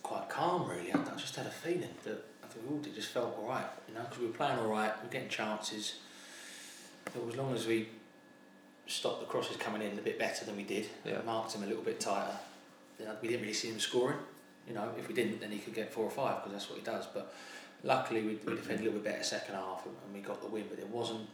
quite 0.02 0.30
calm. 0.30 0.70
Really, 0.70 0.94
I, 0.94 0.98
I 0.98 1.16
just 1.18 1.36
had 1.36 1.46
a 1.46 1.52
feeling 1.52 1.90
that 2.06 2.24
I 2.42 2.48
think 2.48 2.66
we 2.70 2.76
all 2.76 2.82
did, 2.82 2.96
just 2.96 3.10
felt 3.10 3.38
all 3.38 3.50
right. 3.50 3.66
You 3.90 3.96
know, 3.96 4.02
because 4.02 4.20
we 4.20 4.28
were 4.28 4.34
playing 4.34 4.60
all 4.60 4.68
right, 4.70 4.92
we 5.02 5.08
were 5.08 5.12
getting 5.12 5.30
chances. 5.30 5.96
But 7.06 7.28
as 7.28 7.36
long 7.36 7.54
as 7.54 7.68
we 7.68 7.90
stopped 8.88 9.20
the 9.20 9.26
crosses 9.26 9.58
coming 9.58 9.82
in 9.82 10.00
a 10.00 10.02
bit 10.02 10.18
better 10.18 10.46
than 10.46 10.56
we 10.56 10.64
did, 10.64 10.88
Yeah. 11.06 11.22
marked 11.26 11.54
him 11.54 11.64
a 11.64 11.66
little 11.66 11.84
bit 11.84 12.00
tighter, 12.00 12.38
then 12.98 13.10
we 13.22 13.28
didn't 13.28 13.42
really 13.42 13.54
see 13.54 13.70
him 13.70 13.80
scoring. 13.80 14.20
You 14.68 14.74
know, 14.74 14.90
if 14.98 15.10
we 15.10 15.14
didn't, 15.14 15.42
then 15.42 15.52
he 15.52 15.60
could 15.60 15.74
get 15.74 15.92
four 15.92 16.06
or 16.06 16.10
five 16.10 16.38
because 16.38 16.54
that's 16.54 16.70
what 16.70 16.80
he 16.80 16.86
does. 16.86 17.06
But 17.14 17.34
luckily, 17.84 18.22
we, 18.22 18.36
we 18.46 18.56
defended 18.56 18.82
a 18.82 18.84
little 18.86 19.00
bit 19.00 19.12
better 19.12 19.24
second 19.24 19.56
half 19.56 19.86
and, 19.86 19.96
and 20.06 20.14
we 20.14 20.22
got 20.22 20.42
the 20.42 20.48
win. 20.48 20.66
But 20.70 20.80
it 20.80 20.88
wasn't 20.90 21.28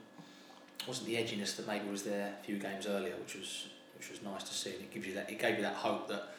wasn't 0.87 1.07
the 1.07 1.15
edginess 1.15 1.55
that 1.57 1.67
maybe 1.67 1.87
was 1.89 2.03
there 2.03 2.33
a 2.41 2.43
few 2.45 2.57
games 2.57 2.87
earlier, 2.87 3.13
which 3.23 3.35
was 3.35 3.67
which 3.97 4.09
was 4.09 4.21
nice 4.23 4.43
to 4.43 4.53
see. 4.53 4.71
And 4.71 4.81
it 4.81 4.91
gives 4.93 5.07
you 5.07 5.13
that 5.15 5.29
it 5.29 5.39
gave 5.39 5.57
you 5.57 5.63
that 5.63 5.75
hope 5.75 6.07
that 6.09 6.29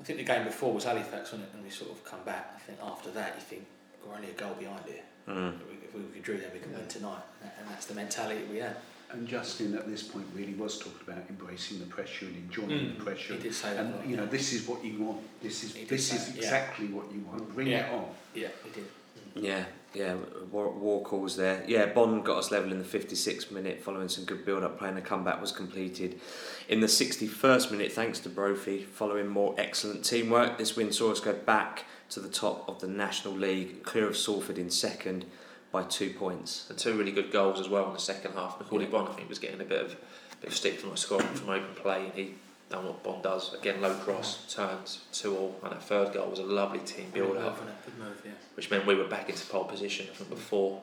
I 0.00 0.04
think 0.04 0.18
the 0.18 0.24
game 0.24 0.44
before 0.44 0.72
was 0.72 0.84
Halifax, 0.84 1.32
wasn't 1.32 1.44
it? 1.44 1.54
And 1.54 1.62
we 1.64 1.70
sort 1.70 1.90
of 1.90 2.04
come 2.04 2.20
back. 2.24 2.52
I 2.56 2.58
think 2.60 2.78
after 2.82 3.10
that, 3.12 3.34
you 3.36 3.42
think 3.42 3.66
we're 4.06 4.14
only 4.14 4.30
a 4.30 4.32
goal 4.34 4.54
behind 4.58 4.80
here. 4.86 5.02
Mm. 5.28 5.54
If 5.86 5.94
we, 5.94 6.00
if 6.02 6.14
we 6.14 6.20
drew 6.20 6.36
there, 6.36 6.50
we 6.52 6.58
can 6.60 6.72
win 6.72 6.86
tonight, 6.88 7.22
and 7.42 7.68
that's 7.70 7.86
the 7.86 7.94
mentality 7.94 8.40
we 8.50 8.58
had. 8.58 8.76
And 9.10 9.28
Justin 9.28 9.74
at 9.76 9.86
this 9.88 10.02
point 10.02 10.26
really 10.34 10.54
was 10.54 10.78
talking 10.78 10.98
about 11.06 11.22
embracing 11.30 11.78
the 11.78 11.86
pressure 11.86 12.26
and 12.26 12.36
enjoying 12.36 12.68
Mm. 12.70 12.98
the 12.98 13.04
pressure. 13.04 13.34
He 13.34 13.38
did 13.38 13.54
say 13.54 13.72
that. 13.74 13.80
a 13.86 13.88
lot, 13.88 14.00
And 14.00 14.10
you 14.10 14.16
know, 14.16 14.24
yeah. 14.24 14.28
this 14.30 14.52
is 14.52 14.66
what 14.66 14.84
you 14.84 14.98
want. 15.04 15.20
This 15.40 15.62
is 15.62 15.72
this 15.88 16.08
say 16.08 16.16
is 16.16 16.28
it, 16.30 16.34
yeah. 16.34 16.42
exactly 16.42 16.88
what 16.88 17.10
you 17.12 17.20
want. 17.20 17.54
Bring 17.54 17.68
Yeah. 17.68 17.86
it 17.86 17.92
on. 17.94 18.06
yeah, 18.34 18.48
he 18.64 18.70
did. 18.70 18.84
Yeah, 19.34 19.64
yeah, 19.94 20.16
war, 20.50 20.70
war 20.70 21.02
calls 21.02 21.36
there. 21.36 21.64
Yeah, 21.66 21.86
Bonne 21.86 22.22
got 22.22 22.38
us 22.38 22.50
level 22.50 22.72
in 22.72 22.78
the 22.78 22.84
56th 22.84 23.50
minute 23.50 23.82
following 23.82 24.08
some 24.08 24.24
good 24.24 24.44
build 24.44 24.64
up 24.64 24.78
play, 24.78 24.88
and 24.88 24.96
the 24.96 25.02
comeback 25.02 25.40
was 25.40 25.52
completed 25.52 26.20
in 26.68 26.80
the 26.80 26.86
61st 26.86 27.70
minute 27.70 27.92
thanks 27.92 28.18
to 28.20 28.28
Brophy. 28.28 28.82
Following 28.82 29.28
more 29.28 29.54
excellent 29.58 30.04
teamwork, 30.04 30.58
this 30.58 30.76
win 30.76 30.92
saw 30.92 31.12
us 31.12 31.20
go 31.20 31.32
back 31.32 31.84
to 32.10 32.20
the 32.20 32.28
top 32.28 32.68
of 32.68 32.80
the 32.80 32.88
National 32.88 33.34
League, 33.34 33.82
clear 33.82 34.08
of 34.08 34.16
Salford 34.16 34.58
in 34.58 34.70
second 34.70 35.24
by 35.70 35.82
two 35.82 36.10
points. 36.10 36.66
And 36.68 36.78
two 36.78 36.96
really 36.96 37.12
good 37.12 37.32
goals 37.32 37.60
as 37.60 37.68
well 37.68 37.86
in 37.86 37.92
the 37.92 37.98
second 37.98 38.32
half. 38.32 38.58
Macauley 38.58 38.90
Bonne, 38.90 39.08
I 39.08 39.12
think, 39.12 39.28
was 39.28 39.38
getting 39.38 39.60
a 39.60 39.64
bit 39.64 39.82
of 39.82 39.96
bit 40.40 40.50
of 40.50 40.56
stick 40.56 40.78
from 40.78 40.96
scoring 40.96 41.26
from 41.28 41.50
open 41.50 41.74
play, 41.76 42.04
and 42.04 42.14
he 42.14 42.34
done 42.70 42.86
what 42.86 43.02
Bonne 43.02 43.22
does. 43.22 43.54
Again, 43.54 43.80
low 43.80 43.94
cross, 43.94 44.52
turns, 44.52 45.04
two 45.12 45.36
all, 45.36 45.56
and 45.62 45.72
that 45.72 45.82
third 45.82 46.12
goal 46.12 46.30
was 46.30 46.38
a 46.38 46.44
lovely 46.44 46.80
team 46.80 47.06
build 47.12 47.32
Good 47.32 47.42
up, 47.42 47.60
move, 47.60 47.68
innit? 47.68 47.84
Good 47.84 47.98
move, 47.98 48.22
yeah. 48.24 48.32
which 48.54 48.70
meant 48.70 48.86
we 48.86 48.94
were 48.94 49.04
back 49.04 49.28
into 49.28 49.46
pole 49.46 49.64
position. 49.64 50.06
I 50.10 50.14
think 50.14 50.30
before 50.30 50.80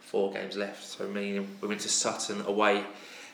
four 0.00 0.32
games 0.32 0.56
left. 0.56 0.84
So 0.84 1.06
me, 1.06 1.40
we 1.60 1.68
went 1.68 1.80
to 1.82 1.88
Sutton 1.88 2.40
away 2.42 2.84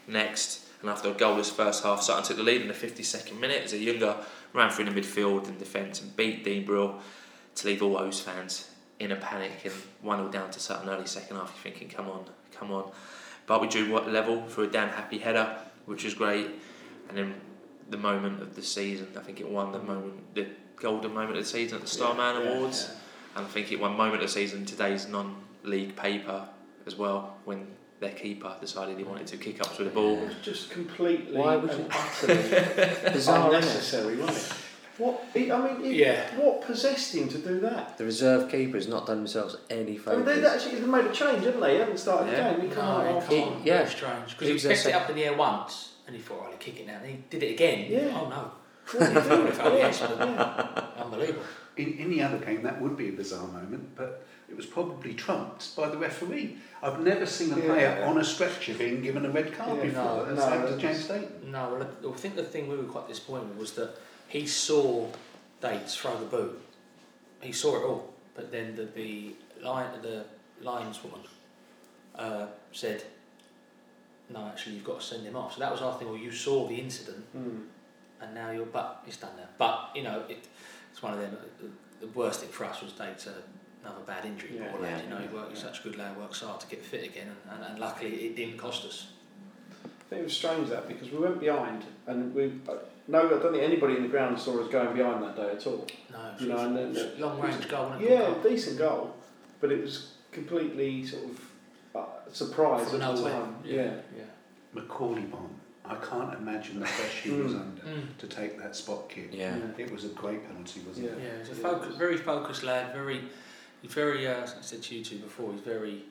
next, 0.07 0.67
and 0.81 0.91
after 0.91 1.09
a 1.09 1.15
goalless 1.15 1.51
first 1.51 1.83
half, 1.83 2.03
Sutton 2.03 2.25
took 2.25 2.37
the 2.37 2.43
lead 2.43 2.61
in 2.61 2.69
the 2.69 2.75
52nd 2.75 3.39
minute 3.41 3.63
as 3.65 3.73
a 3.73 3.79
younger 3.79 4.17
ran 4.53 4.71
through 4.71 4.87
the 4.87 4.91
midfield 4.91 5.47
and 5.49 5.59
defence 5.59 6.01
and 6.01 6.17
beat 6.17 6.45
Dean 6.45 6.65
Brill 6.65 6.99
to 7.57 7.67
leave 7.67 7.83
all 7.83 7.99
those 7.99 8.21
fans 8.21 8.71
in 8.99 9.13
a 9.13 9.17
panic 9.17 9.53
and 9.65 9.75
1 10.03 10.19
0 10.19 10.31
down 10.31 10.51
to 10.51 10.61
Sutton 10.61 10.89
early 10.89 11.07
second 11.07 11.37
half. 11.37 11.53
You're 11.55 11.73
thinking, 11.73 11.89
come 11.89 12.09
on, 12.09 12.25
come 12.53 12.73
on. 12.73 12.91
But 13.47 13.61
we 13.61 13.69
drew 13.69 13.91
what 13.93 14.11
level 14.11 14.43
for 14.47 14.65
a 14.65 14.67
Dan 14.67 14.89
Happe 14.89 15.19
header, 15.19 15.59
which 15.85 16.05
was 16.05 16.15
great. 16.15 16.49
And 17.09 17.17
then 17.17 17.35
the 17.91 17.97
moment 17.97 18.41
of 18.43 18.55
the 18.57 18.63
season, 18.63 19.09
I 19.17 19.21
think 19.21 19.41
it 19.41 19.49
won 19.49 19.73
the 19.73 19.79
moment, 19.79 20.35
the 20.35 20.47
golden 20.77 21.15
moment 21.15 21.39
of 21.39 21.45
the 21.45 21.49
season 21.51 21.77
at 21.77 21.83
the 21.83 21.89
Starman 21.91 22.43
Yeah, 22.43 22.51
Awards. 22.53 22.91
And 23.37 23.45
I 23.45 23.49
think 23.49 23.71
it 23.73 23.79
won 23.79 23.97
moment 23.97 24.23
of 24.23 24.29
the 24.29 24.33
season 24.33 24.65
today's 24.65 25.09
non 25.09 25.37
league 25.63 25.95
paper 25.97 26.49
as 26.87 26.97
well 26.97 27.37
when 27.45 27.67
their 28.01 28.13
keeper 28.13 28.55
decided 28.61 28.97
he 28.99 29.05
wanted 29.05 29.27
to 29.29 29.37
kick 29.37 29.61
up 29.61 29.75
to 29.77 29.85
the 29.85 29.91
ball. 29.91 30.19
It 30.19 30.29
was 30.29 30.35
just 30.43 30.71
completely 30.71 31.37
Why 31.37 31.57
would 31.57 31.71
and 31.71 31.81
you- 31.85 31.89
utterly 31.91 33.13
Bizarre, 33.13 33.51
innit? 33.51 33.55
unnecessary, 33.57 34.17
wasn't 34.17 34.37
it? 34.39 34.53
What? 34.99 35.25
I 35.35 35.39
mean, 35.39 35.85
it, 35.85 35.97
Yeah. 35.97 36.35
what 36.39 36.63
possessed 36.63 37.15
him 37.15 37.29
to 37.29 37.37
do 37.39 37.61
that? 37.61 37.99
The 37.99 38.05
reserve 38.07 38.51
keeper 38.51 38.77
has 38.79 38.89
not 38.89 39.07
done 39.07 39.19
themselves 39.19 39.57
any 39.69 40.01
I 40.07 40.17
mean, 40.17 40.25
they've 40.25 40.43
actually 40.45 40.77
they've 40.77 40.89
made 40.89 41.05
a 41.05 41.13
change, 41.13 41.45
haven't 41.45 41.61
they? 41.61 41.75
They 41.75 41.79
haven't 41.81 41.99
started 41.99 42.33
Yeah. 42.33 42.53
the 42.55 42.61
game. 42.61 42.69
He 42.71 42.75
come 42.75 42.85
No, 42.87 42.93
on 42.93 43.07
come 43.07 43.17
after- 43.19 43.35
He- 43.37 43.43
on, 43.43 43.61
yeah. 43.65 43.79
very 43.79 43.91
strange. 43.91 44.31
Because 44.31 44.41
He 44.41 44.47
he, 44.47 44.53
was 44.55 44.63
picked 44.65 44.87
it 44.87 44.93
up 44.95 45.11
in 45.11 45.17
the 45.17 45.25
air 45.25 45.37
once, 45.37 45.91
and 46.07 46.15
he 46.17 46.23
thought, 46.23 46.43
"Oh, 46.45 46.49
he'll 46.49 46.59
kick 46.59 46.81
it 46.81 46.87
now." 46.87 46.99
And 47.03 47.07
he 47.07 47.19
did 47.31 47.43
it 47.43 47.53
again. 47.55 47.91
Yeah. 47.91 48.19
Oh 48.21 48.29
no! 48.29 48.51
What 48.99 49.17
are 49.17 49.37
you 49.47 49.53
doing? 49.53 49.79
Yes, 49.79 50.01
yeah. 50.01 50.85
Unbelievable. 50.99 51.43
In 51.77 51.99
any 51.99 52.23
other 52.23 52.39
game, 52.39 52.63
that 52.63 52.81
would 52.81 52.97
be 52.97 53.09
a 53.11 53.13
bizarre 53.13 53.47
moment, 53.49 53.95
but 53.97 54.27
it 54.49 54.57
was 54.57 54.65
probably 54.67 55.13
trumped 55.15 55.75
by 55.77 55.89
the 55.89 55.99
referee. 55.99 56.57
I've 56.83 57.01
never 57.01 57.27
seen 57.27 57.53
a 57.53 57.57
Yeah. 57.59 57.67
player 57.67 58.05
on 58.07 58.17
a 58.19 58.25
stretcher 58.25 58.75
being 58.75 59.03
given 59.03 59.27
a 59.27 59.31
red 59.31 59.53
card 59.53 59.79
Yeah, 59.79 59.85
before. 59.87 60.03
no, 60.05 60.25
That's 60.25 60.39
no, 60.39 60.47
happened 60.59 60.81
to 60.81 60.87
James 60.87 61.07
Dayton. 61.09 61.51
No, 61.53 61.69
well, 61.75 61.83
I- 61.83 62.09
I 62.09 62.13
think 62.17 62.37
the 62.37 62.45
thing 62.45 62.69
we 62.69 62.77
were 62.77 62.85
quite 62.85 63.09
disappointed 63.09 63.49
with 63.51 63.59
was 63.59 63.73
that 63.73 63.97
he 64.29 64.47
saw 64.47 65.09
Dates 65.61 65.97
throw 65.97 66.17
the 66.17 66.27
boot. 66.27 66.61
He 67.43 67.53
saw 67.53 67.77
it 67.77 67.85
all, 67.85 68.15
but 68.35 68.51
then 68.53 68.75
the 68.77 68.85
the 68.87 69.35
line 69.61 69.91
the 70.03 70.25
lineswoman 70.63 71.27
uh, 72.15 72.47
said, 72.73 73.03
"No, 74.31 74.47
actually, 74.47 74.75
you've 74.77 74.85
got 74.85 75.01
to 75.01 75.07
send 75.07 75.25
him 75.25 75.37
off." 75.37 75.55
So 75.55 75.61
that 75.61 75.71
was 75.73 75.83
our 75.83 75.95
thing. 75.99 76.09
Well, 76.09 76.17
you 76.19 76.33
saw 76.33 76.67
the 76.69 76.77
incident, 76.77 77.25
Hmm. 77.33 77.61
and 78.21 78.35
now 78.35 78.51
you're 78.51 78.67
but 78.67 79.03
it's 79.07 79.17
done 79.19 79.31
now. 79.37 79.49
But 79.59 79.91
you 79.95 80.03
know, 80.03 80.23
it, 80.29 80.47
it's 80.93 81.03
one 81.03 81.13
of 81.15 81.21
them. 81.21 81.37
The, 81.61 82.07
the 82.07 82.13
worst 82.13 82.41
thing 82.41 82.51
for 82.51 82.65
us 82.65 82.83
was 82.83 82.93
Dates 82.93 83.27
another 83.83 84.01
bad 84.07 84.25
injury. 84.25 84.51
Yeah, 84.57 84.69
poor 84.71 84.81
lad, 84.81 84.99
yeah, 84.99 85.03
you 85.05 85.09
know, 85.11 85.19
he 85.19 85.35
worked. 85.35 85.51
He's 85.51 85.63
such 85.63 85.81
a 85.81 85.83
good 85.83 85.97
lad. 85.97 86.17
Works 86.17 86.41
hard 86.41 86.61
to 86.61 86.67
get 86.67 86.85
fit 86.85 87.05
again, 87.05 87.29
and, 87.51 87.55
and, 87.63 87.71
and 87.73 87.79
luckily 87.79 88.11
it 88.27 88.37
didn't 88.37 88.59
cost 88.59 88.85
us. 88.85 89.09
I 89.85 90.09
think 90.11 90.21
it 90.21 90.25
was 90.25 90.37
strange 90.37 90.69
that 90.69 90.87
because 90.87 91.11
we 91.11 91.19
went 91.19 91.41
behind 91.41 91.83
and 92.07 92.33
we 92.33 92.53
uh, 92.69 92.75
no, 93.09 93.27
I 93.27 93.29
don't 93.29 93.53
think 93.53 93.63
anybody 93.65 93.97
in 93.97 94.03
the 94.03 94.09
ground 94.09 94.39
saw 94.39 94.61
us 94.63 94.69
going 94.71 94.97
behind 94.97 95.23
that 95.23 95.35
day 95.37 95.51
at 95.53 95.67
all. 95.67 95.87
No, 96.13 96.19
You 96.39 96.47
know, 96.49 96.59
and 96.59 96.77
then 96.77 97.21
long 97.21 97.41
range 97.41 97.69
goal. 97.69 97.93
Yeah, 97.99 98.09
Good 98.09 98.43
goal. 98.43 98.51
decent 98.51 98.79
goal, 98.79 99.15
but 99.61 99.73
it 99.73 99.81
was 99.83 100.13
completely 100.33 101.05
sort 101.05 101.25
of 101.25 101.41
surprise 102.37 102.91
From 102.91 103.01
at 103.03 103.15
the 103.17 103.21
nowhere. 103.23 103.33
time. 103.33 103.57
Yeah. 103.65 103.83
yeah. 104.17 104.25
Macauley 104.75 105.23
Bonne. 105.31 105.55
I 105.85 105.95
can't 105.97 106.35
imagine 106.35 106.81
the 106.81 106.87
pressure 106.87 107.29
he 107.29 107.31
was 107.31 107.53
Mm. 107.53 107.61
under 107.61 107.83
Mm. 107.83 108.17
to 108.19 108.27
take 108.27 108.59
that 108.59 108.75
spot 108.75 109.09
kick. 109.09 109.29
Yeah. 109.33 109.57
It 109.79 109.91
was 109.93 110.05
a 110.05 110.09
great 110.09 110.45
penalty, 110.47 110.81
wasn't 110.81 111.07
it? 111.07 111.19
Yeah, 111.23 111.39
he's 111.39 111.51
a 111.51 111.55
focus, 111.55 111.95
very 111.97 112.17
focused 112.17 112.63
lad. 112.65 112.93
Very, 112.93 113.21
he's 113.83 113.93
very. 113.95 114.27
Uh, 114.27 114.43
as 114.43 114.55
I 114.59 114.63
said 114.63 114.83
to 114.83 114.95
you 114.97 115.05
two 115.05 115.19
before, 115.19 115.53
he's 115.53 115.63
very. 115.63 116.03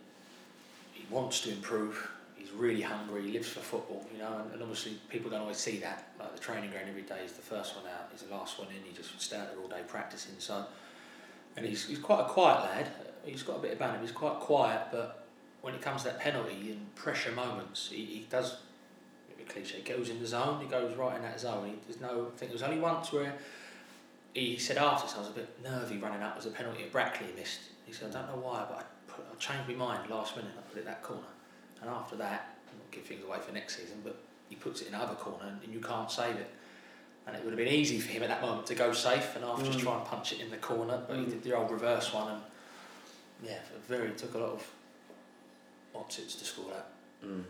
He 0.94 1.06
wants 1.10 1.42
to 1.42 1.52
improve. 1.52 2.10
He's 2.38 2.52
really 2.52 2.82
hungry. 2.82 3.24
He 3.24 3.32
lives 3.34 3.50
for 3.50 3.60
football, 3.60 4.06
you 4.14 4.20
know. 4.20 4.38
And, 4.40 4.54
and 4.54 4.62
obviously, 4.62 4.94
people 5.10 5.30
don't 5.30 5.42
always 5.42 5.58
see 5.58 5.78
that. 5.80 6.08
Like 6.20 6.34
the 6.34 6.40
training 6.42 6.72
ground 6.72 6.86
every 6.90 7.02
day 7.04 7.20
is 7.26 7.34
the 7.34 7.42
first 7.42 7.76
one 7.76 7.86
out. 7.94 8.08
He's 8.12 8.22
the 8.24 8.34
last 8.34 8.58
one 8.58 8.70
in. 8.70 8.82
He 8.90 8.94
just 8.96 9.20
stay 9.22 9.36
out 9.38 9.50
there 9.52 9.60
all 9.62 9.68
day 9.68 9.82
practicing. 9.88 10.36
So, 10.40 10.66
and 11.58 11.66
he's 11.66 11.86
he's 11.86 12.00
quite 12.00 12.22
a 12.22 12.30
quiet 12.30 12.62
lad. 12.64 12.88
He's 13.26 13.44
got 13.44 13.58
a 13.58 13.60
bit 13.60 13.74
of 13.74 13.80
banter. 13.80 14.00
He's 14.00 14.12
quite 14.14 14.40
quiet, 14.40 14.84
but 14.92 15.25
when 15.66 15.74
it 15.74 15.82
comes 15.82 16.04
to 16.04 16.10
that 16.10 16.20
penalty 16.20 16.74
and 16.74 16.94
pressure 16.94 17.32
moments, 17.32 17.90
he, 17.92 18.06
he 18.06 18.28
does. 18.30 18.58
cliche. 19.50 19.82
Goes 19.82 20.10
in 20.10 20.20
the 20.20 20.28
zone. 20.28 20.62
He 20.62 20.68
goes 20.68 20.96
right 20.96 21.16
in 21.16 21.24
that 21.24 21.40
zone. 21.40 21.66
He, 21.66 21.74
there's 21.88 22.00
no. 22.00 22.28
I 22.28 22.38
think 22.38 22.52
there 22.52 22.54
was 22.54 22.62
only 22.62 22.80
once 22.80 23.12
where 23.12 23.34
he 24.36 24.58
said 24.58 24.78
after, 24.78 25.08
so 25.08 25.18
I 25.18 25.20
was 25.22 25.30
a 25.30 25.34
bit 25.34 25.64
nervy 25.64 25.98
running 25.98 26.22
up. 26.22 26.36
Was 26.36 26.46
a 26.46 26.52
penalty 26.52 26.84
at 26.84 26.92
Brackley 26.92 27.26
he 27.34 27.40
missed. 27.40 27.62
He 27.88 27.94
said, 27.94 28.16
I 28.16 28.20
don't 28.20 28.28
know 28.28 28.48
why, 28.48 28.64
but 28.70 28.78
I, 28.78 29.12
put, 29.12 29.26
I 29.32 29.36
changed 29.40 29.68
my 29.68 29.74
mind 29.74 30.08
last 30.08 30.36
minute. 30.36 30.52
I 30.56 30.62
put 30.62 30.78
it 30.78 30.86
that 30.86 31.02
corner, 31.02 31.24
and 31.82 31.90
after 31.90 32.16
that, 32.18 32.58
I 32.68 32.78
won't 32.78 32.92
give 32.92 33.06
things 33.06 33.24
away 33.24 33.40
for 33.40 33.52
next 33.52 33.78
season, 33.78 34.02
but 34.04 34.18
he 34.50 34.56
puts 34.56 34.82
it 34.82 34.88
in 34.88 34.92
the 34.94 35.00
other 35.00 35.16
corner, 35.16 35.46
and, 35.48 35.64
and 35.64 35.74
you 35.74 35.80
can't 35.80 36.12
save 36.12 36.36
it. 36.36 36.52
And 37.26 37.36
it 37.36 37.44
would 37.44 37.54
have 37.54 37.58
been 37.58 37.74
easy 37.74 37.98
for 37.98 38.12
him 38.12 38.22
at 38.22 38.30
that 38.30 38.44
moment 38.44 38.68
to 38.68 38.76
go 38.76 38.94
safe 38.94 39.36
and 39.36 39.44
after 39.44 39.66
just 39.66 39.80
mm. 39.80 39.82
try 39.82 39.98
and 39.98 40.06
punch 40.06 40.32
it 40.32 40.42
in 40.42 40.52
the 40.52 40.58
corner, 40.58 41.02
but 41.08 41.18
he 41.18 41.24
mm. 41.24 41.30
did 41.32 41.42
the 41.42 41.58
old 41.58 41.72
reverse 41.72 42.14
one, 42.14 42.34
and 42.34 42.42
yeah, 43.44 43.58
very 43.88 44.12
took 44.12 44.36
a 44.36 44.38
lot 44.38 44.52
of 44.52 44.75
opposites 45.98 46.36
to 46.36 46.46
score 46.46 46.66
that. 46.72 46.88
Mm. 47.26 47.44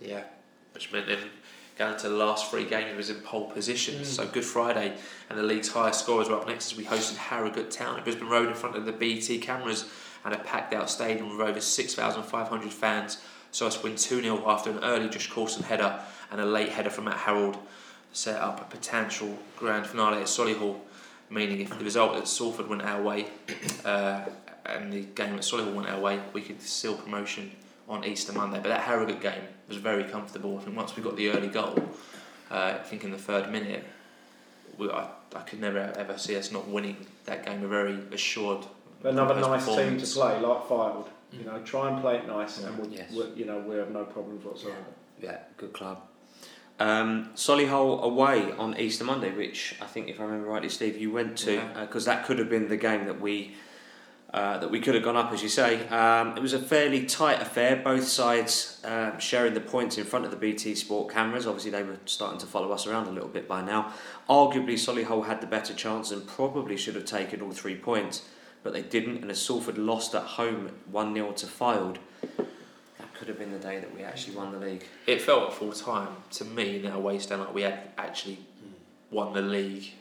Yeah, 0.00 0.24
which 0.72 0.92
meant 0.92 1.06
then 1.06 1.18
going 1.78 1.96
to 1.96 2.08
the 2.08 2.16
last 2.16 2.50
three 2.50 2.64
games 2.64 2.96
was 2.96 3.08
in 3.08 3.16
pole 3.16 3.50
position. 3.50 4.04
So 4.04 4.26
Good 4.26 4.44
Friday 4.44 4.94
and 5.30 5.38
the 5.38 5.44
league's 5.44 5.68
highest 5.68 6.00
scorers 6.00 6.28
were 6.28 6.34
up 6.34 6.46
next 6.46 6.72
as 6.72 6.78
we 6.78 6.84
hosted 6.84 7.16
Harrogate 7.16 7.70
Town 7.70 7.96
at 7.96 8.04
Brisbane 8.04 8.28
Road 8.28 8.48
in 8.48 8.54
front 8.54 8.76
of 8.76 8.84
the 8.84 8.92
BT 8.92 9.38
cameras 9.38 9.88
and 10.24 10.34
a 10.34 10.38
packed 10.38 10.74
out 10.74 10.90
stadium 10.90 11.30
with 11.30 11.46
over 11.46 11.60
6,500 11.60 12.72
fans. 12.72 13.22
So 13.52 13.66
us 13.66 13.82
win 13.82 13.94
2 13.94 14.22
0 14.22 14.42
after 14.44 14.70
an 14.70 14.80
early 14.82 15.08
Josh 15.08 15.30
Coulson 15.30 15.62
header 15.62 16.00
and 16.32 16.40
a 16.40 16.44
late 16.44 16.70
header 16.70 16.90
from 16.90 17.04
Matt 17.04 17.18
Harrold 17.18 17.56
set 18.12 18.40
up 18.40 18.60
a 18.60 18.64
potential 18.64 19.38
grand 19.56 19.86
finale 19.86 20.18
at 20.18 20.26
Solihull, 20.26 20.76
meaning 21.30 21.60
if 21.60 21.70
the 21.70 21.84
result 21.84 22.16
at 22.16 22.26
Salford 22.26 22.66
went 22.68 22.82
our 22.82 23.00
way 23.00 23.28
uh, 23.84 24.24
and 24.66 24.92
the 24.92 25.02
game 25.02 25.34
at 25.34 25.42
Solihull 25.42 25.74
went 25.74 25.88
our 25.88 26.00
way, 26.00 26.20
we 26.32 26.42
could 26.42 26.60
seal 26.60 26.94
promotion 26.96 27.52
on 27.88 28.04
Easter 28.04 28.32
Monday. 28.32 28.58
But 28.62 28.68
that 28.68 28.82
Harrogate 28.82 29.20
game 29.20 29.42
was 29.68 29.78
very 29.78 30.04
comfortable. 30.04 30.58
I 30.58 30.62
think 30.62 30.76
once 30.76 30.96
we 30.96 31.02
got 31.02 31.16
the 31.16 31.30
early 31.30 31.48
goal, 31.48 31.78
uh, 32.50 32.74
I 32.80 32.82
think 32.84 33.04
in 33.04 33.10
the 33.10 33.18
third 33.18 33.50
minute, 33.50 33.84
we, 34.76 34.90
I, 34.90 35.08
I 35.34 35.40
could 35.40 35.60
never 35.60 35.92
ever 35.96 36.18
see 36.18 36.36
us 36.36 36.52
not 36.52 36.68
winning 36.68 36.96
that 37.24 37.44
game. 37.44 37.60
We're 37.62 37.68
very 37.68 37.98
assured. 38.12 38.64
Another 39.04 39.34
composed 39.40 39.66
nice 39.66 39.76
team 39.76 39.98
to 39.98 40.06
play, 40.06 40.40
like 40.40 40.68
Firewood. 40.68 41.06
You 41.32 41.44
know, 41.44 41.60
try 41.62 41.90
and 41.90 42.00
play 42.00 42.16
it 42.16 42.26
nice, 42.26 42.58
and 42.64 42.78
we'll, 42.78 42.88
Yes. 42.90 43.10
we'll, 43.12 43.32
you 43.36 43.44
know 43.44 43.58
we 43.58 43.76
have 43.76 43.90
no 43.90 44.04
problems 44.04 44.44
whatsoever. 44.44 44.76
Yeah, 45.22 45.38
good 45.56 45.72
club. 45.72 46.00
Um, 46.80 47.30
Solihull 47.34 48.02
away 48.02 48.52
on 48.52 48.78
Easter 48.78 49.04
Monday, 49.04 49.30
which 49.32 49.74
I 49.80 49.84
think, 49.86 50.08
if 50.08 50.20
I 50.20 50.22
remember 50.24 50.46
rightly, 50.48 50.68
Steve, 50.68 50.96
you 50.96 51.10
went 51.10 51.36
to 51.38 51.54
Yeah. 51.54 51.80
because 51.82 52.04
that 52.04 52.24
could 52.24 52.38
have 52.38 52.48
been 52.48 52.68
the 52.68 52.76
game 52.76 53.04
that 53.06 53.20
we 53.20 53.56
uh, 54.32 54.58
that 54.58 54.70
we 54.70 54.78
could 54.78 54.94
have 54.94 55.02
gone 55.02 55.16
up, 55.16 55.32
as 55.32 55.42
you 55.42 55.48
say. 55.48 55.88
Um, 55.88 56.36
it 56.36 56.40
was 56.40 56.52
a 56.52 56.58
fairly 56.58 57.06
tight 57.06 57.40
affair, 57.40 57.76
both 57.76 58.06
sides 58.06 58.78
um, 58.84 59.18
sharing 59.18 59.54
the 59.54 59.60
points 59.60 59.96
in 59.96 60.04
front 60.04 60.26
of 60.26 60.30
the 60.30 60.36
BT 60.36 60.74
Sport 60.74 61.12
cameras. 61.12 61.46
Obviously, 61.46 61.70
they 61.70 61.82
were 61.82 61.96
starting 62.04 62.38
to 62.40 62.46
follow 62.46 62.70
us 62.70 62.86
around 62.86 63.08
a 63.08 63.10
little 63.10 63.28
bit 63.28 63.48
by 63.48 63.62
now. 63.62 63.92
Arguably, 64.28 64.74
Solihull 64.74 65.26
had 65.26 65.40
the 65.40 65.46
better 65.46 65.72
chance 65.72 66.10
and 66.10 66.26
probably 66.26 66.76
should 66.76 66.94
have 66.94 67.06
taken 67.06 67.40
all 67.40 67.52
three 67.52 67.74
points, 67.74 68.28
but 68.62 68.74
they 68.74 68.82
didn't. 68.82 69.22
And 69.22 69.30
as 69.30 69.40
Salford 69.40 69.78
lost 69.78 70.14
at 70.14 70.22
home 70.22 70.72
1 70.90 71.14
0 71.14 71.32
to 71.32 71.46
Fylde, 71.46 71.96
that 72.98 73.14
could 73.14 73.28
have 73.28 73.38
been 73.38 73.52
the 73.52 73.58
day 73.58 73.78
that 73.78 73.94
we 73.94 74.02
actually 74.02 74.36
won 74.36 74.52
the 74.52 74.58
league. 74.58 74.84
It 75.06 75.22
felt 75.22 75.48
at 75.48 75.54
full 75.54 75.72
time 75.72 76.08
to 76.32 76.44
me 76.44 76.84
in 76.84 76.92
our 76.92 77.00
waste 77.00 77.26
stand 77.28 77.40
like 77.40 77.54
we 77.54 77.62
had 77.62 77.80
actually 77.96 78.40
won 79.10 79.32
the 79.32 79.40
league. 79.40 79.92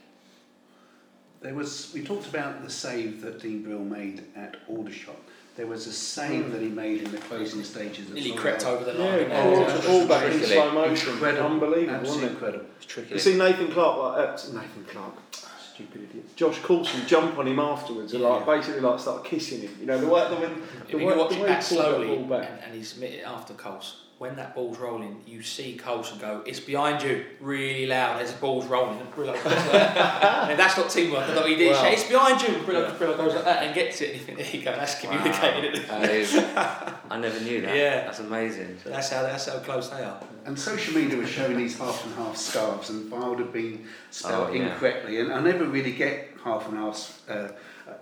There 1.42 1.54
was 1.54 1.92
we 1.94 2.04
talked 2.04 2.28
about 2.28 2.64
the 2.64 2.70
save 2.70 3.22
that 3.22 3.40
Dean 3.42 3.62
Brill 3.64 3.80
made 3.80 4.24
at 4.36 4.58
Aldershot. 4.68 5.16
There 5.56 5.68
was 5.68 5.88
a 5.88 5.92
save 5.94 6.52
that 6.52 6.62
he 6.62 6.68
made 6.68 7.02
in 7.02 7.12
the 7.12 7.18
closing 7.18 7.64
stages 7.64 8.08
of 8.10 8.14
Nearly 8.14 8.32
Solihull. 8.32 8.38
crept 8.38 8.66
over 8.66 8.84
the 8.86 8.94
line. 8.94 9.22
Yeah, 9.30 9.42
Oh, 9.44 9.56
all, 9.56 9.60
yeah. 9.62 9.88
all 9.90 10.08
back 10.08 10.32
in 10.32 10.44
slow 10.44 10.72
motion, 10.72 11.14
Incredible, 11.14 11.46
unbelievable, 11.50 11.96
absolutely 11.96 12.08
wasn't 12.10 12.24
it? 12.26 12.32
incredible. 12.34 12.66
It's 12.78 12.86
tricky. 12.86 13.14
You 13.16 13.20
see 13.20 13.38
Nathan 13.38 13.72
Clark, 13.72 13.98
like 14.18 14.30
uh, 14.30 14.62
Nathan 14.62 14.86
Clark, 14.88 15.14
stupid 15.74 16.08
idiot. 16.10 16.36
Josh 16.36 16.60
Coulson 16.62 17.08
jump 17.08 17.38
on 17.40 17.48
him 17.48 17.58
afterwards 17.60 18.14
and 18.14 18.22
like 18.24 18.46
Yeah. 18.46 18.56
basically 18.56 18.82
like 18.82 19.00
start 19.00 19.26
kissing 19.26 19.62
him. 19.62 19.76
You 19.80 19.88
know 19.88 20.00
the 20.00 20.08
way 20.08 20.28
the 20.30 20.36
way, 20.36 20.44
If 20.82 20.88
the 20.92 20.98
you 21.00 21.06
way, 21.08 21.18
watch 21.18 21.30
the 21.32 21.38
it 21.38 21.42
way 21.42 21.48
back 21.50 21.64
he 21.64 21.76
pulled 21.76 21.86
slowly 21.86 22.08
ball 22.08 22.24
back. 22.40 22.50
and, 22.52 22.60
and 22.66 22.74
he's 22.76 22.98
it 23.02 23.24
after 23.26 23.54
Coles, 23.56 24.04
when 24.18 24.36
that 24.36 24.56
ball's 24.56 24.80
rolling, 24.80 25.22
you 25.28 25.44
see 25.44 25.78
Coulson 25.78 26.18
go, 26.18 26.42
it's 26.46 26.60
behind 26.60 27.04
you, 27.04 27.24
really 27.40 27.86
loud 27.86 28.20
as 28.20 28.34
the 28.34 28.40
ball's 28.40 28.66
rolling. 28.66 29.00
And 29.00 29.12
Brillo 29.12 29.34
goes 29.36 29.46
like 29.46 29.72
that. 29.74 30.50
and 30.50 30.60
that's 30.60 30.76
not 30.76 30.90
teamwork, 30.90 31.28
although 31.30 31.46
he 31.46 31.56
did 31.56 31.72
Wow. 31.74 31.82
say, 31.84 31.94
it's 31.94 32.04
behind 32.08 32.42
you. 32.42 32.48
Brillo, 32.66 32.90
Brillo 32.98 33.16
goes 33.16 33.36
like 33.36 33.46
that 33.46 33.64
and 33.64 33.76
gets 33.76 34.02
it. 34.02 34.10
And 34.10 34.20
you 34.20 34.26
think, 34.26 34.38
there 34.40 34.50
you 34.60 34.62
go, 34.66 34.72
that's 34.72 35.00
communicated. 35.00 35.76
it. 35.76 35.88
That 35.88 36.10
is, 36.10 36.36
I 36.36 37.20
never 37.20 37.40
knew 37.42 37.62
that. 37.62 37.76
Yeah. 37.76 38.06
That's 38.06 38.20
amazing. 38.20 38.78
That's 38.86 39.10
how, 39.12 39.22
that's 39.22 39.46
how 39.48 39.60
close 39.60 39.90
they 39.90 40.04
are. 40.04 40.20
And 40.46 40.58
social 40.58 40.96
media 40.96 41.18
was 41.18 41.30
showing 41.30 41.58
these 41.58 41.78
half 41.78 42.04
and 42.06 42.16
half 42.16 42.38
scarves, 42.38 42.90
and 42.90 43.12
Fylde 43.12 43.40
had 43.40 43.54
been 43.54 43.86
spelled 44.12 44.50
Oh, 44.50 44.54
yeah. 44.54 44.74
incorrectly. 44.74 45.20
And 45.20 45.32
I 45.32 45.42
never 45.42 45.66
really 45.66 45.92
get 45.92 46.30
half 46.44 46.68
and 46.70 46.78
half 46.78 47.22
uh, 47.30 47.34
uh, 47.34 47.50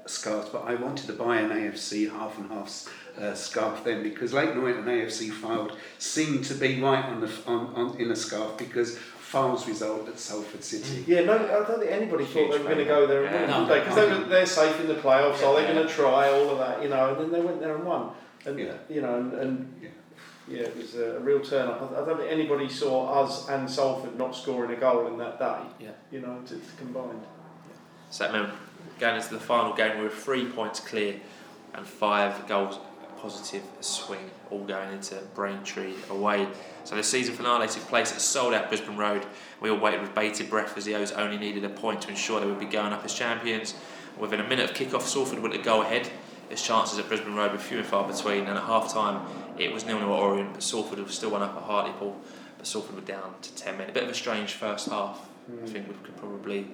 scarves, 0.06 0.50
but 0.50 0.64
I 0.66 0.76
wanted 0.76 1.08
to 1.08 1.14
buy 1.14 1.38
an 1.38 1.50
AFC 1.50 2.10
half 2.10 2.38
and 2.38 2.50
half 2.52 2.88
uh, 3.20 3.34
scarf 3.34 3.84
then 3.84 4.04
because 4.04 4.34
late 4.34 4.56
night 4.56 4.76
and 4.76 4.86
AFC 4.86 5.32
Filed 5.32 5.78
seemed 6.00 6.44
to 6.46 6.54
be 6.56 6.82
right 6.82 7.06
on 7.06 7.22
the 7.22 7.30
on, 7.48 7.68
on 7.76 7.98
in 8.00 8.12
a 8.12 8.16
scarf 8.16 8.58
because 8.58 8.98
Fylde's 8.98 9.68
result 9.68 10.08
at 10.08 10.20
Salford 10.20 10.64
City. 10.64 11.04
Yeah, 11.08 11.22
no, 11.24 11.34
I 11.34 11.68
don't 11.68 11.80
think 11.80 11.92
anybody 11.92 12.26
thought 12.26 12.52
they 12.52 12.58
were 12.60 12.64
going 12.64 12.78
to 12.78 12.86
go 12.86 13.08
there 13.08 13.26
and 13.26 13.34
Yeah. 13.34 13.42
win, 13.42 13.50
No. 13.50 13.60
did 13.60 13.70
they? 13.70 13.80
Because 13.80 13.96
they 13.96 14.08
were, 14.24 14.30
they're 14.30 14.46
safe 14.46 14.80
in 14.80 14.88
the 14.88 14.96
playoffs, 14.96 15.38
so 15.38 15.58
Yeah. 15.58 15.66
they're 15.66 15.74
going 15.76 15.88
to 15.88 15.94
try 15.94 16.30
all 16.30 16.50
of 16.52 16.58
that, 16.60 16.82
you 16.84 16.90
know. 16.90 17.10
And 17.16 17.20
then 17.22 17.32
they 17.32 17.42
went 17.46 17.60
there 17.60 17.76
and 17.76 17.84
won, 17.86 18.12
and 18.46 18.60
Yeah. 18.60 18.74
you 18.90 19.02
know, 19.02 19.16
and, 19.16 19.34
and 19.34 19.74
Yeah. 19.82 19.90
yeah, 20.48 20.62
it 20.64 20.78
was 20.78 20.96
a, 20.96 21.18
a 21.18 21.20
real 21.20 21.40
turn 21.42 21.68
up. 21.68 21.82
I, 21.82 22.02
I 22.02 22.06
don't 22.06 22.18
think 22.20 22.32
anybody 22.32 22.70
saw 22.70 23.24
us 23.24 23.50
and 23.50 23.70
Salford 23.70 24.18
not 24.18 24.36
scoring 24.36 24.72
a 24.72 24.80
goal 24.80 25.08
in 25.08 25.18
that 25.18 25.40
day. 25.40 25.58
Yeah. 25.80 25.90
You 26.12 26.20
know, 26.22 26.40
to, 26.46 26.54
to 26.56 26.62
combined. 26.78 27.24
So 28.12 28.26
that 28.26 28.32
meant 28.34 28.50
going 29.00 29.16
into 29.16 29.34
the 29.34 29.40
final 29.40 29.74
game, 29.74 29.98
we 29.98 30.04
were 30.04 30.10
three 30.12 30.46
points 30.46 30.80
clear 30.80 31.16
and 31.74 31.86
five 31.86 32.48
goals 32.48 32.78
positive 33.26 33.64
swing, 33.82 34.30
all 34.52 34.64
going 34.66 34.94
into 34.94 35.16
Braintree 35.34 35.96
away. 36.12 36.48
So 36.84 36.96
the 36.96 37.02
season 37.02 37.34
finale 37.34 37.68
took 37.68 37.82
place 37.88 38.12
at 38.12 38.22
sold 38.22 38.54
out 38.54 38.70
Brisbane 38.70 38.98
Road. 38.98 39.26
We 39.60 39.72
all 39.72 39.80
waited 39.80 40.02
with 40.02 40.14
bated 40.14 40.48
breath 40.48 40.78
as 40.78 40.86
the 40.86 40.94
O's 40.94 41.12
only 41.12 41.40
needed 41.40 41.64
a 41.64 41.70
point 41.70 42.04
to 42.04 42.10
ensure 42.10 42.40
they 42.40 42.46
would 42.46 42.60
be 42.60 42.68
going 42.68 42.94
up 42.94 43.04
as 43.04 43.16
champions. 43.16 43.74
Within 44.20 44.42
a 44.42 44.48
minute 44.48 44.70
of 44.70 44.76
kick-off, 44.76 45.08
Salford 45.08 45.40
went 45.40 45.56
to 45.56 45.60
go 45.60 45.82
ahead. 45.82 46.08
His 46.50 46.62
chances 46.62 47.00
at 47.00 47.08
Brisbane 47.08 47.34
Road 47.34 47.52
were 47.52 47.58
few 47.58 47.80
and 47.80 47.88
far 47.88 48.08
between, 48.08 48.46
and 48.46 48.60
at 48.60 48.64
half 48.64 48.94
time 48.94 49.26
it 49.58 49.74
was 49.74 49.88
nil 49.88 49.98
nil 49.98 50.14
at 50.14 50.20
Orient, 50.20 50.54
but 50.54 50.62
Salford 50.62 51.00
was 51.00 51.16
still 51.16 51.32
one 51.32 51.42
up 51.42 51.58
at 51.58 51.64
Hartlepool. 51.64 52.16
But 52.60 52.68
Salford 52.68 52.94
were 52.94 53.02
down 53.02 53.34
to 53.42 53.56
10 53.56 53.80
men. 53.80 53.90
A 53.90 53.92
bit 53.92 54.04
of 54.04 54.10
a 54.10 54.14
strange 54.14 54.54
first 54.54 54.88
half. 54.88 55.28
I 55.48 55.52
hmm. 55.52 55.66
think 55.66 55.88
we 55.88 55.96
could 56.04 56.16
probably 56.18 56.68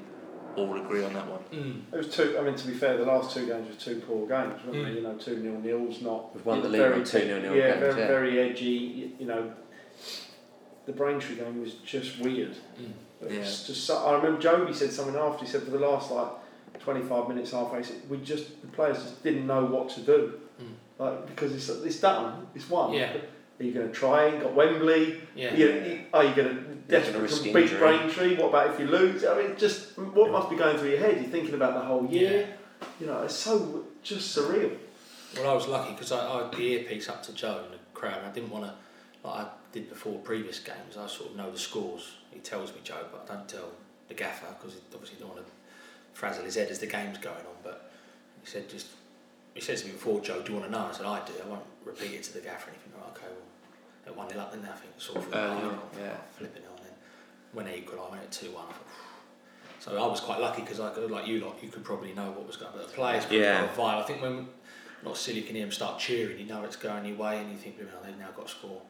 all 0.56 0.78
agree 0.80 1.04
on 1.04 1.14
that 1.14 1.28
one. 1.28 1.39
Mm. 1.52 1.93
It 1.93 1.97
was 1.97 2.08
two. 2.16 2.38
I 2.39 2.43
mean, 2.43 2.56
to 2.56 2.68
be 2.68 2.74
fair, 2.74 2.97
the 2.97 3.06
last 3.06 3.36
two 3.36 3.45
games 3.45 3.68
were 3.68 3.80
two 3.80 3.99
poor 4.02 4.28
games, 4.28 4.60
weren't 4.66 4.78
Mm. 4.78 4.86
they? 4.86 4.91
You 4.93 5.02
know, 5.02 5.14
two 5.16 5.38
nil 5.38 5.60
nils, 5.60 6.02
not 6.02 6.34
We've 6.36 6.45
won 6.45 6.62
the 6.62 6.70
league 6.70 6.82
very 6.82 6.93
on 6.95 7.02
2-0 7.02 7.41
nil 7.41 7.56
Yeah, 7.56 7.68
games, 7.70 7.80
very 7.80 7.99
yeah. 8.02 8.08
very 8.08 8.39
edgy. 8.39 8.66
You, 8.66 9.12
you 9.20 9.26
know, 9.26 9.52
the 10.86 10.93
Braintree 10.93 11.36
game 11.36 11.62
was 11.62 11.74
just 11.86 12.20
weird. 12.20 12.56
Mm. 12.80 12.91
Yeah. 13.30 13.41
just 13.41 13.86
so, 13.86 13.97
I 14.04 14.16
remember 14.16 14.41
Jobi 14.41 14.74
said 14.74 14.91
something 14.91 15.16
after. 15.16 15.45
He 15.45 15.52
said 15.52 15.64
for 15.64 15.70
the 15.72 15.80
last 15.80 16.10
like 16.12 16.30
twenty 16.80 17.02
five 17.02 17.28
minutes, 17.28 17.52
halfway, 17.52 17.84
we 18.10 18.18
just 18.18 18.62
the 18.62 18.68
players 18.68 18.97
just 18.97 19.24
didn't 19.24 19.45
know 19.45 19.66
what 19.66 19.89
to 19.89 20.02
do. 20.02 20.39
Mm. 20.62 20.66
Like 20.97 21.28
because 21.28 21.54
it's 21.54 21.70
it's 21.70 21.99
done, 21.99 22.47
it's 22.56 22.70
won. 22.70 22.93
Yeah. 22.93 23.14
Are 23.62 23.64
you 23.64 23.74
going 23.74 23.88
to 23.88 23.93
try? 23.93 24.28
You 24.28 24.39
got 24.39 24.55
Wembley. 24.55 25.22
Yeah. 25.36 25.53
You, 25.53 25.68
you- 25.68 26.01
are 26.14 26.24
you 26.24 26.34
going 26.34 26.49
to 26.49 26.62
desperate 26.88 27.22
risk 27.22 27.43
to 27.43 27.53
beat 27.53 27.64
injury. 27.64 27.78
Braintree? 27.78 28.36
What 28.38 28.49
about 28.49 28.74
if 28.74 28.80
you 28.80 28.88
lose? 28.88 29.24
I 29.24 29.38
mean, 29.38 29.55
just 29.55 29.97
what 29.97 30.32
must 30.32 30.49
be 30.49 30.55
going 30.55 30.78
through 30.78 30.89
your 30.89 30.99
head? 30.99 31.22
You're 31.22 31.30
thinking 31.30 31.53
about 31.53 31.76
the 31.76 31.82
whole 31.82 32.07
year. 32.07 32.47
Yeah. 32.82 32.88
You 32.99 33.05
know, 33.05 33.22
it's 33.22 33.36
so 33.36 33.86
just 34.01 34.36
surreal. 34.36 34.76
Well, 35.38 35.49
I 35.49 35.53
was 35.53 35.68
lucky 35.68 35.93
because 35.93 36.12
I, 36.12 36.28
I 36.28 36.43
had 36.43 36.51
the 36.53 36.74
earpiece 36.74 37.07
up 37.07 37.22
to 37.24 37.34
Joe 37.34 37.62
in 37.66 37.72
the 37.72 37.78
crowd. 37.93 38.20
I 38.26 38.32
didn't 38.32 38.49
want 38.49 38.66
to, 38.66 38.74
like 39.24 39.45
I 39.45 39.47
did 39.72 39.89
before 39.89 40.18
previous 40.20 40.59
games. 40.59 40.97
I 40.99 41.05
sort 41.07 41.30
of 41.30 41.36
know 41.38 41.51
the 41.51 41.59
scores. 41.59 42.16
He 42.32 42.39
tells 42.39 42.74
me 42.74 42.80
Joe, 42.84 43.05
but 43.12 43.28
I 43.30 43.36
don't 43.38 43.47
tell 43.47 43.70
the 44.07 44.16
gaffer 44.16 44.47
because 44.57 44.74
he 44.74 44.82
obviously 44.93 45.20
don't 45.20 45.30
want 45.30 45.45
to 45.45 45.51
frazzle 46.14 46.43
his 46.43 46.55
head 46.55 46.70
as 46.70 46.80
the 46.80 46.88
game's 46.88 47.20
going 47.20 47.36
on. 47.36 47.55
But 47.64 47.91
he 48.41 48.49
said 48.49 48.68
just, 48.70 48.88
he 49.53 49.62
said 49.62 49.78
to 49.78 49.86
me 49.86 49.91
before, 49.91 50.20
Joe, 50.20 50.41
do 50.41 50.51
you 50.51 50.59
want 50.59 50.72
to 50.72 50.78
know? 50.78 50.88
I 50.89 50.91
said 50.91 51.05
I 51.05 51.24
do. 51.26 51.34
I 51.45 51.47
won't 51.47 51.64
repeat 51.86 52.12
it 52.14 52.24
to 52.24 52.34
the 52.34 52.39
gaffer 52.41 52.70
or 52.70 52.74
anything. 52.74 52.91
Right, 52.97 53.09
okay, 53.12 53.28
well, 53.30 53.30
at 54.12 54.18
one 54.18 54.28
nil 54.28 54.39
up, 54.39 54.51
then 54.51 54.62
I 54.64 54.76
think 54.76 54.93
sort 54.97 55.18
of 55.20 55.34
Early 55.34 55.62
oh, 55.64 55.80
yeah. 55.99 56.16
flipping 56.38 56.64
on. 56.64 56.78
Then 56.84 56.93
when 57.53 57.66
they 57.66 57.78
equal, 57.78 58.05
I 58.07 58.12
went 58.12 58.24
at 58.24 58.32
two 58.32 58.51
one. 58.51 58.66
So 59.80 59.97
I 59.97 60.07
was 60.07 60.20
quite 60.20 60.39
lucky 60.39 60.62
because 60.62 60.80
I 60.80 60.91
could, 60.91 61.09
like 61.09 61.26
you 61.26 61.39
lot, 61.39 61.57
you 61.62 61.70
could 61.70 61.84
probably 61.84 62.14
know 62.14 62.30
what 62.32 62.45
was 62.45 62.55
going. 62.55 62.72
But 62.76 62.88
the 62.88 62.93
players, 62.93 63.24
probably 63.26 63.41
Yeah. 63.41 63.62
got 63.62 63.74
a 63.76 63.82
vibe. 63.82 64.03
I 64.03 64.03
think 64.03 64.22
when 64.22 64.47
not 65.03 65.18
silly, 65.18 65.39
you 65.39 65.43
can 65.43 65.55
hear 65.55 65.66
them 65.66 65.72
start 65.72 65.97
cheering. 65.97 66.38
You 66.38 66.45
know 66.45 66.64
it's 66.64 66.76
going 66.76 67.05
your 67.05 67.18
way, 67.18 67.39
and 67.39 67.51
you 67.51 67.57
think, 67.57 67.78
oh, 67.82 68.05
they've 68.05 68.18
now 68.18 68.30
got 68.36 68.45
to 68.47 68.51
score 68.51 68.82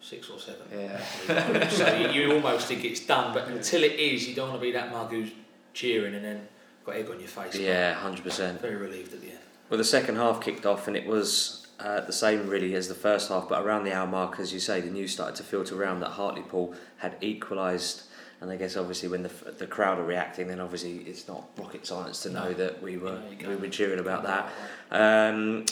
six 0.00 0.28
or 0.28 0.38
seven. 0.38 0.66
Yeah. 0.72 1.68
so 1.68 1.94
you, 1.96 2.08
you 2.22 2.32
almost 2.34 2.66
think 2.66 2.84
it's 2.84 3.00
done, 3.00 3.32
but 3.32 3.48
until 3.48 3.84
it 3.84 3.92
is, 3.92 4.28
you 4.28 4.34
don't 4.34 4.48
want 4.48 4.60
to 4.60 4.66
be 4.66 4.72
that 4.72 4.90
mug 4.90 5.10
who's 5.10 5.30
cheering 5.72 6.14
and 6.14 6.24
then 6.24 6.48
got 6.84 6.96
egg 6.96 7.08
on 7.10 7.18
your 7.20 7.28
face. 7.28 7.56
Yeah, 7.56 7.94
hundred 7.94 8.24
percent. 8.24 8.60
Very 8.60 8.76
relieved 8.76 9.12
at 9.14 9.20
the 9.20 9.28
end. 9.28 9.38
Well, 9.70 9.78
the 9.78 9.84
second 9.84 10.16
half 10.16 10.40
kicked 10.40 10.66
off, 10.66 10.88
and 10.88 10.96
it 10.96 11.06
was 11.06 11.63
uh, 11.80 12.00
the 12.00 12.12
same 12.12 12.48
really 12.48 12.74
as 12.74 12.88
the 12.88 12.94
first 12.94 13.28
half, 13.28 13.48
but 13.48 13.62
around 13.62 13.84
the 13.84 13.92
hour 13.92 14.06
mark, 14.06 14.38
as 14.38 14.52
you 14.52 14.60
say, 14.60 14.80
the 14.80 14.90
news 14.90 15.12
started 15.12 15.36
to 15.36 15.42
filter 15.42 15.80
around 15.80 16.00
that 16.00 16.10
Hartlepool 16.10 16.74
had 16.98 17.16
equalised. 17.20 18.04
And 18.40 18.50
I 18.50 18.56
guess 18.56 18.76
obviously 18.76 19.08
when 19.08 19.22
the 19.22 19.30
the 19.58 19.66
crowd 19.66 19.98
are 19.98 20.04
reacting, 20.04 20.48
then 20.48 20.60
obviously 20.60 20.98
it's 20.98 21.26
not 21.26 21.48
rocket 21.56 21.86
science 21.86 22.22
to 22.22 22.30
know 22.30 22.48
No. 22.50 22.54
that 22.54 22.82
we 22.82 22.96
were 22.96 23.20
we 23.46 23.56
were 23.56 23.68
cheering 23.68 24.00
about 24.00 24.24
that. 24.24 24.52
Um, 24.90 25.64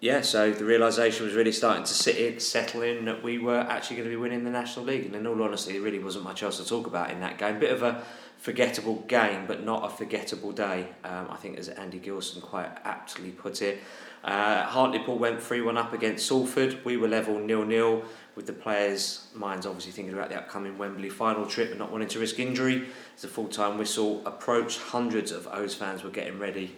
yeah, 0.00 0.20
so 0.20 0.52
the 0.52 0.64
realisation 0.64 1.26
was 1.26 1.34
really 1.34 1.50
starting 1.50 1.82
to 1.82 1.92
sit 1.92 2.16
in, 2.16 2.38
settle 2.38 2.82
in 2.82 3.04
that 3.06 3.22
we 3.22 3.38
were 3.38 3.58
actually 3.58 3.96
going 3.96 4.08
to 4.08 4.14
be 4.14 4.16
winning 4.16 4.44
the 4.44 4.50
National 4.50 4.84
League. 4.84 5.06
And 5.06 5.14
in 5.16 5.26
all 5.26 5.42
honesty, 5.42 5.72
there 5.72 5.82
really 5.82 5.98
wasn't 5.98 6.22
much 6.22 6.44
else 6.44 6.58
to 6.58 6.64
talk 6.64 6.86
about 6.86 7.10
in 7.10 7.18
that 7.20 7.36
game. 7.36 7.58
Bit 7.58 7.72
of 7.72 7.82
a 7.82 8.04
forgettable 8.36 9.04
game, 9.08 9.46
but 9.46 9.64
not 9.64 9.84
a 9.84 9.88
forgettable 9.88 10.52
day. 10.52 10.88
Um, 11.02 11.26
I 11.30 11.36
think, 11.36 11.58
as 11.58 11.68
Andy 11.68 11.98
Gilson 11.98 12.40
quite 12.40 12.70
aptly 12.84 13.30
put 13.30 13.60
it. 13.60 13.80
Uh, 14.24 14.64
Hartlepool 14.64 15.18
went 15.18 15.42
3 15.42 15.62
1 15.62 15.76
up 15.76 15.92
against 15.92 16.26
Salford. 16.26 16.84
We 16.84 16.96
were 16.96 17.08
level 17.08 17.38
nil 17.38 17.64
nil, 17.64 18.02
with 18.34 18.46
the 18.46 18.52
players' 18.52 19.26
minds 19.34 19.66
obviously 19.66 19.92
thinking 19.92 20.14
about 20.14 20.28
the 20.28 20.36
upcoming 20.36 20.78
Wembley 20.78 21.10
final 21.10 21.46
trip 21.46 21.70
and 21.70 21.78
not 21.78 21.90
wanting 21.90 22.08
to 22.08 22.18
risk 22.18 22.38
injury. 22.38 22.88
As 23.14 23.22
the 23.22 23.28
full 23.28 23.48
time 23.48 23.78
whistle 23.78 24.22
approached, 24.26 24.78
hundreds 24.80 25.32
of 25.32 25.48
O's 25.48 25.74
fans 25.74 26.02
were 26.02 26.10
getting 26.10 26.38
ready 26.38 26.76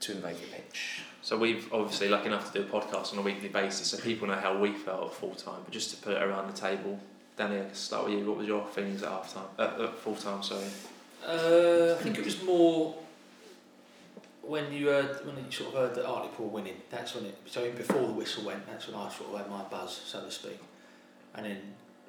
to 0.00 0.12
invade 0.12 0.36
the 0.36 0.46
pitch. 0.46 1.02
So 1.22 1.38
we've 1.38 1.72
obviously 1.72 2.08
lucky 2.08 2.26
enough 2.26 2.52
to 2.52 2.58
do 2.58 2.66
a 2.66 2.68
podcast 2.68 3.12
on 3.12 3.18
a 3.18 3.22
weekly 3.22 3.48
basis, 3.48 3.88
so 3.88 3.98
people 3.98 4.26
know 4.26 4.34
how 4.34 4.58
we 4.58 4.72
felt 4.72 5.04
at 5.04 5.14
full 5.14 5.34
time. 5.34 5.60
But 5.64 5.72
just 5.72 5.90
to 5.90 5.96
put 5.96 6.14
it 6.16 6.22
around 6.22 6.52
the 6.52 6.58
table, 6.58 6.98
Danny, 7.36 7.60
I 7.60 7.64
can 7.64 7.74
start 7.74 8.06
with 8.06 8.18
you. 8.18 8.26
What 8.26 8.38
was 8.38 8.46
your 8.46 8.66
feelings 8.66 9.02
at 9.02 9.08
half 9.08 9.32
time? 9.32 9.44
At, 9.58 9.80
at 9.80 9.98
full 9.98 10.16
time, 10.16 10.42
sorry. 10.42 10.64
Uh, 11.24 11.94
I 11.98 12.02
think 12.02 12.18
it 12.18 12.24
was 12.24 12.42
more 12.42 12.96
when 14.42 14.72
you 14.72 14.88
heard 14.88 15.24
when 15.24 15.36
you 15.36 15.50
sort 15.50 15.74
of 15.74 15.80
heard 15.80 15.94
that 15.94 16.04
Hartlepool 16.04 16.46
were 16.46 16.52
winning. 16.52 16.76
That's 16.90 17.14
when 17.14 17.26
it. 17.26 17.36
So 17.46 17.64
even 17.64 17.76
before 17.76 18.02
the 18.06 18.12
whistle 18.12 18.44
went, 18.44 18.66
that's 18.66 18.86
when 18.88 18.96
I 18.96 19.08
sort 19.10 19.30
of 19.32 19.38
had 19.38 19.50
my 19.50 19.62
buzz, 19.62 20.00
so 20.04 20.20
to 20.20 20.30
speak. 20.30 20.58
And 21.34 21.46
then 21.46 21.58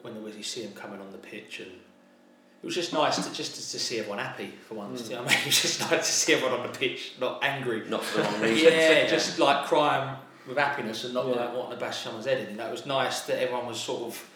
when 0.01 0.13
the 0.15 0.19
whistle, 0.19 0.37
you 0.39 0.43
see 0.43 0.63
them 0.63 0.73
coming 0.73 0.99
on 0.99 1.11
the 1.11 1.17
pitch, 1.17 1.59
and 1.59 1.71
it 1.71 2.65
was 2.65 2.75
just 2.75 2.91
nice 2.93 3.15
to 3.17 3.33
just 3.33 3.55
to, 3.55 3.61
to 3.61 3.79
see 3.79 3.99
everyone 3.99 4.19
happy 4.19 4.51
for 4.67 4.75
once. 4.75 5.03
Mm. 5.03 5.09
You 5.09 5.15
know 5.17 5.21
what 5.23 5.31
I 5.31 5.35
mean? 5.35 5.39
It 5.43 5.45
was 5.47 5.61
just 5.61 5.79
nice 5.91 6.05
to 6.07 6.11
see 6.11 6.33
everyone 6.33 6.59
on 6.59 6.67
the 6.71 6.77
pitch, 6.77 7.13
not 7.19 7.43
angry. 7.43 7.83
Not 7.87 8.03
for 8.03 8.17
the 8.21 8.23
wrong 8.23 8.41
reasons. 8.41 8.73
Yeah, 8.73 9.07
just 9.07 9.39
like 9.39 9.65
crying 9.65 10.17
with 10.47 10.57
happiness 10.57 11.03
and 11.05 11.13
not 11.13 11.27
Yeah. 11.27 11.35
like 11.35 11.55
wanting 11.55 11.71
to 11.71 11.77
bash 11.85 11.99
someone's 11.99 12.25
head 12.25 12.39
in. 12.41 12.49
You 12.51 12.57
know, 12.57 12.67
it 12.67 12.71
was 12.71 12.85
nice 12.85 13.21
that 13.21 13.41
everyone 13.41 13.67
was 13.67 13.79
sort 13.79 14.03
of 14.03 14.29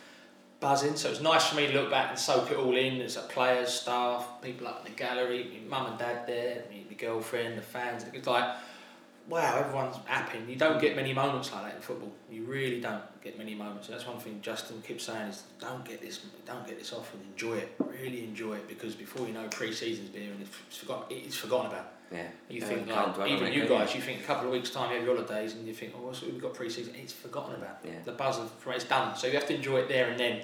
buzzing. 0.60 0.96
So 0.96 1.10
it 1.10 1.12
was 1.12 1.22
nice 1.22 1.48
for 1.48 1.56
me 1.56 1.68
to 1.68 1.74
look 1.74 1.90
back 1.90 2.10
and 2.10 2.20
soak 2.20 2.52
it 2.52 2.58
all 2.58 2.76
in. 2.76 3.00
There's 3.00 3.16
like 3.16 3.30
players, 3.30 3.70
staff, 3.70 4.42
people 4.42 4.68
up 4.68 4.86
in 4.86 4.92
the 4.92 4.98
gallery, 4.98 5.62
mum 5.68 5.88
and 5.88 6.00
dad 6.00 6.28
there, 6.28 6.64
my 6.72 6.96
girlfriend, 6.96 7.58
the 7.58 7.62
fans. 7.62 8.04
It 8.04 8.14
was 8.14 8.28
like, 8.28 8.56
wow, 9.28 9.58
everyone's 9.60 9.98
happy. 10.06 10.40
You 10.48 10.56
don't 10.56 10.80
get 10.80 10.96
many 10.96 11.14
moments 11.14 11.52
like 11.52 11.66
that 11.66 11.76
in 11.76 11.82
football. 11.82 12.12
You 12.32 12.44
really 12.44 12.80
don't 12.80 13.04
get 13.22 13.38
many 13.38 13.56
moments. 13.56 13.88
And 13.88 13.98
that's 13.98 14.08
one 14.08 14.20
thing 14.20 14.40
Justin 14.42 14.82
keeps 14.82 15.04
saying 15.04 15.30
is 15.30 15.44
don't 15.60 15.84
get 15.86 16.02
this, 16.02 16.22
don't 16.46 16.66
get 16.66 16.80
this 16.80 16.94
off 16.94 17.14
and 17.14 17.24
enjoy 17.32 17.58
it. 17.58 17.76
Really 17.80 18.24
enjoy 18.24 18.56
it 18.56 18.68
because 18.68 18.96
before 18.96 19.28
you 19.28 19.34
know, 19.34 19.48
pre-season's 19.50 20.16
here 20.16 20.32
and 20.32 20.42
it's 20.42 20.78
forgotten. 20.78 21.18
It's 21.18 21.36
forgotten 21.36 21.72
about. 21.72 21.94
Yeah. 22.12 22.24
You 22.50 22.62
Yeah, 22.62 22.66
think 22.68 22.88
like 22.88 23.30
even 23.32 23.52
you 23.54 23.68
guys, 23.68 23.94
you 23.94 24.02
think 24.02 24.22
a 24.22 24.24
couple 24.24 24.48
of 24.48 24.54
weeks 24.54 24.70
time 24.70 24.92
you 24.92 24.98
have 24.98 25.06
your 25.06 25.16
holidays 25.16 25.54
and 25.54 25.68
you 25.68 25.74
think, 25.74 25.94
oh, 25.98 26.06
what's 26.06 26.22
we've 26.22 26.42
got 26.42 26.54
pre-season? 26.54 26.94
It's 26.96 27.14
forgotten 27.14 27.56
about. 27.56 27.80
Yeah. 27.84 27.92
The 28.06 28.14
buzz 28.14 28.40
of 28.40 28.52
it's 28.68 28.86
done, 28.86 29.16
so 29.18 29.28
you 29.28 29.34
have 29.34 29.48
to 29.48 29.56
enjoy 29.56 29.80
it 29.80 29.90
there 29.90 30.10
and 30.10 30.20
then. 30.20 30.42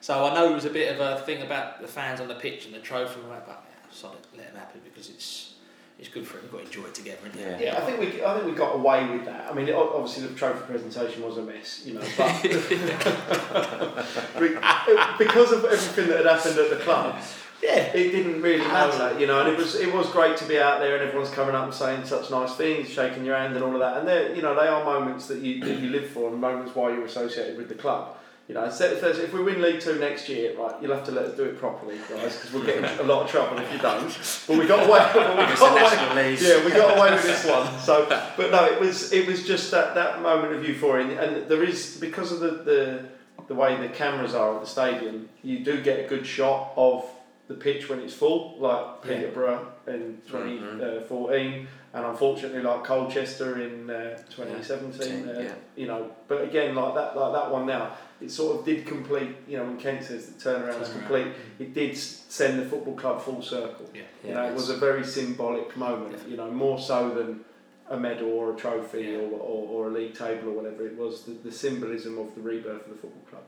So 0.00 0.24
I 0.24 0.34
know 0.34 0.50
it 0.50 0.54
was 0.54 0.64
a 0.64 0.70
bit 0.70 0.94
of 0.94 1.00
a 1.00 1.20
thing 1.26 1.42
about 1.42 1.82
the 1.82 1.88
fans 1.88 2.20
on 2.20 2.28
the 2.28 2.34
pitch 2.36 2.66
and 2.66 2.74
the 2.74 2.78
trophy 2.78 3.16
and 3.20 3.24
all 3.24 3.30
that, 3.32 3.46
but 3.46 3.64
yeah, 3.68 3.90
solid, 3.90 4.18
let 4.36 4.46
them 4.52 4.56
happen 4.56 4.80
because 4.84 5.10
it's 5.10 5.54
it's 5.98 6.08
good 6.08 6.26
for 6.26 6.38
it. 6.38 6.44
We've 6.44 6.52
got 6.52 6.60
to 6.60 6.66
enjoy 6.66 6.84
it 6.88 6.94
together. 6.94 7.18
Isn't? 7.28 7.40
Yeah. 7.40 7.58
Yeah, 7.60 7.76
I 7.76 7.80
think 7.82 8.00
we 8.00 8.24
I 8.24 8.34
think 8.34 8.46
we 8.46 8.52
got 8.52 8.74
away 8.76 9.06
with 9.10 9.24
that. 9.26 9.50
I 9.50 9.54
mean, 9.54 9.68
o- 9.68 9.92
obviously 9.96 10.26
the 10.28 10.34
trophy 10.34 10.60
presentation 10.64 11.22
was 11.22 11.36
a 11.36 11.42
mess, 11.42 11.82
you 11.84 11.92
know, 11.94 12.00
but 12.16 12.42
because 15.18 15.52
of 15.52 15.64
everything 15.64 16.08
that 16.08 16.24
had 16.24 16.26
happened 16.26 16.58
at 16.58 16.70
the 16.70 16.76
club, 16.76 17.16
yeah, 17.62 17.92
it 17.92 18.10
didn't 18.10 18.40
really 18.40 18.64
matter, 18.64 19.18
you 19.18 19.26
know. 19.26 19.40
And 19.40 19.48
it 19.50 19.56
was 19.56 19.74
it 19.74 19.92
was 19.92 20.08
great 20.10 20.36
to 20.38 20.44
be 20.46 20.58
out 20.58 20.80
there 20.80 20.96
and 20.96 21.04
everyone's 21.04 21.30
coming 21.30 21.54
up 21.54 21.64
and 21.64 21.74
saying 21.74 22.04
such 22.04 22.30
nice 22.30 22.54
things, 22.54 22.88
shaking 22.88 23.24
your 23.24 23.36
hand 23.36 23.54
and 23.54 23.64
all 23.64 23.74
of 23.74 23.80
that. 23.80 23.98
And 23.98 24.08
they 24.08 24.34
you 24.34 24.42
know 24.42 24.54
they 24.54 24.66
are 24.66 24.84
moments 24.84 25.26
that 25.26 25.40
you 25.40 25.62
that 25.64 25.78
you 25.78 25.90
live 25.90 26.08
for 26.08 26.30
and 26.30 26.40
moments 26.40 26.74
why 26.74 26.90
you're 26.90 27.04
associated 27.04 27.56
with 27.56 27.68
the 27.68 27.74
club. 27.74 28.16
You 28.48 28.54
know, 28.54 28.68
so 28.68 28.84
if, 28.84 29.32
we 29.32 29.44
win 29.44 29.62
League 29.62 29.78
Two 29.78 30.00
next 30.00 30.28
year, 30.28 30.56
right, 30.58 30.74
you'll 30.82 30.92
have 30.92 31.04
to 31.04 31.12
let 31.12 31.26
us 31.26 31.36
do 31.36 31.44
it 31.44 31.56
properly, 31.56 31.96
guys, 32.08 32.34
because 32.34 32.52
we'll 32.52 32.64
get 32.64 32.78
in 32.78 32.84
a 32.98 33.04
lot 33.04 33.22
of 33.24 33.30
trouble 33.30 33.56
if 33.58 33.72
you 33.72 33.78
don't. 33.78 34.08
But 34.48 34.58
we 34.58 34.66
got 34.66 34.88
away. 34.88 34.98
But 35.14 35.36
we 35.36 35.54
got 35.54 35.80
away 35.80 36.34
yeah, 36.34 36.64
we 36.64 36.72
got 36.72 36.98
away 36.98 37.12
with 37.12 37.22
this 37.22 37.44
one. 37.44 37.78
So, 37.78 38.06
but 38.36 38.50
no, 38.50 38.64
it 38.64 38.80
was 38.80 39.12
it 39.12 39.28
was 39.28 39.46
just 39.46 39.70
that, 39.70 39.94
that 39.94 40.20
moment 40.20 40.52
of 40.54 40.68
euphoria, 40.68 41.06
and, 41.06 41.36
and 41.36 41.48
there 41.48 41.62
is 41.62 41.96
because 42.00 42.32
of 42.32 42.40
the, 42.40 42.50
the 42.50 43.08
the 43.46 43.54
way 43.54 43.76
the 43.76 43.88
cameras 43.88 44.34
are 44.34 44.56
at 44.56 44.62
the 44.62 44.66
stadium, 44.66 45.28
you 45.44 45.60
do 45.60 45.80
get 45.80 46.04
a 46.04 46.08
good 46.08 46.26
shot 46.26 46.72
of 46.76 47.08
the 47.50 47.56
pitch 47.56 47.88
when 47.90 47.98
it's 47.98 48.14
full, 48.14 48.56
like 48.60 48.86
Yeah. 49.04 49.10
Peterborough 49.16 49.66
in 49.88 50.22
twenty 50.28 50.58
Mhm. 50.58 51.04
fourteen, 51.06 51.66
and 51.92 52.06
unfortunately 52.06 52.62
like 52.62 52.84
Colchester 52.84 53.60
in 53.60 53.90
uh, 53.90 54.16
twenty 54.34 54.62
seventeen. 54.62 55.26
Yeah. 55.26 55.32
Uh, 55.32 55.40
Yeah. 55.40 55.54
You 55.74 55.86
know, 55.88 56.10
but 56.28 56.44
again, 56.44 56.76
like 56.76 56.94
that 56.94 57.16
like 57.16 57.32
that 57.32 57.50
one 57.50 57.66
now, 57.66 57.96
it 58.20 58.30
sort 58.30 58.56
of 58.60 58.64
did 58.64 58.86
complete. 58.86 59.34
You 59.48 59.56
know, 59.58 59.64
when 59.64 59.78
Kent 59.78 60.04
says 60.04 60.26
the 60.30 60.36
turnaround 60.44 60.80
is 60.80 60.90
complete, 60.90 61.26
it 61.58 61.74
did 61.74 61.96
send 61.96 62.60
the 62.60 62.66
football 62.66 62.94
club 62.94 63.20
full 63.20 63.42
circle. 63.42 63.86
Yeah. 63.92 64.02
You 64.24 64.34
know, 64.34 64.44
it 64.44 64.54
was 64.54 64.70
a 64.70 64.76
very 64.76 65.02
symbolic 65.04 65.76
moment, 65.76 66.16
you 66.28 66.36
know, 66.36 66.50
more 66.52 66.78
so 66.78 67.10
than 67.10 67.44
a 67.88 67.98
medal 67.98 68.30
or 68.30 68.54
a 68.54 68.56
trophy 68.56 69.02
Yeah. 69.02 69.16
or, 69.18 69.40
or, 69.50 69.60
or 69.74 69.88
a 69.88 69.92
league 69.98 70.14
table 70.16 70.50
or 70.50 70.52
whatever. 70.52 70.86
It 70.86 70.96
was 70.96 71.24
the, 71.24 71.32
the 71.32 71.50
symbolism 71.50 72.16
of 72.18 72.32
the 72.36 72.40
rebirth 72.42 72.84
of 72.86 72.90
the 72.90 72.98
football 73.02 73.24
club. 73.28 73.42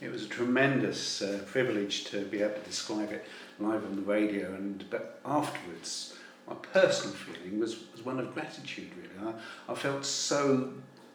It 0.00 0.12
was 0.12 0.24
a 0.24 0.28
tremendous 0.28 1.22
uh, 1.22 1.42
privilege 1.46 2.04
to 2.04 2.24
be 2.24 2.40
able 2.40 2.54
to 2.54 2.60
describe 2.60 3.10
it 3.10 3.26
live 3.58 3.84
on 3.84 3.96
the 3.96 4.02
radio, 4.02 4.54
and 4.54 4.84
but 4.90 5.20
afterwards, 5.24 6.14
my 6.46 6.54
personal 6.72 7.14
feeling 7.14 7.58
was, 7.58 7.78
was 7.92 8.04
one 8.04 8.20
of 8.20 8.32
gratitude. 8.32 8.90
Really, 8.96 9.32
I, 9.68 9.72
I 9.72 9.74
felt 9.74 10.04
so 10.04 10.72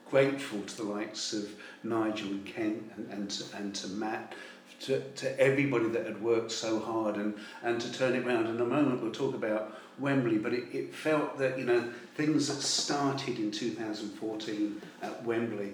grateful 0.09 0.61
to 0.61 0.77
the 0.77 0.84
likes 0.84 1.31
of 1.31 1.49
Nigel 1.84 2.27
and 2.31 2.45
Kent 2.45 2.91
and 2.97 3.09
and 3.09 3.29
to, 3.31 3.57
and 3.57 3.73
to 3.75 3.88
Matt. 3.88 4.34
To, 4.81 4.99
to 4.99 5.39
everybody 5.39 5.88
that 5.89 6.05
had 6.05 6.21
worked 6.21 6.51
so 6.51 6.77
hard 6.77 7.15
and, 7.15 7.36
and 7.61 7.79
to 7.79 7.93
turn 7.93 8.15
it 8.15 8.25
round. 8.25 8.47
In 8.47 8.59
a 8.59 8.65
moment, 8.65 9.01
we'll 9.01 9.13
talk 9.13 9.34
about 9.34 9.79
Wembley, 9.97 10.38
but 10.38 10.51
it, 10.51 10.65
it 10.73 10.93
felt 10.93 11.38
that 11.38 11.57
you 11.57 11.63
know 11.63 11.89
things 12.15 12.47
that 12.47 12.61
started 12.61 13.38
in 13.38 13.49
2014 13.49 14.81
at 15.01 15.23
Wembley 15.23 15.73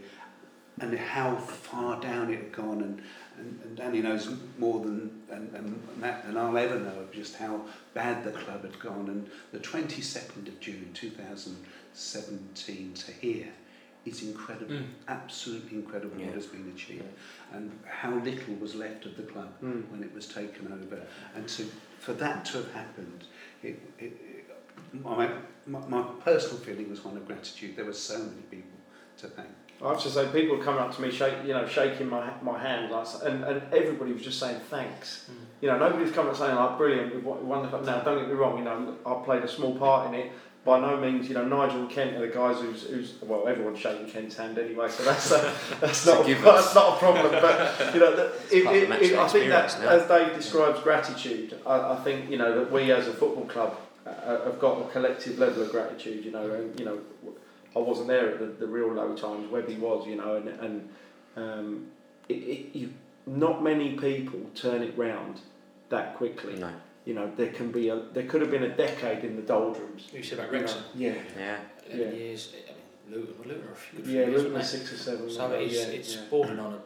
and 0.81 0.97
how 0.97 1.35
far 1.35 1.99
down 1.99 2.31
it 2.31 2.37
had 2.39 2.51
gone 2.51 2.81
and, 2.81 3.01
and, 3.37 3.59
and 3.63 3.75
Danny 3.77 4.01
knows 4.01 4.29
more 4.57 4.79
than 4.79 5.11
and, 5.31 5.53
and 5.55 5.81
Matt 5.99 6.25
I'll 6.37 6.57
ever 6.57 6.79
know 6.79 6.99
of 6.99 7.11
just 7.11 7.35
how 7.35 7.61
bad 7.93 8.23
the 8.23 8.31
club 8.31 8.63
had 8.63 8.79
gone 8.79 9.07
and 9.09 9.29
the 9.51 9.59
22nd 9.59 10.47
of 10.47 10.59
June 10.59 10.89
2017 10.93 12.93
to 12.93 13.11
here 13.11 13.47
is 14.05 14.23
incredible 14.23 14.75
Mm. 14.75 14.85
absolutely 15.09 15.77
incredible 15.77 16.17
Yeah. 16.19 16.27
what 16.27 16.35
has 16.35 16.45
been 16.47 16.69
achieved 16.73 17.03
and 17.51 17.77
how 17.85 18.15
little 18.15 18.55
was 18.55 18.73
left 18.75 19.05
of 19.05 19.17
the 19.17 19.23
club 19.23 19.49
Mm. 19.61 19.89
when 19.91 20.03
it 20.03 20.13
was 20.13 20.25
taken 20.27 20.71
over 20.71 21.01
and 21.35 21.47
to 21.49 21.69
for 21.99 22.13
that 22.13 22.45
to 22.45 22.57
have 22.59 22.71
happened 22.71 23.25
it, 23.61 23.77
it, 23.99 24.13
it 24.29 24.45
my, 24.93 25.29
my, 25.67 25.79
my 25.87 26.01
personal 26.23 26.57
feeling 26.57 26.89
was 26.89 27.03
one 27.03 27.17
of 27.17 27.27
gratitude 27.27 27.75
there 27.75 27.83
were 27.85 27.91
so 27.93 28.17
many 28.19 28.41
people 28.49 28.79
to 29.17 29.27
thank 29.27 29.49
I 29.83 29.89
have 29.89 30.01
to 30.03 30.09
say, 30.09 30.25
people 30.31 30.57
were 30.57 30.63
coming 30.63 30.81
up 30.81 30.93
to 30.95 31.01
me, 31.01 31.09
shake, 31.09 31.35
you 31.45 31.53
know, 31.53 31.65
shaking 31.65 32.09
my 32.09 32.31
my 32.41 32.59
hand, 32.59 32.91
like, 32.91 33.07
and, 33.23 33.43
and 33.45 33.73
everybody 33.73 34.11
was 34.11 34.21
just 34.21 34.39
saying 34.39 34.59
thanks. 34.69 35.29
You 35.61 35.69
know, 35.69 35.77
nobody 35.77 36.03
was 36.03 36.11
coming 36.11 36.31
up 36.31 36.37
saying 36.37 36.55
like, 36.55 36.77
brilliant, 36.77 37.15
we've 37.15 37.23
won 37.23 37.47
won 37.47 37.63
the 37.63 37.69
cup. 37.69 37.85
Now, 37.85 38.01
don't 38.01 38.19
get 38.19 38.27
me 38.27 38.33
wrong, 38.33 38.57
you 38.57 38.65
know, 38.65 38.95
I 39.05 39.23
played 39.23 39.43
a 39.43 39.47
small 39.47 39.77
part 39.77 40.07
in 40.07 40.19
it. 40.19 40.31
By 40.65 40.77
no 40.81 40.97
means, 40.97 41.29
you 41.29 41.35
know, 41.35 41.45
Nigel 41.45 41.79
and 41.79 41.89
Kent 41.89 42.17
are 42.17 42.19
the 42.19 42.27
guys 42.27 42.59
who's, 42.59 42.83
who's 42.83 43.13
well, 43.21 43.47
everyone's 43.47 43.79
shaking 43.79 44.07
Kent's 44.07 44.35
hand 44.35 44.57
anyway, 44.57 44.89
so 44.89 45.03
that's 45.03 45.31
a, 45.31 45.55
that's 45.79 46.05
not 46.05 46.29
a, 46.29 46.35
that's 46.43 46.75
not 46.75 46.95
a 46.95 46.97
problem. 46.97 47.31
But 47.31 47.93
you 47.93 48.01
know, 48.01 48.13
that, 48.17 48.33
it, 48.51 48.65
it, 48.65 49.01
it, 49.01 49.17
I 49.17 49.27
think 49.29 49.49
that 49.49 49.79
now. 49.79 49.87
as 49.87 50.07
Dave 50.09 50.35
describes 50.35 50.81
gratitude, 50.81 51.57
I, 51.65 51.93
I 51.93 51.95
think 52.03 52.29
you 52.29 52.37
know 52.37 52.59
that 52.59 52.69
we 52.69 52.91
as 52.91 53.07
a 53.07 53.13
football 53.13 53.45
club 53.45 53.77
uh, 54.05 54.43
have 54.43 54.59
got 54.59 54.81
a 54.81 54.89
collective 54.91 55.39
level 55.39 55.63
of 55.63 55.71
gratitude. 55.71 56.25
You 56.25 56.31
know, 56.31 56.51
and 56.51 56.77
you 56.77 56.85
know, 56.85 56.99
I 57.79 57.81
wasn't 57.81 58.07
there 58.07 58.29
at 58.33 58.39
the, 58.39 58.45
the 58.45 58.67
real 58.67 58.91
low 58.93 59.15
times. 59.15 59.49
Webby 59.49 59.75
was, 59.75 60.05
you 60.07 60.15
know, 60.17 60.35
and 60.35 60.49
and 60.49 60.89
um, 61.35 61.87
it, 62.27 62.33
it, 62.35 62.75
you, 62.75 62.93
not 63.25 63.63
many 63.63 63.93
people 63.95 64.39
turn 64.55 64.81
it 64.83 64.97
round 64.97 65.41
that 65.89 66.15
quickly. 66.15 66.55
No. 66.55 66.71
You 67.05 67.13
know, 67.13 67.31
there 67.37 67.47
can 67.51 67.71
be 67.71 67.89
a 67.89 67.95
there 68.13 68.23
could 68.23 68.41
have 68.41 68.51
been 68.51 68.63
a 68.63 68.75
decade 68.75 69.23
in 69.23 69.35
the 69.35 69.41
doldrums. 69.41 70.07
You 70.13 70.21
said 70.21 70.39
about 70.39 70.51
you. 70.51 70.59
Wrexham, 70.59 70.83
Yeah, 70.95 71.13
Yeah. 71.37 71.57
eleven 71.89 72.11
Yeah. 72.13 72.19
years. 72.19 72.53
I 72.53 72.71
mean, 72.71 73.19
Luton, 73.21 73.35
well, 73.39 73.47
Luton 73.49 73.67
are 73.69 73.71
a 73.71 73.75
few 73.75 73.99
yeah, 74.03 74.11
years, 74.11 74.27
Luton 74.29 74.43
weren't 74.45 74.53
was 74.55 74.71
they? 74.71 74.77
six 74.79 74.93
or 74.93 74.97
seven. 74.97 75.29
So 75.29 75.51
it's 75.51 75.73
yeah, 75.73 75.81
it's 75.85 76.15
yeah. 76.15 76.21
bordering 76.29 76.59
on 76.59 76.73
a 76.73 76.79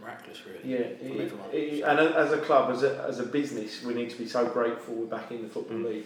miraculous, 0.00 0.42
really. 0.46 0.72
Yeah, 0.72 1.28
from 1.28 1.40
it, 1.52 1.56
it, 1.56 1.82
and 1.82 1.98
as 1.98 2.32
a 2.32 2.38
club, 2.38 2.70
as 2.70 2.82
a, 2.82 3.02
as 3.08 3.18
a 3.18 3.24
business, 3.24 3.82
we 3.82 3.94
need 3.94 4.10
to 4.10 4.18
be 4.18 4.28
so 4.28 4.46
grateful 4.46 4.94
we're 4.94 5.06
back 5.06 5.30
in 5.32 5.42
the 5.42 5.48
Football 5.48 5.78
Mm. 5.78 5.84
League. 5.86 6.04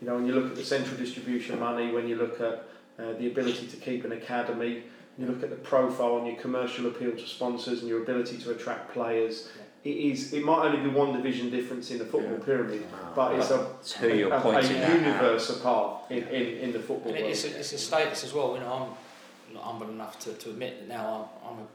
You 0.00 0.06
know, 0.08 0.14
when 0.16 0.26
you 0.26 0.32
look 0.34 0.50
at 0.50 0.56
the 0.56 0.64
central 0.64 0.96
distribution 0.96 1.58
money, 1.58 1.90
when 1.92 2.06
you 2.08 2.16
look 2.16 2.40
at 2.40 2.64
uh, 3.00 3.12
the 3.18 3.26
ability 3.28 3.66
to 3.66 3.76
keep 3.76 4.04
an 4.04 4.12
academy. 4.12 4.82
You 5.18 5.26
look 5.26 5.42
at 5.42 5.50
the 5.50 5.56
profile 5.56 6.18
and 6.18 6.26
your 6.26 6.36
commercial 6.36 6.86
appeal 6.86 7.12
to 7.12 7.26
sponsors 7.26 7.80
and 7.80 7.88
your 7.88 8.02
ability 8.02 8.38
to 8.38 8.50
attract 8.52 8.92
players. 8.92 9.48
It 9.84 9.90
is. 9.96 10.32
It 10.32 10.44
might 10.44 10.66
only 10.66 10.80
be 10.80 10.88
one 10.94 11.12
division 11.14 11.50
difference 11.50 11.90
in 11.90 11.98
the 11.98 12.04
football 12.04 12.38
pyramid, 12.38 12.84
but 13.14 13.34
it's 13.38 13.50
a, 13.50 13.66
It's 13.80 13.92
who 13.94 14.08
you're 14.08 14.32
a, 14.32 14.38
a 14.38 14.40
pointing 14.40 14.76
at. 14.76 14.94
universe 15.00 15.48
apart 15.50 16.10
in, 16.10 16.22
in, 16.24 16.58
in 16.58 16.72
the 16.72 16.78
football 16.80 17.12
And 17.12 17.20
world. 17.22 17.30
it's 17.32 17.44
a, 17.44 17.58
it's 17.58 17.72
a 17.72 17.78
status 17.78 18.22
as 18.24 18.32
well. 18.34 18.54
You 18.54 18.60
know, 18.60 18.72
I'm 19.48 19.54
not 19.54 19.62
humble 19.64 19.88
enough 19.88 20.18
to, 20.20 20.32
to 20.34 20.50
admit 20.50 20.80
that 20.80 20.88
now 20.88 21.30
I'm, 21.44 21.52
I'm 21.52 21.58
a 21.64 21.66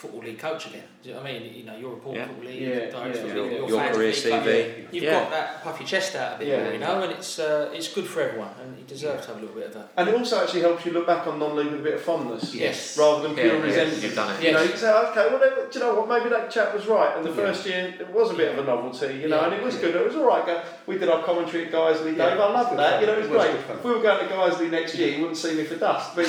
football 0.00 0.20
league 0.22 0.38
coach 0.38 0.66
again. 0.68 0.82
Do 1.02 1.08
you 1.10 1.14
know 1.14 1.20
what 1.22 1.30
I 1.30 1.32
mean? 1.38 1.54
You 1.54 1.64
know, 1.64 1.76
you're 1.76 1.92
a 1.92 1.96
Port 1.96 2.16
Yeah. 2.16 2.26
football 2.26 2.44
league 2.50 2.60
Yeah, 2.62 2.68
director, 2.68 2.96
yeah, 2.96 3.04
of 3.04 3.14
yeah. 3.14 3.20
football, 3.22 3.34
Your, 3.36 3.44
you're 3.52 3.68
your 3.68 3.78
fans 3.80 3.90
of 3.90 3.96
career. 3.96 4.12
CV. 4.12 4.86
You've 4.92 5.04
yeah. 5.04 5.10
got 5.20 5.30
that 5.30 5.46
puff 5.64 5.76
your 5.80 5.86
chest 5.88 6.16
out 6.16 6.32
of 6.34 6.40
it, 6.40 6.48
Yeah. 6.48 6.70
you 6.72 6.78
know, 6.78 7.02
and 7.02 7.12
it's 7.12 7.38
uh, 7.38 7.70
it's 7.74 7.88
good 7.92 8.06
for 8.06 8.20
everyone, 8.22 8.50
and 8.62 8.78
you 8.78 8.84
deserve 8.84 9.20
to 9.22 9.26
have 9.28 9.36
a 9.36 9.40
little 9.40 9.54
bit 9.54 9.66
of 9.68 9.74
that. 9.74 9.88
And 9.98 10.08
it 10.08 10.14
also 10.14 10.40
actually 10.42 10.62
helps 10.62 10.84
you 10.86 10.92
look 10.92 11.06
back 11.06 11.26
on 11.26 11.38
non-league 11.38 11.70
with 11.70 11.80
a 11.80 11.82
bit 11.82 11.94
of 11.94 12.00
fondness, 12.02 12.54
yes. 12.54 12.96
rather 12.98 13.22
than 13.28 13.36
Yeah, 13.36 13.42
pure 13.44 13.56
yeah, 13.58 13.62
resentment. 13.64 14.02
you've 14.02 14.14
done 14.14 14.30
it. 14.36 14.42
You 14.44 14.52
know, 14.52 14.62
you 14.62 14.76
say, 14.76 14.90
okay, 14.90 15.26
well, 15.30 15.38
then, 15.38 15.52
do 15.70 15.78
you 15.78 15.84
know 15.84 15.94
what? 15.94 16.08
Maybe 16.08 16.28
that 16.30 16.50
chap 16.50 16.72
was 16.74 16.86
right. 16.86 17.16
And 17.16 17.24
the 17.24 17.30
Yeah. 17.30 17.36
first 17.36 17.66
year, 17.66 17.94
it 18.00 18.08
was 18.10 18.30
a 18.30 18.34
bit 18.34 18.48
of 18.52 18.58
a 18.58 18.64
novelty, 18.66 19.14
you 19.22 19.28
know, 19.28 19.36
Yeah. 19.40 19.44
and 19.46 19.54
it 19.54 19.62
was 19.62 19.76
good. 19.76 19.94
It 19.94 20.04
was 20.06 20.16
all 20.16 20.24
right. 20.26 20.44
We 20.86 20.96
did 20.98 21.08
our 21.08 21.22
commentary 21.22 21.66
at 21.66 21.72
Guiseley, 21.72 22.16
Yeah. 22.16 22.30
Dave. 22.30 22.40
I 22.40 22.46
loved 22.52 22.70
Good 22.70 22.78
that. 22.78 22.90
fun. 22.92 23.00
You 23.02 23.06
know, 23.06 23.12
it 23.14 23.18
was 23.18 23.26
It 23.26 23.32
was 23.32 23.42
great. 23.44 23.54
If 23.78 23.84
we 23.84 23.90
were 23.92 24.00
going 24.00 24.18
to 24.28 24.34
Guiseley 24.34 24.70
next 24.70 24.94
year, 24.96 25.08
you 25.10 25.20
wouldn't 25.20 25.36
see 25.36 25.54
me 25.54 25.64
for 25.64 25.76
dust. 25.76 26.10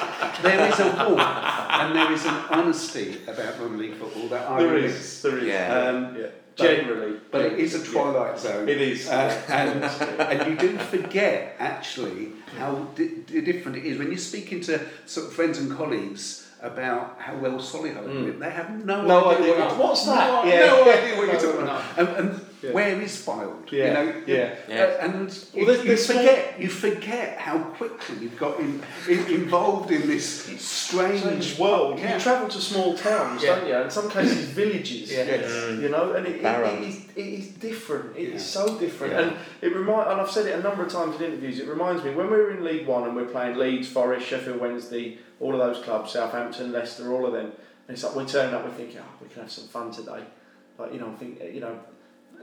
But 0.20 0.38
There 0.42 0.68
is 0.68 0.78
a 0.80 0.84
warmth 1.08 1.20
and 1.20 1.96
there 1.96 2.12
is 2.12 2.24
an 2.26 2.34
honesty 2.50 3.20
about 3.26 3.58
Roman 3.58 3.78
League 3.78 3.94
football 3.94 4.28
that 4.28 4.48
I 4.50 4.58
there 4.62 4.72
really- 4.74 4.86
is, 4.88 5.22
there 5.22 5.38
is. 5.38 5.44
Yeah. 5.44 5.88
Um, 5.88 6.16
generally, 6.56 7.16
But 7.30 7.40
it 7.46 7.58
is 7.58 7.74
a 7.74 7.82
twilight 7.84 8.38
zone. 8.38 8.68
It 8.68 8.80
is. 8.80 9.08
Uh, 9.08 9.42
and, 9.48 9.82
and 10.20 10.50
you 10.50 10.56
do 10.58 10.76
forget, 10.78 11.56
actually, 11.58 12.32
how 12.58 12.88
di- 12.94 13.22
di- 13.26 13.40
different 13.40 13.78
it 13.78 13.84
is. 13.86 13.98
When 13.98 14.08
you're 14.08 14.18
speaking 14.18 14.60
to 14.62 14.80
sort 15.06 15.28
of 15.28 15.32
friends 15.32 15.58
and 15.58 15.74
colleagues 15.74 16.48
about 16.60 17.16
how 17.18 17.36
well 17.36 17.52
Solihull 17.58 18.04
are 18.04 18.12
doing, 18.12 18.38
they 18.38 18.50
have 18.50 18.84
no, 18.84 19.06
No 19.06 19.30
idea. 19.30 19.38
idea 19.38 19.52
what 19.54 19.58
what- 19.60 19.70
you're- 19.70 19.82
what's 19.88 20.04
that? 20.06 20.44
No, 20.44 20.50
Yeah. 20.50 20.66
no 20.66 20.82
idea 20.92 21.16
what 21.16 21.26
you're 21.28 21.40
talking 21.40 21.62
about. 21.62 21.82
And, 21.96 22.08
and 22.08 22.40
Yeah. 22.62 22.72
where 22.72 23.00
is 23.00 23.16
Fylde? 23.24 23.70
Yeah, 23.72 23.86
You 23.86 23.92
know, 23.94 24.22
yeah. 24.26 24.54
Yeah. 24.68 24.82
Uh, 24.84 25.04
and 25.06 25.14
you, 25.54 25.64
Well, 25.64 25.66
there's- 25.66 25.82
you 25.82 25.88
there's 25.88 26.06
small- 26.06 26.18
forget, 26.18 26.54
you 26.60 26.68
forget 26.68 27.38
how 27.38 27.58
quickly 27.58 28.16
you've 28.20 28.38
got 28.38 28.60
in, 28.60 28.82
in, 29.08 29.26
involved 29.28 29.90
in 29.90 30.06
this 30.06 30.26
strange 30.60 31.20
strange 31.20 31.58
world. 31.58 31.98
Yeah. 31.98 32.14
You 32.16 32.20
travel 32.20 32.48
to 32.48 32.60
small 32.60 32.96
towns, 32.96 33.42
Yeah. 33.42 33.56
don't 33.56 33.68
you? 33.68 33.74
In 33.76 33.90
some 33.90 34.10
cases, 34.10 34.44
villages. 34.62 35.10
Yeah. 35.10 35.24
You 35.70 35.88
know, 35.88 36.12
and 36.12 36.26
it, 36.26 36.36
it, 36.36 36.44
it, 36.44 36.82
is, 36.88 36.96
it 37.16 37.26
is 37.40 37.48
different. 37.48 38.16
It 38.16 38.28
is 38.34 38.42
Yeah. 38.42 38.62
so 38.64 38.78
different, 38.78 39.12
Yeah. 39.14 39.20
and 39.20 39.36
it 39.62 39.74
remind. 39.74 40.10
And 40.10 40.20
I've 40.20 40.30
said 40.30 40.46
it 40.46 40.54
a 40.58 40.62
number 40.62 40.84
of 40.84 40.92
times 40.92 41.16
in 41.16 41.22
interviews. 41.22 41.58
It 41.60 41.66
reminds 41.68 42.04
me 42.04 42.10
when 42.14 42.26
we 42.30 42.36
were 42.36 42.50
in 42.50 42.64
League 42.64 42.86
One 42.86 43.04
and 43.04 43.16
we're 43.16 43.24
playing 43.24 43.56
Leeds, 43.56 43.88
Forest, 43.88 44.26
Sheffield 44.26 44.60
Wednesday, 44.60 45.18
all 45.40 45.52
of 45.52 45.58
those 45.58 45.82
clubs, 45.82 46.12
Southampton, 46.12 46.72
Leicester, 46.72 47.12
all 47.12 47.24
of 47.26 47.32
them. 47.32 47.46
And 47.88 47.94
it's 47.96 48.04
like 48.04 48.14
we 48.14 48.24
turn 48.26 48.52
up, 48.54 48.64
we 48.64 48.70
think, 48.72 48.94
oh, 49.00 49.04
we 49.22 49.28
can 49.28 49.42
have 49.42 49.50
some 49.50 49.66
fun 49.68 49.90
today. 49.90 50.22
Like 50.78 50.92
you 50.92 51.00
know, 51.00 51.08
I 51.10 51.14
think 51.18 51.40
you 51.54 51.60
know. 51.60 51.78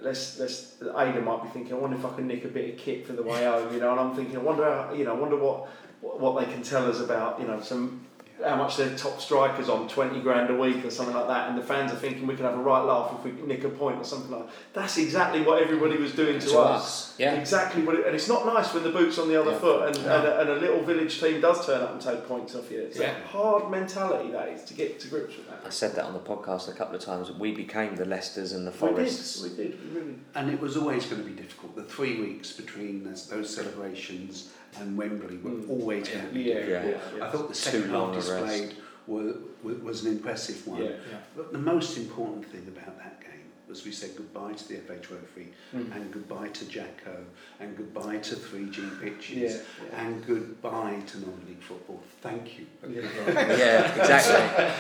Let's 0.01 0.39
let's. 0.39 0.75
Ada 0.81 1.21
might 1.21 1.43
be 1.43 1.49
thinking. 1.49 1.73
I 1.73 1.77
wonder 1.77 1.97
if 1.97 2.05
I 2.05 2.15
can 2.15 2.27
nick 2.27 2.45
a 2.45 2.49
bit 2.49 2.73
of 2.73 2.79
kit 2.79 3.05
for 3.05 3.13
the 3.13 3.23
way 3.23 3.45
home. 3.45 3.73
You 3.73 3.79
know, 3.79 3.91
and 3.91 3.99
I'm 3.99 4.15
thinking. 4.15 4.37
I 4.37 4.41
wonder 4.41 4.63
how. 4.63 4.93
You 4.93 5.05
know, 5.05 5.15
I 5.15 5.19
wonder 5.19 5.37
what 5.37 5.67
what 6.01 6.39
they 6.39 6.51
can 6.51 6.63
tell 6.63 6.89
us 6.89 6.99
about. 6.99 7.39
You 7.39 7.47
know, 7.47 7.61
some 7.61 8.06
how 8.45 8.55
much 8.55 8.77
their 8.77 8.95
top 8.95 9.19
strikers 9.19 9.67
on 9.67 9.87
20 9.87 10.21
grand 10.21 10.49
a 10.49 10.55
week 10.55 10.85
or 10.85 10.91
something 10.91 11.15
like 11.15 11.27
that 11.27 11.49
and 11.49 11.57
the 11.57 11.61
fans 11.63 11.91
are 11.91 11.95
thinking 11.95 12.27
we 12.27 12.35
can 12.35 12.45
have 12.45 12.53
a 12.53 12.61
right 12.61 12.81
laugh 12.83 13.11
if 13.17 13.23
we 13.25 13.47
nick 13.47 13.63
a 13.63 13.69
point 13.69 13.99
or 13.99 14.03
something 14.03 14.29
like 14.31 14.45
that. 14.45 14.53
That's 14.73 14.97
exactly 14.97 15.41
what 15.41 15.61
everybody 15.61 15.97
was 15.97 16.13
doing 16.13 16.39
to, 16.39 16.47
To 16.49 16.59
us. 16.59 16.81
us, 16.81 17.15
yeah. 17.17 17.33
Exactly 17.33 17.83
what 17.83 17.95
it, 17.95 18.05
and 18.05 18.15
it's 18.15 18.27
not 18.27 18.45
nice 18.45 18.73
when 18.73 18.83
the 18.83 18.91
boot's 18.91 19.17
on 19.17 19.27
the 19.27 19.39
other 19.41 19.51
Yeah. 19.51 19.57
foot 19.59 19.87
and, 19.87 19.97
and, 19.97 20.07
a, 20.27 20.39
and 20.41 20.49
a 20.51 20.55
little 20.55 20.83
village 20.83 21.19
team 21.19 21.41
does 21.41 21.65
turn 21.65 21.81
up 21.81 21.91
and 21.93 22.01
take 22.01 22.27
points 22.27 22.53
off 22.55 22.69
you. 22.71 22.79
It's 22.81 22.99
Yeah. 22.99 23.13
a 23.17 23.27
hard 23.27 23.71
mentality 23.71 24.31
that 24.31 24.47
is 24.49 24.63
to 24.65 24.73
get 24.75 24.99
to 24.99 25.07
grips 25.07 25.35
with 25.35 25.49
that 25.49 25.61
I 25.65 25.69
said 25.69 25.95
that 25.95 26.05
on 26.05 26.13
the 26.13 26.19
podcast 26.19 26.69
a 26.69 26.73
couple 26.73 26.95
of 26.95 27.01
times. 27.01 27.31
We 27.31 27.53
became 27.53 27.95
the 27.95 28.05
Leicesters 28.05 28.53
and 28.53 28.67
the 28.67 28.71
Forests 28.71 29.41
We 29.41 29.49
did, 29.49 29.57
we 29.57 29.63
did, 29.69 29.93
we 29.95 29.99
really 29.99 30.15
And 30.35 30.49
it 30.51 30.59
was 30.61 30.77
always 30.77 31.05
going 31.07 31.23
to 31.23 31.27
be 31.29 31.35
difficult. 31.35 31.75
The 31.75 31.83
three 31.83 32.21
weeks 32.21 32.51
between 32.53 33.03
those, 33.03 33.27
those 33.27 33.53
celebrations 33.53 34.49
and 34.81 34.97
Wembley 34.97 35.37
were 35.37 35.51
Mm. 35.51 35.69
always 35.69 36.07
going 36.07 36.27
to 36.27 36.33
be 36.33 36.41
yeah, 36.41 36.53
difficult. 36.55 36.83
yeah, 36.83 36.89
Yeah. 36.91 37.17
yeah. 37.17 37.25
I 37.27 37.29
thought 37.31 37.47
the 37.49 37.53
Too 37.53 37.59
second 37.71 37.91
long 37.93 38.13
half 38.13 38.23
displayed 38.23 38.75
was, 39.07 39.35
was 39.63 40.05
an 40.05 40.11
impressive 40.11 40.65
one. 40.67 40.83
Yeah. 40.83 40.91
But 41.35 41.51
the 41.51 41.59
most 41.59 41.97
important 41.97 42.45
thing 42.45 42.65
about 42.67 42.97
that 42.99 43.21
game 43.21 43.31
was 43.67 43.83
we 43.85 43.91
said 43.91 44.11
goodbye 44.15 44.53
to 44.53 44.67
the 44.67 44.75
FA 44.77 44.95
Trophy 44.97 45.47
Mm. 45.75 45.93
and 45.95 46.11
goodbye 46.13 46.47
to 46.49 46.65
Jacko 46.65 47.17
and 47.59 47.75
goodbye 47.75 48.17
to 48.17 48.35
3G 48.35 48.81
pitches 49.01 49.37
Yeah, 49.37 49.57
yeah. 49.91 50.01
and 50.05 50.25
goodbye 50.25 51.01
to 51.07 51.19
non-league 51.19 51.61
football. 51.61 52.01
Thank 52.21 52.59
you. 52.59 52.65
Yeah. 52.89 53.57
yeah, 53.57 53.95
exactly. 53.99 54.35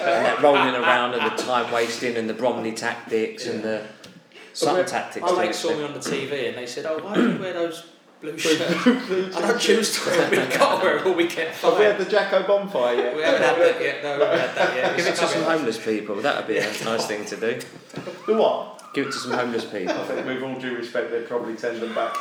and 0.05 0.25
that 0.25 0.41
rolling 0.41 0.75
around 0.75 1.13
and 1.15 1.25
the 1.31 1.43
time 1.43 1.71
wasting 1.73 2.15
and 2.15 2.29
the 2.29 2.33
Bromley 2.33 2.71
tactics 2.73 3.45
and 3.47 3.61
the 3.63 3.83
Sutton 4.53 4.77
But 4.77 4.87
tactics. 4.87 5.21
My 5.23 5.29
to 5.31 5.35
mate 5.37 5.47
an 5.47 5.53
saw 5.53 5.75
me 5.77 5.83
on 5.83 5.93
the 5.93 5.99
TV 5.99 6.47
and 6.49 6.57
they 6.57 6.65
said, 6.65 6.85
"Oh, 6.87 6.97
why 7.03 7.13
do 7.15 7.31
you 7.33 7.37
wear 7.39 7.53
those 7.53 7.83
blue 8.21 8.37
shirts?" 8.37 8.61
I 9.35 9.41
don't 9.41 9.59
choose 9.59 9.95
to 9.95 10.09
wear 10.09 10.29
them. 10.29 10.47
We 10.47 10.53
can't 10.55 10.81
wear 10.81 10.97
it 10.97 11.05
all 11.05 11.13
weekend. 11.13 11.49
Have 11.55 11.77
we 11.77 11.85
had 11.85 11.97
the 11.97 12.05
Jacko 12.05 12.45
bonfire 12.47 12.95
yet? 12.95 13.15
We 13.15 13.21
haven't 13.21 13.41
had 13.41 13.57
that 13.57 13.81
yet. 13.81 14.03
No, 14.03 14.17
we 14.17 14.23
haven't 14.23 14.39
had 14.39 14.55
that 14.55 14.75
yet. 14.75 14.97
Give 14.97 15.07
it 15.07 15.15
to 15.15 15.27
some 15.27 15.43
homeless 15.43 15.77
people. 15.83 16.15
That 16.21 16.37
would 16.37 16.47
be 16.47 16.57
a 16.57 16.63
nice 16.83 17.05
thing 17.05 17.25
to 17.25 17.35
do. 17.35 17.59
The 18.25 18.33
what? 18.33 18.81
Give 18.93 19.07
it 19.07 19.11
to 19.11 19.19
some 19.19 19.31
homeless 19.31 19.65
people. 19.65 19.95
I 19.95 20.05
think 20.05 20.25
with 20.25 20.41
all 20.41 20.59
due 20.59 20.75
respect, 20.75 21.11
they'd 21.11 21.27
probably 21.27 21.57
send 21.57 21.81
them 21.81 21.93
back. 21.93 22.15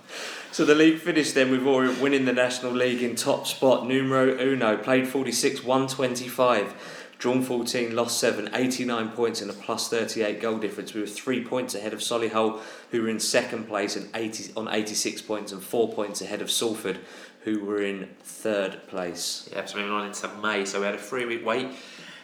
So 0.55 0.63
the 0.63 0.73
league 0.73 0.99
finished 0.99 1.35
then 1.35 1.51
with 1.51 1.67
Orient 1.67 1.99
winning 1.99 2.23
the 2.23 2.31
National 2.31 2.71
League 2.71 3.03
in 3.03 3.17
top 3.17 3.45
spot, 3.45 3.85
numero 3.85 4.39
uno, 4.39 4.77
played 4.77 5.05
46, 5.05 5.65
125, 5.65 6.94
drawn 7.17 7.41
14, 7.41 7.95
lost 7.95 8.19
7, 8.19 8.49
89 8.53 9.09
points 9.09 9.41
and 9.41 9.49
a 9.49 9.53
plus 9.53 9.89
38 9.89 10.41
goal 10.41 10.57
difference. 10.57 10.93
We 10.93 11.01
were 11.01 11.07
three 11.07 11.43
points 11.43 11.75
ahead 11.75 11.93
of 11.93 11.99
Solihull, 11.99 12.59
who 12.91 13.01
were 13.01 13.09
in 13.09 13.19
second 13.19 13.67
place 13.67 13.95
and 13.95 14.09
80, 14.13 14.53
on 14.57 14.67
86 14.67 15.21
points, 15.21 15.51
and 15.51 15.61
four 15.61 15.91
points 15.91 16.21
ahead 16.21 16.41
of 16.41 16.51
Salford, 16.51 16.99
who 17.43 17.63
were 17.63 17.81
in 17.81 18.09
third 18.21 18.87
place. 18.87 19.49
Yeah, 19.51 19.65
so 19.65 19.77
moving 19.77 19.91
on 19.91 20.07
into 20.07 20.27
May, 20.41 20.65
so 20.65 20.79
we 20.79 20.85
had 20.85 20.95
a 20.95 20.99
three 20.99 21.25
week 21.25 21.45
wait, 21.45 21.69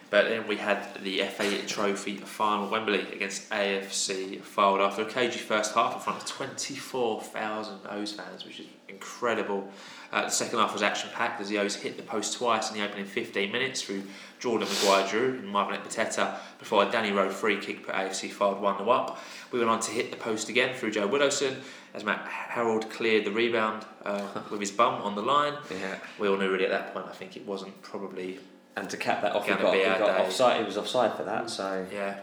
but 0.09 0.27
then 0.27 0.47
we 0.47 0.57
had 0.57 1.01
the 1.03 1.21
FA 1.23 1.65
Trophy 1.65 2.17
final 2.17 2.69
Wembley 2.69 3.01
against 3.13 3.49
AFC 3.49 4.41
Fylde 4.41 4.81
after 4.81 5.03
a 5.03 5.05
cagey 5.05 5.39
first 5.39 5.73
half 5.73 5.93
in 5.93 5.99
front 6.01 6.21
of 6.21 6.27
24,000 6.27 7.79
O's 7.89 8.11
fans, 8.11 8.43
which 8.43 8.59
is 8.59 8.65
incredible. 8.89 9.69
Uh, 10.12 10.24
the 10.24 10.30
second 10.30 10.59
half 10.59 10.74
was 10.74 10.82
action 10.82 11.09
packed 11.14 11.39
as 11.39 11.47
the 11.47 11.57
O's 11.57 11.76
hit 11.76 11.95
the 11.95 12.03
post 12.03 12.38
twice 12.38 12.70
in 12.70 12.78
the 12.78 12.84
opening 12.84 13.05
15 13.05 13.51
minutes 13.51 13.82
through 13.82 14.03
Jordan 14.39 14.68
Maguire 14.68 15.07
Drew 15.07 15.30
and 15.36 15.47
Marvin 15.47 15.80
Ekpiteta 15.80 16.36
before 16.59 16.84
a 16.84 16.91
Danny 16.91 17.12
Rowe 17.12 17.30
free 17.30 17.57
kick 17.57 17.86
put 17.86 17.95
AFC 17.95 18.30
Fylde 18.30 18.59
1 18.59 18.78
0 18.80 18.89
up. 18.89 19.20
We 19.51 19.59
went 19.59 19.72
on 19.72 19.80
to 19.82 19.91
hit 19.91 20.12
the 20.12 20.18
post 20.18 20.49
again 20.49 20.76
through 20.76 20.91
Joe 20.91 21.07
Widdowson 21.07 21.55
as 21.93 22.03
Matt 22.03 22.28
Harrold 22.28 22.89
cleared 22.89 23.26
the 23.26 23.32
rebound 23.32 23.86
uh, 24.03 24.28
with 24.51 24.59
his 24.59 24.72
bum 24.72 25.01
on 25.01 25.16
the 25.16 25.22
line. 25.22 25.53
Yeah. 25.70 25.95
We 26.20 26.28
all 26.28 26.38
knew 26.38 26.51
really 26.51 26.66
at 26.66 26.72
that 26.72 26.93
point. 26.93 27.05
I 27.07 27.14
think 27.14 27.38
it 27.38 27.46
wasn't 27.46 27.82
probably 27.82 28.39
And 28.75 28.89
to 28.89 28.97
cap 28.97 29.21
that 29.21 29.33
off, 29.33 29.46
he 29.46 29.54
got, 29.54 29.74
he 29.74 29.83
got 29.83 30.20
offside. 30.20 30.59
He 30.59 30.66
was 30.66 30.78
offside 30.78 31.16
for 31.16 31.24
that. 31.24 31.50
So 31.50 31.86
yeah. 31.93 32.20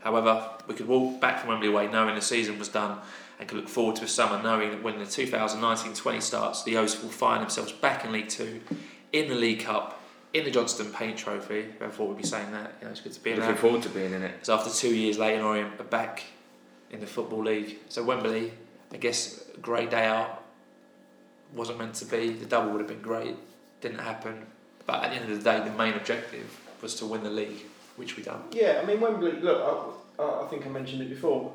However, 0.00 0.50
we 0.66 0.74
could 0.74 0.88
walk 0.88 1.20
back 1.20 1.38
from 1.38 1.48
Wembley 1.48 1.68
away 1.68 1.86
knowing 1.86 2.14
the 2.16 2.20
season 2.20 2.58
was 2.58 2.68
done 2.68 2.98
and 3.42 3.48
can 3.48 3.58
look 3.58 3.68
forward 3.68 3.96
to 3.96 4.04
a 4.04 4.08
summer 4.08 4.40
knowing 4.40 4.70
that 4.70 4.84
when 4.84 5.00
the 5.00 5.04
2019-20 5.04 6.22
starts, 6.22 6.62
the 6.62 6.76
O's 6.76 7.02
will 7.02 7.10
find 7.10 7.42
themselves 7.42 7.72
back 7.72 8.04
in 8.04 8.12
League 8.12 8.28
Two, 8.28 8.60
in 9.12 9.28
the 9.28 9.34
League 9.34 9.64
Cup, 9.64 10.00
in 10.32 10.44
the 10.44 10.50
Johnston 10.52 10.92
Paint 10.92 11.18
Trophy. 11.18 11.66
I 11.80 11.88
thought 11.88 12.08
we'd 12.08 12.18
be 12.18 12.22
saying 12.22 12.52
that. 12.52 12.74
You 12.78 12.84
know, 12.84 12.92
it's 12.92 13.00
good 13.00 13.12
to 13.14 13.20
be 13.20 13.32
in 13.32 13.38
looking 13.38 13.54
that. 13.54 13.60
forward 13.60 13.82
to 13.82 13.88
being 13.88 14.12
in 14.12 14.22
it. 14.22 14.46
So 14.46 14.54
after 14.54 14.70
two 14.70 14.94
years, 14.94 15.18
Leyton 15.18 15.44
Orient 15.44 15.80
are 15.80 15.82
back 15.82 16.22
in 16.92 17.00
the 17.00 17.06
Football 17.06 17.42
League. 17.42 17.78
So 17.88 18.04
Wembley, 18.04 18.52
I 18.92 18.96
guess, 18.98 19.44
a 19.52 19.58
great 19.58 19.90
day 19.90 20.06
out. 20.06 20.44
Wasn't 21.52 21.78
meant 21.78 21.94
to 21.94 22.04
be. 22.04 22.30
The 22.30 22.46
double 22.46 22.70
would 22.70 22.80
have 22.80 22.88
been 22.88 23.02
great. 23.02 23.34
Didn't 23.80 23.98
happen. 23.98 24.46
But 24.86 25.02
at 25.02 25.10
the 25.10 25.16
end 25.16 25.32
of 25.32 25.42
the 25.42 25.50
day, 25.50 25.64
the 25.68 25.76
main 25.76 25.94
objective 25.94 26.60
was 26.80 26.94
to 26.94 27.06
win 27.06 27.24
the 27.24 27.30
league, 27.30 27.62
which 27.96 28.16
we 28.16 28.22
done. 28.22 28.44
Yeah, 28.52 28.78
I 28.80 28.86
mean 28.86 29.00
Wembley. 29.00 29.32
Look, 29.32 29.96
I, 30.20 30.44
I 30.44 30.46
think 30.46 30.64
I 30.64 30.68
mentioned 30.68 31.02
it 31.02 31.08
before. 31.10 31.52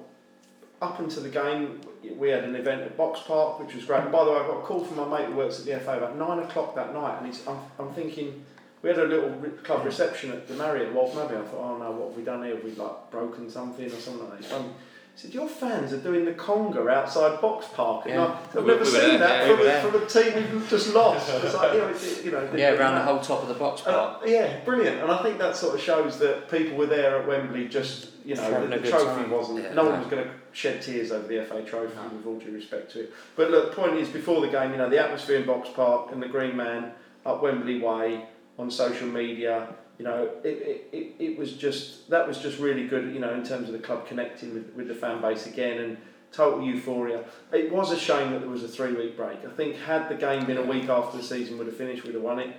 Up 0.82 1.00
until 1.00 1.24
the 1.24 1.30
game, 1.30 1.82
we 2.18 2.30
had 2.30 2.44
an 2.44 2.56
event 2.56 2.82
at 2.82 2.96
Box 2.96 3.20
Park, 3.26 3.60
which 3.60 3.74
was 3.74 3.86
great. 3.86 4.02
And 4.04 4.12
by 4.12 4.24
the 4.24 4.32
way, 4.32 4.38
I 4.38 4.46
got 4.46 4.58
a 4.60 4.62
call 4.62 4.84
from 4.86 4.98
my 5.10 5.20
mate 5.20 5.28
who 5.30 5.36
works 5.36 5.60
at 5.60 5.66
the 5.66 5.80
FA 5.80 5.98
about 5.98 6.16
nine 6.18 6.40
o'clock 6.40 6.76
that 6.76 6.94
night, 6.94 7.18
and 7.18 7.26
he's, 7.28 7.46
I'm, 7.48 7.58
I'm 7.80 7.92
thinking 7.94 8.46
we 8.84 8.90
had 8.90 9.00
a 9.00 9.06
little 9.06 9.32
club 9.64 9.84
reception 9.86 10.32
at 10.32 10.48
the 10.48 10.54
Marriott, 10.54 10.94
Waltham 10.94 11.24
Abbey. 11.26 11.36
I 11.36 11.42
thought, 11.42 11.60
oh 11.60 11.78
no, 11.80 11.92
what 11.92 12.10
have 12.10 12.18
we 12.18 12.24
done 12.24 12.44
here? 12.44 12.54
Have 12.56 12.64
we 12.64 12.72
like 12.74 13.10
broken 13.10 13.50
something 13.50 13.86
or 13.88 13.90
something 13.96 14.30
like 14.30 14.42
that? 14.48 14.62
He. 14.62 14.68
He 15.16 15.22
said, 15.24 15.34
your 15.34 15.48
fans 15.50 15.94
are 15.94 15.98
doing 15.98 16.26
the 16.26 16.34
conga 16.34 16.92
outside 16.94 17.42
Box 17.42 17.66
Park. 17.74 18.06
And 18.06 18.14
Yeah. 18.14 18.26
I, 18.26 18.38
I've 18.60 18.64
We- 18.64 18.68
never 18.68 18.80
we 18.84 18.86
seen 18.86 19.02
there, 19.02 19.18
that 19.18 19.48
yeah, 19.48 19.56
from, 19.56 19.60
we 19.60 19.68
a, 19.68 19.82
from 19.82 20.04
a 20.04 20.06
team 20.06 20.54
we've 20.54 20.70
just 20.70 20.94
lost. 20.94 21.28
It's 21.44 21.56
like, 21.56 21.74
you 21.74 21.80
know, 21.80 21.88
it, 21.88 22.22
you 22.26 22.32
know, 22.32 22.50
Yeah, 22.56 22.74
around 22.74 22.94
the 22.94 23.02
whole 23.02 23.20
top 23.20 23.42
of 23.42 23.48
the 23.48 23.56
box 23.56 23.84
uh, 23.88 24.20
yeah, 24.28 24.60
brilliant. 24.64 25.02
And 25.02 25.10
I 25.12 25.24
think 25.24 25.40
that 25.40 25.56
sort 25.56 25.74
of 25.74 25.82
shows 25.82 26.20
that 26.20 26.52
people 26.52 26.78
were 26.78 26.86
there 26.86 27.18
at 27.20 27.28
Wembley 27.28 27.68
just, 27.68 28.10
you 28.28 28.36
know, 28.36 28.68
the, 28.68 28.78
the 28.80 28.90
trophy 28.90 29.06
time. 29.06 29.32
wasn't. 29.32 29.64
Yeah. 29.64 29.74
no 29.74 29.86
one 29.86 30.00
was 30.00 30.08
going 30.08 30.24
to 30.24 30.32
shed 30.52 30.82
tears 30.82 31.12
over 31.12 31.28
the 31.28 31.44
FA 31.46 31.64
Trophy, 31.64 31.96
No. 31.96 32.10
with 32.18 32.26
all 32.26 32.40
due 32.40 32.52
respect 32.52 32.92
to 32.92 33.02
it. 33.02 33.14
But 33.36 33.52
look, 33.52 33.70
the 33.70 33.76
point 33.82 33.96
is, 33.96 34.10
before 34.10 34.42
the 34.42 34.50
game, 34.50 34.72
you 34.72 34.78
know, 34.78 34.90
the 34.90 35.00
atmosphere 35.00 35.38
in 35.38 35.46
Box 35.46 35.70
Park 35.70 36.12
and 36.12 36.22
the 36.22 36.28
Green 36.28 36.56
Man 36.58 36.92
up 37.26 37.42
Wembley 37.42 37.80
Way 37.80 38.26
on 38.60 38.70
social 38.70 39.08
media. 39.08 39.74
You 39.98 40.06
know, 40.06 40.30
it, 40.44 40.48
it, 40.48 40.90
it, 40.92 41.16
it 41.20 41.38
was 41.38 41.54
just 41.54 42.10
that 42.10 42.28
was 42.28 42.38
just 42.40 42.60
really 42.60 42.88
good. 42.88 43.14
You 43.14 43.20
know, 43.20 43.34
in 43.34 43.44
terms 43.44 43.70
of 43.70 43.74
the 43.74 43.80
club 43.80 44.08
connecting 44.08 44.54
with, 44.54 44.74
with 44.76 44.88
the 44.88 44.96
fan 44.96 45.22
base 45.22 45.48
again 45.48 45.80
and 45.80 45.98
total 46.32 46.62
euphoria. 46.64 47.24
It 47.52 47.72
was 47.72 47.92
a 47.92 47.98
shame 47.98 48.32
that 48.32 48.42
there 48.42 48.50
was 48.50 48.64
a 48.64 48.68
three 48.68 48.94
week 48.94 49.16
break. 49.16 49.38
I 49.46 49.50
think 49.56 49.78
had 49.78 50.10
the 50.10 50.16
game 50.16 50.46
been 50.46 50.58
a 50.58 50.66
week 50.66 50.90
after 50.90 51.18
the 51.18 51.24
season 51.24 51.58
would 51.58 51.68
have 51.68 51.78
finished, 51.78 52.04
we'd 52.04 52.14
have 52.16 52.24
won 52.24 52.40
it. 52.40 52.56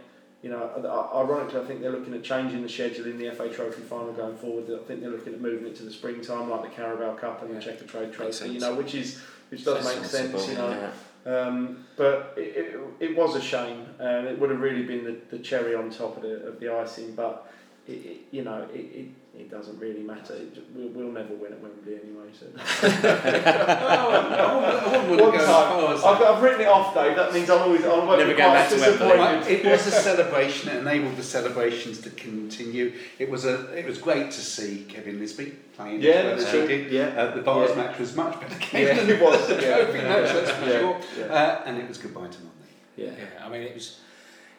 You 0.49 0.55
know, 0.55 1.11
ironically, 1.15 1.61
I 1.61 1.65
think 1.65 1.83
they're 1.83 1.93
looking 1.93 2.15
at 2.15 2.25
changing 2.25 2.63
the 2.63 2.71
schedule 2.71 3.05
in 3.05 3.19
the 3.19 3.31
FA 3.33 3.51
Trophy 3.51 3.83
final 3.83 4.15
going 4.15 4.39
forward. 4.39 4.65
I 4.71 4.83
think 4.87 5.03
they're 5.03 5.11
looking 5.11 5.35
at 5.35 5.43
moving 5.43 5.67
it 5.67 5.77
to 5.77 5.83
the 5.83 5.91
springtime, 5.91 6.49
like 6.49 6.63
the 6.63 6.69
Carabao 6.69 7.17
Cup 7.17 7.43
and 7.43 7.51
the 7.51 7.63
Yeah. 7.63 7.73
Checkatrade 7.73 8.15
Trophy. 8.15 8.49
You 8.49 8.61
know, 8.61 8.75
which 8.75 8.95
is 8.95 9.21
which 9.51 9.63
does 9.63 9.85
make 9.85 10.03
Sensible, 10.07 10.39
sense. 10.39 10.51
You 10.51 10.57
know, 10.57 10.91
yeah. 11.27 11.39
um, 11.39 11.85
but 11.97 12.33
it, 12.39 12.41
it, 12.41 12.81
it 13.11 13.17
was 13.17 13.37
a 13.37 13.43
shame, 13.43 13.89
and 13.99 14.27
it 14.27 14.39
would 14.39 14.49
have 14.49 14.61
really 14.61 14.85
been 14.85 15.05
the, 15.05 15.19
the 15.29 15.39
cherry 15.39 15.75
on 15.75 15.91
top 15.91 16.17
of 16.17 16.23
the, 16.23 16.47
of 16.47 16.61
the 16.61 16.75
icing. 16.75 17.15
But 17.15 17.53
it, 17.87 17.93
it, 17.93 18.21
you 18.31 18.43
know, 18.43 18.67
it, 18.73 19.09
it, 19.39 19.43
it 19.43 19.51
doesn't 19.51 19.79
really 19.79 20.03
matter. 20.03 20.35
It, 20.35 20.59
we'll, 20.75 20.89
we'll 20.89 21.13
never 21.13 21.35
win 21.35 21.53
at 21.53 21.61
Wembley 21.63 21.95
anyway. 21.95 22.29
So. 22.39 22.47
I 22.89 25.05
wouldn't 25.09 25.21
One 25.21 25.31
go 25.31 25.37
as 25.39 25.45
time, 25.45 25.47
far 25.47 25.95
as 25.95 26.05
I've, 26.05 26.23
I've 26.23 26.43
written 26.43 26.61
it 26.63 26.69
off, 26.69 26.95
Dave. 26.95 27.17
That 27.17 27.33
means 27.33 27.49
I'll 27.51 27.59
always 27.61 27.85
I'll 27.85 28.07
Never 28.07 28.25
be 28.27 28.33
go 28.33 28.39
back 28.39 28.69
to 28.71 28.77
Wembley. 28.77 28.99
disappointed. 28.99 29.47
It 29.49 29.65
was 29.71 29.87
a 29.87 29.91
celebration. 29.91 30.71
It 30.71 30.77
enabled 30.79 31.17
the 31.17 31.23
celebrations 31.23 32.01
to 32.03 32.11
continue. 32.11 32.93
It 33.19 33.31
was 33.31 33.45
a. 33.45 33.73
It 33.77 33.87
was 33.87 33.99
great 33.99 34.31
to 34.33 34.41
see 34.41 34.85
Kevin 34.89 35.19
Lisbie 35.19 35.53
playing. 35.77 36.01
Yeah, 36.03 36.25
well 36.25 36.37
that's 36.37 36.51
true. 36.51 36.67
did. 36.67 36.93
Yeah. 36.93 37.07
Uh, 37.09 37.35
the 37.37 37.43
bars 37.43 37.71
Yeah. 37.71 37.77
match 37.77 37.99
was 37.99 38.17
much 38.17 38.41
better 38.41 38.57
Yeah, 38.79 38.95
than 38.95 39.11
it 39.11 39.21
was, 39.23 39.47
the 39.49 39.55
yeah. 39.55 39.77
trophy 39.77 39.99
match. 39.99 40.33
That's 40.33 40.51
for 40.51 40.67
Yeah. 40.67 40.79
sure. 40.81 41.01
Yeah. 41.19 41.25
Uh, 41.27 41.63
and 41.67 41.79
it 41.79 41.89
was 41.89 41.99
goodbye 41.99 42.29
to 42.29 42.39
Monday. 42.39 42.73
Yeah. 42.97 43.11
Yeah, 43.19 43.47
I 43.47 43.49
mean 43.49 43.63
it 43.63 43.75
was 43.75 43.99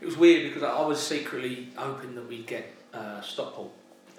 it 0.01 0.05
was 0.05 0.17
weird 0.17 0.43
because 0.47 0.63
I 0.63 0.69
I 0.71 0.85
was 0.85 0.99
secretly 1.05 1.69
hoping 1.75 2.15
that 2.15 2.27
we'd 2.27 2.47
get 2.47 2.65
uh, 2.93 3.21
Stockport 3.21 3.69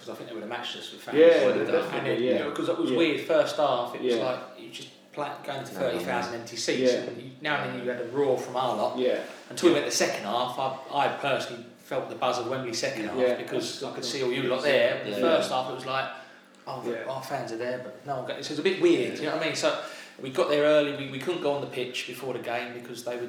because 0.00 0.14
I 0.14 0.16
think 0.16 0.30
they 0.30 0.34
would 0.34 0.42
have 0.42 0.48
matched 0.48 0.76
us 0.76 0.90
with 0.92 1.02
fans. 1.02 1.18
Yeah, 1.18 1.44
Would 1.44 1.56
have 1.56 1.66
definitely, 1.70 2.14
and 2.14 2.24
yeah. 2.24 2.32
you 2.32 2.38
know, 2.38 2.50
because 2.50 2.70
it 2.70 2.78
was 2.78 2.90
Yeah. 2.90 2.96
weird. 2.96 3.20
First 3.20 3.56
half, 3.58 3.94
it 3.94 4.00
was 4.00 4.14
Yeah. 4.14 4.24
like 4.24 4.38
you 4.58 4.70
just 4.70 4.88
play, 5.12 5.28
going 5.44 5.60
to 5.60 5.66
thirty 5.66 5.98
thousand 5.98 6.34
empty 6.40 6.56
seats. 6.56 6.92
Yeah. 6.92 6.98
And 7.00 7.20
you, 7.22 7.30
now 7.42 7.56
and 7.62 7.74
then 7.74 7.84
you 7.84 7.90
had 7.90 8.00
a 8.00 8.06
roar 8.06 8.38
from 8.38 8.56
our 8.56 8.74
lot. 8.76 8.98
Yeah. 8.98 9.18
Until 9.50 9.68
we 9.68 9.74
went 9.74 9.84
the 9.84 9.92
second 9.92 10.24
half, 10.24 10.58
I, 10.58 10.78
I 10.94 11.08
personally 11.08 11.66
felt 11.84 12.08
the 12.08 12.14
buzz 12.14 12.38
of 12.38 12.46
Wembley 12.48 12.72
second 12.72 13.08
half 13.08 13.18
Yeah. 13.18 13.34
because 13.34 13.82
I 13.84 13.92
could 13.92 14.04
see 14.06 14.22
all 14.22 14.32
you 14.32 14.44
lot 14.44 14.62
there. 14.62 15.02
The 15.04 15.10
Yeah. 15.10 15.16
first 15.20 15.50
half, 15.50 15.70
it 15.70 15.74
was 15.74 15.84
like, 15.86 16.06
oh, 16.66 16.80
the- 16.80 16.92
Yeah. 16.92 17.04
our 17.06 17.22
fans 17.22 17.52
are 17.52 17.56
there, 17.58 17.78
but 17.84 18.06
no 18.06 18.16
one 18.16 18.26
got. 18.26 18.36
So 18.42 18.48
it 18.48 18.50
was 18.50 18.58
a 18.60 18.62
bit 18.62 18.80
weird. 18.80 19.18
You 19.18 19.26
know 19.26 19.32
what 19.36 19.42
I 19.42 19.46
mean? 19.48 19.54
So 19.56 19.76
we 20.22 20.30
got 20.30 20.48
there 20.48 20.62
early. 20.64 20.96
We, 20.96 21.10
we 21.10 21.18
couldn't 21.18 21.42
go 21.42 21.52
on 21.52 21.60
the 21.60 21.66
pitch 21.66 22.06
before 22.06 22.32
the 22.32 22.38
game 22.38 22.72
because 22.72 23.04
they 23.04 23.16
were 23.16 23.28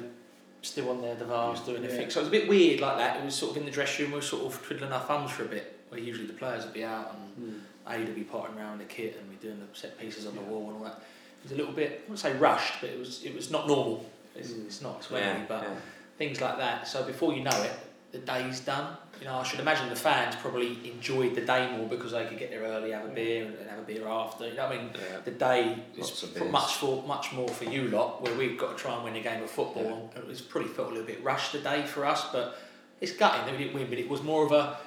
still 0.62 0.88
on 0.90 1.02
there, 1.02 1.16
the 1.16 1.24
Vase 1.26 1.60
doing 1.60 1.82
their 1.82 1.90
Yeah. 1.90 1.96
thing. 1.98 2.10
So 2.10 2.20
it 2.20 2.22
was 2.22 2.28
a 2.28 2.30
bit 2.38 2.48
weird 2.48 2.80
like 2.80 2.96
that. 2.96 3.18
It 3.18 3.24
was 3.24 3.34
sort 3.34 3.50
of 3.50 3.56
in 3.58 3.64
the 3.66 3.70
dressing 3.72 4.04
room. 4.06 4.12
We 4.12 4.16
were 4.18 4.22
sort 4.22 4.44
of 4.46 4.62
twiddling 4.64 4.92
our 4.92 5.00
thumbs 5.00 5.32
for 5.32 5.42
a 5.42 5.48
bit. 5.48 5.78
Where 5.92 6.00
usually 6.00 6.26
the 6.26 6.32
players 6.32 6.64
would 6.64 6.72
be 6.72 6.84
out 6.84 7.14
and 7.36 7.62
Aid 7.86 8.06
would 8.06 8.14
be 8.14 8.22
potting 8.24 8.56
around 8.58 8.78
the 8.78 8.84
kit 8.86 9.14
and 9.20 9.28
we 9.28 9.36
doing 9.36 9.60
the 9.60 9.78
set 9.78 9.98
pieces 9.98 10.26
on 10.26 10.34
the 10.34 10.40
wall 10.40 10.68
and 10.68 10.78
all 10.78 10.84
that. 10.84 11.02
It 11.40 11.42
was 11.42 11.52
a 11.52 11.56
little 11.56 11.74
bit, 11.74 11.90
I 11.90 12.00
wouldn't 12.04 12.18
say 12.18 12.32
rushed, 12.38 12.80
but 12.80 12.88
it 12.88 12.98
was 12.98 13.22
it 13.24 13.34
was 13.34 13.50
not 13.50 13.66
normal. 13.68 14.06
It's, 14.34 14.52
Mm. 14.52 14.64
it's 14.64 14.80
not, 14.80 14.96
it's 15.00 15.10
Wembley, 15.10 15.28
Yeah, 15.42 15.44
but 15.46 15.62
yeah. 15.64 15.74
things 16.16 16.40
like 16.40 16.56
that. 16.56 16.88
So 16.88 17.02
before 17.04 17.34
you 17.34 17.42
know 17.44 17.62
it, 17.62 17.72
the 18.12 18.18
day's 18.20 18.60
done. 18.60 18.96
You 19.20 19.26
know, 19.26 19.34
I 19.36 19.42
should 19.42 19.60
imagine 19.60 19.90
the 19.90 19.96
fans 19.96 20.34
probably 20.36 20.78
enjoyed 20.90 21.34
the 21.34 21.42
day 21.42 21.76
more 21.76 21.86
because 21.86 22.12
they 22.12 22.24
could 22.24 22.38
get 22.38 22.48
there 22.50 22.62
early, 22.62 22.92
have 22.92 23.04
a 23.04 23.08
beer, 23.08 23.44
and 23.44 23.54
have 23.68 23.80
a 23.80 23.82
beer 23.82 24.08
after. 24.08 24.48
You 24.48 24.54
know 24.54 24.68
what 24.68 24.78
I 24.78 24.82
mean? 24.82 24.90
Yeah. 24.94 25.18
The 25.24 25.30
day 25.32 25.78
is 25.98 25.98
Lots 26.08 26.22
of 26.22 26.50
much 26.50 26.72
for 26.76 27.02
much 27.06 27.32
more 27.34 27.48
for 27.48 27.64
you 27.64 27.88
lot, 27.88 28.22
where 28.22 28.34
we've 28.34 28.56
got 28.58 28.78
to 28.78 28.82
try 28.82 28.94
and 28.94 29.04
win 29.04 29.16
a 29.16 29.20
game 29.20 29.42
of 29.42 29.50
football. 29.50 30.10
And 30.14 30.24
it 30.24 30.26
was 30.26 30.40
probably 30.40 30.70
felt 30.70 30.88
a 30.88 30.90
little 30.92 31.06
bit 31.06 31.22
rushed 31.22 31.52
today 31.52 31.84
for 31.84 32.06
us, 32.06 32.26
but 32.32 32.56
it's 33.02 33.12
gutting 33.12 33.44
that 33.44 33.52
we 33.52 33.64
didn't 33.64 33.74
win. 33.74 33.88
But 33.90 33.98
it 33.98 34.08
was 34.08 34.22
more 34.22 34.46
of 34.46 34.52
a 34.52 34.78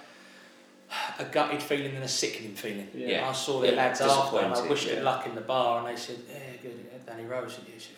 a 1.19 1.25
gutted 1.25 1.61
feeling 1.61 1.95
and 1.95 2.03
a 2.03 2.07
sickening 2.07 2.53
feeling. 2.55 2.89
Yeah. 2.93 3.17
And 3.17 3.25
I 3.27 3.31
saw 3.33 3.59
the 3.61 3.67
Yeah, 3.69 3.73
lads 3.75 4.01
after, 4.01 4.39
and 4.39 4.53
I 4.53 4.67
wished 4.67 4.87
yeah. 4.87 4.95
good 4.95 5.03
luck 5.03 5.25
in 5.25 5.35
the 5.35 5.41
bar, 5.41 5.79
and 5.79 5.87
they 5.87 5.99
said, 5.99 6.17
"Yeah, 6.29 6.37
good." 6.61 7.05
Danny 7.05 7.25
Rowe 7.25 7.47
said, 7.47 7.63
"Yeah, 7.67 7.73
said, 7.77 7.91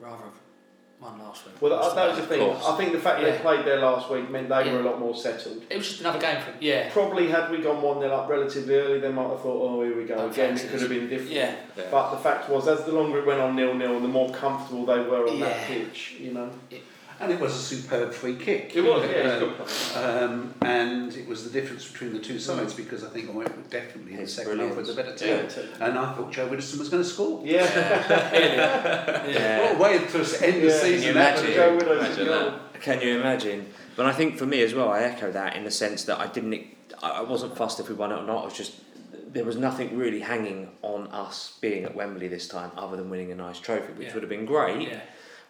rather 0.00 0.16
have 0.24 0.32
won 1.00 1.18
last 1.18 1.44
week." 1.46 1.54
Well, 1.60 1.70
that, 1.80 1.94
that 1.96 2.08
was 2.10 2.18
the 2.18 2.26
thing. 2.26 2.40
course. 2.40 2.64
I 2.64 2.76
think 2.76 2.92
the 2.92 2.98
fact 3.00 3.20
that 3.20 3.30
they 3.32 3.38
played 3.38 3.64
there 3.64 3.80
last 3.80 4.08
week 4.10 4.30
meant 4.30 4.48
they 4.48 4.66
Yeah. 4.66 4.72
were 4.74 4.80
a 4.80 4.84
lot 4.84 4.98
more 5.00 5.14
settled. 5.14 5.62
It 5.68 5.76
was 5.76 5.88
just 5.88 6.00
another 6.00 6.20
game 6.20 6.40
for 6.40 6.50
them. 6.52 6.58
Yeah. 6.60 6.90
Probably 6.92 7.28
had 7.28 7.50
we 7.50 7.58
gone 7.58 7.80
one 7.82 8.00
0 8.00 8.12
up 8.14 8.28
relatively 8.28 8.74
early, 8.76 9.00
they 9.00 9.10
might 9.12 9.28
have 9.30 9.40
thought, 9.40 9.60
"Oh, 9.68 9.82
here 9.82 9.96
we 9.96 10.04
go 10.04 10.14
Oh, 10.16 10.28
again." 10.30 10.56
It 10.56 10.68
could 10.70 10.80
have 10.80 10.88
been 10.90 11.08
different. 11.08 11.32
Yeah. 11.32 11.54
Yeah. 11.76 11.84
But 11.90 12.10
the 12.12 12.18
fact 12.18 12.48
was, 12.48 12.68
as 12.68 12.84
the 12.84 12.92
longer 12.92 13.18
it 13.18 13.26
went 13.26 13.40
on 13.40 13.56
nil 13.56 13.74
nil, 13.74 13.96
and 13.96 14.04
the 14.04 14.08
more 14.08 14.30
comfortable 14.30 14.84
they 14.86 15.00
were 15.00 15.28
on 15.28 15.40
that 15.40 15.66
pitch, 15.66 16.16
you 16.18 16.32
know. 16.32 16.50
And 17.20 17.30
it 17.32 17.38
was 17.40 17.54
a 17.54 17.58
superb 17.58 18.12
free 18.12 18.36
kick. 18.36 18.72
It 18.74 18.80
was, 18.82 19.02
yeah, 19.04 19.16
it's 19.16 19.38
good 19.38 19.56
play. 19.56 20.02
Um, 20.04 20.54
and 20.62 21.14
it 21.14 21.26
was 21.28 21.44
the 21.44 21.50
difference 21.60 21.88
between 21.90 22.12
the 22.12 22.18
two 22.18 22.38
sides 22.38 22.74
because 22.74 23.04
I 23.04 23.08
think 23.10 23.28
I 23.30 23.32
went 23.32 23.70
definitely 23.70 24.14
in 24.14 24.20
the 24.20 24.26
second 24.26 24.58
half 24.58 24.74
brilliant. 24.74 24.76
with 24.76 24.86
the 24.88 24.94
better 25.02 25.14
team. 25.16 25.28
Yeah. 25.78 25.86
And 25.86 25.98
I 25.98 26.12
thought 26.14 26.32
Joe 26.32 26.48
Widdowson 26.48 26.78
was 26.78 26.88
going 26.88 27.02
to 27.02 27.08
score. 27.08 27.40
Yeah. 27.44 27.62
Yeah. 29.32 29.78
What 29.78 29.92
a 29.92 29.98
way 29.98 29.98
to 29.98 30.18
end 30.46 30.62
the 30.62 30.70
season. 30.70 30.98
Can 30.98 31.02
you 31.02 31.10
imagine? 31.10 31.52
Joe 31.54 31.78
Imagine 31.78 32.26
that. 32.28 32.80
Can 32.80 33.00
you 33.00 33.20
imagine? 33.20 33.66
But 33.96 34.06
I 34.06 34.12
think 34.12 34.36
for 34.36 34.46
me 34.46 34.62
as 34.62 34.74
well, 34.74 34.88
I 34.90 35.02
echo 35.02 35.30
that 35.32 35.56
in 35.56 35.64
the 35.64 35.70
sense 35.70 36.04
that 36.04 36.18
I 36.18 36.26
didn't, 36.26 36.54
I 37.02 37.10
I 37.10 37.22
wasn't 37.22 37.56
fussed 37.56 37.78
if 37.80 37.88
we 37.88 37.94
won 37.94 38.10
it 38.12 38.16
or 38.16 38.26
not. 38.26 38.42
It 38.42 38.44
was 38.46 38.54
just 38.56 38.72
there 39.32 39.44
was 39.44 39.56
nothing 39.56 39.96
really 39.96 40.20
hanging 40.20 40.68
on 40.82 41.06
us 41.08 41.56
being 41.60 41.84
at 41.84 41.94
Wembley 41.94 42.28
this 42.28 42.48
time, 42.48 42.70
other 42.76 42.96
than 42.96 43.08
winning 43.10 43.32
a 43.32 43.34
nice 43.34 43.58
trophy, 43.60 43.92
which 43.94 44.08
Yeah. 44.08 44.14
would 44.14 44.22
have 44.22 44.30
been 44.30 44.44
great. 44.46 44.88
Yeah. 44.88 45.00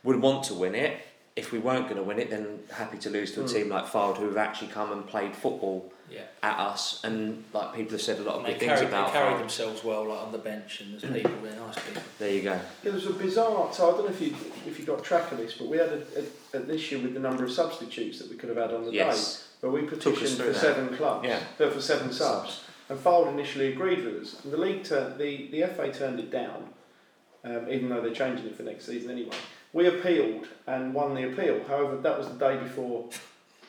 Would 0.05 0.21
want 0.21 0.45
to 0.45 0.55
win 0.55 0.75
it. 0.75 0.99
If 1.35 1.51
we 1.51 1.59
weren't 1.59 1.85
going 1.85 1.97
to 1.97 2.03
win 2.03 2.19
it, 2.19 2.29
then 2.31 2.61
happy 2.71 2.99
to 2.99 3.11
lose 3.11 3.33
to 3.33 3.41
a 3.41 3.45
Mm. 3.45 3.53
team 3.53 3.69
like 3.71 3.87
Fylde, 3.87 4.19
who 4.19 4.27
have 4.27 4.37
actually 4.37 4.69
come 4.69 4.93
and 4.93 5.07
played 5.07 5.35
football 5.35 5.91
Yeah. 6.11 6.21
at 6.43 6.59
us, 6.59 7.01
and 7.05 7.43
like 7.55 7.73
people 7.75 7.93
have 7.93 8.03
said 8.03 8.19
a 8.19 8.23
lot 8.23 8.35
of 8.35 8.45
And 8.45 8.49
good 8.49 8.61
things 8.61 8.73
carried, 8.73 8.89
about 8.89 9.07
they 9.07 9.19
carried 9.19 9.35
Fylde. 9.37 9.39
themselves 9.39 9.83
well, 9.83 10.05
like 10.09 10.19
on 10.21 10.33
the 10.33 10.37
bench, 10.39 10.83
and 10.83 10.93
there's 10.93 11.11
people 11.11 11.33
there, 11.43 11.59
nice 11.59 11.75
people. 11.87 12.03
There 12.19 12.31
you 12.31 12.43
go. 12.43 12.61
It 12.85 12.93
was 12.93 13.07
a 13.07 13.15
bizarre. 13.15 13.73
So 13.73 13.89
I 13.89 13.91
don't 13.93 14.05
know 14.05 14.11
if 14.11 14.21
you 14.21 14.35
if 14.67 14.79
you 14.79 14.85
got 14.85 15.03
track 15.03 15.33
of 15.33 15.39
this, 15.39 15.55
but 15.55 15.69
we 15.69 15.79
had 15.79 15.89
a, 15.89 16.03
a, 16.53 16.57
an 16.59 16.71
issue 16.71 16.99
with 17.01 17.15
the 17.15 17.21
number 17.21 17.45
of 17.45 17.51
substitutes 17.51 18.19
that 18.19 18.29
we 18.29 18.37
could 18.37 18.51
have 18.51 18.59
had 18.59 18.73
on 18.75 18.85
the 18.85 18.93
day. 18.93 19.15
But 19.63 19.71
we 19.71 19.83
petitioned 19.83 20.37
for 20.37 20.43
that. 20.53 20.57
seven 20.57 20.95
clubs, 20.97 21.27
Yeah. 21.27 21.41
uh, 21.59 21.71
for 21.71 21.81
seven 21.81 22.13
subs, 22.13 22.61
and 22.91 22.99
Fylde 22.99 23.29
initially 23.33 23.73
agreed 23.73 24.05
with 24.05 24.17
us. 24.23 24.37
And 24.45 24.53
the 24.53 24.59
league 24.59 24.85
turned 24.85 25.19
the 25.19 25.47
the 25.51 25.63
FA 25.63 25.91
turned 25.91 26.21
it 26.21 26.31
down, 26.31 26.75
um, 27.43 27.71
even 27.71 27.89
though 27.89 28.03
they're 28.03 28.13
changing 28.13 28.45
it 28.49 28.55
for 28.55 28.65
next 28.65 28.85
season 28.85 29.11
anyway. 29.11 29.37
We 29.73 29.86
appealed 29.86 30.49
and 30.66 30.93
won 30.93 31.15
the 31.15 31.32
appeal. 31.32 31.65
However, 31.66 31.97
that 31.97 32.19
was 32.19 32.28
the 32.28 32.35
day 32.35 32.57
before 32.57 33.09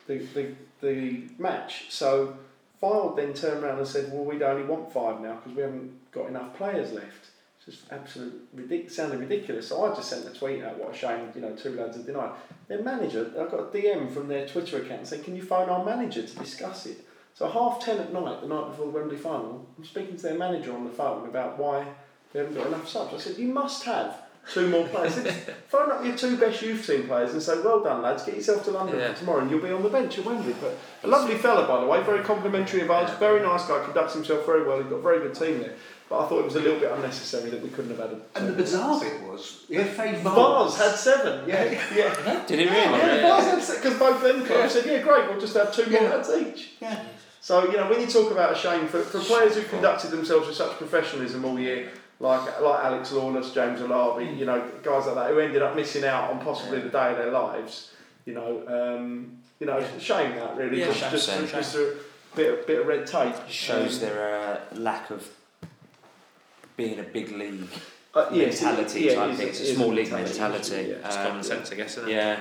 the 0.08 0.18
the, 0.18 0.56
the 0.82 1.24
match. 1.38 1.86
So 1.90 2.38
Fylde 2.82 3.16
then 3.16 3.34
turned 3.34 3.64
around 3.64 3.80
and 3.80 3.88
said, 3.88 4.12
"Well, 4.12 4.26
we'd 4.26 4.42
only 4.42 4.64
want 4.64 4.92
five 4.92 5.22
now 5.22 5.36
because 5.36 5.56
we 5.56 5.62
haven't 5.62 6.12
got 6.12 6.28
enough 6.28 6.56
players 6.56 6.92
left." 6.92 7.28
It's 7.66 7.78
just 7.78 7.92
absolute 7.94 8.56
ridic- 8.56 8.92
sounded 8.92 9.20
ridiculous. 9.20 9.70
So 9.70 9.86
I 9.86 9.96
just 9.96 10.10
sent 10.10 10.28
a 10.28 10.38
tweet 10.38 10.64
out, 10.64 10.78
what 10.78 10.94
a 10.94 10.98
shame, 10.98 11.32
you 11.34 11.40
know, 11.40 11.56
two 11.56 11.76
lads 11.76 11.96
have 11.96 12.06
denied. 12.06 12.32
Their 12.68 12.84
manager, 12.84 13.32
I 13.40 13.50
got 13.50 13.62
a 13.62 13.78
DM 13.78 14.14
from 14.14 14.28
their 14.28 14.46
Twitter 14.46 14.82
account 14.82 15.08
saying, 15.08 15.24
can 15.24 15.36
you 15.36 15.44
phone 15.44 15.70
our 15.70 15.86
manager 15.86 16.24
to 16.24 16.36
discuss 16.36 16.86
it? 16.86 17.06
So 17.36 17.48
half 17.48 17.80
ten 17.84 18.00
at 18.00 18.12
night, 18.12 18.42
the 18.42 18.48
night 18.48 18.72
before 18.72 18.88
the 18.88 18.92
Wembley 18.92 19.18
final, 19.18 19.66
I'm 19.78 19.86
speaking 19.86 20.18
to 20.18 20.24
their 20.24 20.38
manager 20.38 20.74
on 20.74 20.84
the 20.84 20.90
phone 20.90 21.28
about 21.28 21.58
why 21.58 21.88
they 22.34 22.40
haven't 22.40 22.56
got 22.56 22.68
enough 22.68 22.88
subs. 22.90 23.14
I 23.14 23.18
said, 23.18 23.38
you 23.38 23.48
must 23.48 23.86
have 23.86 24.23
two 24.52 24.68
more 24.70 24.88
players. 24.88 25.18
I 25.18 25.32
phone 25.70 25.92
up 25.92 26.04
your 26.04 26.16
two 26.18 26.38
best 26.38 26.62
youth 26.62 26.86
team 26.86 27.08
players 27.08 27.34
and 27.34 27.42
say, 27.42 27.62
well 27.62 27.82
done 27.82 28.02
lads, 28.02 28.24
get 28.24 28.36
yourself 28.36 28.64
to 28.66 28.72
London 28.72 29.00
Yeah. 29.00 29.14
for 29.14 29.20
tomorrow 29.20 29.40
and 29.42 29.50
you'll 29.52 29.62
be 29.62 29.70
on 29.72 29.84
the 29.84 29.90
bench 29.90 30.18
at 30.20 30.26
Wembley. 30.26 30.54
But 30.60 30.78
a 31.04 31.08
lovely 31.08 31.36
fella, 31.36 31.68
by 31.68 31.80
the 31.80 31.88
way, 31.88 32.02
very 32.04 32.24
complimentary 32.24 32.82
of 32.82 32.92
ours, 32.92 33.10
very 33.20 33.42
nice 33.42 33.66
guy, 33.66 33.84
conducts 33.84 34.14
himself 34.14 34.46
very 34.46 34.66
well, 34.68 34.78
he's 34.82 34.88
got 34.88 34.98
a 34.98 35.02
very 35.02 35.20
good 35.20 35.34
team 35.36 35.60
there. 35.60 35.74
But 36.10 36.26
I 36.26 36.28
thought 36.28 36.40
it 36.40 36.46
was 36.46 36.56
a 36.56 36.60
little 36.60 36.80
bit 36.80 36.92
unnecessary 36.92 37.50
that 37.52 37.64
we 37.64 37.70
couldn't 37.70 37.92
have 37.98 38.00
had 38.10 38.18
a. 38.20 38.38
And 38.40 38.50
the 38.50 38.54
bizarre 38.54 39.00
bit 39.00 39.22
was, 39.24 39.64
the 39.70 39.84
FA 39.86 40.12
The 40.12 40.30
Vase 40.30 40.76
Vase 40.76 40.78
had 40.78 40.96
seven, 40.96 41.50
yeah, 41.50 41.64
yeah. 41.96 42.46
Did 42.46 42.60
he 42.60 42.66
really? 42.66 42.76
Yeah, 42.76 43.16
the 43.16 43.22
Vase 43.22 43.46
had 43.46 43.64
seven, 43.64 43.82
because 43.82 44.00
both 44.00 44.22
them 44.22 44.46
clubs 44.46 44.74
said, 44.74 44.86
yeah, 44.86 45.02
great, 45.02 45.30
we'll 45.30 45.40
just 45.40 45.56
have 45.56 45.74
two 45.74 45.90
more 45.90 46.02
lads 46.02 46.30
each. 46.30 46.72
Yeah. 46.82 47.04
So, 47.40 47.66
you 47.70 47.78
know, 47.78 47.90
when 47.90 48.00
you 48.00 48.08
talk 48.08 48.32
about 48.32 48.54
a 48.54 48.56
shame 48.56 48.88
for, 48.88 49.00
for 49.02 49.20
players 49.20 49.56
who 49.56 49.64
conducted 49.64 50.12
themselves 50.12 50.48
with 50.48 50.56
such 50.56 50.78
professionalism 50.78 51.44
all 51.44 51.60
year, 51.60 51.90
like 52.24 52.62
like 52.62 52.80
Alex 52.86 53.12
Lawless, 53.12 53.52
James 53.54 53.80
Alabi, 53.82 54.38
you 54.40 54.46
know, 54.46 54.60
guys 54.82 55.06
like 55.08 55.16
that 55.16 55.30
who 55.32 55.40
ended 55.40 55.62
up 55.62 55.76
missing 55.76 56.06
out 56.06 56.32
on 56.32 56.40
possibly 56.40 56.80
the 56.80 56.90
day 56.90 57.12
of 57.12 57.18
their 57.18 57.32
lives, 57.32 57.92
you 58.26 58.34
know, 58.34 58.64
um, 58.68 59.38
you 59.60 59.68
know, 59.68 59.78
it's 59.78 59.94
a 59.96 60.00
shame 60.00 60.36
that 60.38 60.56
really, 60.58 60.80
Yeah, 60.80 60.86
just, 60.88 61.00
shame, 61.02 61.12
just, 61.12 61.30
shame, 61.30 61.48
just 61.48 61.76
a 61.76 61.96
bit, 62.36 62.60
of- 62.60 62.66
bit 62.68 62.80
of 62.82 62.88
red 62.88 63.06
tape. 63.06 63.36
Shows 63.50 63.96
Um, 64.02 64.08
their 64.10 64.40
uh, 64.74 64.76
lack 64.80 65.10
of 65.12 65.28
being 66.78 66.98
a 67.00 67.04
big 67.04 67.32
league 67.32 67.68
uh, 68.16 68.30
yes, 68.32 68.62
it- 68.62 68.66
mentality 68.66 69.00
yeah, 69.02 69.16
type 69.16 69.28
it 69.30 69.32
is 69.34 69.38
thing. 69.40 69.48
It's 69.50 69.60
a 69.60 69.64
it 69.64 69.70
is 69.70 69.76
small 69.76 69.88
league 69.94 70.12
mentality 70.12 70.40
mentality. 70.40 70.76
issue, 70.76 70.90
yeah. 71.02 71.08
It's 71.08 71.18
Um, 71.18 71.28
common 71.28 71.44
sense, 71.44 71.72
I 71.72 71.76
guess, 71.76 71.98
isn't 71.98 72.10
it? 72.10 72.14
Yeah. 72.14 72.40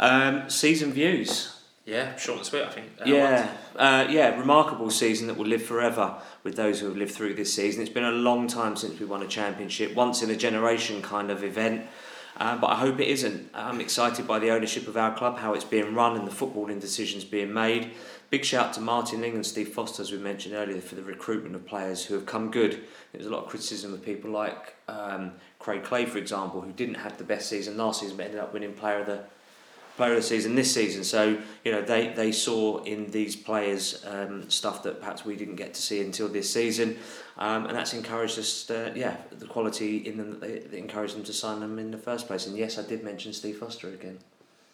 Um, 0.00 0.50
season 0.50 0.90
views. 0.92 1.51
Yeah, 1.84 2.16
short 2.16 2.38
and 2.38 2.46
sweet. 2.46 2.62
I 2.62 2.68
think. 2.70 2.86
Uh, 3.00 3.04
Yeah, 3.06 3.56
uh, 3.76 4.06
yeah, 4.08 4.38
remarkable 4.38 4.90
season 4.90 5.26
that 5.26 5.36
will 5.36 5.46
live 5.46 5.62
forever 5.62 6.14
with 6.44 6.54
those 6.54 6.80
who 6.80 6.86
have 6.86 6.96
lived 6.96 7.12
through 7.12 7.34
this 7.34 7.52
season. 7.52 7.82
It's 7.82 7.90
been 7.90 8.04
a 8.04 8.12
long 8.12 8.46
time 8.46 8.76
since 8.76 8.98
we 9.00 9.06
won 9.06 9.22
a 9.22 9.26
championship, 9.26 9.94
once 9.94 10.22
in 10.22 10.30
a 10.30 10.36
generation 10.36 11.02
kind 11.02 11.30
of 11.30 11.42
event. 11.42 11.86
Uh, 12.36 12.56
but 12.56 12.68
I 12.68 12.76
hope 12.76 12.98
it 12.98 13.08
isn't. 13.08 13.50
I'm 13.52 13.80
excited 13.80 14.26
by 14.26 14.38
the 14.38 14.50
ownership 14.50 14.88
of 14.88 14.96
our 14.96 15.14
club, 15.14 15.38
how 15.38 15.54
it's 15.54 15.64
being 15.64 15.94
run, 15.94 16.16
and 16.16 16.26
the 16.26 16.32
footballing 16.32 16.80
decisions 16.80 17.24
being 17.24 17.52
made. 17.52 17.90
Big 18.30 18.44
shout 18.44 18.72
to 18.74 18.80
Martin 18.80 19.20
Ling 19.20 19.34
and 19.34 19.44
Steve 19.44 19.68
Foster, 19.68 20.00
as 20.00 20.10
we 20.10 20.16
mentioned 20.16 20.54
earlier, 20.54 20.80
for 20.80 20.94
the 20.94 21.02
recruitment 21.02 21.54
of 21.54 21.66
players 21.66 22.06
who 22.06 22.14
have 22.14 22.24
come 22.24 22.50
good. 22.50 22.84
There's 23.12 23.26
a 23.26 23.30
lot 23.30 23.44
of 23.44 23.50
criticism 23.50 23.92
of 23.92 24.02
people 24.02 24.30
like 24.30 24.74
um, 24.88 25.32
Craig 25.58 25.84
Clay, 25.84 26.06
for 26.06 26.16
example, 26.16 26.62
who 26.62 26.72
didn't 26.72 26.94
have 26.94 27.18
the 27.18 27.24
best 27.24 27.50
season 27.50 27.76
last 27.76 28.00
season 28.00 28.16
but 28.16 28.26
ended 28.26 28.40
up 28.40 28.54
winning 28.54 28.72
Player 28.72 29.00
of 29.00 29.06
the 29.06 29.24
player 29.96 30.12
of 30.12 30.16
the 30.16 30.22
season 30.22 30.54
this 30.54 30.72
season. 30.72 31.04
So 31.04 31.38
you 31.64 31.72
know 31.72 31.82
they, 31.82 32.08
they 32.08 32.32
saw 32.32 32.82
in 32.84 33.10
these 33.10 33.36
players 33.36 34.04
um, 34.06 34.48
stuff 34.50 34.82
that 34.84 35.00
perhaps 35.00 35.24
we 35.24 35.36
didn't 35.36 35.56
get 35.56 35.74
to 35.74 35.82
see 35.82 36.00
until 36.00 36.28
this 36.28 36.52
season, 36.52 36.96
um, 37.38 37.66
and 37.66 37.76
that's 37.76 37.94
encouraged 37.94 38.38
us. 38.38 38.64
To, 38.64 38.92
yeah, 38.94 39.16
the 39.30 39.46
quality 39.46 39.98
in 39.98 40.16
them 40.16 40.30
that, 40.30 40.40
they, 40.40 40.58
that 40.58 40.74
encouraged 40.74 41.16
them 41.16 41.24
to 41.24 41.32
sign 41.32 41.60
them 41.60 41.78
in 41.78 41.90
the 41.90 41.98
first 41.98 42.26
place. 42.26 42.46
And 42.46 42.56
yes, 42.56 42.78
I 42.78 42.82
did 42.82 43.04
mention 43.04 43.32
Steve 43.32 43.58
Foster 43.58 43.88
again. 43.88 44.18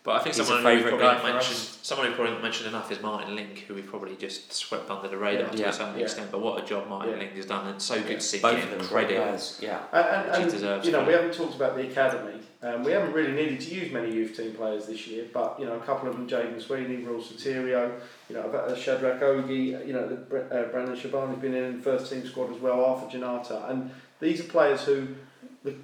But 0.08 0.14
I 0.22 0.24
think 0.24 0.36
He's 0.36 0.40
a 0.40 0.44
someone 0.46 0.74
who 0.74 0.82
probably 0.88 1.04
not 1.04 1.22
mentioned, 1.22 1.56
us. 1.58 1.78
someone 1.82 2.06
who 2.06 2.14
probably 2.14 2.32
not 2.32 2.42
mentioned 2.42 2.66
enough 2.70 2.90
is 2.90 3.02
Martin 3.02 3.36
Ling, 3.36 3.54
who 3.68 3.74
we 3.74 3.82
probably 3.82 4.16
just 4.16 4.50
swept 4.50 4.88
under 4.90 5.06
the 5.06 5.18
radar 5.18 5.42
Yeah. 5.44 5.50
to 5.50 5.58
Yeah. 5.58 5.68
a 5.68 5.72
certain 5.74 5.96
Yeah. 5.98 6.04
extent. 6.04 6.30
But 6.30 6.40
what 6.40 6.64
a 6.64 6.66
job 6.66 6.88
Martin 6.88 7.12
Yeah. 7.12 7.18
Link 7.18 7.32
has 7.36 7.44
done, 7.44 7.66
and 7.66 7.82
so 7.82 7.96
good 7.96 8.08
Yeah. 8.12 8.14
to 8.14 8.20
see 8.22 8.38
Both 8.40 8.52
getting 8.56 8.72
of 8.72 8.78
them 8.78 8.88
credit. 8.88 9.16
players, 9.18 9.58
yeah. 9.60 9.80
And, 9.92 10.26
Which 10.28 10.36
he 10.38 10.42
and, 10.44 10.50
deserves 10.50 10.86
you 10.86 10.92
know, 10.92 11.04
we 11.04 11.12
haven't 11.12 11.34
talked 11.34 11.56
about 11.56 11.76
the 11.76 11.82
academy. 11.88 12.40
Um, 12.62 12.84
we 12.84 12.92
haven't 12.92 13.12
really 13.12 13.32
needed 13.32 13.60
to 13.60 13.74
use 13.74 13.92
many 13.92 14.10
youth 14.10 14.34
team 14.34 14.54
players 14.54 14.86
this 14.86 15.06
year, 15.06 15.26
but 15.30 15.60
you 15.60 15.66
know, 15.66 15.74
a 15.76 15.80
couple 15.80 16.08
of 16.08 16.16
them, 16.16 16.26
Jaden 16.26 16.58
Sweeney, 16.62 17.04
Will 17.04 17.20
Soterio, 17.20 18.00
you 18.30 18.34
know, 18.36 18.74
Shadrach 18.80 19.20
Ogie, 19.20 19.86
you 19.86 19.92
know, 19.92 20.08
the, 20.08 20.14
Bre- 20.16 20.38
uh, 20.50 20.62
Brandon 20.72 20.96
Shabani's 20.96 21.38
been 21.38 21.52
in 21.52 21.76
the 21.76 21.82
first 21.82 22.10
team 22.10 22.26
squad 22.26 22.50
as 22.50 22.62
well, 22.62 22.82
Arthur 22.82 23.18
Janata, 23.18 23.68
and 23.70 23.90
these 24.20 24.40
are 24.40 24.44
players 24.44 24.84
who, 24.84 25.08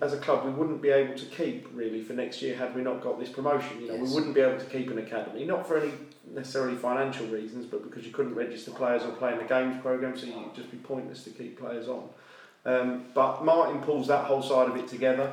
as 0.01 0.13
a 0.13 0.19
club, 0.19 0.45
we 0.45 0.51
wouldn't 0.53 0.81
be 0.81 0.91
able 0.91 1.15
to 1.15 1.25
keep 1.27 1.69
really 1.75 2.03
for 2.03 2.13
next 2.13 2.41
year 2.41 2.57
had 2.57 2.75
we 2.75 2.83
not 2.83 3.03
got 3.03 3.19
this 3.19 3.29
promotion. 3.29 3.81
You 3.81 3.89
know, 3.89 3.95
Yes. 3.95 4.09
we 4.09 4.15
wouldn't 4.15 4.35
be 4.35 4.41
able 4.41 4.59
to 4.59 4.67
keep 4.67 4.91
an 4.91 4.99
academy, 4.99 5.45
not 5.45 5.67
for 5.67 5.79
any 5.79 5.93
necessarily 6.33 6.77
financial 6.77 7.27
reasons, 7.27 7.67
but 7.67 7.83
because 7.83 8.07
you 8.07 8.13
couldn't 8.13 8.35
register 8.35 8.71
players 8.71 9.03
or 9.03 9.11
play 9.13 9.33
in 9.33 9.39
the 9.39 9.45
games 9.45 9.81
program, 9.83 10.17
so 10.17 10.27
it'd 10.27 10.55
just 10.55 10.71
be 10.71 10.77
pointless 10.79 11.25
to 11.25 11.31
keep 11.31 11.59
players 11.59 11.89
on. 11.89 12.09
Um, 12.65 13.05
but 13.15 13.45
Martin 13.45 13.81
pulls 13.83 14.07
that 14.09 14.25
whole 14.25 14.43
side 14.43 14.69
of 14.69 14.77
it 14.77 14.89
together. 14.89 15.33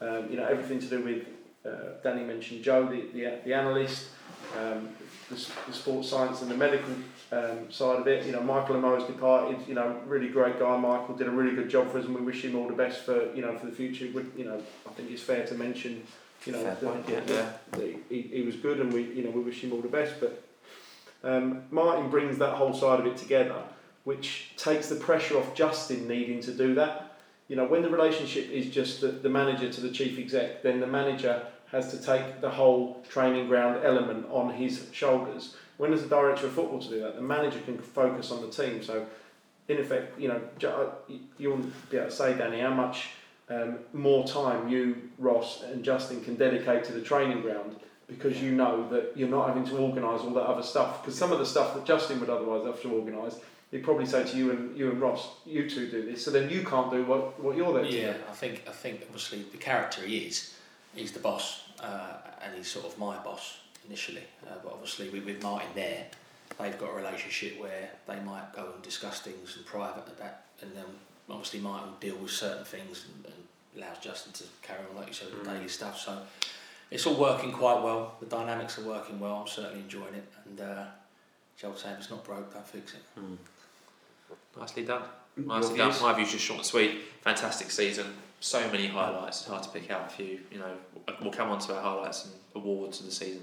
Um, 0.00 0.30
you 0.30 0.36
know, 0.36 0.44
everything 0.46 0.78
to 0.80 0.86
do 0.86 1.02
with 1.02 1.26
uh, 1.66 2.00
Danny 2.04 2.22
mentioned 2.24 2.62
Joe, 2.62 2.86
the 2.86 3.06
the, 3.12 3.38
the 3.44 3.54
analyst, 3.54 4.08
um, 4.56 4.90
the, 5.28 5.34
the 5.66 5.72
sports 5.72 6.08
science 6.08 6.42
and 6.42 6.50
the 6.50 6.56
medical 6.56 6.94
um, 7.32 7.70
side 7.70 8.00
of 8.00 8.06
it. 8.06 8.26
You 8.26 8.32
know, 8.32 8.40
Michael 8.40 8.76
and 8.76 8.84
Amo's 8.84 9.06
departed. 9.06 9.58
You 9.66 9.74
know, 9.74 10.00
really 10.06 10.28
great 10.28 10.58
guy. 10.58 10.76
Michael 10.76 11.14
did 11.14 11.26
a 11.26 11.30
really 11.30 11.54
good 11.54 11.68
job 11.68 11.90
for 11.90 11.98
us, 11.98 12.06
and 12.06 12.14
we 12.14 12.22
wish 12.22 12.44
him 12.44 12.56
all 12.56 12.66
the 12.66 12.74
best 12.74 13.02
for 13.04 13.34
you 13.34 13.42
know 13.42 13.56
for 13.58 13.66
the 13.66 13.72
future. 13.72 14.08
We, 14.14 14.24
you 14.36 14.44
know, 14.44 14.62
I 14.86 14.90
think 14.90 15.10
it's 15.10 15.22
fair 15.22 15.46
to 15.46 15.54
mention. 15.54 16.02
You 16.46 16.52
know, 16.52 16.62
that- 16.62 16.80
point, 16.80 17.04
yeah. 17.08 17.20
that 17.20 17.62
he, 18.08 18.22
he 18.22 18.42
was 18.42 18.56
good, 18.56 18.80
and 18.80 18.92
we 18.92 19.02
you 19.02 19.24
know 19.24 19.30
we 19.30 19.42
wish 19.42 19.62
him 19.62 19.72
all 19.72 19.80
the 19.80 19.88
best. 19.88 20.14
But 20.20 20.42
um, 21.24 21.62
Martin 21.70 22.10
brings 22.10 22.38
that 22.38 22.54
whole 22.54 22.72
side 22.72 23.00
of 23.00 23.06
it 23.06 23.16
together, 23.16 23.60
which 24.04 24.52
takes 24.56 24.88
the 24.88 24.96
pressure 24.96 25.36
off 25.36 25.54
Justin 25.54 26.06
needing 26.06 26.40
to 26.42 26.52
do 26.52 26.74
that. 26.76 27.18
You 27.48 27.56
know, 27.56 27.64
when 27.64 27.82
the 27.82 27.90
relationship 27.90 28.50
is 28.50 28.66
just 28.66 29.00
the, 29.00 29.08
the 29.08 29.28
manager 29.28 29.72
to 29.72 29.80
the 29.80 29.90
chief 29.90 30.18
exec, 30.18 30.62
then 30.62 30.80
the 30.80 30.86
manager 30.86 31.46
has 31.72 31.90
to 31.90 31.98
take 32.00 32.40
the 32.40 32.50
whole 32.50 33.02
training 33.08 33.48
ground 33.48 33.84
element 33.84 34.26
on 34.30 34.52
his 34.52 34.86
shoulders. 34.92 35.54
When 35.78 35.90
there's 35.90 36.02
a 36.02 36.08
director 36.08 36.46
of 36.46 36.52
football 36.52 36.80
to 36.80 36.88
do 36.88 37.00
that, 37.00 37.14
the 37.14 37.22
manager 37.22 37.60
can 37.60 37.78
focus 37.78 38.30
on 38.30 38.42
the 38.42 38.48
team. 38.48 38.82
So, 38.82 39.06
in 39.68 39.78
effect, 39.78 40.20
you 40.20 40.28
know, 40.28 40.40
uh, 40.68 40.90
you'll 41.38 41.58
be 41.90 41.96
able 41.96 42.06
to 42.06 42.10
say, 42.10 42.36
Danny, 42.36 42.60
how 42.60 42.74
much 42.74 43.10
um, 43.48 43.78
more 43.92 44.26
time 44.26 44.68
you, 44.68 45.10
Ross, 45.18 45.62
and 45.62 45.84
Justin 45.84 46.22
can 46.22 46.34
dedicate 46.34 46.84
to 46.84 46.92
the 46.92 47.00
training 47.00 47.42
ground 47.42 47.76
because 48.08 48.42
you 48.42 48.52
know 48.52 48.88
that 48.88 49.12
you're 49.14 49.28
not 49.28 49.48
having 49.48 49.64
to 49.66 49.76
organise 49.76 50.22
all 50.22 50.30
that 50.30 50.46
other 50.46 50.62
stuff. 50.62 51.02
Because 51.02 51.16
some 51.16 51.30
of 51.30 51.38
the 51.38 51.46
stuff 51.46 51.74
that 51.74 51.84
Justin 51.84 52.18
would 52.20 52.30
otherwise 52.30 52.66
have 52.66 52.82
to 52.82 52.90
organise, 52.90 53.38
he'd 53.70 53.84
probably 53.84 54.06
say 54.06 54.24
to 54.24 54.36
you 54.36 54.50
and 54.50 54.76
you 54.76 54.90
and 54.90 55.00
Ross, 55.00 55.28
you 55.46 55.70
two 55.70 55.88
do 55.88 56.10
this. 56.10 56.24
So 56.24 56.32
then 56.32 56.50
you 56.50 56.64
can't 56.64 56.90
do 56.90 57.04
what, 57.04 57.38
what 57.40 57.56
you're 57.56 57.72
there 57.72 57.84
to 57.84 57.96
Yeah, 57.96 58.12
do. 58.14 58.18
I 58.28 58.32
think 58.32 58.64
I 58.66 58.72
think 58.72 59.02
obviously 59.02 59.44
the 59.52 59.58
character 59.58 60.02
he 60.02 60.18
is, 60.26 60.54
he's 60.94 61.12
the 61.12 61.20
boss, 61.20 61.68
uh, 61.80 62.14
and 62.42 62.56
he's 62.56 62.68
sort 62.68 62.86
of 62.86 62.98
my 62.98 63.16
boss 63.18 63.58
initially. 63.88 64.24
Uh, 64.46 64.54
but 64.62 64.72
obviously 64.72 65.08
with, 65.08 65.24
with 65.24 65.42
Martin 65.42 65.68
there, 65.74 66.06
they've 66.58 66.78
got 66.78 66.90
a 66.90 66.94
relationship 66.94 67.60
where 67.60 67.90
they 68.06 68.20
might 68.20 68.52
go 68.54 68.70
and 68.74 68.82
discuss 68.82 69.20
things 69.20 69.56
in 69.56 69.64
private 69.64 70.04
and 70.06 70.16
that, 70.18 70.44
and 70.62 70.70
then 70.76 70.84
obviously 71.30 71.60
Martin 71.60 71.90
will 71.90 71.98
deal 71.98 72.16
with 72.16 72.30
certain 72.30 72.64
things 72.64 73.06
and, 73.06 73.24
and 73.26 73.82
allows 73.82 73.98
Justin 73.98 74.32
to 74.32 74.44
carry 74.62 74.80
on 74.90 74.96
like 74.96 75.08
you 75.08 75.12
said 75.12 75.28
with 75.32 75.44
the 75.44 75.50
daily 75.50 75.68
stuff. 75.68 75.98
So 75.98 76.18
it's 76.90 77.06
all 77.06 77.16
working 77.16 77.52
quite 77.52 77.82
well. 77.82 78.14
The 78.20 78.26
dynamics 78.26 78.78
are 78.78 78.82
working 78.82 79.18
well. 79.20 79.36
I'm 79.36 79.48
certainly 79.48 79.80
enjoying 79.80 80.14
it, 80.14 80.24
and 80.46 80.60
uh, 80.60 80.84
the 81.60 81.66
old 81.66 81.78
saying, 81.78 81.96
it's 81.98 82.10
not 82.10 82.24
broke, 82.24 82.52
don't 82.52 82.66
fix 82.66 82.94
it." 82.94 83.00
Nicely 84.58 84.84
done. 84.84 85.02
Nicely 85.36 85.76
done. 85.76 85.90
views? 85.90 86.02
My 86.02 86.12
views 86.14 86.32
just 86.32 86.44
short 86.44 86.58
and 86.58 86.66
sweet. 86.66 87.02
Fantastic 87.22 87.70
season. 87.70 88.06
So 88.40 88.60
many 88.70 88.86
highlights. 88.86 89.40
It's 89.40 89.48
hard 89.48 89.62
to 89.64 89.68
pick 89.70 89.90
out 89.90 90.06
a 90.06 90.10
few. 90.10 90.40
You 90.50 90.58
know, 90.58 90.72
we'll 91.20 91.32
come 91.32 91.50
on 91.50 91.58
to 91.60 91.76
our 91.76 91.82
highlights 91.82 92.24
and 92.24 92.34
awards 92.54 93.00
of 93.00 93.06
the 93.06 93.12
season 93.12 93.42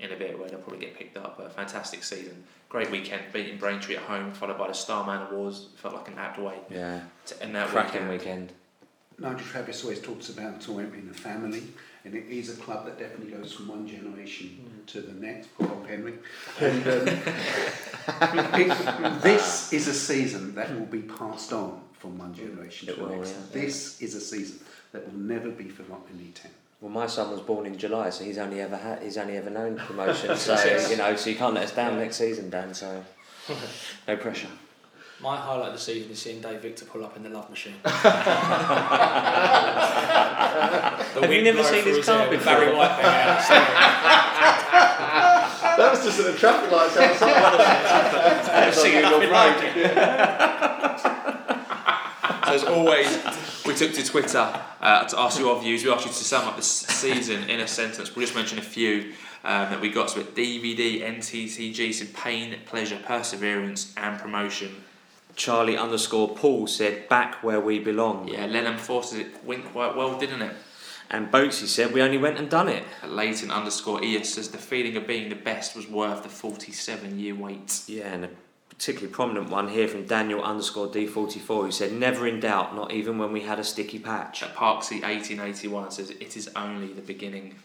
in 0.00 0.12
a 0.12 0.16
bit, 0.16 0.38
where 0.38 0.48
they'll 0.48 0.58
probably 0.58 0.80
get 0.80 0.96
picked 0.96 1.16
up. 1.16 1.36
But 1.36 1.46
a 1.46 1.50
fantastic 1.50 2.02
season. 2.04 2.44
Great 2.68 2.90
weekend. 2.90 3.22
Beating 3.32 3.58
Braintree 3.58 3.96
at 3.96 4.02
home, 4.02 4.32
followed 4.32 4.58
by 4.58 4.68
the 4.68 4.74
Starman 4.74 5.22
Awards. 5.30 5.68
Felt 5.76 5.94
like 5.94 6.08
an 6.08 6.18
apt 6.18 6.38
way 6.38 6.54
Yeah, 6.70 7.00
to 7.26 7.42
end 7.42 7.54
that 7.54 7.68
cracking 7.68 8.08
weekend. 8.08 8.18
weekend. 8.18 8.52
Nigel 9.18 9.40
Travis 9.46 9.82
always 9.84 10.00
talks 10.00 10.30
about 10.30 10.58
the 10.58 10.64
tournament 10.64 10.94
being 10.94 11.10
a 11.10 11.12
family, 11.12 11.62
and 12.06 12.14
it 12.14 12.24
is 12.30 12.56
a 12.56 12.60
club 12.62 12.86
that 12.86 12.98
definitely 12.98 13.32
goes 13.32 13.52
from 13.52 13.68
one 13.68 13.86
generation 13.86 14.58
to 14.86 15.02
the 15.02 15.12
next. 15.12 15.48
Poor 15.58 15.68
old 15.70 15.86
Henry. 15.86 16.14
And 16.58 16.86
um, 16.88 17.04
this 19.20 19.70
is 19.74 19.88
a 19.88 19.92
season 19.94 20.54
that 20.54 20.72
will 20.74 20.86
be 20.86 21.02
passed 21.02 21.52
on 21.52 21.82
from 21.98 22.16
one 22.18 22.32
generation 22.34 22.88
It 22.88 22.94
to 22.94 23.00
the 23.00 23.06
will, 23.06 23.16
next. 23.16 23.30
yeah. 23.32 23.60
This 23.60 24.00
is 24.00 24.14
a 24.14 24.20
season 24.20 24.60
that 24.92 25.06
will 25.06 25.18
never 25.18 25.50
be 25.50 25.68
forgotten 25.68 26.18
in 26.18 26.32
E10. 26.32 26.46
Well, 26.80 26.90
my 26.90 27.06
son 27.06 27.30
was 27.30 27.40
born 27.40 27.66
in 27.66 27.76
July, 27.76 28.08
so 28.08 28.24
he's 28.24 28.38
only 28.38 28.60
ever 28.60 28.76
had 28.76 29.02
he's 29.02 29.18
only 29.18 29.36
ever 29.36 29.50
known 29.50 29.76
promotion. 29.76 30.34
so 30.38 30.54
you 30.88 30.96
know, 30.96 31.14
so 31.14 31.28
you 31.28 31.36
can't 31.36 31.52
let 31.54 31.64
us 31.64 31.72
down 31.72 31.98
next 31.98 32.16
season, 32.16 32.48
Dan. 32.48 32.72
So 32.72 33.04
no 34.08 34.16
pressure. 34.16 34.48
My 35.20 35.36
highlight 35.36 35.68
of 35.68 35.74
the 35.74 35.78
season 35.78 36.10
is 36.10 36.22
seeing 36.22 36.40
Dave 36.40 36.62
Victor 36.62 36.86
pull 36.86 37.04
up 37.04 37.14
in 37.14 37.22
the 37.22 37.28
love 37.28 37.50
machine. 37.50 37.74
Have 37.84 37.92
you 41.30 41.42
never 41.42 41.62
seen 41.62 41.84
his 41.84 42.02
car 42.06 42.30
before? 42.30 42.46
Barry 42.46 42.74
White. 42.74 42.96
That 45.76 45.90
was 45.90 46.02
just 46.02 46.20
at 46.20 46.26
the 46.32 46.38
traffic 46.38 46.70
lights 46.70 46.96
outside. 46.96 48.72
Singing 48.72 49.00
Your 49.00 49.10
nothing 49.10 49.30
like 49.30 49.60
brain. 49.60 49.90
As 52.44 52.64
always, 52.64 53.18
we 53.70 53.76
took 53.76 53.92
to 53.92 54.04
Twitter 54.04 54.62
uh, 54.80 55.04
to 55.04 55.20
ask 55.20 55.38
you 55.38 55.46
your 55.46 55.60
views. 55.60 55.84
We 55.84 55.92
asked 55.92 56.04
you 56.04 56.10
to 56.10 56.24
sum 56.24 56.48
up 56.48 56.56
the 56.56 56.62
season 56.62 57.48
in 57.48 57.60
a 57.60 57.68
sentence. 57.68 58.16
We'll 58.16 58.24
just 58.24 58.34
mention 58.34 58.58
a 58.58 58.62
few 58.62 59.12
um, 59.44 59.70
that 59.70 59.80
we 59.80 59.90
got. 59.90 60.10
So, 60.10 60.20
it 60.20 60.34
DVD, 60.34 61.02
NTTG, 61.02 61.94
so 61.94 62.06
pain, 62.12 62.58
pleasure, 62.66 62.98
perseverance, 63.04 63.94
and 63.96 64.18
promotion. 64.18 64.74
Charlie 65.36 65.76
underscore 65.76 66.34
Paul 66.34 66.66
said 66.66 67.08
back 67.08 67.44
where 67.44 67.60
we 67.60 67.78
belong. 67.78 68.26
Yeah, 68.26 68.46
Lennon 68.46 68.76
forces 68.76 69.20
it 69.20 69.44
went 69.44 69.64
quite 69.66 69.94
well, 69.94 70.18
didn't 70.18 70.42
it? 70.42 70.56
And 71.08 71.30
Boatsy 71.30 71.66
said 71.66 71.92
we 71.92 72.02
only 72.02 72.18
went 72.18 72.38
and 72.38 72.50
done 72.50 72.68
it. 72.68 72.82
Leighton 73.06 73.52
underscore 73.52 74.02
Eos 74.02 74.30
says 74.30 74.48
the 74.48 74.58
feeling 74.58 74.96
of 74.96 75.06
being 75.06 75.28
the 75.28 75.36
best 75.36 75.76
was 75.76 75.86
worth 75.86 76.24
the 76.24 76.28
47 76.28 77.20
year 77.20 77.36
wait. 77.36 77.82
Yeah, 77.86 78.12
and 78.12 78.24
a 78.24 78.30
particularly 78.80 79.12
prominent 79.12 79.50
one 79.50 79.68
here 79.68 79.86
from 79.86 80.06
Daniel 80.06 80.42
underscore 80.42 80.88
D44 80.88 81.64
who 81.64 81.70
said 81.70 81.92
never 81.92 82.26
in 82.26 82.40
doubt, 82.40 82.74
not 82.74 82.90
even 82.90 83.18
when 83.18 83.30
we 83.30 83.42
had 83.42 83.58
a 83.58 83.64
sticky 83.64 83.98
patch. 83.98 84.42
At 84.42 84.54
Parksy 84.54 85.02
1881 85.02 85.90
says 85.90 86.08
it 86.08 86.34
is 86.34 86.48
only 86.56 86.94
the 86.94 87.02
beginning. 87.02 87.56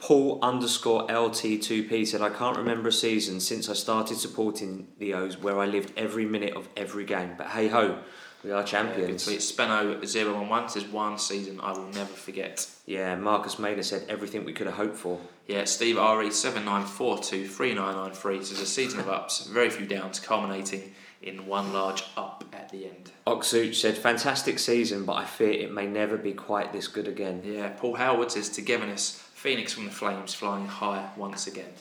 Paul 0.00 0.38
underscore 0.40 1.06
LT2P 1.08 2.06
said 2.06 2.22
I 2.22 2.30
can't 2.30 2.56
remember 2.56 2.88
a 2.88 2.92
season 2.92 3.38
since 3.38 3.68
I 3.68 3.74
started 3.74 4.16
supporting 4.16 4.88
the 4.98 5.12
O's 5.12 5.36
where 5.36 5.60
I 5.60 5.66
lived 5.66 5.92
every 5.94 6.24
minute 6.24 6.56
of 6.56 6.70
every 6.74 7.04
game. 7.04 7.34
But 7.36 7.48
hey 7.48 7.68
ho, 7.68 7.98
we 8.42 8.50
are 8.50 8.64
champions. 8.64 9.26
Tweet 9.26 9.40
Speno011 9.40 10.70
says 10.70 10.84
one 10.86 11.18
season 11.18 11.60
I 11.60 11.72
will 11.72 11.88
never 11.88 12.14
forget. 12.14 12.66
Yeah, 12.86 13.14
Marcus 13.16 13.58
Maynard 13.58 13.84
said 13.84 14.06
everything 14.08 14.46
we 14.46 14.54
could 14.54 14.68
have 14.68 14.76
hoped 14.76 14.96
for. 14.96 15.20
Yeah, 15.48 15.64
Steve 15.64 15.96
E 15.96 15.98
RE79423993 15.98 18.44
says 18.44 18.60
a 18.60 18.66
season 18.66 19.00
of 19.00 19.08
ups, 19.08 19.46
very 19.46 19.70
few 19.70 19.86
downs, 19.86 20.20
culminating 20.20 20.94
in 21.22 21.46
one 21.46 21.72
large 21.72 22.04
up 22.18 22.44
at 22.52 22.68
the 22.68 22.84
end. 22.84 23.12
Oxuch 23.26 23.74
said 23.74 23.96
fantastic 23.96 24.58
season, 24.58 25.06
but 25.06 25.14
I 25.14 25.24
fear 25.24 25.50
it 25.50 25.72
may 25.72 25.86
never 25.86 26.18
be 26.18 26.34
quite 26.34 26.74
this 26.74 26.86
good 26.86 27.08
again. 27.08 27.40
Yeah, 27.44 27.70
Paul 27.70 27.94
Howard 27.94 28.30
says 28.30 28.50
togetherness, 28.50 29.12
Phoenix 29.34 29.72
from 29.72 29.86
the 29.86 29.90
Flames 29.90 30.34
flying 30.34 30.66
high 30.66 31.08
once 31.16 31.46
again. 31.46 31.72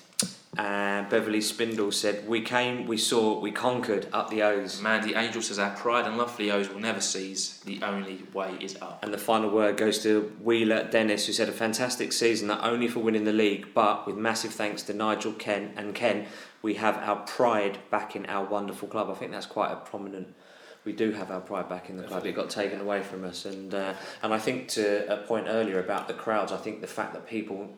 And 0.57 1.07
Beverly 1.09 1.41
Spindle 1.41 1.91
said, 1.91 2.27
"We 2.27 2.41
came, 2.41 2.87
we 2.87 2.97
saw, 2.97 3.39
we 3.39 3.51
conquered 3.51 4.07
up 4.11 4.29
the 4.29 4.41
O's." 4.41 4.81
Mandy 4.81 5.13
Angel 5.13 5.41
says 5.41 5.59
our 5.59 5.75
pride 5.75 6.05
and 6.05 6.17
love 6.17 6.31
for 6.31 6.37
the 6.37 6.51
O's 6.51 6.69
will 6.69 6.79
never 6.79 7.01
cease. 7.01 7.59
The 7.59 7.81
only 7.83 8.23
way 8.33 8.57
is 8.59 8.75
up. 8.81 9.03
And 9.03 9.13
the 9.13 9.17
final 9.19 9.49
word 9.49 9.77
goes 9.77 10.01
to 10.03 10.35
Wheeler 10.41 10.83
Dennis, 10.89 11.27
who 11.27 11.33
said 11.33 11.47
a 11.47 11.51
fantastic 11.51 12.11
season, 12.11 12.47
not 12.47 12.63
only 12.63 12.87
for 12.87 13.01
winning 13.01 13.25
the 13.25 13.33
league, 13.33 13.67
but 13.73 14.07
with 14.07 14.17
massive 14.17 14.51
thanks 14.51 14.81
to 14.83 14.93
Nigel 14.93 15.33
Ken 15.33 15.73
and 15.77 15.93
Ken, 15.93 16.25
we 16.61 16.73
have 16.75 16.97
our 16.97 17.17
pride 17.17 17.77
back 17.91 18.15
in 18.15 18.25
our 18.25 18.45
wonderful 18.45 18.87
club. 18.87 19.09
I 19.09 19.13
think 19.13 19.31
that's 19.31 19.45
quite 19.45 19.71
a 19.71 19.75
prominent. 19.75 20.33
We 20.85 20.93
do 20.93 21.11
have 21.11 21.31
our 21.31 21.41
pride 21.41 21.67
back 21.67 21.89
in 21.89 21.97
the 21.97 22.03
club. 22.03 22.25
It 22.25 22.33
got 22.33 22.49
taken 22.49 22.79
away 22.79 23.03
from 23.03 23.25
us, 23.25 23.45
and 23.45 23.73
uh, 23.73 23.93
and 24.23 24.33
I 24.33 24.39
think 24.39 24.69
to 24.69 25.13
a 25.13 25.17
point 25.17 25.47
earlier 25.49 25.79
about 25.79 26.07
the 26.07 26.13
crowds. 26.13 26.51
I 26.51 26.57
think 26.57 26.81
the 26.81 26.87
fact 26.87 27.13
that 27.13 27.27
people 27.27 27.69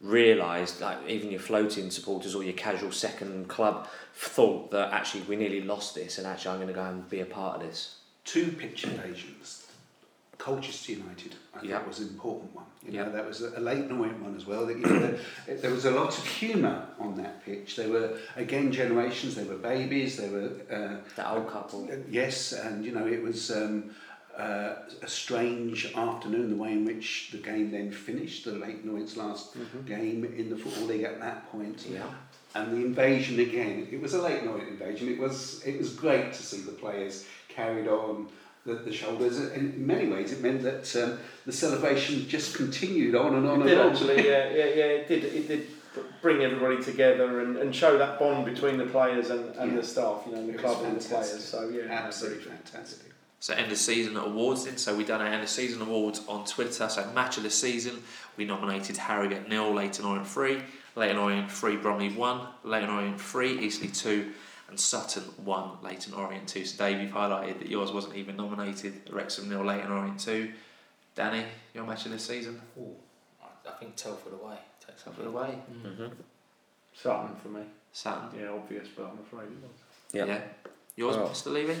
realised, 0.00 0.80
like 0.80 0.98
even 1.08 1.30
your 1.30 1.40
floating 1.40 1.90
supporters 1.90 2.34
or 2.34 2.42
your 2.44 2.52
casual 2.54 2.92
second 2.92 3.48
club, 3.48 3.88
thought 4.14 4.70
that 4.70 4.92
actually 4.92 5.22
we 5.22 5.36
nearly 5.36 5.60
lost 5.62 5.94
this, 5.94 6.18
and 6.18 6.26
actually 6.26 6.52
I'm 6.52 6.56
going 6.58 6.68
to 6.68 6.74
go 6.74 6.84
and 6.84 7.08
be 7.08 7.20
a 7.20 7.26
part 7.26 7.56
of 7.56 7.62
this. 7.62 7.96
Two 8.24 8.52
pitch 8.52 8.84
invasions. 8.84 9.64
Colchester 10.36 10.92
United, 10.92 11.34
I 11.52 11.58
think 11.58 11.70
Yeah. 11.72 11.84
was 11.84 11.98
an 11.98 12.08
important 12.08 12.54
one. 12.54 12.64
You 12.86 12.92
know, 12.92 13.10
that 13.10 13.26
was 13.26 13.40
a, 13.42 13.58
late 13.58 13.90
Orient 13.90 14.22
one 14.22 14.36
as 14.36 14.46
well. 14.46 14.66
That, 14.66 14.78
you 14.78 14.86
know, 14.86 15.18
there, 15.46 15.56
there 15.56 15.70
was 15.72 15.84
a 15.84 15.90
lot 15.90 16.16
of 16.16 16.24
humour 16.24 16.86
on 17.00 17.16
that 17.16 17.44
pitch. 17.44 17.74
There 17.74 17.88
were 17.88 18.16
again 18.36 18.70
generations. 18.70 19.34
There 19.34 19.44
were 19.46 19.56
babies. 19.56 20.16
There 20.16 20.30
were 20.30 20.50
uh, 20.70 20.96
That 21.16 21.32
old 21.32 21.48
couple. 21.48 21.88
Yes, 22.08 22.52
and 22.52 22.84
you 22.84 22.92
know 22.92 23.04
it 23.06 23.20
was 23.20 23.50
um, 23.50 23.90
uh, 24.38 24.74
a 25.02 25.08
strange 25.08 25.92
afternoon. 25.94 26.50
The 26.50 26.56
way 26.56 26.72
in 26.72 26.84
which 26.84 27.30
the 27.32 27.38
game 27.38 27.70
then 27.70 27.90
finished, 27.90 28.44
the 28.44 28.52
late 28.52 28.84
Norwich 28.84 29.16
last 29.16 29.56
game 29.86 30.24
in 30.24 30.48
the 30.50 30.56
football 30.56 30.84
league 30.86 31.02
at 31.04 31.18
that 31.20 31.50
point, 31.50 31.86
Yeah. 31.90 32.04
and 32.54 32.72
the 32.72 32.76
invasion 32.86 33.40
again. 33.40 33.88
It 33.90 34.00
was 34.00 34.14
a 34.14 34.22
late 34.22 34.44
Norwich 34.44 34.68
invasion. 34.68 35.08
It 35.08 35.18
was 35.18 35.62
it 35.66 35.78
was 35.78 35.92
great 35.94 36.32
to 36.32 36.42
see 36.42 36.60
the 36.60 36.72
players 36.72 37.24
carried 37.48 37.88
on. 37.88 38.28
The, 38.66 38.74
the 38.74 38.92
shoulders. 38.92 39.38
In 39.52 39.86
many 39.86 40.08
ways, 40.08 40.30
it 40.32 40.42
meant 40.42 40.62
that 40.62 40.94
um, 41.02 41.18
the 41.46 41.52
celebration 41.52 42.28
just 42.28 42.54
continued 42.54 43.14
on 43.14 43.34
and 43.36 43.46
on 43.48 43.60
It 43.60 43.60
and 43.62 43.68
did 43.70 43.78
on. 43.78 43.90
actually, 43.92 44.16
yeah, 44.28 44.50
yeah, 44.50 44.64
yeah. 44.80 44.84
It 44.98 45.08
did. 45.08 45.24
It 45.24 45.48
did 45.48 45.66
bring 46.20 46.42
everybody 46.42 46.82
together 46.82 47.40
and, 47.40 47.56
and 47.56 47.74
show 47.74 47.96
that 47.96 48.18
bond 48.18 48.44
between 48.44 48.76
the 48.76 48.84
players 48.86 49.30
and, 49.30 49.54
and 49.56 49.70
Yeah. 49.72 49.80
the 49.80 49.86
staff. 49.86 50.22
You 50.26 50.32
know, 50.34 50.46
the 50.46 50.52
It 50.52 50.58
club 50.58 50.84
and 50.84 51.00
the 51.00 51.08
players. 51.08 51.42
So 51.44 51.68
yeah, 51.70 51.84
Absolutely 51.90 52.44
fantastic. 52.44 53.10
So 53.40 53.54
end 53.54 53.70
of 53.70 53.78
season 53.78 54.16
awards 54.16 54.64
then. 54.64 54.76
So 54.78 54.94
we 54.96 55.04
done 55.04 55.20
our 55.20 55.28
end 55.28 55.42
of 55.42 55.48
season 55.48 55.80
awards 55.82 56.22
on 56.28 56.44
Twitter. 56.44 56.88
So 56.88 57.08
match 57.14 57.36
of 57.36 57.44
the 57.44 57.50
season, 57.50 58.02
we 58.36 58.44
nominated 58.44 58.96
Harrogate 58.96 59.48
nil, 59.48 59.72
Leyton 59.72 60.04
Orient 60.04 60.26
three, 60.26 60.60
Leyton 60.96 61.16
Orient 61.18 61.50
three, 61.50 61.76
Bromley 61.76 62.10
one, 62.10 62.40
Leyton 62.64 62.90
Orient 62.90 63.20
three, 63.20 63.58
Eastleigh 63.60 63.88
two, 63.88 64.32
and 64.68 64.78
Sutton 64.78 65.22
one, 65.44 65.70
Leyton 65.82 66.14
Orient 66.14 66.48
two. 66.48 66.64
So 66.64 66.84
Dave, 66.84 67.00
you've 67.00 67.12
highlighted 67.12 67.60
that 67.60 67.68
yours 67.68 67.92
wasn't 67.92 68.16
even 68.16 68.36
nominated. 68.36 68.94
Wrexham 69.10 69.48
nil, 69.48 69.64
Leyton 69.64 69.92
Orient 69.92 70.18
two. 70.18 70.52
Danny, 71.14 71.44
your 71.74 71.84
match 71.84 72.06
of 72.06 72.12
the 72.12 72.18
season. 72.18 72.60
Ooh, 72.78 72.94
I, 73.42 73.68
I 73.68 73.72
think 73.74 73.94
Telford 73.96 74.32
away. 74.32 74.56
Takes 74.84 75.02
Top 75.04 75.16
of 75.18 75.24
the 75.24 75.30
way. 75.30 75.58
Mm. 75.72 75.82
Mm-hmm. 75.82 76.06
Sutton 76.94 77.36
for 77.36 77.48
me. 77.48 77.62
Sutton. 77.92 78.38
Yeah, 78.38 78.50
obvious, 78.50 78.88
but 78.96 79.04
I'm 79.04 79.18
afraid 79.20 79.44
it 79.46 79.62
was. 79.62 79.70
Yeah. 80.12 80.24
Yeah. 80.26 80.40
Yours, 80.96 81.16
Well. 81.16 81.28
Mr. 81.28 81.52
Levy. 81.52 81.76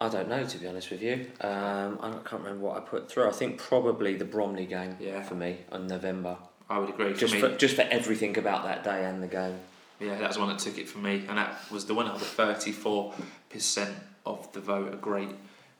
I 0.00 0.08
don't 0.08 0.28
know 0.28 0.44
to 0.44 0.58
be 0.58 0.66
honest 0.66 0.90
with 0.90 1.02
you. 1.02 1.26
Um, 1.40 1.98
I 2.02 2.10
can't 2.24 2.42
remember 2.42 2.66
what 2.66 2.76
I 2.76 2.80
put 2.80 3.10
through. 3.10 3.28
I 3.28 3.32
think 3.32 3.58
probably 3.58 4.14
the 4.16 4.24
Bromley 4.26 4.66
game 4.66 4.96
Yeah. 5.00 5.22
for 5.22 5.34
me 5.34 5.58
in 5.72 5.86
November. 5.86 6.36
I 6.68 6.78
would 6.78 6.90
agree. 6.90 7.14
Just 7.14 7.34
for 7.36 7.50
for 7.50 7.56
just 7.56 7.76
for 7.76 7.82
everything 7.82 8.36
about 8.36 8.64
that 8.64 8.84
day 8.84 9.04
and 9.04 9.22
the 9.22 9.26
game. 9.28 9.58
Yeah, 10.00 10.18
that 10.18 10.28
was 10.28 10.36
the 10.36 10.40
one 10.42 10.50
that 10.50 10.58
took 10.58 10.76
it 10.76 10.88
for 10.88 10.98
me, 10.98 11.24
and 11.28 11.38
that 11.38 11.58
was 11.70 11.86
the 11.86 11.94
winner 11.94 12.12
with 12.12 12.22
thirty 12.22 12.72
four 12.72 13.14
percent 13.48 13.94
of 14.26 14.52
the 14.52 14.60
vote. 14.60 14.92
A 14.92 14.96
great, 14.96 15.30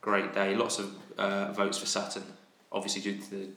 great 0.00 0.32
day. 0.32 0.54
Lots 0.54 0.78
of 0.78 0.94
uh, 1.18 1.52
votes 1.52 1.76
for 1.78 1.86
Sutton, 1.86 2.22
obviously 2.72 3.02
due 3.02 3.18
to 3.20 3.30
the 3.30 3.48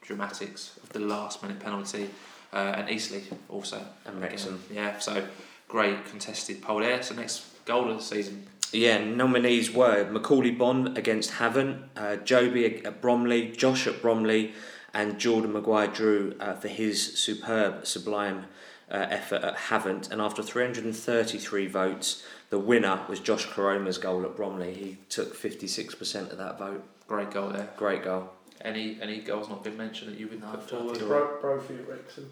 dramatics 0.00 0.78
of 0.82 0.88
the 0.88 0.98
last 0.98 1.42
minute 1.42 1.60
penalty, 1.60 2.10
uh, 2.52 2.56
and 2.76 2.90
Eastleigh 2.90 3.22
also. 3.48 3.80
And 4.04 4.20
Wrexham. 4.20 4.60
Yeah, 4.72 4.98
so 4.98 5.24
great 5.68 6.04
contested 6.06 6.60
poll 6.62 6.80
there. 6.80 7.00
So 7.02 7.14
next 7.14 7.44
goal 7.64 7.88
of 7.90 7.98
the 7.98 8.02
season. 8.02 8.46
Yeah, 8.72 9.04
nominees 9.04 9.70
were 9.70 10.04
Macauley 10.10 10.56
Bonne 10.56 10.96
against 10.96 11.32
Havant, 11.32 11.82
uh, 11.96 12.16
Jobi 12.24 12.84
at 12.86 13.00
Bromley, 13.02 13.52
Josh 13.52 13.86
at 13.86 14.00
Bromley, 14.00 14.52
and 14.94 15.18
Jordan 15.18 15.52
Maguire 15.52 15.88
Drew 15.88 16.34
uh, 16.40 16.54
for 16.54 16.68
his 16.68 17.18
superb, 17.18 17.86
sublime 17.86 18.46
uh, 18.90 19.06
effort 19.10 19.42
at 19.42 19.56
Havant. 19.56 20.10
And 20.10 20.20
after 20.20 20.42
333 20.42 21.66
votes, 21.66 22.24
the 22.50 22.58
winner 22.58 23.00
was 23.08 23.20
Josh 23.20 23.46
Koroma's 23.46 23.98
goal 23.98 24.24
at 24.24 24.36
Bromley. 24.36 24.74
He 24.74 24.98
took 25.08 25.36
56% 25.36 26.30
of 26.32 26.38
that 26.38 26.58
vote. 26.58 26.82
Great 27.08 27.30
goal 27.30 27.50
there. 27.50 27.68
Great 27.76 28.02
goal. 28.04 28.30
Any 28.64 28.96
any 29.02 29.20
goals 29.20 29.48
not 29.48 29.64
been 29.64 29.76
mentioned 29.76 30.12
that 30.12 30.20
you 30.20 30.28
would 30.28 30.40
No, 30.40 30.50
put 30.52 30.70
forward? 30.70 30.98
Bro- 30.98 31.08
Bro, 31.08 31.40
Brophy 31.40 31.74
at 31.74 31.88
Wrexham. 31.88 32.30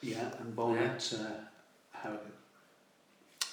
Yeah, 0.00 0.30
and 0.38 0.56
Bonnet, 0.56 1.12
uh, 1.20 1.26
Harrogate. 1.90 2.32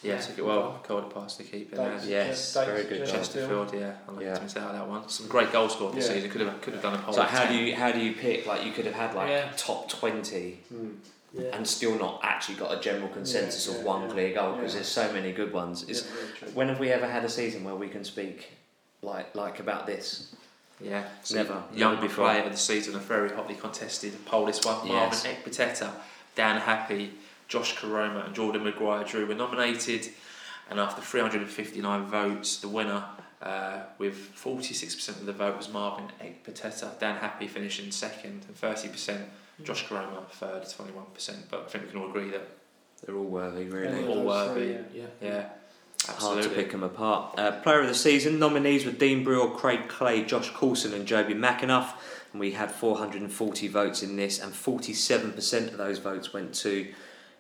Yeah, 0.04 0.20
took 0.20 0.38
it 0.38 0.46
well. 0.46 0.80
Called 0.84 1.06
it 1.06 1.14
past 1.14 1.38
the 1.38 1.44
keeper. 1.44 1.76
there. 1.78 1.92
Dates- 1.92 2.06
Yes, 2.06 2.54
dates- 2.54 2.68
very 2.68 2.84
good 2.84 3.00
dates- 3.00 3.12
Chesterfield, 3.12 3.74
yeah, 3.74 3.94
I 4.08 4.12
like 4.12 4.26
Yeah. 4.26 4.36
to 4.36 4.42
miss 4.44 4.58
out 4.58 4.70
on 4.70 4.76
that 4.76 4.88
one. 4.88 5.08
Some 5.10 5.28
great 5.28 5.52
goals 5.52 5.74
scored 5.74 5.96
this 5.96 6.08
Yeah. 6.08 6.16
season. 6.16 6.30
Could 6.30 6.42
have 6.42 6.62
could 6.62 6.74
have 6.74 6.82
done 6.84 6.96
a 6.96 6.98
poll. 7.00 7.14
So 7.14 7.22
of 7.22 7.30
how 7.30 7.44
10. 7.44 7.54
do 7.54 7.58
you 7.60 7.76
how 7.76 7.92
do 7.92 8.00
you 8.00 8.14
pick? 8.14 8.46
Like 8.46 8.64
you 8.66 8.72
could 8.72 8.86
have 8.86 8.96
had 8.96 9.16
like 9.16 9.30
Yeah. 9.30 9.50
top 9.56 9.90
20 9.90 10.60
Hmm. 10.70 10.90
Yeah. 11.34 11.56
and 11.56 11.68
still 11.68 11.96
not 11.98 12.20
actually 12.22 12.56
got 12.56 12.78
a 12.78 12.80
general 12.80 13.08
consensus 13.10 13.66
Yeah, 13.68 13.74
of 13.74 13.80
yeah, 13.80 13.86
one 13.88 14.02
yeah. 14.04 14.08
clear 14.10 14.34
goal 14.36 14.54
because 14.54 14.74
Yeah. 14.74 14.80
there's 14.80 14.88
so 14.92 15.12
many 15.14 15.32
good 15.32 15.52
ones. 15.54 15.84
It's, 15.88 16.02
Yeah, 16.04 16.08
very. 16.42 16.52
When 16.54 16.68
have 16.70 16.80
we 16.80 16.92
ever 16.92 17.08
had 17.08 17.24
a 17.26 17.30
season 17.30 17.64
where 17.64 17.76
we 17.76 17.88
can 17.90 18.04
speak 18.04 18.52
like 19.02 19.34
like 19.36 19.60
about 19.60 19.88
this? 19.88 20.28
Yeah, 20.82 21.04
so 21.24 21.36
Never, 21.36 21.64
Young 21.74 21.96
never 21.96 22.08
before. 22.08 22.26
player 22.26 22.44
of 22.44 22.52
the 22.52 22.58
season, 22.58 22.96
a 22.96 23.00
very 23.00 23.30
hotly 23.30 23.56
contested 23.56 24.26
poll. 24.26 24.46
This 24.46 24.62
one, 24.66 24.86
Yes. 24.86 25.24
Marvin 25.24 25.42
Ekpiteta, 25.44 25.92
Dan 26.36 26.60
Happe, 26.60 27.12
Josh 27.48 27.76
Koroma, 27.76 28.26
and 28.26 28.36
Jordan 28.36 28.64
Maguire 28.64 29.04
Drew 29.04 29.26
were 29.26 29.36
nominated. 29.36 30.10
And 30.70 30.80
after 30.80 31.02
359 31.02 32.06
votes, 32.06 32.58
the 32.58 32.68
winner 32.70 33.04
uh, 33.42 33.82
with 33.98 34.34
46% 34.36 35.10
of 35.10 35.26
the 35.26 35.34
vote 35.34 35.58
was 35.58 35.70
Marvin 35.70 36.06
Ekpiteta. 36.22 36.98
Dan 37.00 37.18
Happe 37.18 37.48
finishing 37.48 37.92
second, 37.92 38.46
and 38.48 38.56
30%. 38.56 39.22
Josh 39.64 39.86
Koroma 39.86 40.26
third, 40.32 40.64
21%. 40.64 41.36
But 41.50 41.62
I 41.62 41.64
think 41.70 41.86
we 41.86 41.92
can 41.92 42.00
all 42.00 42.10
agree 42.10 42.30
that 42.32 42.48
They're 43.06 43.16
all 43.16 43.24
worthy, 43.26 43.66
really. 43.66 43.88
Any 43.88 44.04
of 44.04 44.10
all 44.10 44.24
worthy. 44.24 44.62
three, 44.62 44.72
yeah. 45.00 45.06
Yeah. 45.22 45.30
yeah, 45.30 45.50
Hard 46.16 46.44
to 46.44 46.50
pick 46.50 46.72
them 46.72 46.84
apart. 46.84 47.38
Uh, 47.38 47.52
player 47.62 47.82
of 47.82 47.88
the 47.88 47.94
season 47.96 48.40
nominees 48.40 48.86
were 48.86 48.92
Dean 48.92 49.24
Brill, 49.24 49.50
Craig 49.52 49.88
Clay, 49.90 50.24
Josh 50.24 50.50
Coulson, 50.52 50.94
and 50.94 51.08
Jobi 51.08 51.36
McAnuff. 51.36 51.94
And 52.32 52.40
we 52.40 52.52
had 52.52 52.72
440 52.72 53.68
votes 53.68 54.02
in 54.02 54.16
this, 54.16 54.40
and 54.40 54.54
47% 54.54 55.68
of 55.68 55.78
those 55.78 56.00
votes 56.00 56.34
went 56.34 56.54
to 56.56 56.88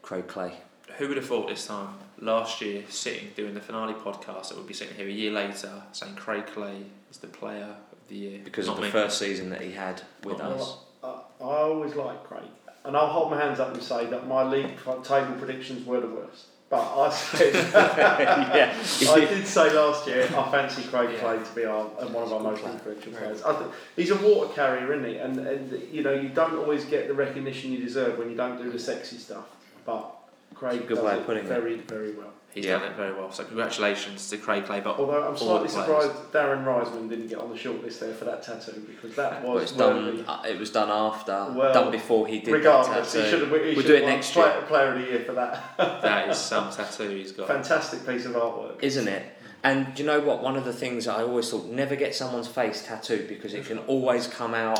Craig 0.03 0.27
Clay. 0.27 0.53
Who 0.99 1.07
would 1.07 1.17
have 1.17 1.25
thought 1.25 1.47
this 1.49 1.65
time 1.65 1.95
last 2.19 2.61
year, 2.61 2.84
sitting 2.89 3.30
doing 3.35 3.55
the 3.55 3.61
finale 3.61 3.93
podcast, 3.95 4.49
that 4.49 4.57
would 4.57 4.67
be 4.67 4.73
sitting 4.75 4.95
here 4.95 5.07
a 5.07 5.11
year 5.11 5.31
later 5.31 5.81
saying 5.91 6.15
Craig 6.15 6.45
Clay 6.45 6.84
is 7.09 7.17
the 7.17 7.27
player 7.27 7.75
of 7.91 7.97
the 8.09 8.15
year 8.15 8.39
Because 8.43 8.67
Not 8.67 8.73
of 8.73 8.81
the 8.81 8.85
me. 8.88 8.91
first 8.91 9.17
season 9.17 9.49
that 9.49 9.61
he 9.61 9.71
had 9.71 10.01
with 10.23 10.38
Not 10.38 10.51
us. 10.51 10.77
I, 11.03 11.07
I 11.07 11.17
always 11.41 11.95
like 11.95 12.23
Craig, 12.25 12.43
and 12.85 12.95
I'll 12.95 13.07
hold 13.07 13.31
my 13.31 13.39
hands 13.39 13.59
up 13.59 13.73
and 13.73 13.81
say 13.81 14.05
that 14.05 14.27
my 14.27 14.43
league 14.43 14.77
table 15.03 15.34
predictions 15.39 15.85
were 15.88 15.99
the 15.99 16.07
worst. 16.07 16.45
But 16.69 16.81
I 16.81 17.09
said, 17.13 17.53
yeah. 17.73 18.73
I 19.11 19.19
did 19.19 19.47
say 19.47 19.73
last 19.73 20.07
year 20.07 20.23
I 20.25 20.51
fancy 20.51 20.84
Craig 20.84 21.09
Yeah. 21.13 21.19
Clay 21.19 21.38
to 21.43 21.55
be 21.55 21.65
our 21.65 21.85
uh, 21.85 22.07
one 22.07 22.23
of 22.23 22.34
our 22.34 22.39
most 22.39 22.61
player. 22.61 22.73
influential 22.73 23.11
players. 23.13 23.41
I 23.43 23.53
th- 23.57 23.71
he's 23.95 24.11
a 24.11 24.15
water 24.17 24.53
carrier, 24.53 24.93
isn't 24.93 25.07
he? 25.09 25.17
And, 25.17 25.39
and 25.39 25.93
you 25.93 26.03
know 26.03 26.13
you 26.13 26.30
don't 26.30 26.55
always 26.57 26.85
get 26.85 27.07
the 27.07 27.13
recognition 27.13 27.71
you 27.71 27.80
deserve 27.80 28.17
when 28.17 28.30
you 28.30 28.35
don't 28.35 28.57
do 28.61 28.71
the 28.71 28.80
sexy 28.80 29.17
stuff. 29.17 29.45
But 29.85 30.10
Craig 30.55 30.88
Good 30.88 30.95
does 30.95 31.03
way 31.05 31.14
of 31.14 31.19
it 31.22 31.26
putting 31.26 31.45
it. 31.45 31.47
very, 31.49 31.76
very 31.77 32.11
well. 32.14 32.27
He's 32.53 32.65
Yeah. 32.65 32.77
done 32.77 32.91
it 32.91 32.95
very 32.95 33.14
well. 33.14 33.31
So 33.31 33.43
congratulations 33.43 34.30
to 34.30 34.38
Craig 34.38 34.65
Clay. 34.68 34.80
But 34.80 34.99
Although 34.99 35.23
I'm 35.23 35.30
all 35.30 35.35
slightly 35.35 35.68
the 35.69 35.73
players. 35.73 36.03
surprised 36.05 36.31
Darren 36.31 36.64
Reisman 36.64 37.10
didn't 37.10 37.27
get 37.27 37.39
on 37.39 37.49
the 37.49 37.55
shortlist 37.55 37.97
there 37.99 38.14
for 38.14 38.26
that 38.26 38.43
tattoo 38.43 38.85
because 38.88 39.15
that 39.15 39.43
Well, 39.43 39.53
was 39.55 39.64
it's 39.64 39.72
done. 39.72 40.05
worthy. 40.05 40.23
Uh, 40.27 40.43
it 40.47 40.60
was 40.60 40.69
done 40.69 40.89
after, 40.91 41.47
Well, 41.55 41.73
done 41.73 41.89
before 41.91 42.27
he 42.27 42.39
did 42.39 42.53
Regardless, 42.53 43.11
that 43.14 43.18
he 43.18 43.23
tattoo. 43.23 43.39
should 43.39 43.49
have. 43.49 43.60
He 43.65 43.65
We'll 43.73 43.76
should 43.77 43.88
do 43.88 43.93
have 43.95 44.03
it 44.03 44.05
next 44.05 44.34
player, 44.34 44.53
year. 44.53 44.61
player 44.68 44.88
of 44.93 44.99
the 44.99 45.05
year 45.07 45.19
for 45.26 45.31
that. 45.34 45.64
that 45.77 46.30
is 46.30 46.38
some 46.38 46.72
tattoo 46.72 47.10
he's 47.10 47.31
got. 47.31 47.47
Fantastic 47.47 48.05
piece 48.05 48.26
of 48.26 48.34
artwork. 48.34 48.84
Isn't 48.84 49.07
it? 49.07 49.23
And 49.64 49.95
do 49.95 50.03
you 50.03 50.07
know 50.07 50.19
what? 50.19 50.43
One 50.43 50.55
of 50.55 50.65
the 50.65 50.73
things 50.73 51.07
I 51.07 51.23
always 51.23 51.49
thought 51.49 51.65
never 51.65 51.95
get 51.95 52.14
someone's 52.14 52.47
face 52.49 52.85
tattooed 52.85 53.27
because 53.30 53.53
it 53.55 53.65
can 53.65 53.80
always 53.80 54.27
come 54.27 54.53
out 54.53 54.80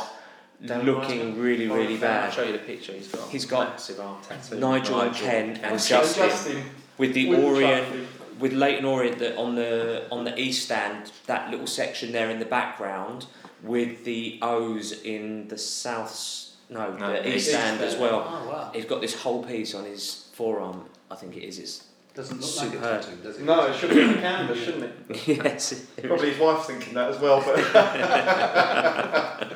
Darren 0.64 0.84
looking 0.84 1.34
Reisman? 1.34 1.42
really, 1.42 1.68
really 1.68 2.02
uh, 2.02 2.06
I'll 2.08 2.30
show 2.30 2.42
you 2.42 2.52
the 2.52 2.58
picture. 2.58 2.92
He's 2.92 3.08
got. 3.08 3.28
He's 3.30 3.44
got 3.44 3.68
massive 3.70 4.00
arm 4.00 4.16
tattoo. 4.22 4.56
Nigel 4.58 5.00
and 5.00 5.14
Ken 5.14 5.56
and 5.62 5.80
So 5.80 6.00
Justin 6.00 6.62
with 6.98 7.12
the 7.14 7.28
with 7.28 7.40
Orient 7.44 7.86
trophy. 7.86 8.06
with 8.40 8.52
Leyton 8.52 8.84
Orient 8.84 9.18
that 9.18 9.36
on 9.36 9.54
the 9.56 10.06
on 10.10 10.24
the 10.24 10.38
east 10.40 10.64
stand, 10.64 11.12
that 11.26 11.50
little 11.50 11.66
section 11.66 12.12
there 12.12 12.30
in 12.30 12.38
the 12.38 12.46
background, 12.46 13.26
with 13.62 14.04
the 14.04 14.38
O's 14.42 14.92
in 15.02 15.48
the 15.48 15.58
south. 15.58 16.40
No, 16.70 16.92
No, 16.96 17.08
the 17.12 17.18
it's- 17.20 17.34
East 17.36 17.48
Stand 17.50 17.82
as 17.82 17.94
well. 17.96 18.24
Oh 18.26 18.48
wow. 18.50 18.70
He's 18.74 18.86
got 18.86 19.02
this 19.02 19.14
whole 19.14 19.44
piece 19.44 19.74
on 19.74 19.84
his 19.84 20.28
forearm. 20.32 20.86
I 21.10 21.14
think 21.14 21.36
it 21.36 21.44
is. 21.44 21.58
It's 21.58 21.84
Doesn't 22.14 22.40
look 22.40 22.48
Superb. 22.50 22.82
like 22.82 22.84
a 22.84 23.02
tattoo, 23.02 23.16
does 23.22 23.36
it? 23.38 23.42
No, 23.44 23.66
it 23.66 23.76
should 23.76 23.90
be 23.90 24.02
on 24.02 24.12
the 24.14 24.18
canvas, 24.18 24.58
shouldn't 24.64 24.84
it? 24.84 24.92
yes. 25.44 25.86
Probably 26.02 26.30
his 26.30 26.38
wife's 26.40 26.66
thinking 26.66 26.94
that 26.94 27.10
as 27.10 27.18
well, 27.20 27.42
but 27.44 27.56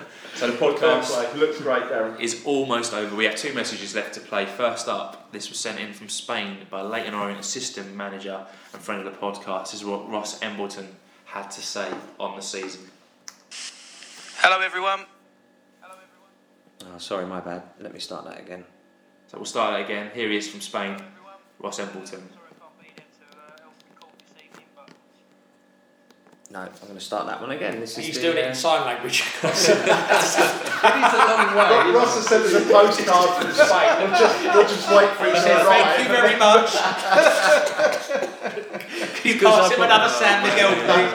So 0.39 0.47
the 0.47 0.56
podcast. 0.56 1.35
Looks 1.35 1.60
great, 1.60 1.82
Darren. 1.82 2.20
is 2.20 2.44
almost 2.44 2.94
over. 2.94 3.16
We 3.16 3.24
have 3.24 3.35
two 3.35 3.52
messages 3.55 3.97
left 3.97 4.15
to 4.15 4.20
play. 4.20 4.47
First 4.47 4.86
up, 4.86 5.32
this 5.32 5.48
was 5.48 5.59
sent 5.59 5.81
in 5.81 5.93
from 5.93 6.09
Spain 6.09 6.59
by 6.70 6.81
Leyton 6.81 7.12
Orient 7.12 7.40
assistant 7.40 7.93
manager 7.97 8.47
and 8.73 8.81
friend 8.81 9.05
of 9.05 9.12
the 9.12 9.19
podcast. 9.19 9.73
This 9.73 9.74
is 9.74 9.85
what 9.85 10.09
Ross 10.09 10.40
Embleton 10.40 10.94
had 11.24 11.51
to 11.51 11.60
say 11.60 11.90
on 12.20 12.36
the 12.36 12.43
season. 12.43 12.82
Hello, 14.36 14.60
everyone. 14.60 15.06
Hello, 15.81 15.97
everyone. 15.97 16.94
Oh, 16.94 16.98
sorry, 16.98 17.27
my 17.27 17.40
bad. 17.40 17.65
Let 17.81 17.93
me 17.93 17.98
start 17.98 18.24
that 18.27 18.39
again. 18.39 18.65
So 19.27 19.39
we'll 19.39 19.44
start 19.44 19.73
that 19.73 19.85
again. 19.86 20.12
Here 20.15 20.28
he 20.28 20.36
is 20.36 20.48
from 20.48 20.60
Spain, 20.60 21.02
Ross 21.59 21.81
Embleton. 21.81 22.23
No, 26.50 26.60
I'm 26.60 26.70
going 26.80 26.94
to 26.94 27.00
start 27.00 27.26
that 27.26 27.42
one 27.42 27.50
again. 27.50 27.78
This 27.78 27.98
is 27.98 28.06
He's 28.06 28.14
the, 28.16 28.22
doing 28.22 28.38
it 28.38 28.44
uh, 28.46 28.48
in 28.48 28.54
sign 28.54 28.86
language. 28.86 29.22
It 29.44 29.50
is 29.52 29.68
a 29.68 29.74
long 31.18 31.54
Ro- 31.54 31.84
way. 31.84 31.92
Ross 31.92 32.14
has 32.14 32.26
sent 32.26 32.44
us 32.44 32.54
a 32.54 32.60
postcard 32.72 33.30
from 33.42 33.52
Spain. 33.52 33.88
We'll 34.00 34.18
just, 34.18 34.42
we'll 34.54 34.62
just 34.68 34.88
wait 34.88 35.10
for 35.10 35.26
it 35.26 35.34
to 35.34 35.66
arrive. 35.66 35.84
Thank 35.84 36.08
you 36.08 36.14
very 36.14 36.38
much. 36.38 36.72
Can 39.20 39.26
you 39.34 39.40
pass 39.40 39.70
him 39.72 39.82
another 39.82 40.08
San 40.08 40.42
Miguel, 40.42 40.72
please? 40.88 41.12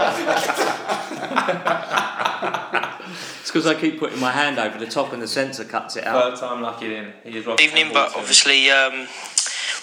It's 3.41 3.49
because 3.49 3.65
I 3.65 3.73
keep 3.73 3.99
putting 3.99 4.19
my 4.19 4.31
hand 4.31 4.60
over 4.60 4.77
the 4.77 4.85
top 4.85 5.14
and 5.14 5.22
the 5.22 5.27
sensor 5.27 5.64
cuts 5.64 5.95
it 5.95 6.05
out. 6.05 6.38
Third 6.38 6.47
time 6.47 6.61
lucky 6.61 6.89
then. 6.89 7.14
He 7.23 7.38
is 7.38 7.45
Ross 7.47 7.60
Evening, 7.60 7.89
but 7.91 8.15
obviously, 8.15 8.69
um, 8.69 9.07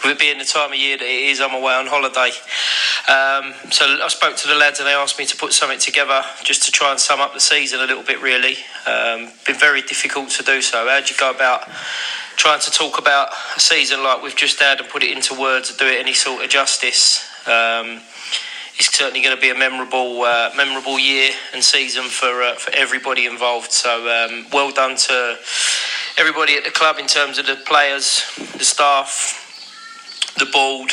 with 0.04 0.12
it 0.12 0.18
being 0.20 0.38
the 0.38 0.44
time 0.44 0.70
of 0.72 0.78
year 0.78 0.96
that 0.96 1.04
it 1.04 1.30
is, 1.30 1.40
I'm 1.40 1.54
away 1.54 1.74
on 1.74 1.86
holiday. 1.88 2.30
Um, 3.10 3.54
so 3.72 3.84
I 3.86 4.06
spoke 4.06 4.36
to 4.36 4.46
the 4.46 4.54
lads 4.54 4.78
and 4.78 4.86
they 4.86 4.92
asked 4.92 5.18
me 5.18 5.26
to 5.26 5.36
put 5.36 5.52
something 5.52 5.80
together 5.80 6.22
just 6.44 6.62
to 6.66 6.70
try 6.70 6.92
and 6.92 7.00
sum 7.00 7.18
up 7.18 7.34
the 7.34 7.40
season 7.40 7.80
a 7.80 7.84
little 7.84 8.04
bit, 8.04 8.22
really. 8.22 8.54
Um, 8.86 9.32
been 9.44 9.58
very 9.58 9.82
difficult 9.82 10.30
to 10.30 10.44
do 10.44 10.62
so. 10.62 10.86
How 10.86 11.00
do 11.00 11.12
you 11.12 11.18
go 11.18 11.32
about 11.32 11.68
trying 12.36 12.60
to 12.60 12.70
talk 12.70 13.00
about 13.00 13.30
a 13.56 13.58
season 13.58 14.04
like 14.04 14.22
we've 14.22 14.36
just 14.36 14.60
had 14.60 14.78
and 14.78 14.88
put 14.88 15.02
it 15.02 15.10
into 15.10 15.34
words 15.34 15.70
and 15.70 15.78
do 15.80 15.86
it 15.86 15.98
any 15.98 16.12
sort 16.12 16.44
of 16.44 16.50
justice? 16.50 17.26
Um, 17.48 18.00
it's 18.78 18.96
certainly 18.96 19.22
going 19.22 19.34
to 19.34 19.42
be 19.42 19.50
a 19.50 19.56
memorable, 19.56 20.22
uh, 20.22 20.52
memorable 20.56 21.00
year 21.00 21.32
and 21.52 21.64
season 21.64 22.04
for 22.04 22.42
uh, 22.42 22.54
for 22.54 22.72
everybody 22.74 23.26
involved. 23.26 23.72
So 23.72 23.90
um, 24.08 24.46
well 24.52 24.70
done 24.70 24.96
to 24.96 25.36
everybody 26.16 26.54
at 26.54 26.62
the 26.62 26.70
club 26.70 26.98
in 27.00 27.08
terms 27.08 27.38
of 27.38 27.46
the 27.46 27.56
players, 27.56 28.22
the 28.56 28.64
staff, 28.64 30.34
the 30.38 30.46
board, 30.46 30.92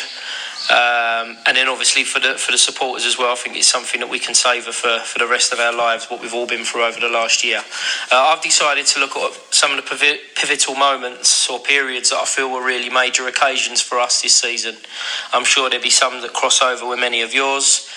um, 0.69 1.37
and 1.47 1.55
then 1.55 1.69
obviously 1.69 2.03
for 2.03 2.19
the 2.19 2.33
for 2.33 2.51
the 2.51 2.57
supporters 2.57 3.05
as 3.05 3.17
well. 3.17 3.31
I 3.31 3.35
think 3.35 3.55
it's 3.55 3.67
something 3.67 4.01
that 4.01 4.09
we 4.09 4.19
can 4.19 4.35
savour 4.35 4.73
for, 4.73 4.99
for 4.99 5.19
the 5.19 5.27
rest 5.27 5.53
of 5.53 5.59
our 5.59 5.73
lives. 5.73 6.07
What 6.07 6.21
we've 6.21 6.33
all 6.33 6.47
been 6.47 6.65
through 6.65 6.83
over 6.85 6.99
the 6.99 7.07
last 7.07 7.43
year. 7.43 7.63
Uh, 8.11 8.33
I've 8.35 8.41
decided 8.41 8.85
to 8.87 8.99
look 8.99 9.15
at 9.15 9.31
some 9.53 9.71
of 9.71 9.77
the 9.77 10.19
pivotal 10.35 10.75
moments 10.75 11.49
or 11.49 11.59
periods 11.59 12.09
that 12.09 12.17
I 12.17 12.25
feel 12.25 12.51
were 12.51 12.65
really 12.65 12.89
major 12.89 13.27
occasions 13.27 13.81
for 13.81 13.99
us 13.99 14.21
this 14.21 14.33
season. 14.33 14.75
I'm 15.31 15.45
sure 15.45 15.69
there'll 15.69 15.83
be 15.83 15.89
some 15.89 16.21
that 16.21 16.33
cross 16.33 16.61
over 16.61 16.85
with 16.87 16.99
many 16.99 17.21
of 17.21 17.33
yours. 17.33 17.89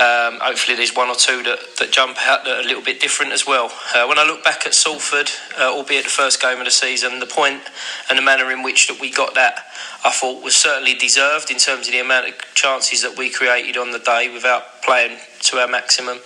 Um, 0.00 0.38
hopefully, 0.40 0.76
there's 0.76 0.94
one 0.94 1.08
or 1.08 1.16
two 1.16 1.42
that, 1.42 1.58
that 1.78 1.90
jump 1.90 2.18
out 2.24 2.44
that 2.44 2.58
are 2.58 2.60
a 2.60 2.64
little 2.64 2.82
bit 2.82 3.00
different 3.00 3.32
as 3.32 3.46
well. 3.46 3.72
Uh, 3.94 4.06
when 4.06 4.16
I 4.16 4.24
look 4.24 4.44
back 4.44 4.64
at 4.64 4.72
Salford, 4.72 5.28
uh, 5.58 5.74
albeit 5.74 6.04
the 6.04 6.10
first 6.10 6.40
game 6.40 6.58
of 6.58 6.64
the 6.64 6.70
season, 6.70 7.18
the 7.18 7.26
point 7.26 7.60
and 8.08 8.16
the 8.16 8.22
manner 8.22 8.52
in 8.52 8.62
which 8.62 8.86
that 8.86 9.00
we 9.00 9.10
got 9.10 9.34
that, 9.34 9.66
I 10.04 10.10
thought 10.10 10.44
was 10.44 10.54
certainly 10.54 10.94
deserved 10.94 11.50
in 11.50 11.58
terms 11.58 11.88
of 11.88 11.92
the 11.92 11.98
amount 11.98 12.28
of 12.28 12.34
chances 12.54 13.02
that 13.02 13.18
we 13.18 13.28
created 13.28 13.76
on 13.76 13.90
the 13.90 13.98
day 13.98 14.32
without 14.32 14.82
playing 14.82 15.18
to 15.40 15.58
our 15.58 15.68
maximum. 15.68 16.20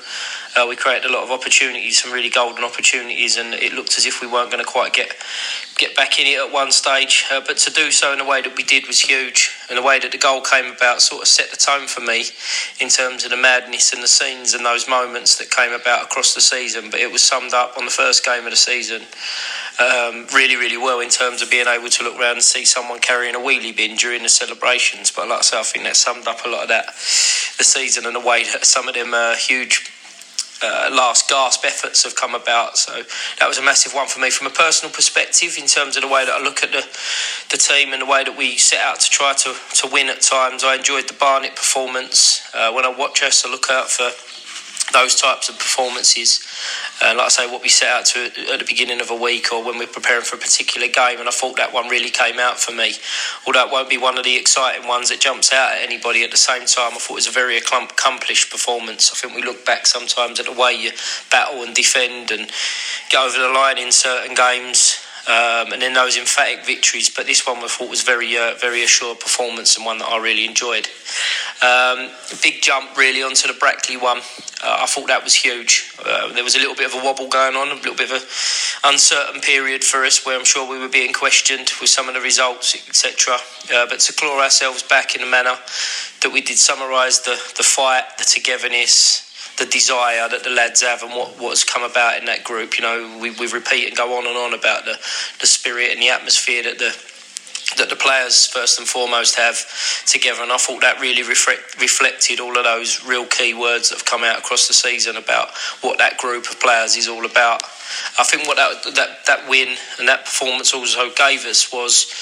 Uh, 0.54 0.66
we 0.68 0.76
created 0.76 1.10
a 1.10 1.12
lot 1.12 1.22
of 1.22 1.30
opportunities, 1.30 2.02
some 2.02 2.12
really 2.12 2.28
golden 2.28 2.62
opportunities, 2.62 3.38
and 3.38 3.54
it 3.54 3.72
looked 3.72 3.96
as 3.96 4.04
if 4.04 4.20
we 4.20 4.26
weren't 4.26 4.50
going 4.50 4.62
to 4.62 4.70
quite 4.70 4.92
get 4.92 5.14
get 5.78 5.96
back 5.96 6.20
in 6.20 6.26
it 6.26 6.38
at 6.38 6.52
one 6.52 6.70
stage. 6.70 7.24
Uh, 7.32 7.40
but 7.46 7.56
to 7.56 7.72
do 7.72 7.90
so 7.90 8.12
in 8.12 8.18
the 8.18 8.24
way 8.24 8.42
that 8.42 8.54
we 8.56 8.62
did 8.62 8.86
was 8.86 9.00
huge, 9.00 9.50
and 9.68 9.78
the 9.78 9.82
way 9.82 9.98
that 9.98 10.12
the 10.12 10.18
goal 10.18 10.42
came 10.42 10.70
about 10.70 11.00
sort 11.00 11.22
of 11.22 11.28
set 11.28 11.50
the 11.50 11.56
tone 11.56 11.86
for 11.86 12.00
me 12.02 12.24
in 12.80 12.88
terms 12.88 13.24
of 13.24 13.30
the 13.30 13.36
madness 13.36 13.94
and 13.94 14.02
the 14.02 14.08
scenes 14.08 14.52
and 14.52 14.64
those 14.64 14.86
moments 14.88 15.38
that 15.38 15.50
came 15.50 15.72
about 15.72 16.04
across 16.04 16.34
the 16.34 16.40
season. 16.40 16.90
But 16.90 17.00
it 17.00 17.10
was 17.10 17.22
summed 17.22 17.54
up 17.54 17.78
on 17.78 17.86
the 17.86 17.90
first 17.90 18.24
game 18.24 18.44
of 18.44 18.50
the 18.50 18.56
season 18.56 19.02
um, 19.80 20.26
really, 20.34 20.56
really 20.56 20.76
well 20.76 21.00
in 21.00 21.08
terms 21.08 21.40
of 21.40 21.50
being 21.50 21.66
able 21.66 21.88
to 21.88 22.04
look 22.04 22.20
around 22.20 22.34
and 22.34 22.42
see 22.42 22.66
someone 22.66 23.00
carrying 23.00 23.34
a 23.34 23.38
wheelie 23.38 23.74
bin 23.74 23.96
during 23.96 24.22
the 24.22 24.28
celebrations. 24.28 25.10
But 25.10 25.28
like 25.28 25.38
I 25.38 25.42
say, 25.42 25.58
I 25.58 25.62
think 25.62 25.84
that 25.86 25.96
summed 25.96 26.26
up 26.26 26.44
a 26.44 26.48
lot 26.48 26.64
of 26.64 26.68
that 26.68 26.86
the 27.58 27.64
season 27.64 28.06
and 28.06 28.14
the 28.14 28.20
way 28.20 28.44
that 28.44 28.66
some 28.66 28.88
of 28.88 28.94
them 28.94 29.14
uh, 29.14 29.34
huge 29.36 29.90
uh, 30.62 30.90
last 30.92 31.28
gasp 31.28 31.64
efforts 31.64 32.04
have 32.04 32.16
come 32.16 32.34
about. 32.34 32.78
So 32.78 33.02
that 33.40 33.48
was 33.48 33.58
a 33.58 33.62
massive 33.62 33.94
one 33.94 34.08
for 34.08 34.20
me 34.20 34.30
from 34.30 34.46
a 34.46 34.50
personal 34.50 34.92
perspective 34.92 35.56
in 35.58 35.66
terms 35.66 35.96
of 35.96 36.02
the 36.02 36.08
way 36.08 36.24
that 36.24 36.34
I 36.34 36.42
look 36.42 36.62
at 36.62 36.72
the 36.72 36.86
the 37.50 37.58
team 37.58 37.92
and 37.92 38.02
the 38.02 38.06
way 38.06 38.24
that 38.24 38.36
we 38.36 38.56
set 38.56 38.80
out 38.80 39.00
to 39.00 39.10
try 39.10 39.34
to, 39.34 39.54
to 39.74 39.88
win 39.92 40.08
at 40.08 40.20
times. 40.22 40.64
I 40.64 40.76
enjoyed 40.76 41.08
the 41.08 41.14
Barnet 41.14 41.54
performance. 41.54 42.42
Uh, 42.54 42.72
when 42.72 42.84
I 42.84 42.88
watch 42.88 43.22
us, 43.22 43.44
I 43.44 43.50
look 43.50 43.66
out 43.70 43.90
for 43.90 44.10
those 44.92 45.14
types 45.14 45.48
of 45.48 45.58
performances. 45.58 46.44
Uh, 47.02 47.14
like 47.16 47.26
I 47.26 47.28
say, 47.28 47.50
what 47.50 47.62
we 47.62 47.68
set 47.68 47.88
out 47.88 48.04
to 48.06 48.52
at 48.52 48.58
the 48.58 48.64
beginning 48.66 49.00
of 49.00 49.10
a 49.10 49.14
week 49.14 49.52
or 49.52 49.64
when 49.64 49.78
we're 49.78 49.86
preparing 49.86 50.22
for 50.22 50.36
a 50.36 50.38
particular 50.38 50.88
game, 50.88 51.20
and 51.20 51.28
I 51.28 51.32
thought 51.32 51.56
that 51.56 51.72
one 51.72 51.88
really 51.88 52.10
came 52.10 52.38
out 52.38 52.58
for 52.58 52.72
me. 52.72 52.94
Although 53.46 53.66
it 53.66 53.72
won't 53.72 53.88
be 53.88 53.98
one 53.98 54.18
of 54.18 54.24
the 54.24 54.36
exciting 54.36 54.86
ones 54.86 55.08
that 55.08 55.20
jumps 55.20 55.52
out 55.52 55.72
at 55.72 55.82
anybody, 55.82 56.24
at 56.24 56.30
the 56.30 56.36
same 56.36 56.66
time, 56.66 56.92
I 56.92 56.98
thought 56.98 57.14
it 57.14 57.24
was 57.24 57.28
a 57.28 57.32
very 57.32 57.56
accomplished 57.56 58.50
performance. 58.50 59.10
I 59.12 59.16
think 59.16 59.34
we 59.34 59.42
look 59.42 59.64
back 59.64 59.86
sometimes 59.86 60.40
at 60.40 60.46
the 60.46 60.52
way 60.52 60.74
you 60.74 60.90
battle 61.30 61.62
and 61.62 61.74
defend 61.74 62.30
and 62.30 62.50
get 63.10 63.20
over 63.20 63.38
the 63.38 63.48
line 63.48 63.78
in 63.78 63.92
certain 63.92 64.34
games. 64.34 64.98
Um, 65.28 65.72
and 65.72 65.80
then 65.80 65.94
those 65.94 66.18
emphatic 66.18 66.66
victories, 66.66 67.08
but 67.08 67.26
this 67.26 67.46
one 67.46 67.58
I 67.58 67.68
thought 67.68 67.88
was 67.88 68.02
very, 68.02 68.36
uh, 68.36 68.54
very 68.60 68.82
assured 68.82 69.20
performance 69.20 69.76
and 69.76 69.86
one 69.86 69.98
that 69.98 70.08
I 70.08 70.18
really 70.18 70.44
enjoyed. 70.44 70.88
Um, 71.62 72.10
big 72.42 72.60
jump 72.60 72.96
really 72.96 73.22
onto 73.22 73.46
the 73.46 73.54
Brackley 73.54 73.96
one. 73.96 74.18
Uh, 74.18 74.78
I 74.80 74.86
thought 74.86 75.06
that 75.06 75.22
was 75.22 75.34
huge. 75.34 75.94
Uh, 76.04 76.32
there 76.32 76.42
was 76.42 76.56
a 76.56 76.58
little 76.58 76.74
bit 76.74 76.92
of 76.92 77.00
a 77.00 77.04
wobble 77.04 77.28
going 77.28 77.54
on, 77.54 77.68
a 77.68 77.74
little 77.74 77.94
bit 77.94 78.10
of 78.10 78.20
an 78.20 78.92
uncertain 78.92 79.40
period 79.40 79.84
for 79.84 80.04
us, 80.04 80.26
where 80.26 80.36
I'm 80.36 80.44
sure 80.44 80.68
we 80.68 80.78
were 80.78 80.88
being 80.88 81.12
questioned 81.12 81.70
with 81.80 81.88
some 81.88 82.08
of 82.08 82.14
the 82.14 82.20
results, 82.20 82.74
etc. 82.88 83.34
Uh, 83.72 83.86
but 83.86 84.00
to 84.00 84.12
claw 84.12 84.40
ourselves 84.40 84.82
back 84.82 85.14
in 85.14 85.22
a 85.22 85.26
manner 85.26 85.54
that 86.22 86.32
we 86.32 86.40
did 86.40 86.58
summarise 86.58 87.20
the 87.20 87.38
the 87.56 87.62
fight, 87.62 88.04
the 88.18 88.24
togetherness, 88.24 89.31
the 89.62 89.70
desire 89.70 90.28
that 90.28 90.42
the 90.42 90.50
lads 90.50 90.82
have 90.82 91.02
and 91.02 91.12
what, 91.12 91.28
what's 91.38 91.62
come 91.62 91.84
about 91.84 92.18
in 92.18 92.24
that 92.26 92.42
group. 92.42 92.78
You 92.78 92.82
know, 92.82 93.18
we, 93.22 93.30
we 93.30 93.46
repeat 93.46 93.86
and 93.86 93.96
go 93.96 94.18
on 94.18 94.26
and 94.26 94.36
on 94.36 94.54
about 94.54 94.84
the, 94.84 94.98
the 95.40 95.46
spirit 95.46 95.92
and 95.92 96.02
the 96.02 96.10
atmosphere 96.10 96.64
that 96.64 96.78
the 96.78 96.92
that 97.78 97.88
the 97.88 97.96
players 97.96 98.46
first 98.46 98.78
and 98.78 98.86
foremost 98.86 99.36
have 99.36 99.56
together, 100.04 100.42
and 100.42 100.52
I 100.52 100.58
thought 100.58 100.82
that 100.82 101.00
really 101.00 101.22
reflect, 101.22 101.80
reflected 101.80 102.38
all 102.38 102.58
of 102.58 102.64
those 102.64 103.02
real 103.06 103.24
key 103.24 103.54
words 103.54 103.88
that 103.88 103.98
have 103.98 104.04
come 104.04 104.24
out 104.24 104.38
across 104.38 104.68
the 104.68 104.74
season 104.74 105.16
about 105.16 105.48
what 105.80 105.96
that 105.96 106.18
group 106.18 106.50
of 106.50 106.60
players 106.60 106.96
is 106.96 107.08
all 107.08 107.24
about. 107.24 107.62
I 108.18 108.24
think 108.24 108.46
what 108.46 108.56
that 108.56 108.94
that, 108.94 109.24
that 109.26 109.48
win 109.48 109.68
and 109.98 110.08
that 110.08 110.26
performance 110.26 110.74
also 110.74 111.10
gave 111.16 111.46
us 111.46 111.72
was 111.72 112.12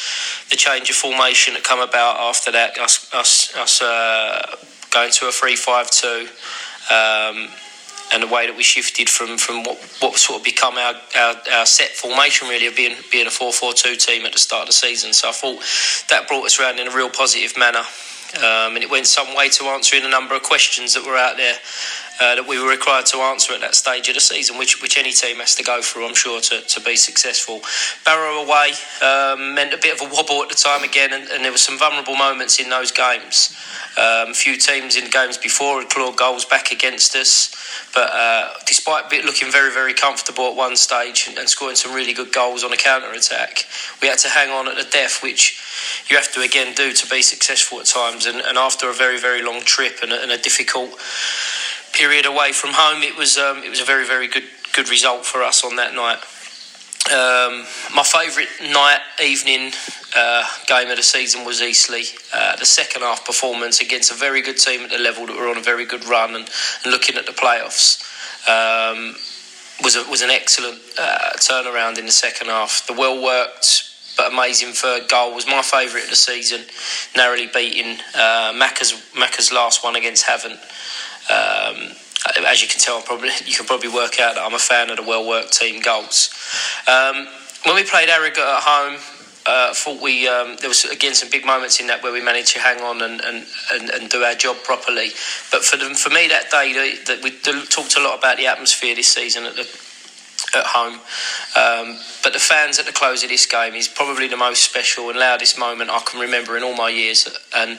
the 0.50 0.56
change 0.56 0.88
of 0.90 0.94
formation 0.94 1.54
that 1.54 1.64
come 1.64 1.80
about 1.80 2.20
after 2.20 2.52
that. 2.52 2.78
Us 2.78 3.12
us 3.12 3.56
us 3.56 3.82
uh, 3.82 4.56
going 4.90 5.10
to 5.10 5.26
a 5.26 5.32
three-five-two. 5.32 6.28
Um, 6.90 7.48
and 8.12 8.22
the 8.22 8.26
way 8.26 8.46
that 8.46 8.56
we 8.56 8.62
shifted 8.62 9.08
from, 9.08 9.38
from 9.38 9.62
what, 9.62 9.78
what 10.00 10.18
sort 10.18 10.40
of 10.40 10.44
become 10.44 10.76
our, 10.76 10.94
our, 11.16 11.34
our 11.52 11.66
set 11.66 11.90
formation 11.90 12.48
really 12.48 12.66
of 12.66 12.74
being 12.74 12.96
being 13.12 13.26
a 13.26 13.30
4-4-2 13.30 14.04
team 14.04 14.26
at 14.26 14.32
the 14.32 14.38
start 14.38 14.62
of 14.62 14.68
the 14.68 14.72
season. 14.72 15.12
So 15.12 15.28
I 15.28 15.32
thought 15.32 15.62
that 16.08 16.26
brought 16.26 16.44
us 16.44 16.58
around 16.58 16.80
in 16.80 16.88
a 16.88 16.94
real 16.94 17.10
positive 17.10 17.56
manner. 17.56 17.84
Um, 18.36 18.76
and 18.76 18.78
it 18.78 18.90
went 18.90 19.06
some 19.06 19.34
way 19.34 19.48
to 19.48 19.64
answering 19.64 20.04
a 20.04 20.08
number 20.08 20.36
of 20.36 20.42
questions 20.42 20.94
that 20.94 21.04
were 21.04 21.16
out 21.16 21.36
there 21.36 21.54
uh, 22.20 22.34
that 22.34 22.46
we 22.46 22.62
were 22.62 22.68
required 22.68 23.06
to 23.06 23.18
answer 23.18 23.54
at 23.54 23.60
that 23.60 23.74
stage 23.74 24.08
of 24.08 24.14
the 24.14 24.20
season, 24.20 24.58
which 24.58 24.82
which 24.82 24.98
any 24.98 25.12
team 25.12 25.38
has 25.38 25.54
to 25.54 25.62
go 25.62 25.80
through, 25.82 26.06
I'm 26.06 26.14
sure, 26.14 26.40
to, 26.40 26.60
to 26.60 26.80
be 26.80 26.96
successful. 26.96 27.60
Barrow 28.04 28.42
away 28.42 28.72
um, 29.02 29.54
meant 29.54 29.72
a 29.72 29.78
bit 29.78 30.00
of 30.00 30.06
a 30.06 30.14
wobble 30.14 30.42
at 30.42 30.48
the 30.48 30.54
time 30.54 30.84
again, 30.84 31.12
and, 31.12 31.28
and 31.30 31.44
there 31.44 31.52
were 31.52 31.58
some 31.58 31.78
vulnerable 31.78 32.16
moments 32.16 32.60
in 32.60 32.68
those 32.68 32.92
games. 32.92 33.56
Um, 33.98 34.30
a 34.30 34.34
few 34.34 34.56
teams 34.56 34.96
in 34.96 35.04
the 35.04 35.10
games 35.10 35.36
before 35.36 35.80
had 35.80 35.90
clawed 35.90 36.16
goals 36.16 36.44
back 36.44 36.70
against 36.70 37.16
us, 37.16 37.50
but 37.92 38.10
uh, 38.12 38.50
despite 38.66 39.10
looking 39.24 39.50
very, 39.50 39.72
very 39.72 39.94
comfortable 39.94 40.48
at 40.48 40.56
one 40.56 40.76
stage 40.76 41.26
and, 41.28 41.38
and 41.38 41.48
scoring 41.48 41.76
some 41.76 41.92
really 41.92 42.12
good 42.12 42.32
goals 42.32 42.62
on 42.62 42.72
a 42.72 42.76
counter 42.76 43.10
attack, 43.10 43.64
we 44.00 44.08
had 44.08 44.18
to 44.18 44.28
hang 44.28 44.50
on 44.50 44.68
at 44.68 44.76
the 44.76 44.88
death, 44.90 45.22
which 45.22 45.60
you 46.08 46.16
have 46.16 46.32
to 46.32 46.40
again 46.40 46.74
do 46.74 46.92
to 46.92 47.06
be 47.08 47.22
successful 47.22 47.80
at 47.80 47.86
times. 47.86 48.26
And, 48.26 48.40
and 48.40 48.56
after 48.56 48.88
a 48.88 48.94
very, 48.94 49.18
very 49.18 49.42
long 49.42 49.60
trip 49.62 49.98
and 50.02 50.12
a, 50.12 50.22
and 50.22 50.30
a 50.30 50.38
difficult 50.38 50.90
period 51.92 52.26
away 52.26 52.52
from 52.52 52.70
home, 52.72 53.02
it 53.02 53.16
was 53.16 53.38
um, 53.38 53.62
it 53.62 53.70
was 53.70 53.80
a 53.80 53.84
very, 53.84 54.06
very 54.06 54.28
good 54.28 54.44
good 54.72 54.88
result 54.88 55.24
for 55.24 55.42
us 55.42 55.64
on 55.64 55.76
that 55.76 55.94
night. 55.94 56.18
Um, 57.10 57.66
my 57.94 58.04
favourite 58.04 58.48
night, 58.60 59.00
evening 59.22 59.72
uh, 60.14 60.44
game 60.66 60.90
of 60.90 60.96
the 60.96 61.02
season 61.02 61.44
was 61.44 61.60
Eastleigh. 61.62 62.04
Uh, 62.32 62.56
the 62.56 62.66
second 62.66 63.02
half 63.02 63.24
performance 63.24 63.80
against 63.80 64.12
a 64.12 64.14
very 64.14 64.42
good 64.42 64.58
team 64.58 64.82
at 64.82 64.90
the 64.90 64.98
level 64.98 65.26
that 65.26 65.36
were 65.36 65.48
on 65.48 65.56
a 65.56 65.62
very 65.62 65.86
good 65.86 66.04
run 66.04 66.34
and, 66.36 66.48
and 66.84 66.92
looking 66.92 67.16
at 67.16 67.26
the 67.26 67.32
playoffs 67.32 68.00
um, 68.46 69.16
was 69.82 69.96
a, 69.96 70.08
was 70.10 70.22
an 70.22 70.30
excellent 70.30 70.78
uh, 71.00 71.30
turnaround 71.36 71.98
in 71.98 72.06
the 72.06 72.12
second 72.12 72.46
half. 72.46 72.86
The 72.86 72.92
well 72.92 73.20
worked 73.20 73.90
but 74.20 74.34
amazing 74.34 74.72
third 74.72 75.08
goal 75.08 75.34
was 75.34 75.46
my 75.46 75.62
favourite 75.62 76.04
of 76.04 76.10
the 76.10 76.16
season, 76.16 76.60
narrowly 77.16 77.46
beating 77.46 77.98
uh, 78.14 78.52
Macca's, 78.54 78.92
Macca's 79.14 79.50
last 79.50 79.82
one 79.82 79.96
against 79.96 80.26
Havant. 80.26 80.58
Um, 81.30 81.94
as 82.46 82.60
you 82.60 82.68
can 82.68 82.80
tell, 82.80 83.00
probably 83.00 83.30
you 83.46 83.54
can 83.54 83.66
probably 83.66 83.88
work 83.88 84.20
out 84.20 84.34
that 84.34 84.42
I'm 84.42 84.54
a 84.54 84.58
fan 84.58 84.90
of 84.90 84.96
the 84.96 85.02
well 85.02 85.26
worked 85.26 85.52
team 85.52 85.80
goals. 85.80 86.30
Um, 86.86 87.26
when 87.64 87.76
we 87.76 87.84
played 87.84 88.08
Harrogate 88.08 88.38
at 88.38 88.62
home, 88.62 88.98
uh, 89.46 89.72
thought 89.72 90.02
we 90.02 90.28
um, 90.28 90.56
there 90.60 90.68
was 90.68 90.84
again 90.84 91.14
some 91.14 91.30
big 91.30 91.46
moments 91.46 91.80
in 91.80 91.86
that 91.86 92.02
where 92.02 92.12
we 92.12 92.22
managed 92.22 92.52
to 92.54 92.58
hang 92.58 92.80
on 92.82 93.02
and, 93.02 93.20
and, 93.20 93.46
and, 93.72 93.90
and 93.90 94.10
do 94.10 94.22
our 94.22 94.34
job 94.34 94.56
properly. 94.64 95.10
But 95.50 95.64
for 95.64 95.76
them, 95.76 95.94
for 95.94 96.10
me 96.10 96.28
that 96.28 96.50
day, 96.50 96.72
that 97.06 97.22
we 97.22 97.30
talked 97.68 97.96
a 97.96 98.02
lot 98.02 98.18
about 98.18 98.36
the 98.36 98.46
atmosphere 98.46 98.94
this 98.94 99.08
season 99.08 99.44
at 99.44 99.56
the 99.56 99.64
at 100.54 100.66
home. 100.66 100.94
Um, 101.56 101.98
but 102.22 102.32
the 102.32 102.38
fans 102.38 102.78
at 102.78 102.86
the 102.86 102.92
close 102.92 103.22
of 103.22 103.30
this 103.30 103.46
game 103.46 103.74
is 103.74 103.88
probably 103.88 104.28
the 104.28 104.36
most 104.36 104.62
special 104.62 105.10
and 105.10 105.18
loudest 105.18 105.58
moment 105.58 105.90
I 105.90 106.00
can 106.00 106.20
remember 106.20 106.56
in 106.56 106.62
all 106.62 106.76
my 106.76 106.88
years. 106.88 107.26
And 107.54 107.78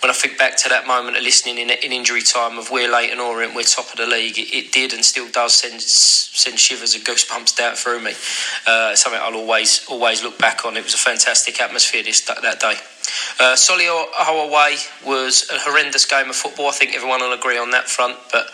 when 0.00 0.10
I 0.10 0.12
think 0.12 0.38
back 0.38 0.56
to 0.58 0.68
that 0.68 0.86
moment 0.86 1.16
of 1.16 1.22
listening 1.22 1.58
in, 1.58 1.70
in 1.70 1.92
injury 1.92 2.22
time 2.22 2.58
of 2.58 2.70
we're 2.70 2.90
Leyton 2.90 3.20
Orient, 3.20 3.54
we're 3.54 3.62
top 3.62 3.90
of 3.90 3.96
the 3.96 4.06
league, 4.06 4.38
it, 4.38 4.54
it, 4.54 4.72
did 4.72 4.92
and 4.92 5.04
still 5.04 5.28
does 5.30 5.54
send 5.54 5.80
send 5.80 6.58
shivers 6.58 6.94
and 6.94 7.04
goosebumps 7.04 7.56
down 7.56 7.74
through 7.74 8.00
me. 8.00 8.12
Uh, 8.66 8.94
something 8.94 9.20
I'll 9.22 9.34
always 9.34 9.86
always 9.88 10.22
look 10.22 10.38
back 10.38 10.64
on. 10.64 10.76
It 10.76 10.84
was 10.84 10.94
a 10.94 10.98
fantastic 10.98 11.60
atmosphere 11.60 12.02
this 12.02 12.20
that 12.22 12.60
day. 12.60 12.74
Uh, 13.40 13.56
away 14.58 14.76
was 15.06 15.48
a 15.50 15.58
horrendous 15.58 16.04
game 16.04 16.28
of 16.28 16.36
football. 16.36 16.68
I 16.68 16.72
think 16.72 16.94
everyone 16.94 17.20
will 17.20 17.32
agree 17.32 17.58
on 17.58 17.70
that 17.70 17.88
front. 17.88 18.16
But 18.32 18.46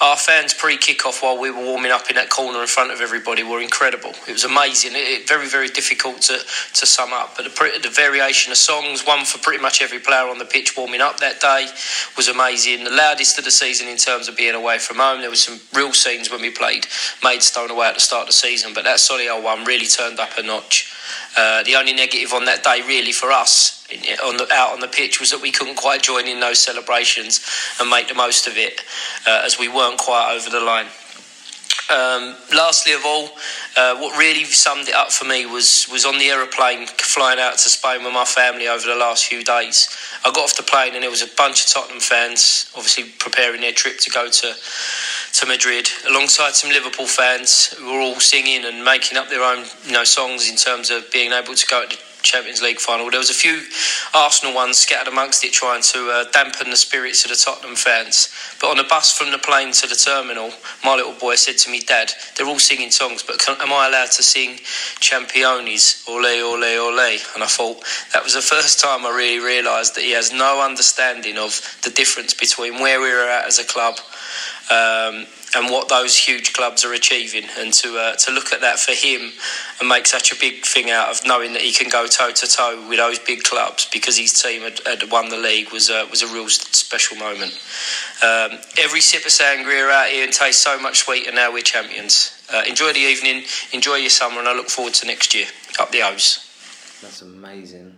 our 0.00 0.16
fans 0.16 0.54
pre-kick-off 0.54 1.22
while 1.22 1.38
we 1.38 1.50
were 1.50 1.62
warming 1.62 1.92
up 1.92 2.08
in 2.08 2.16
that 2.16 2.30
corner 2.30 2.60
in 2.60 2.66
front 2.66 2.92
of 2.92 3.00
everybody 3.00 3.42
were 3.42 3.60
incredible. 3.60 4.10
It 4.26 4.32
was 4.32 4.44
amazing. 4.44 4.92
It, 4.92 5.22
it 5.22 5.28
very 5.28 5.48
very 5.48 5.68
difficult 5.68 6.20
to, 6.22 6.38
to 6.38 6.86
sum 6.86 7.12
up. 7.12 7.36
But 7.36 7.44
the, 7.44 7.80
the 7.82 7.90
variation 7.90 8.52
of 8.52 8.58
songs, 8.58 9.06
one 9.06 9.24
for 9.24 9.38
pretty 9.38 9.62
much 9.62 9.82
every 9.82 9.98
player 9.98 10.28
on 10.28 10.38
the 10.38 10.44
pitch 10.44 10.76
warming 10.76 11.00
up 11.00 11.18
that 11.20 11.40
day, 11.40 11.66
was 12.16 12.28
amazing. 12.28 12.84
The 12.84 12.90
loudest 12.90 13.38
of 13.38 13.44
the 13.44 13.50
season 13.50 13.88
in 13.88 13.96
terms 13.96 14.28
of 14.28 14.36
being 14.36 14.54
away 14.54 14.78
from 14.78 14.98
home. 14.98 15.20
There 15.20 15.30
was 15.30 15.42
some 15.42 15.60
real 15.74 15.92
scenes 15.92 16.30
when 16.30 16.40
we 16.40 16.50
played 16.50 16.86
Maidstone 17.22 17.70
away 17.70 17.88
at 17.88 17.94
the 17.94 18.00
start 18.00 18.22
of 18.22 18.28
the 18.28 18.32
season, 18.32 18.72
but 18.74 18.84
that 18.84 18.98
Solihull 18.98 19.42
one 19.42 19.64
really 19.64 19.86
turned 19.86 20.20
up 20.20 20.30
a 20.38 20.42
notch. 20.42 20.92
Uh, 21.36 21.62
the 21.62 21.74
only 21.74 21.92
negative 21.92 22.32
on 22.32 22.44
that 22.46 22.64
day, 22.64 22.82
really, 22.86 23.12
for 23.12 23.30
us 23.30 23.77
on 24.24 24.36
the, 24.36 24.46
out 24.52 24.72
on 24.72 24.80
the 24.80 24.88
pitch 24.88 25.20
was 25.20 25.30
that 25.30 25.40
we 25.40 25.50
couldn't 25.50 25.76
quite 25.76 26.02
join 26.02 26.26
in 26.26 26.40
those 26.40 26.58
celebrations 26.58 27.40
and 27.80 27.88
make 27.88 28.08
the 28.08 28.14
most 28.14 28.46
of 28.46 28.56
it, 28.56 28.82
uh, 29.26 29.42
as 29.44 29.58
we 29.58 29.68
weren't 29.68 29.98
quite 29.98 30.34
over 30.34 30.50
the 30.50 30.60
line. 30.60 30.86
Um, 31.90 32.36
lastly 32.54 32.92
of 32.92 33.00
all, 33.06 33.30
uh, 33.74 33.96
what 33.96 34.18
really 34.18 34.44
summed 34.44 34.88
it 34.88 34.94
up 34.94 35.10
for 35.10 35.24
me 35.24 35.46
was 35.46 35.88
was 35.90 36.04
on 36.04 36.18
the 36.18 36.26
aeroplane 36.26 36.86
flying 36.86 37.40
out 37.40 37.52
to 37.52 37.70
Spain 37.70 38.04
with 38.04 38.12
my 38.12 38.26
family 38.26 38.68
over 38.68 38.86
the 38.86 38.94
last 38.94 39.24
few 39.24 39.42
days. 39.42 39.88
I 40.22 40.30
got 40.30 40.44
off 40.44 40.56
the 40.56 40.62
plane 40.64 40.94
and 40.94 41.02
there 41.02 41.10
was 41.10 41.22
a 41.22 41.34
bunch 41.38 41.64
of 41.64 41.70
Tottenham 41.70 42.00
fans, 42.00 42.70
obviously 42.76 43.04
preparing 43.18 43.62
their 43.62 43.72
trip 43.72 44.00
to 44.00 44.10
go 44.10 44.28
to 44.28 44.54
to 45.32 45.46
Madrid, 45.46 45.88
alongside 46.06 46.54
some 46.54 46.70
Liverpool 46.70 47.06
fans 47.06 47.72
who 47.78 47.86
were 47.86 48.00
all 48.00 48.20
singing 48.20 48.66
and 48.66 48.84
making 48.84 49.16
up 49.16 49.30
their 49.30 49.42
own 49.42 49.64
you 49.86 49.92
know 49.92 50.04
songs 50.04 50.50
in 50.50 50.56
terms 50.56 50.90
of 50.90 51.10
being 51.10 51.32
able 51.32 51.54
to 51.54 51.66
go 51.66 51.86
to 51.86 51.96
Champions 52.22 52.62
League 52.62 52.80
final. 52.80 53.10
There 53.10 53.18
was 53.18 53.30
a 53.30 53.34
few 53.34 53.62
Arsenal 54.14 54.54
ones 54.54 54.78
scattered 54.78 55.08
amongst 55.10 55.44
it, 55.44 55.52
trying 55.52 55.82
to 55.82 56.10
uh, 56.10 56.24
dampen 56.32 56.70
the 56.70 56.76
spirits 56.76 57.24
of 57.24 57.30
the 57.30 57.36
Tottenham 57.36 57.76
fans. 57.76 58.28
But 58.60 58.70
on 58.70 58.76
the 58.76 58.84
bus 58.84 59.16
from 59.16 59.30
the 59.30 59.38
plane 59.38 59.72
to 59.72 59.86
the 59.86 59.94
terminal, 59.94 60.50
my 60.84 60.96
little 60.96 61.14
boy 61.14 61.36
said 61.36 61.58
to 61.58 61.70
me, 61.70 61.80
"Dad, 61.80 62.12
they're 62.36 62.46
all 62.46 62.58
singing 62.58 62.90
songs, 62.90 63.22
but 63.22 63.38
can, 63.38 63.56
am 63.60 63.72
I 63.72 63.86
allowed 63.88 64.10
to 64.12 64.22
sing 64.22 64.58
Championes, 65.00 66.04
ole 66.08 66.26
ole 66.26 66.64
ole?" 66.64 67.18
And 67.34 67.42
I 67.42 67.46
thought 67.46 67.82
that 68.12 68.24
was 68.24 68.34
the 68.34 68.42
first 68.54 68.80
time 68.80 69.06
I 69.06 69.10
really 69.10 69.44
realised 69.44 69.94
that 69.94 70.04
he 70.04 70.12
has 70.12 70.32
no 70.32 70.60
understanding 70.60 71.38
of 71.38 71.60
the 71.82 71.90
difference 71.90 72.34
between 72.34 72.80
where 72.80 73.00
we 73.00 73.10
were 73.10 73.28
at 73.28 73.46
as 73.46 73.58
a 73.58 73.64
club. 73.64 73.98
Um, 74.70 75.26
and 75.54 75.70
what 75.70 75.88
those 75.88 76.16
huge 76.16 76.52
clubs 76.52 76.84
are 76.84 76.92
achieving, 76.92 77.48
and 77.58 77.72
to 77.74 77.96
uh, 77.98 78.16
to 78.16 78.32
look 78.32 78.52
at 78.52 78.60
that 78.60 78.78
for 78.78 78.92
him 78.92 79.32
and 79.80 79.88
make 79.88 80.06
such 80.06 80.32
a 80.32 80.36
big 80.36 80.64
thing 80.64 80.90
out 80.90 81.08
of 81.08 81.26
knowing 81.26 81.52
that 81.52 81.62
he 81.62 81.72
can 81.72 81.88
go 81.88 82.06
toe 82.06 82.30
to 82.30 82.46
toe 82.46 82.86
with 82.88 82.98
those 82.98 83.18
big 83.18 83.42
clubs 83.42 83.88
because 83.92 84.16
his 84.16 84.32
team 84.32 84.62
had, 84.62 84.80
had 84.86 85.10
won 85.10 85.28
the 85.28 85.36
league 85.36 85.72
was 85.72 85.90
was 86.10 86.22
a 86.22 86.26
real 86.28 86.48
special 86.48 87.16
moment. 87.16 87.52
Um, 88.22 88.58
every 88.78 89.00
sip 89.00 89.24
of 89.24 89.32
sangria 89.32 89.90
out 89.90 90.08
here 90.08 90.24
and 90.24 90.32
tastes 90.32 90.62
so 90.62 90.78
much 90.78 91.00
sweeter 91.00 91.32
now 91.32 91.52
we're 91.52 91.62
champions. 91.62 92.34
Uh, 92.52 92.62
enjoy 92.66 92.92
the 92.92 93.00
evening, 93.00 93.44
enjoy 93.72 93.96
your 93.96 94.10
summer, 94.10 94.38
and 94.38 94.48
I 94.48 94.54
look 94.54 94.70
forward 94.70 94.94
to 94.94 95.06
next 95.06 95.34
year. 95.34 95.46
Up 95.78 95.92
the 95.92 96.02
O's. 96.02 96.44
That's 97.02 97.22
amazing. 97.22 97.97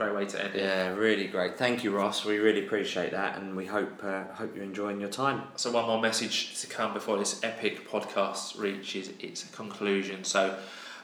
Great 0.00 0.14
way 0.14 0.24
to 0.24 0.42
end 0.42 0.54
it. 0.54 0.62
Yeah, 0.62 0.94
really 0.94 1.26
great. 1.26 1.58
Thank 1.58 1.84
you, 1.84 1.94
Ross. 1.94 2.24
We 2.24 2.38
really 2.38 2.64
appreciate 2.64 3.10
that, 3.10 3.36
and 3.36 3.54
we 3.54 3.66
hope 3.66 4.02
uh, 4.02 4.24
hope 4.32 4.56
you're 4.56 4.64
enjoying 4.64 4.98
your 4.98 5.10
time. 5.10 5.42
So, 5.56 5.70
one 5.70 5.84
more 5.84 6.00
message 6.00 6.58
to 6.62 6.66
come 6.66 6.94
before 6.94 7.18
this 7.18 7.38
epic 7.44 7.86
podcast 7.86 8.58
reaches 8.58 9.10
its 9.20 9.44
conclusion. 9.50 10.24
So, 10.24 10.56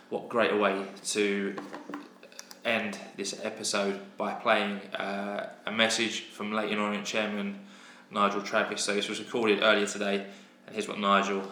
what 0.09 0.31
greater 0.31 0.57
way 0.57 0.87
to 1.09 1.55
end 2.65 2.99
this 3.19 3.39
episode 3.45 4.01
by 4.17 4.33
playing 4.33 4.81
uh, 4.95 5.51
a 5.67 5.73
message 5.73 6.21
from 6.31 6.55
Leyton 6.55 6.79
Orient 6.79 7.05
chairman 7.05 7.59
Nigel 8.11 8.41
Travis. 8.41 8.83
So, 8.83 8.95
this 8.95 9.11
was 9.11 9.19
recorded 9.21 9.63
earlier 9.63 9.87
today, 9.87 10.25
and 10.67 10.75
here's 10.75 10.89
what 10.89 10.99
Nigel 10.99 11.43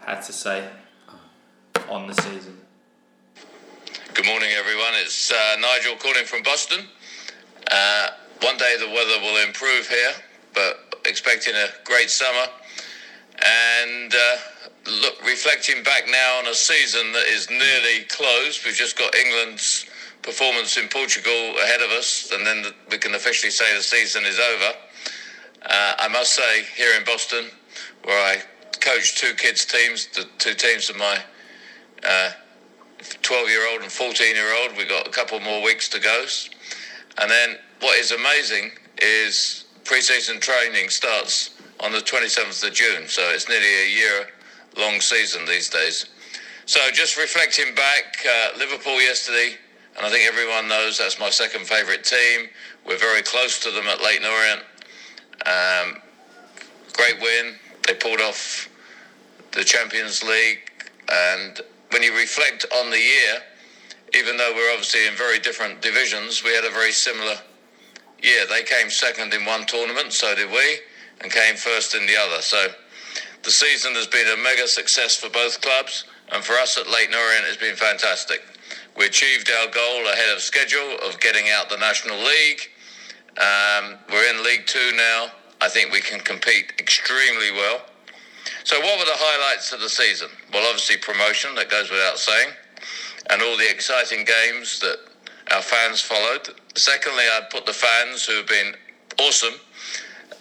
had 0.00 0.22
to 0.22 0.32
say 0.32 0.68
on 1.88 2.08
the 2.08 2.14
season. 2.14 2.57
Good 4.18 4.26
morning, 4.26 4.50
everyone. 4.58 4.94
It's 4.94 5.30
uh, 5.30 5.56
Nigel 5.60 5.94
calling 5.94 6.24
from 6.24 6.42
Boston. 6.42 6.86
Uh, 7.70 8.08
one 8.42 8.56
day 8.56 8.74
the 8.76 8.88
weather 8.88 9.22
will 9.22 9.46
improve 9.46 9.88
here, 9.88 10.10
but 10.54 10.96
expecting 11.06 11.54
a 11.54 11.68
great 11.84 12.10
summer. 12.10 12.50
And 13.46 14.12
uh, 14.12 14.36
look, 15.02 15.24
reflecting 15.24 15.84
back 15.84 16.08
now 16.10 16.40
on 16.40 16.48
a 16.48 16.54
season 16.54 17.12
that 17.12 17.26
is 17.28 17.48
nearly 17.48 18.06
closed. 18.08 18.66
We've 18.66 18.74
just 18.74 18.98
got 18.98 19.14
England's 19.14 19.86
performance 20.22 20.76
in 20.76 20.88
Portugal 20.88 21.54
ahead 21.62 21.80
of 21.80 21.90
us, 21.90 22.32
and 22.34 22.44
then 22.44 22.64
we 22.90 22.98
can 22.98 23.14
officially 23.14 23.52
say 23.52 23.72
the 23.76 23.84
season 23.84 24.24
is 24.24 24.40
over. 24.40 24.72
Uh, 25.62 25.94
I 25.96 26.08
must 26.08 26.32
say, 26.32 26.64
here 26.76 26.98
in 26.98 27.04
Boston, 27.04 27.44
where 28.02 28.20
I 28.20 28.42
coach 28.80 29.14
two 29.14 29.34
kids' 29.34 29.64
teams, 29.64 30.08
the 30.08 30.26
two 30.38 30.54
teams 30.54 30.90
of 30.90 30.96
my 30.96 31.18
uh, 32.02 32.30
12 33.38 33.50
year 33.50 33.68
old 33.70 33.82
and 33.82 33.92
14 33.92 34.34
year 34.34 34.52
old. 34.60 34.76
We've 34.76 34.88
got 34.88 35.06
a 35.06 35.10
couple 35.10 35.38
more 35.38 35.62
weeks 35.62 35.88
to 35.90 36.00
go. 36.00 36.26
And 37.18 37.30
then 37.30 37.56
what 37.80 37.96
is 37.96 38.10
amazing 38.10 38.72
is 39.00 39.64
pre 39.84 40.00
season 40.00 40.40
training 40.40 40.88
starts 40.88 41.50
on 41.78 41.92
the 41.92 41.98
27th 41.98 42.66
of 42.66 42.74
June. 42.74 43.06
So 43.06 43.22
it's 43.30 43.48
nearly 43.48 43.84
a 43.84 43.88
year 43.88 44.26
long 44.76 45.00
season 45.00 45.46
these 45.46 45.70
days. 45.70 46.06
So 46.66 46.80
just 46.92 47.16
reflecting 47.16 47.76
back, 47.76 48.26
uh, 48.28 48.58
Liverpool 48.58 49.00
yesterday, 49.00 49.54
and 49.96 50.04
I 50.04 50.10
think 50.10 50.26
everyone 50.26 50.66
knows 50.66 50.98
that's 50.98 51.20
my 51.20 51.30
second 51.30 51.64
favourite 51.64 52.02
team. 52.02 52.48
We're 52.84 52.98
very 52.98 53.22
close 53.22 53.60
to 53.60 53.70
them 53.70 53.86
at 53.86 54.02
Leyton 54.02 54.26
Orient. 54.26 54.62
Um, 55.46 56.02
great 56.92 57.20
win. 57.20 57.54
They 57.86 57.94
pulled 57.94 58.20
off 58.20 58.68
the 59.52 59.62
Champions 59.62 60.24
League 60.24 60.72
and 61.08 61.60
when 61.90 62.02
you 62.02 62.16
reflect 62.16 62.66
on 62.76 62.90
the 62.90 62.98
year, 62.98 63.42
even 64.14 64.36
though 64.36 64.52
we're 64.54 64.70
obviously 64.72 65.06
in 65.06 65.14
very 65.14 65.38
different 65.38 65.82
divisions, 65.82 66.42
we 66.42 66.54
had 66.54 66.64
a 66.64 66.70
very 66.70 66.92
similar 66.92 67.36
year. 68.22 68.46
They 68.48 68.62
came 68.62 68.90
second 68.90 69.32
in 69.34 69.44
one 69.44 69.66
tournament, 69.66 70.12
so 70.12 70.34
did 70.34 70.50
we, 70.50 70.78
and 71.20 71.30
came 71.30 71.56
first 71.56 71.94
in 71.94 72.06
the 72.06 72.16
other. 72.16 72.40
So 72.42 72.68
the 73.42 73.50
season 73.50 73.94
has 73.94 74.06
been 74.06 74.26
a 74.28 74.42
mega 74.42 74.66
success 74.66 75.16
for 75.16 75.30
both 75.30 75.60
clubs, 75.60 76.04
and 76.32 76.42
for 76.42 76.54
us 76.54 76.78
at 76.78 76.88
Leyton 76.88 77.14
Orient, 77.14 77.46
it's 77.48 77.56
been 77.56 77.76
fantastic. 77.76 78.42
We 78.96 79.06
achieved 79.06 79.50
our 79.50 79.70
goal 79.70 80.08
ahead 80.08 80.34
of 80.34 80.42
schedule 80.42 80.96
of 81.06 81.20
getting 81.20 81.44
out 81.50 81.70
the 81.70 81.78
National 81.78 82.18
League. 82.18 82.60
Um, 83.38 83.98
we're 84.10 84.28
in 84.28 84.42
League 84.42 84.66
Two 84.66 84.92
now. 84.96 85.28
I 85.60 85.68
think 85.68 85.92
we 85.92 86.00
can 86.00 86.20
compete 86.20 86.72
extremely 86.78 87.52
well. 87.52 87.82
So, 88.68 88.78
what 88.80 88.98
were 88.98 89.06
the 89.06 89.12
highlights 89.16 89.72
of 89.72 89.80
the 89.80 89.88
season? 89.88 90.28
Well, 90.52 90.62
obviously, 90.66 90.98
promotion, 90.98 91.54
that 91.54 91.70
goes 91.70 91.90
without 91.90 92.18
saying, 92.18 92.50
and 93.30 93.40
all 93.40 93.56
the 93.56 93.64
exciting 93.64 94.26
games 94.26 94.78
that 94.80 94.98
our 95.56 95.62
fans 95.62 96.02
followed. 96.02 96.50
Secondly, 96.76 97.24
I'd 97.32 97.48
put 97.48 97.64
the 97.64 97.72
fans 97.72 98.26
who 98.26 98.34
have 98.34 98.46
been 98.46 98.74
awesome 99.20 99.54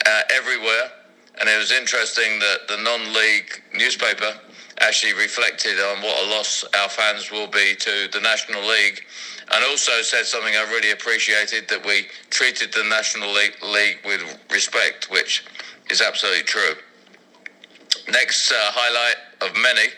uh, 0.06 0.22
everywhere, 0.36 0.92
and 1.40 1.48
it 1.48 1.58
was 1.58 1.72
interesting 1.72 2.38
that 2.40 2.68
the 2.68 2.76
non 2.84 3.14
league 3.14 3.64
newspaper 3.74 4.34
actually 4.82 5.14
reflected 5.14 5.80
on 5.80 6.04
what 6.04 6.28
a 6.28 6.30
loss 6.30 6.66
our 6.84 6.90
fans 6.90 7.32
will 7.32 7.48
be 7.48 7.76
to 7.80 8.10
the 8.12 8.20
National 8.20 8.60
League, 8.68 9.06
and 9.54 9.64
also 9.64 10.02
said 10.02 10.26
something 10.26 10.54
I 10.54 10.64
really 10.64 10.92
appreciated 10.92 11.70
that 11.70 11.86
we 11.86 12.08
treated 12.30 12.74
the 12.74 12.84
National 12.90 13.32
League, 13.32 13.56
League 13.64 14.00
with 14.04 14.20
respect, 14.52 15.10
which 15.10 15.46
is 15.90 16.02
absolutely 16.02 16.44
true. 16.44 16.76
Next 18.10 18.52
uh, 18.52 18.56
highlight 18.60 19.18
of 19.42 19.62
many 19.62 19.90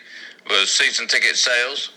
was 0.49 0.71
season 0.71 1.07
ticket 1.07 1.35
sales. 1.35 1.91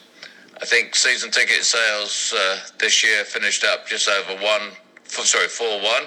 I 0.61 0.67
think 0.67 0.95
season 0.95 1.31
ticket 1.31 1.65
sales 1.65 2.35
uh, 2.37 2.59
this 2.79 3.03
year 3.03 3.25
finished 3.25 3.65
up 3.65 3.87
just 3.87 4.09
over 4.09 4.35
one, 4.43 4.73
sorry, 5.07 5.49
four 5.49 5.81
one. 5.81 6.05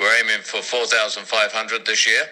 We're 0.00 0.18
aiming 0.22 0.42
for 0.42 0.62
four 0.62 0.86
thousand 0.86 1.26
five 1.26 1.52
hundred 1.52 1.84
this 1.84 2.06
year, 2.06 2.22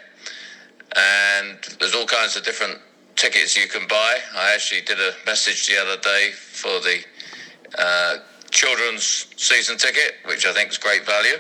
and 0.97 1.59
there's 1.79 1.95
all 1.95 2.07
kinds 2.07 2.35
of 2.37 2.45
different 2.45 2.79
tickets 3.15 3.57
you 3.57 3.69
can 3.69 3.87
buy. 3.89 4.19
I 4.35 4.55
actually 4.55 4.81
did 4.81 4.99
a 4.99 5.13
message 5.27 5.67
the 5.67 5.77
other 5.79 6.01
day 6.01 6.31
for 6.33 6.81
the 6.81 7.05
uh, 7.79 8.17
children's 8.51 9.27
season 9.37 9.77
ticket, 9.77 10.15
which 10.25 10.47
I 10.47 10.53
think 10.55 10.71
is 10.71 10.79
great 10.79 11.05
value. 11.05 11.37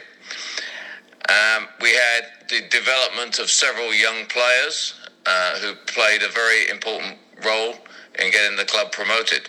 Um, 1.28 1.68
we 1.80 1.90
had 1.94 2.26
the 2.48 2.68
development 2.68 3.38
of 3.38 3.50
several 3.50 3.94
young 3.94 4.26
players 4.26 4.94
uh, 5.26 5.58
who 5.58 5.74
played 5.86 6.22
a 6.22 6.28
very 6.30 6.68
important 6.70 7.18
role 7.44 7.74
in 8.18 8.30
getting 8.30 8.56
the 8.56 8.64
club 8.64 8.92
promoted. 8.92 9.48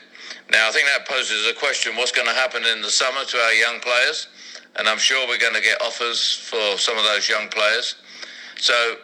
Now, 0.50 0.70
I 0.70 0.72
think 0.72 0.88
that 0.88 1.08
poses 1.08 1.48
a 1.48 1.54
question 1.54 1.96
what's 1.96 2.12
going 2.12 2.28
to 2.28 2.34
happen 2.34 2.64
in 2.66 2.82
the 2.82 2.90
summer 2.90 3.24
to 3.24 3.38
our 3.38 3.54
young 3.54 3.80
players? 3.80 4.28
And 4.78 4.88
I'm 4.88 4.98
sure 4.98 5.28
we're 5.28 5.40
going 5.40 5.56
to 5.56 5.62
get 5.62 5.82
offers 5.82 6.34
for 6.34 6.78
some 6.78 6.98
of 6.98 7.04
those 7.04 7.28
young 7.28 7.50
players. 7.50 7.96
So 8.58 8.96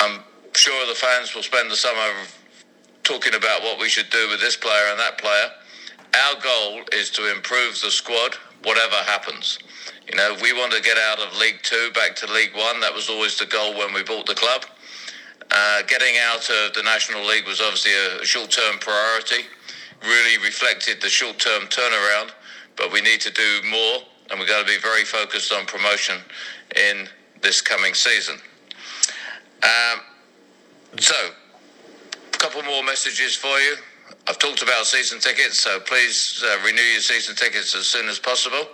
I'm 0.00 0.20
sure 0.54 0.86
the 0.86 0.94
fans 0.94 1.34
will 1.34 1.42
spend 1.42 1.70
the 1.70 1.76
summer 1.76 2.12
talking 3.02 3.34
about 3.34 3.62
what 3.62 3.78
we 3.78 3.88
should 3.88 4.10
do 4.10 4.28
with 4.30 4.40
this 4.40 4.56
player 4.56 4.90
and 4.90 4.98
that 4.98 5.18
player. 5.18 5.50
Our 6.26 6.40
goal 6.40 6.82
is 6.92 7.10
to 7.10 7.30
improve 7.32 7.80
the 7.80 7.90
squad, 7.90 8.34
whatever 8.64 8.96
happens. 8.96 9.58
You 10.10 10.16
know, 10.16 10.36
we 10.42 10.52
want 10.52 10.72
to 10.72 10.82
get 10.82 10.98
out 10.98 11.20
of 11.20 11.36
League 11.38 11.60
Two 11.62 11.90
back 11.94 12.16
to 12.16 12.32
League 12.32 12.54
One. 12.54 12.80
That 12.80 12.92
was 12.92 13.08
always 13.08 13.38
the 13.38 13.46
goal 13.46 13.78
when 13.78 13.94
we 13.94 14.02
bought 14.02 14.26
the 14.26 14.34
club. 14.34 14.64
Uh, 15.52 15.82
getting 15.82 16.14
out 16.22 16.48
of 16.48 16.72
the 16.74 16.82
National 16.82 17.26
League 17.26 17.46
was 17.46 17.60
obviously 17.60 17.92
a 17.92 18.24
short 18.24 18.50
term 18.50 18.78
priority, 18.78 19.44
really 20.02 20.42
reflected 20.44 21.00
the 21.00 21.08
short 21.08 21.38
term 21.38 21.62
turnaround, 21.66 22.30
but 22.76 22.92
we 22.92 23.00
need 23.00 23.20
to 23.20 23.30
do 23.30 23.60
more 23.68 24.02
and 24.30 24.38
we've 24.38 24.48
got 24.48 24.60
to 24.60 24.66
be 24.66 24.78
very 24.80 25.04
focused 25.04 25.52
on 25.52 25.66
promotion 25.66 26.18
in 26.76 27.08
this 27.42 27.60
coming 27.60 27.94
season. 27.94 28.36
Um, 29.62 30.00
so, 30.98 31.14
a 32.32 32.38
couple 32.38 32.62
more 32.62 32.82
messages 32.82 33.34
for 33.34 33.58
you. 33.58 33.76
I've 34.28 34.38
talked 34.38 34.62
about 34.62 34.86
season 34.86 35.18
tickets, 35.18 35.58
so 35.58 35.80
please 35.80 36.42
uh, 36.46 36.58
renew 36.64 36.82
your 36.82 37.00
season 37.00 37.34
tickets 37.34 37.74
as 37.74 37.86
soon 37.86 38.08
as 38.08 38.18
possible. 38.18 38.68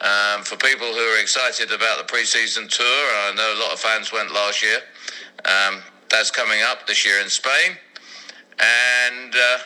Um, 0.00 0.42
for 0.44 0.56
people 0.56 0.86
who 0.86 1.00
are 1.00 1.20
excited 1.20 1.72
about 1.72 1.98
the 1.98 2.04
pre-season 2.04 2.68
tour, 2.68 2.86
I 2.86 3.32
know 3.34 3.54
a 3.54 3.60
lot 3.60 3.72
of 3.72 3.80
fans 3.80 4.12
went 4.12 4.32
last 4.32 4.62
year. 4.62 4.78
Um, 5.44 5.82
that's 6.10 6.30
coming 6.30 6.60
up 6.62 6.86
this 6.86 7.04
year 7.04 7.20
in 7.20 7.28
Spain. 7.28 7.76
And 8.58 9.34
uh, 9.34 9.58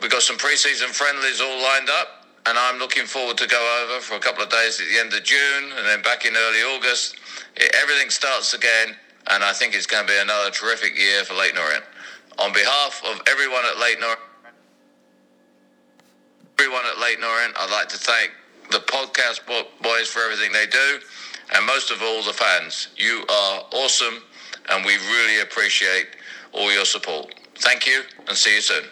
we've 0.00 0.10
got 0.10 0.22
some 0.22 0.36
pre-season 0.36 0.88
friendlies 0.88 1.40
all 1.40 1.62
lined 1.62 1.90
up. 1.90 2.26
And 2.44 2.58
I'm 2.58 2.78
looking 2.78 3.06
forward 3.06 3.38
to 3.38 3.46
go 3.46 3.84
over 3.84 4.00
for 4.00 4.14
a 4.14 4.18
couple 4.18 4.42
of 4.42 4.50
days 4.50 4.80
at 4.80 4.88
the 4.88 4.98
end 4.98 5.12
of 5.14 5.22
June 5.22 5.70
and 5.76 5.86
then 5.86 6.02
back 6.02 6.24
in 6.24 6.34
early 6.36 6.58
August. 6.74 7.16
It, 7.56 7.74
everything 7.80 8.10
starts 8.10 8.54
again. 8.54 8.96
And 9.30 9.44
I 9.44 9.52
think 9.52 9.74
it's 9.74 9.86
going 9.86 10.04
to 10.04 10.12
be 10.12 10.18
another 10.18 10.50
terrific 10.50 10.98
year 10.98 11.22
for 11.24 11.34
Leyton 11.34 11.58
Orient. 11.58 11.84
On 12.38 12.52
behalf 12.52 13.02
of 13.06 13.22
everyone 13.28 13.62
at 13.64 13.76
Orient, 13.76 14.18
everyone 16.58 16.82
at 16.86 16.98
Leyton 16.98 17.22
Orient, 17.22 17.54
I'd 17.58 17.70
like 17.70 17.88
to 17.90 17.98
thank 17.98 18.32
the 18.70 18.78
podcast 18.78 19.46
boys 19.46 20.08
for 20.08 20.20
everything 20.20 20.50
they 20.52 20.66
do. 20.66 20.98
And 21.54 21.66
most 21.66 21.90
of 21.90 22.02
all, 22.02 22.22
the 22.22 22.32
fans. 22.32 22.88
You 22.96 23.24
are 23.28 23.64
awesome 23.72 24.22
and 24.68 24.84
we 24.84 24.96
really 24.96 25.40
appreciate 25.40 26.08
all 26.52 26.72
your 26.72 26.84
support. 26.84 27.34
Thank 27.56 27.86
you 27.86 28.02
and 28.28 28.36
see 28.36 28.54
you 28.56 28.60
soon. 28.60 28.84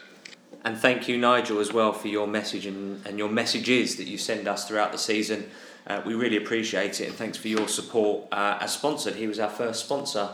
And 0.65 0.77
thank 0.77 1.09
you, 1.09 1.17
Nigel, 1.17 1.59
as 1.59 1.73
well, 1.73 1.93
for 1.93 2.09
your 2.09 2.27
message 2.27 2.67
and, 2.67 3.05
and 3.07 3.19
your 3.19 3.29
messages 3.29 3.97
that 3.97 4.07
you 4.07 4.19
send 4.19 4.47
us 4.47 4.69
throughout 4.69 4.93
the 4.93 4.99
season. 4.99 5.51
Uh, 5.87 6.03
we 6.05 6.15
really 6.15 6.37
appreciate 6.37 7.01
it, 7.01 7.09
and 7.09 7.17
thanks 7.17 7.39
for 7.39 7.49
your 7.49 7.67
support. 7.67 8.29
Uh, 8.31 8.59
as 8.61 8.73
sponsored, 8.73 9.15
he 9.15 9.27
was 9.27 9.39
our 9.39 9.49
first 9.49 9.85
sponsor 9.85 10.31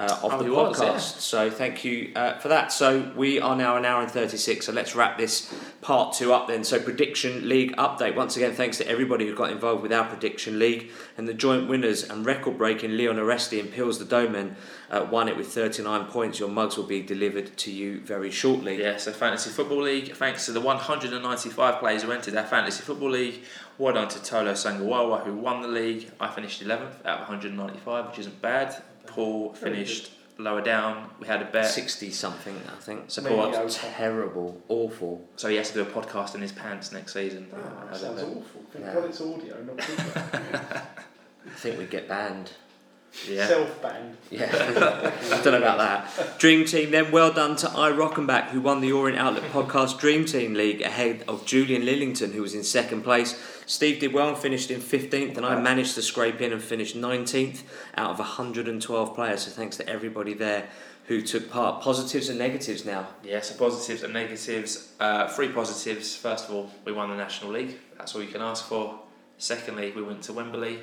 uh, 0.00 0.18
of 0.22 0.32
oh, 0.32 0.38
the 0.42 0.48
podcast. 0.48 1.20
So 1.20 1.50
thank 1.50 1.84
you 1.84 2.12
uh, 2.16 2.38
for 2.38 2.48
that. 2.48 2.72
So 2.72 3.12
we 3.14 3.38
are 3.38 3.54
now 3.54 3.76
an 3.76 3.84
hour 3.84 4.00
and 4.00 4.10
36. 4.10 4.64
So 4.64 4.72
let's 4.72 4.96
wrap 4.96 5.18
this 5.18 5.52
part 5.82 6.14
two 6.14 6.32
up 6.32 6.48
then. 6.48 6.64
So 6.64 6.80
prediction 6.80 7.46
league 7.46 7.76
update. 7.76 8.14
Once 8.16 8.34
again, 8.34 8.54
thanks 8.54 8.78
to 8.78 8.88
everybody 8.88 9.26
who 9.26 9.34
got 9.34 9.50
involved 9.50 9.82
with 9.82 9.92
our 9.92 10.06
prediction 10.06 10.58
league 10.58 10.90
and 11.18 11.28
the 11.28 11.34
joint 11.34 11.68
winners 11.68 12.02
and 12.02 12.24
record 12.24 12.56
breaking 12.56 12.96
Leon 12.96 13.16
Oresti 13.16 13.60
and 13.60 13.70
Pils 13.70 13.98
the 13.98 14.06
Domen 14.06 14.54
uh, 14.90 15.06
won 15.10 15.28
it 15.28 15.36
with 15.36 15.48
39 15.48 16.06
points. 16.06 16.38
Your 16.38 16.48
mugs 16.48 16.78
will 16.78 16.84
be 16.84 17.02
delivered 17.02 17.54
to 17.58 17.70
you 17.70 18.00
very 18.00 18.30
shortly. 18.30 18.80
Yeah, 18.80 18.96
so 18.96 19.12
Fantasy 19.12 19.50
Football 19.50 19.82
League, 19.82 20.14
thanks 20.14 20.46
to 20.46 20.52
the 20.52 20.62
195 20.62 21.78
players 21.78 22.02
who 22.04 22.12
entered 22.12 22.34
our 22.36 22.46
Fantasy 22.46 22.82
Football 22.82 23.10
League. 23.10 23.42
Well 23.76 23.92
done 23.92 24.08
to 24.08 24.18
Tolo 24.18 24.52
Sangawawa 24.52 25.24
who 25.24 25.34
won 25.34 25.60
the 25.60 25.68
league. 25.68 26.10
I 26.18 26.28
finished 26.28 26.64
11th 26.64 27.04
out 27.04 27.20
of 27.20 27.28
195, 27.28 28.06
which 28.06 28.18
isn't 28.20 28.40
bad. 28.40 28.82
Paul 29.10 29.52
finished 29.54 30.12
lower 30.38 30.60
down. 30.62 31.10
We 31.20 31.26
had 31.26 31.42
a 31.42 31.44
bet. 31.44 31.66
60 31.66 32.10
something, 32.10 32.60
I 32.68 32.80
think. 32.80 33.04
So 33.08 33.22
Paul 33.22 33.50
was 33.50 33.76
terrible, 33.76 34.60
awful. 34.68 35.26
So 35.36 35.48
he 35.48 35.56
has 35.56 35.68
to 35.70 35.74
do 35.74 35.82
a 35.82 35.92
podcast 35.92 36.34
in 36.34 36.40
his 36.40 36.52
pants 36.52 36.92
next 36.92 37.12
season. 37.12 37.48
Oh, 37.52 37.96
sounds 37.96 38.22
awful. 38.22 38.62
Thank 38.72 38.84
yeah. 38.84 38.94
God 38.94 39.04
it's 39.04 39.20
audio, 39.20 39.62
not 39.62 39.80
video. 39.82 40.82
I 41.46 41.50
think 41.56 41.78
we'd 41.78 41.90
get 41.90 42.08
banned. 42.08 42.52
Yeah. 43.28 43.46
Self 43.46 43.82
banned. 43.82 44.16
Yeah. 44.30 44.48
I 44.52 45.42
don't 45.42 45.52
know 45.52 45.58
about 45.58 45.78
that. 45.78 46.38
Dream 46.38 46.64
Team, 46.64 46.92
then 46.92 47.10
well 47.10 47.32
done 47.32 47.56
to 47.56 47.68
I 47.70 47.90
Rockenback, 47.90 48.48
who 48.50 48.60
won 48.60 48.80
the 48.80 48.92
Orient 48.92 49.18
Outlook 49.18 49.44
Podcast 49.44 49.98
Dream 49.98 50.24
Team 50.24 50.54
League 50.54 50.80
ahead 50.82 51.24
of 51.26 51.44
Julian 51.44 51.82
Lillington, 51.82 52.32
who 52.32 52.42
was 52.42 52.54
in 52.54 52.62
second 52.62 53.02
place. 53.02 53.32
Steve 53.70 54.00
did 54.00 54.12
well 54.12 54.28
and 54.28 54.36
finished 54.36 54.68
in 54.72 54.80
15th, 54.80 55.36
and 55.36 55.46
I 55.46 55.60
managed 55.60 55.94
to 55.94 56.02
scrape 56.02 56.40
in 56.40 56.52
and 56.52 56.60
finish 56.60 56.94
19th 56.94 57.62
out 57.96 58.10
of 58.10 58.18
112 58.18 59.14
players. 59.14 59.42
So 59.42 59.52
thanks 59.52 59.76
to 59.76 59.88
everybody 59.88 60.34
there 60.34 60.68
who 61.06 61.22
took 61.22 61.48
part. 61.48 61.80
Positives 61.80 62.28
and 62.28 62.36
negatives 62.36 62.84
now. 62.84 63.06
Yeah, 63.22 63.40
so 63.40 63.54
positives 63.54 64.02
and 64.02 64.12
negatives. 64.12 64.92
Uh, 64.98 65.28
three 65.28 65.50
positives. 65.50 66.16
First 66.16 66.48
of 66.48 66.54
all, 66.56 66.68
we 66.84 66.90
won 66.90 67.10
the 67.10 67.16
National 67.16 67.52
League. 67.52 67.78
That's 67.96 68.12
all 68.16 68.22
you 68.22 68.26
can 68.26 68.42
ask 68.42 68.64
for. 68.64 68.98
Secondly, 69.38 69.92
we 69.94 70.02
went 70.02 70.22
to 70.22 70.32
Wembley. 70.32 70.80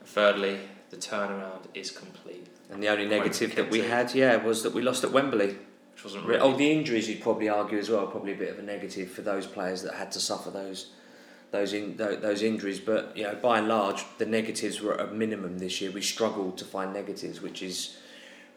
And 0.00 0.06
thirdly, 0.06 0.58
the 0.90 0.98
turnaround 0.98 1.62
is 1.72 1.90
complete. 1.90 2.48
And 2.70 2.82
the 2.82 2.88
only 2.88 3.06
negative 3.06 3.54
that 3.54 3.70
we 3.70 3.80
had, 3.80 4.14
yeah, 4.14 4.36
was 4.36 4.62
that 4.62 4.74
we 4.74 4.82
lost 4.82 5.04
at 5.04 5.10
Wembley. 5.10 5.56
Which 5.94 6.04
wasn't 6.04 6.26
really. 6.26 6.40
Oh, 6.40 6.54
the 6.54 6.70
injuries 6.70 7.08
you'd 7.08 7.22
probably 7.22 7.48
argue 7.48 7.78
as 7.78 7.88
well, 7.88 8.06
probably 8.08 8.32
a 8.32 8.36
bit 8.36 8.50
of 8.50 8.58
a 8.58 8.62
negative 8.62 9.10
for 9.10 9.22
those 9.22 9.46
players 9.46 9.80
that 9.84 9.94
had 9.94 10.12
to 10.12 10.20
suffer 10.20 10.50
those 10.50 10.90
those 11.50 11.72
in, 11.72 11.96
those 11.96 12.42
injuries. 12.42 12.80
But 12.80 13.16
you 13.16 13.24
know, 13.24 13.34
by 13.40 13.58
and 13.58 13.68
large, 13.68 14.04
the 14.18 14.26
negatives 14.26 14.80
were 14.80 15.00
at 15.00 15.08
a 15.08 15.12
minimum 15.12 15.58
this 15.58 15.80
year. 15.80 15.90
We 15.90 16.02
struggled 16.02 16.58
to 16.58 16.64
find 16.64 16.92
negatives, 16.92 17.40
which 17.40 17.62
is 17.62 17.96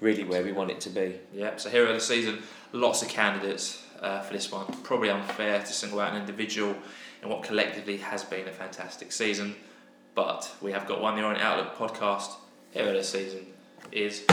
really 0.01 0.23
where 0.23 0.43
we 0.43 0.51
want 0.51 0.71
it 0.71 0.79
to 0.81 0.89
be. 0.89 1.19
Yeah. 1.33 1.57
So 1.57 1.69
hero 1.69 1.89
of 1.89 1.95
the 1.95 2.01
season, 2.01 2.43
lots 2.71 3.01
of 3.01 3.09
candidates 3.09 3.83
uh, 4.01 4.21
for 4.21 4.33
this 4.33 4.51
one. 4.51 4.65
Probably 4.83 5.09
unfair 5.09 5.59
to 5.59 5.73
single 5.73 5.99
out 5.99 6.13
an 6.13 6.19
individual 6.19 6.75
in 7.21 7.29
what 7.29 7.43
collectively 7.43 7.97
has 7.97 8.23
been 8.23 8.47
a 8.47 8.51
fantastic 8.51 9.11
season. 9.11 9.55
But 10.15 10.51
we 10.61 10.71
have 10.71 10.87
got 10.87 11.01
one 11.01 11.15
the 11.15 11.23
Orient 11.23 11.43
Outlook 11.43 11.77
podcast. 11.77 12.31
Hero 12.71 12.89
of 12.89 12.95
the 12.95 13.03
season 13.03 13.47
is 13.91 14.25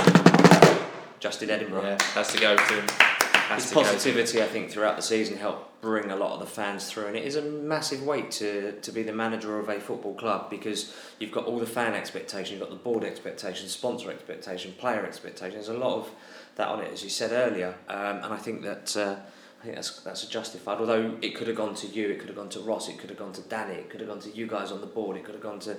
Justin 1.20 1.50
Edinburgh. 1.50 1.82
Yeah, 1.82 2.02
has 2.14 2.32
to 2.32 2.38
go 2.38 2.56
to 2.56 2.62
him. 2.62 3.15
His 3.55 3.73
positivity, 3.73 4.43
I 4.43 4.47
think, 4.47 4.70
throughout 4.70 4.97
the 4.97 5.02
season 5.02 5.36
helped 5.36 5.81
bring 5.81 6.10
a 6.10 6.16
lot 6.16 6.32
of 6.32 6.40
the 6.40 6.47
fans 6.47 6.90
through, 6.90 7.06
and 7.06 7.16
it 7.16 7.24
is 7.24 7.36
a 7.36 7.43
massive 7.43 8.02
weight 8.02 8.31
to, 8.32 8.73
to 8.81 8.93
be 8.93 9.02
the 9.02 9.12
manager 9.12 9.59
of 9.59 9.68
a 9.68 9.78
football 9.78 10.14
club 10.14 10.51
because 10.51 10.94
you've 11.18 11.31
got 11.31 11.44
all 11.44 11.59
the 11.59 11.66
fan 11.66 11.94
expectation, 11.94 12.59
you've 12.59 12.68
got 12.68 12.70
the 12.70 12.82
board 12.82 13.05
expectation, 13.05 13.68
sponsor 13.68 14.10
expectation, 14.10 14.73
player 14.78 15.05
expectation. 15.06 15.55
There's 15.55 15.68
a 15.68 15.74
lot 15.74 15.98
of 15.98 16.10
that 16.56 16.68
on 16.68 16.81
it, 16.81 16.93
as 16.93 17.05
you 17.05 17.10
said 17.10 17.32
earlier, 17.32 17.74
um, 17.89 18.16
and 18.23 18.35
I 18.35 18.39
think 18.39 18.62
that. 18.62 18.97
Uh, 18.97 19.16
I 19.59 19.64
think 19.64 19.77
that's 19.77 20.01
that's 20.01 20.27
justified. 20.27 20.78
Although 20.78 21.16
it 21.23 21.35
could 21.35 21.47
have 21.47 21.56
gone 21.56 21.74
to 21.77 21.86
you, 21.86 22.10
it 22.10 22.18
could 22.18 22.28
have 22.28 22.36
gone 22.36 22.51
to 22.51 22.60
Ross, 22.60 22.90
it 22.90 22.98
could 22.98 23.09
have 23.09 23.18
gone 23.18 23.32
to 23.32 23.40
Danny, 23.40 23.73
it 23.73 23.89
could 23.89 24.01
have 24.01 24.09
gone 24.09 24.20
to 24.20 24.31
you 24.36 24.47
guys 24.47 24.70
on 24.70 24.82
the 24.82 24.86
board, 24.86 25.16
it 25.16 25.24
could 25.24 25.35
have 25.35 25.43
gone 25.43 25.59
to 25.60 25.77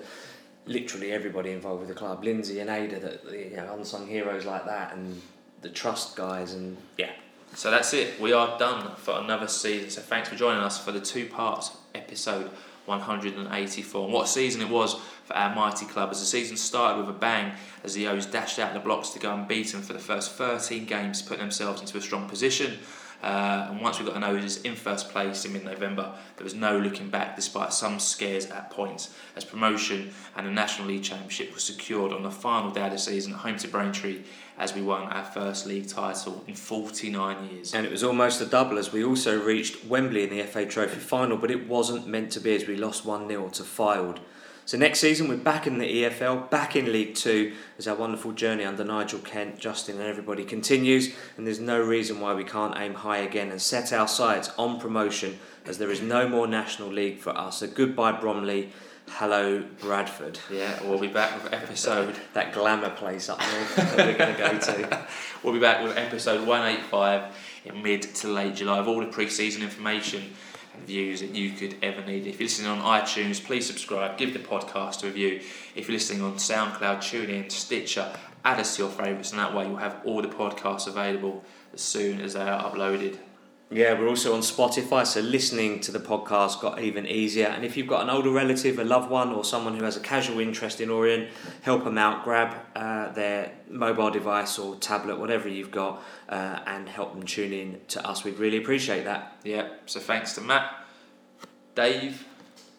literally 0.65 1.11
everybody 1.11 1.51
involved 1.51 1.81
with 1.81 1.89
the 1.89 1.95
club, 1.95 2.23
Lindsay 2.23 2.59
and 2.59 2.69
Ada, 2.69 2.99
that 2.99 3.31
you 3.31 3.55
know 3.55 3.73
unsung 3.73 4.07
heroes 4.07 4.45
like 4.45 4.65
that, 4.65 4.93
and 4.93 5.21
the 5.61 5.69
trust 5.69 6.15
guys, 6.15 6.53
and 6.53 6.75
yeah, 6.97 7.11
so 7.53 7.71
that's 7.71 7.93
it. 7.93 8.19
We 8.19 8.33
are 8.33 8.57
done 8.59 8.95
for 8.97 9.19
another 9.19 9.47
season. 9.47 9.89
So 9.89 10.01
thanks 10.01 10.29
for 10.29 10.35
joining 10.35 10.61
us 10.61 10.83
for 10.83 10.91
the 10.91 10.99
two 10.99 11.25
parts 11.25 11.75
episode 11.95 12.51
184. 12.85 14.03
And 14.03 14.13
what 14.13 14.27
season 14.27 14.61
it 14.61 14.69
was 14.69 14.95
for 15.25 15.35
our 15.35 15.53
mighty 15.53 15.85
club 15.85 16.09
as 16.11 16.19
the 16.19 16.25
season 16.25 16.55
started 16.57 16.99
with 16.99 17.15
a 17.15 17.19
bang 17.19 17.53
as 17.83 17.93
the 17.93 18.07
O's 18.07 18.25
dashed 18.25 18.59
out 18.59 18.73
the 18.73 18.79
blocks 18.79 19.09
to 19.09 19.19
go 19.19 19.33
unbeaten 19.33 19.81
for 19.81 19.93
the 19.93 19.99
first 19.99 20.33
13 20.33 20.85
games, 20.85 21.21
put 21.21 21.39
themselves 21.39 21.81
into 21.81 21.97
a 21.97 22.01
strong 22.01 22.29
position. 22.29 22.77
Uh, 23.23 23.67
and 23.71 23.81
once 23.81 23.99
we 23.99 24.05
got 24.05 24.13
the 24.13 24.19
noses 24.19 24.61
in 24.61 24.75
first 24.75 25.09
place 25.09 25.43
in 25.43 25.51
mid-November, 25.51 26.13
there 26.35 26.43
was 26.43 26.53
no 26.53 26.77
looking 26.77 27.09
back, 27.09 27.35
despite 27.35 27.73
some 27.73 27.99
scares 27.99 28.45
at 28.45 28.69
points, 28.69 29.15
as 29.35 29.43
promotion 29.43 30.11
and 30.35 30.45
the 30.45 30.51
National 30.51 30.87
League 30.87 31.03
Championship 31.03 31.51
was 31.53 31.63
secured 31.63 32.13
on 32.13 32.21
the 32.21 32.29
final 32.29 32.69
day 32.69 32.85
of 32.85 32.91
the 32.91 32.97
season 32.97 33.33
at 33.33 33.39
home 33.39 33.57
to 33.57 33.67
Braintree, 33.67 34.21
as 34.57 34.73
we 34.73 34.81
won 34.81 35.03
our 35.03 35.23
first 35.23 35.65
league 35.65 35.87
title 35.87 36.43
in 36.47 36.55
49 36.55 37.49
years. 37.49 37.73
And 37.73 37.85
it 37.85 37.91
was 37.91 38.03
almost 38.03 38.41
a 38.41 38.45
double 38.45 38.77
as 38.77 38.91
we 38.91 39.03
also 39.03 39.39
reached 39.39 39.85
Wembley 39.85 40.23
in 40.23 40.29
the 40.29 40.43
FA 40.43 40.65
Trophy 40.65 40.99
final, 40.99 41.37
but 41.37 41.51
it 41.51 41.67
wasn't 41.67 42.07
meant 42.07 42.31
to 42.31 42.39
be 42.39 42.55
as 42.55 42.67
we 42.67 42.75
lost 42.75 43.05
1 43.05 43.27
0 43.27 43.49
to 43.49 43.63
Fylde. 43.63 44.19
So 44.67 44.77
next 44.77 44.99
season 44.99 45.29
we're 45.29 45.37
back 45.37 45.65
in 45.65 45.77
the 45.77 46.03
EFL, 46.03 46.49
back 46.49 46.75
in 46.75 46.91
League 46.91 47.15
Two, 47.15 47.53
as 47.77 47.87
our 47.87 47.95
wonderful 47.95 48.33
journey 48.33 48.65
under 48.65 48.83
Nigel 48.83 49.19
Kent, 49.19 49.59
Justin, 49.59 49.97
and 49.97 50.05
everybody 50.05 50.43
continues. 50.43 51.15
And 51.37 51.47
there's 51.47 51.61
no 51.61 51.81
reason 51.81 52.19
why 52.19 52.33
we 52.33 52.43
can't 52.43 52.77
aim 52.77 52.95
high 52.95 53.19
again 53.19 53.49
and 53.49 53.61
set 53.61 53.93
our 53.93 54.09
sights 54.09 54.51
on 54.57 54.77
promotion, 54.77 55.39
as 55.65 55.77
there 55.77 55.89
is 55.89 56.01
no 56.01 56.27
more 56.27 56.47
National 56.47 56.89
League 56.89 57.19
for 57.19 57.29
us. 57.29 57.59
So 57.59 57.67
goodbye 57.67 58.19
Bromley, 58.19 58.73
hello 59.09 59.63
Bradford. 59.79 60.39
Yeah, 60.51 60.81
we'll 60.83 60.99
be 60.99 61.07
back 61.07 61.41
with 61.41 61.53
episode 61.53 62.15
that 62.33 62.53
glamour 62.53 62.89
place 62.89 63.29
up 63.29 63.39
there 63.39 63.65
that 63.75 63.97
we're 63.97 64.17
going 64.17 64.35
to 64.35 64.39
go 64.39 64.57
to. 64.59 65.07
we'll 65.43 65.53
be 65.53 65.59
back 65.59 65.83
with 65.83 65.97
episode 65.97 66.45
185 66.47 67.35
in 67.65 67.81
mid 67.81 68.01
to 68.01 68.27
late 68.27 68.55
July 68.55 68.79
of 68.79 68.87
all 68.87 68.99
the 68.99 69.07
pre-season 69.07 69.63
information 69.63 70.23
and 70.75 70.85
views 70.85 71.21
that 71.21 71.33
you 71.33 71.51
could 71.51 71.75
ever 71.81 72.05
need. 72.05 72.27
If 72.27 72.39
you're 72.39 72.45
listening 72.45 72.69
on 72.69 73.01
iTunes, 73.01 73.43
please 73.43 73.65
subscribe, 73.65 74.17
give 74.17 74.33
the 74.33 74.39
podcast 74.39 75.03
a 75.03 75.07
review. 75.07 75.41
If 75.75 75.87
you're 75.87 75.97
listening 75.97 76.21
on 76.21 76.35
SoundCloud, 76.35 77.01
tune 77.01 77.27
TuneIn, 77.27 77.51
Stitcher, 77.51 78.13
add 78.45 78.59
us 78.59 78.75
to 78.75 78.83
your 78.83 78.91
favourites, 78.91 79.31
and 79.31 79.39
that 79.39 79.55
way 79.55 79.65
you'll 79.65 79.77
have 79.77 80.01
all 80.05 80.21
the 80.21 80.27
podcasts 80.27 80.87
available 80.87 81.43
as 81.73 81.81
soon 81.81 82.21
as 82.21 82.33
they 82.33 82.41
are 82.41 82.71
uploaded. 82.71 83.17
Yeah, 83.69 83.99
we're 83.99 84.07
also 84.07 84.33
on 84.33 84.39
Spotify, 84.39 85.05
so 85.05 85.19
listening 85.19 85.81
to 85.81 85.91
the 85.91 85.99
podcast 85.99 86.61
got 86.61 86.79
even 86.81 87.05
easier. 87.05 87.47
And 87.47 87.65
if 87.65 87.75
you've 87.75 87.87
got 87.87 88.01
an 88.01 88.09
older 88.09 88.31
relative, 88.31 88.79
a 88.79 88.85
loved 88.85 89.11
one, 89.11 89.33
or 89.33 89.43
someone 89.43 89.77
who 89.77 89.83
has 89.83 89.97
a 89.97 89.99
casual 89.99 90.39
interest 90.39 90.79
in 90.79 90.89
Orient, 90.89 91.29
help 91.63 91.83
them 91.83 91.97
out. 91.97 92.23
Grab 92.23 92.55
uh, 92.77 93.11
their 93.11 93.51
mobile 93.69 94.09
device 94.09 94.57
or 94.57 94.75
tablet, 94.75 95.19
whatever 95.19 95.49
you've 95.49 95.71
got, 95.71 96.01
uh, 96.29 96.59
and 96.65 96.87
help 96.87 97.13
them 97.13 97.23
tune 97.23 97.51
in 97.51 97.81
to 97.89 98.07
us. 98.07 98.23
We'd 98.23 98.39
really 98.39 98.57
appreciate 98.57 99.03
that. 99.03 99.35
Yeah, 99.43 99.67
so 99.85 99.99
thanks 99.99 100.33
to 100.35 100.41
Matt, 100.41 100.71
Dave, 101.75 102.25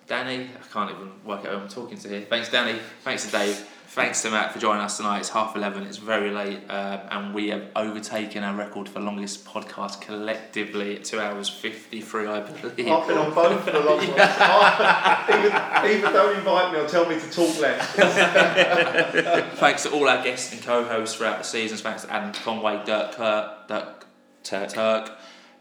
Danny. 0.07 0.45
I 0.45 0.73
can't 0.73 0.91
even 0.91 1.23
work 1.23 1.41
out 1.41 1.53
who 1.53 1.59
I'm 1.59 1.69
talking 1.69 1.99
to 1.99 2.09
here. 2.09 2.23
Thanks, 2.23 2.51
Danny. 2.51 2.79
Thanks 3.05 3.27
to 3.27 3.31
Dave. 3.31 3.69
Thanks 3.99 4.23
to 4.23 4.31
Matt 4.31 4.53
for 4.53 4.61
joining 4.61 4.83
us 4.83 4.97
tonight. 4.97 5.19
It's 5.19 5.31
half 5.31 5.57
11, 5.57 5.83
it's 5.83 5.97
very 5.97 6.31
late, 6.31 6.61
um, 6.71 7.01
and 7.11 7.35
we 7.35 7.49
have 7.49 7.67
overtaken 7.75 8.45
our 8.45 8.55
record 8.55 8.89
for 8.89 9.01
longest 9.01 9.45
podcast 9.45 10.01
collectively 10.01 10.95
at 10.95 11.05
2 11.05 11.19
hours 11.19 11.49
53, 11.49 12.29
I 12.29 12.39
believe. 12.39 12.65
I've 12.65 13.09
been 13.09 13.19
on 13.19 13.35
both 13.35 13.65
for 13.65 13.71
a 13.71 13.81
long 13.81 13.99
time. 14.17 15.85
even, 15.85 15.99
even 15.99 16.13
don't 16.13 16.39
invite 16.39 16.73
me 16.73 16.79
or 16.79 16.87
tell 16.87 17.09
me 17.09 17.19
to 17.19 17.29
talk 17.29 17.59
less. 17.59 17.91
Thanks 19.59 19.83
to 19.83 19.91
all 19.91 20.09
our 20.09 20.23
guests 20.23 20.53
and 20.53 20.63
co 20.63 20.85
hosts 20.85 21.17
throughout 21.17 21.39
the 21.39 21.45
seasons. 21.45 21.81
Thanks 21.81 22.03
to 22.03 22.13
Adam 22.13 22.33
Conway, 22.33 22.81
Dirk 22.85 23.15
Kirk, 23.15 23.67
Dirk 23.67 24.07
Turk, 24.45 24.69
Turk 24.69 25.11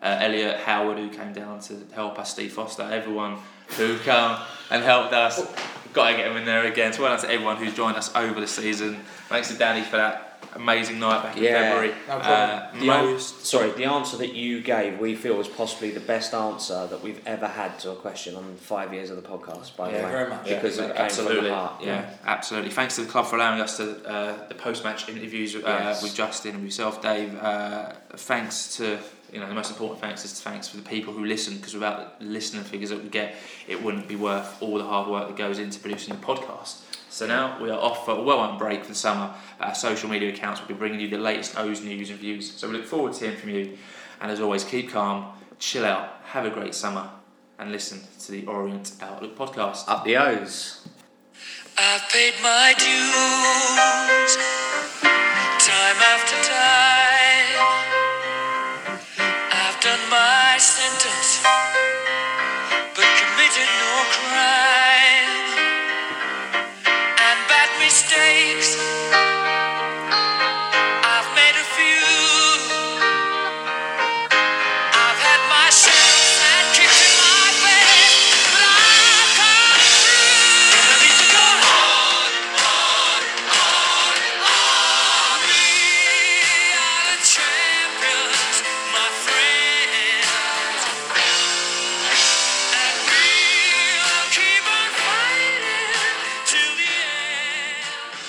uh, 0.04 0.18
Elliot 0.20 0.58
Howard, 0.60 1.00
who 1.00 1.10
came 1.10 1.34
down 1.34 1.60
to 1.62 1.88
help 1.92 2.20
us, 2.20 2.34
Steve 2.34 2.54
Foster, 2.54 2.84
everyone 2.84 3.38
who 3.78 3.98
come 3.98 4.40
and 4.70 4.84
helped 4.84 5.14
us. 5.14 5.42
Got 5.94 6.12
to 6.12 6.18
get 6.18 6.32
him 6.32 6.38
in 6.38 6.46
there 6.46 6.66
again. 6.66 6.94
So 6.94 7.04
well 7.04 7.16
done 7.16 7.26
to 7.26 7.32
everyone 7.32 7.58
who's 7.58 7.74
joined 7.74 7.98
us 7.98 8.14
over 8.16 8.40
the 8.40 8.48
season. 8.48 8.98
Thanks 9.30 9.50
to 9.50 9.58
Danny 9.58 9.84
for 9.84 9.98
that 9.98 10.28
amazing 10.56 11.00
night 11.00 11.24
back 11.24 11.38
in 11.38 11.44
yeah, 11.44 11.72
February. 11.72 11.94
No 12.08 12.14
uh, 12.16 12.72
the 12.74 12.86
most 12.86 13.40
an- 13.40 13.46
sorry, 13.46 13.72
the 13.72 13.86
answer 13.86 14.18
that 14.18 14.34
you 14.34 14.62
gave, 14.62 15.00
we 15.00 15.16
feel 15.16 15.36
was 15.36 15.48
possibly 15.48 15.92
the 15.92 16.00
best 16.00 16.34
answer 16.34 16.88
that 16.88 17.02
we've 17.02 17.22
ever 17.26 17.48
had 17.48 17.80
to 17.80 17.92
a 17.92 17.96
question 17.96 18.36
on 18.36 18.56
five 18.56 18.94
years 18.94 19.10
of 19.10 19.22
the 19.22 19.28
podcast. 19.28 19.76
By 19.76 19.92
yeah, 19.92 19.98
the 19.98 20.04
way, 20.06 20.12
very 20.12 20.30
much. 20.30 20.46
because 20.46 20.78
yeah, 20.78 20.86
it 20.86 20.96
absolutely, 20.96 21.50
heart, 21.50 21.82
yeah. 21.82 21.88
yeah. 21.88 22.14
absolutely. 22.26 22.72
Thanks 22.72 22.96
to 22.96 23.02
the 23.02 23.08
club 23.08 23.26
for 23.28 23.36
allowing 23.36 23.62
us 23.62 23.78
to 23.78 24.04
uh, 24.08 24.48
the 24.48 24.56
post-match 24.56 25.10
interviews 25.10 25.56
uh, 25.56 25.60
yes. 25.64 26.04
with 26.04 26.16
Justin 26.16 26.56
and 26.56 26.64
yourself, 26.64 27.02
Dave. 27.02 27.38
Uh, 27.38 27.94
thanks 28.16 28.78
to 28.78 29.00
you 29.32 29.40
know, 29.40 29.48
the 29.48 29.54
most 29.54 29.70
important 29.70 30.00
thanks 30.00 30.24
is 30.26 30.40
thanks 30.40 30.68
for 30.68 30.78
the 30.78 30.84
people 30.84 31.14
who 31.14 31.26
listen, 31.26 31.58
because 31.58 31.74
without 31.74 32.20
the 32.20 32.26
listening 32.26 32.64
figures 32.64 32.90
that 32.90 33.02
we 33.02 33.10
get, 33.10 33.36
it 33.68 33.82
wouldn't 33.84 34.08
be 34.08 34.16
worth 34.16 34.62
all 34.62 34.78
the 34.78 34.84
hard 34.84 35.08
work 35.10 35.28
that 35.28 35.36
goes 35.36 35.60
into 35.60 35.80
producing 35.80 36.16
the 36.16 36.22
podcast. 36.22 36.82
So 37.10 37.26
now 37.26 37.62
we 37.62 37.70
are 37.70 37.80
off 37.80 38.06
for 38.06 38.12
a 38.12 38.22
well-earned 38.22 38.60
break 38.60 38.84
for 38.84 38.90
the 38.90 38.96
summer. 38.96 39.34
Our 39.60 39.76
social 39.76 40.10
media 40.10 40.30
accounts 40.30 40.62
will 40.62 40.68
be 40.68 40.74
bringing 40.74 41.00
you 41.00 41.10
the 41.10 41.18
latest 41.18 41.58
O's 41.58 41.82
news 41.82 42.10
and 42.10 42.20
views. 42.20 42.52
So 42.52 42.68
we 42.70 42.78
look 42.78 42.86
forward 42.86 43.14
to 43.14 43.20
hearing 43.20 43.38
from 43.38 43.50
you. 43.50 43.78
And 44.22 44.32
as 44.32 44.40
always, 44.40 44.64
keep 44.64 44.92
calm, 44.92 45.34
chill 45.58 45.86
out, 45.86 46.22
have 46.26 46.46
a 46.46 46.50
great 46.50 46.76
summer, 46.76 47.10
and 47.60 47.72
listen 47.72 48.02
to 48.22 48.32
the 48.32 48.46
Orient 48.46 48.92
Outlook 49.02 49.38
podcast. 49.38 49.88
Up 49.88 50.04
the 50.04 50.18
O's. 50.18 50.88
I've 51.78 52.08
paid 52.10 52.34
my 52.42 52.74
dues 52.78 54.38
time 55.60 55.98
after 56.02 56.50
time 56.50 57.17
sentence, 60.60 61.57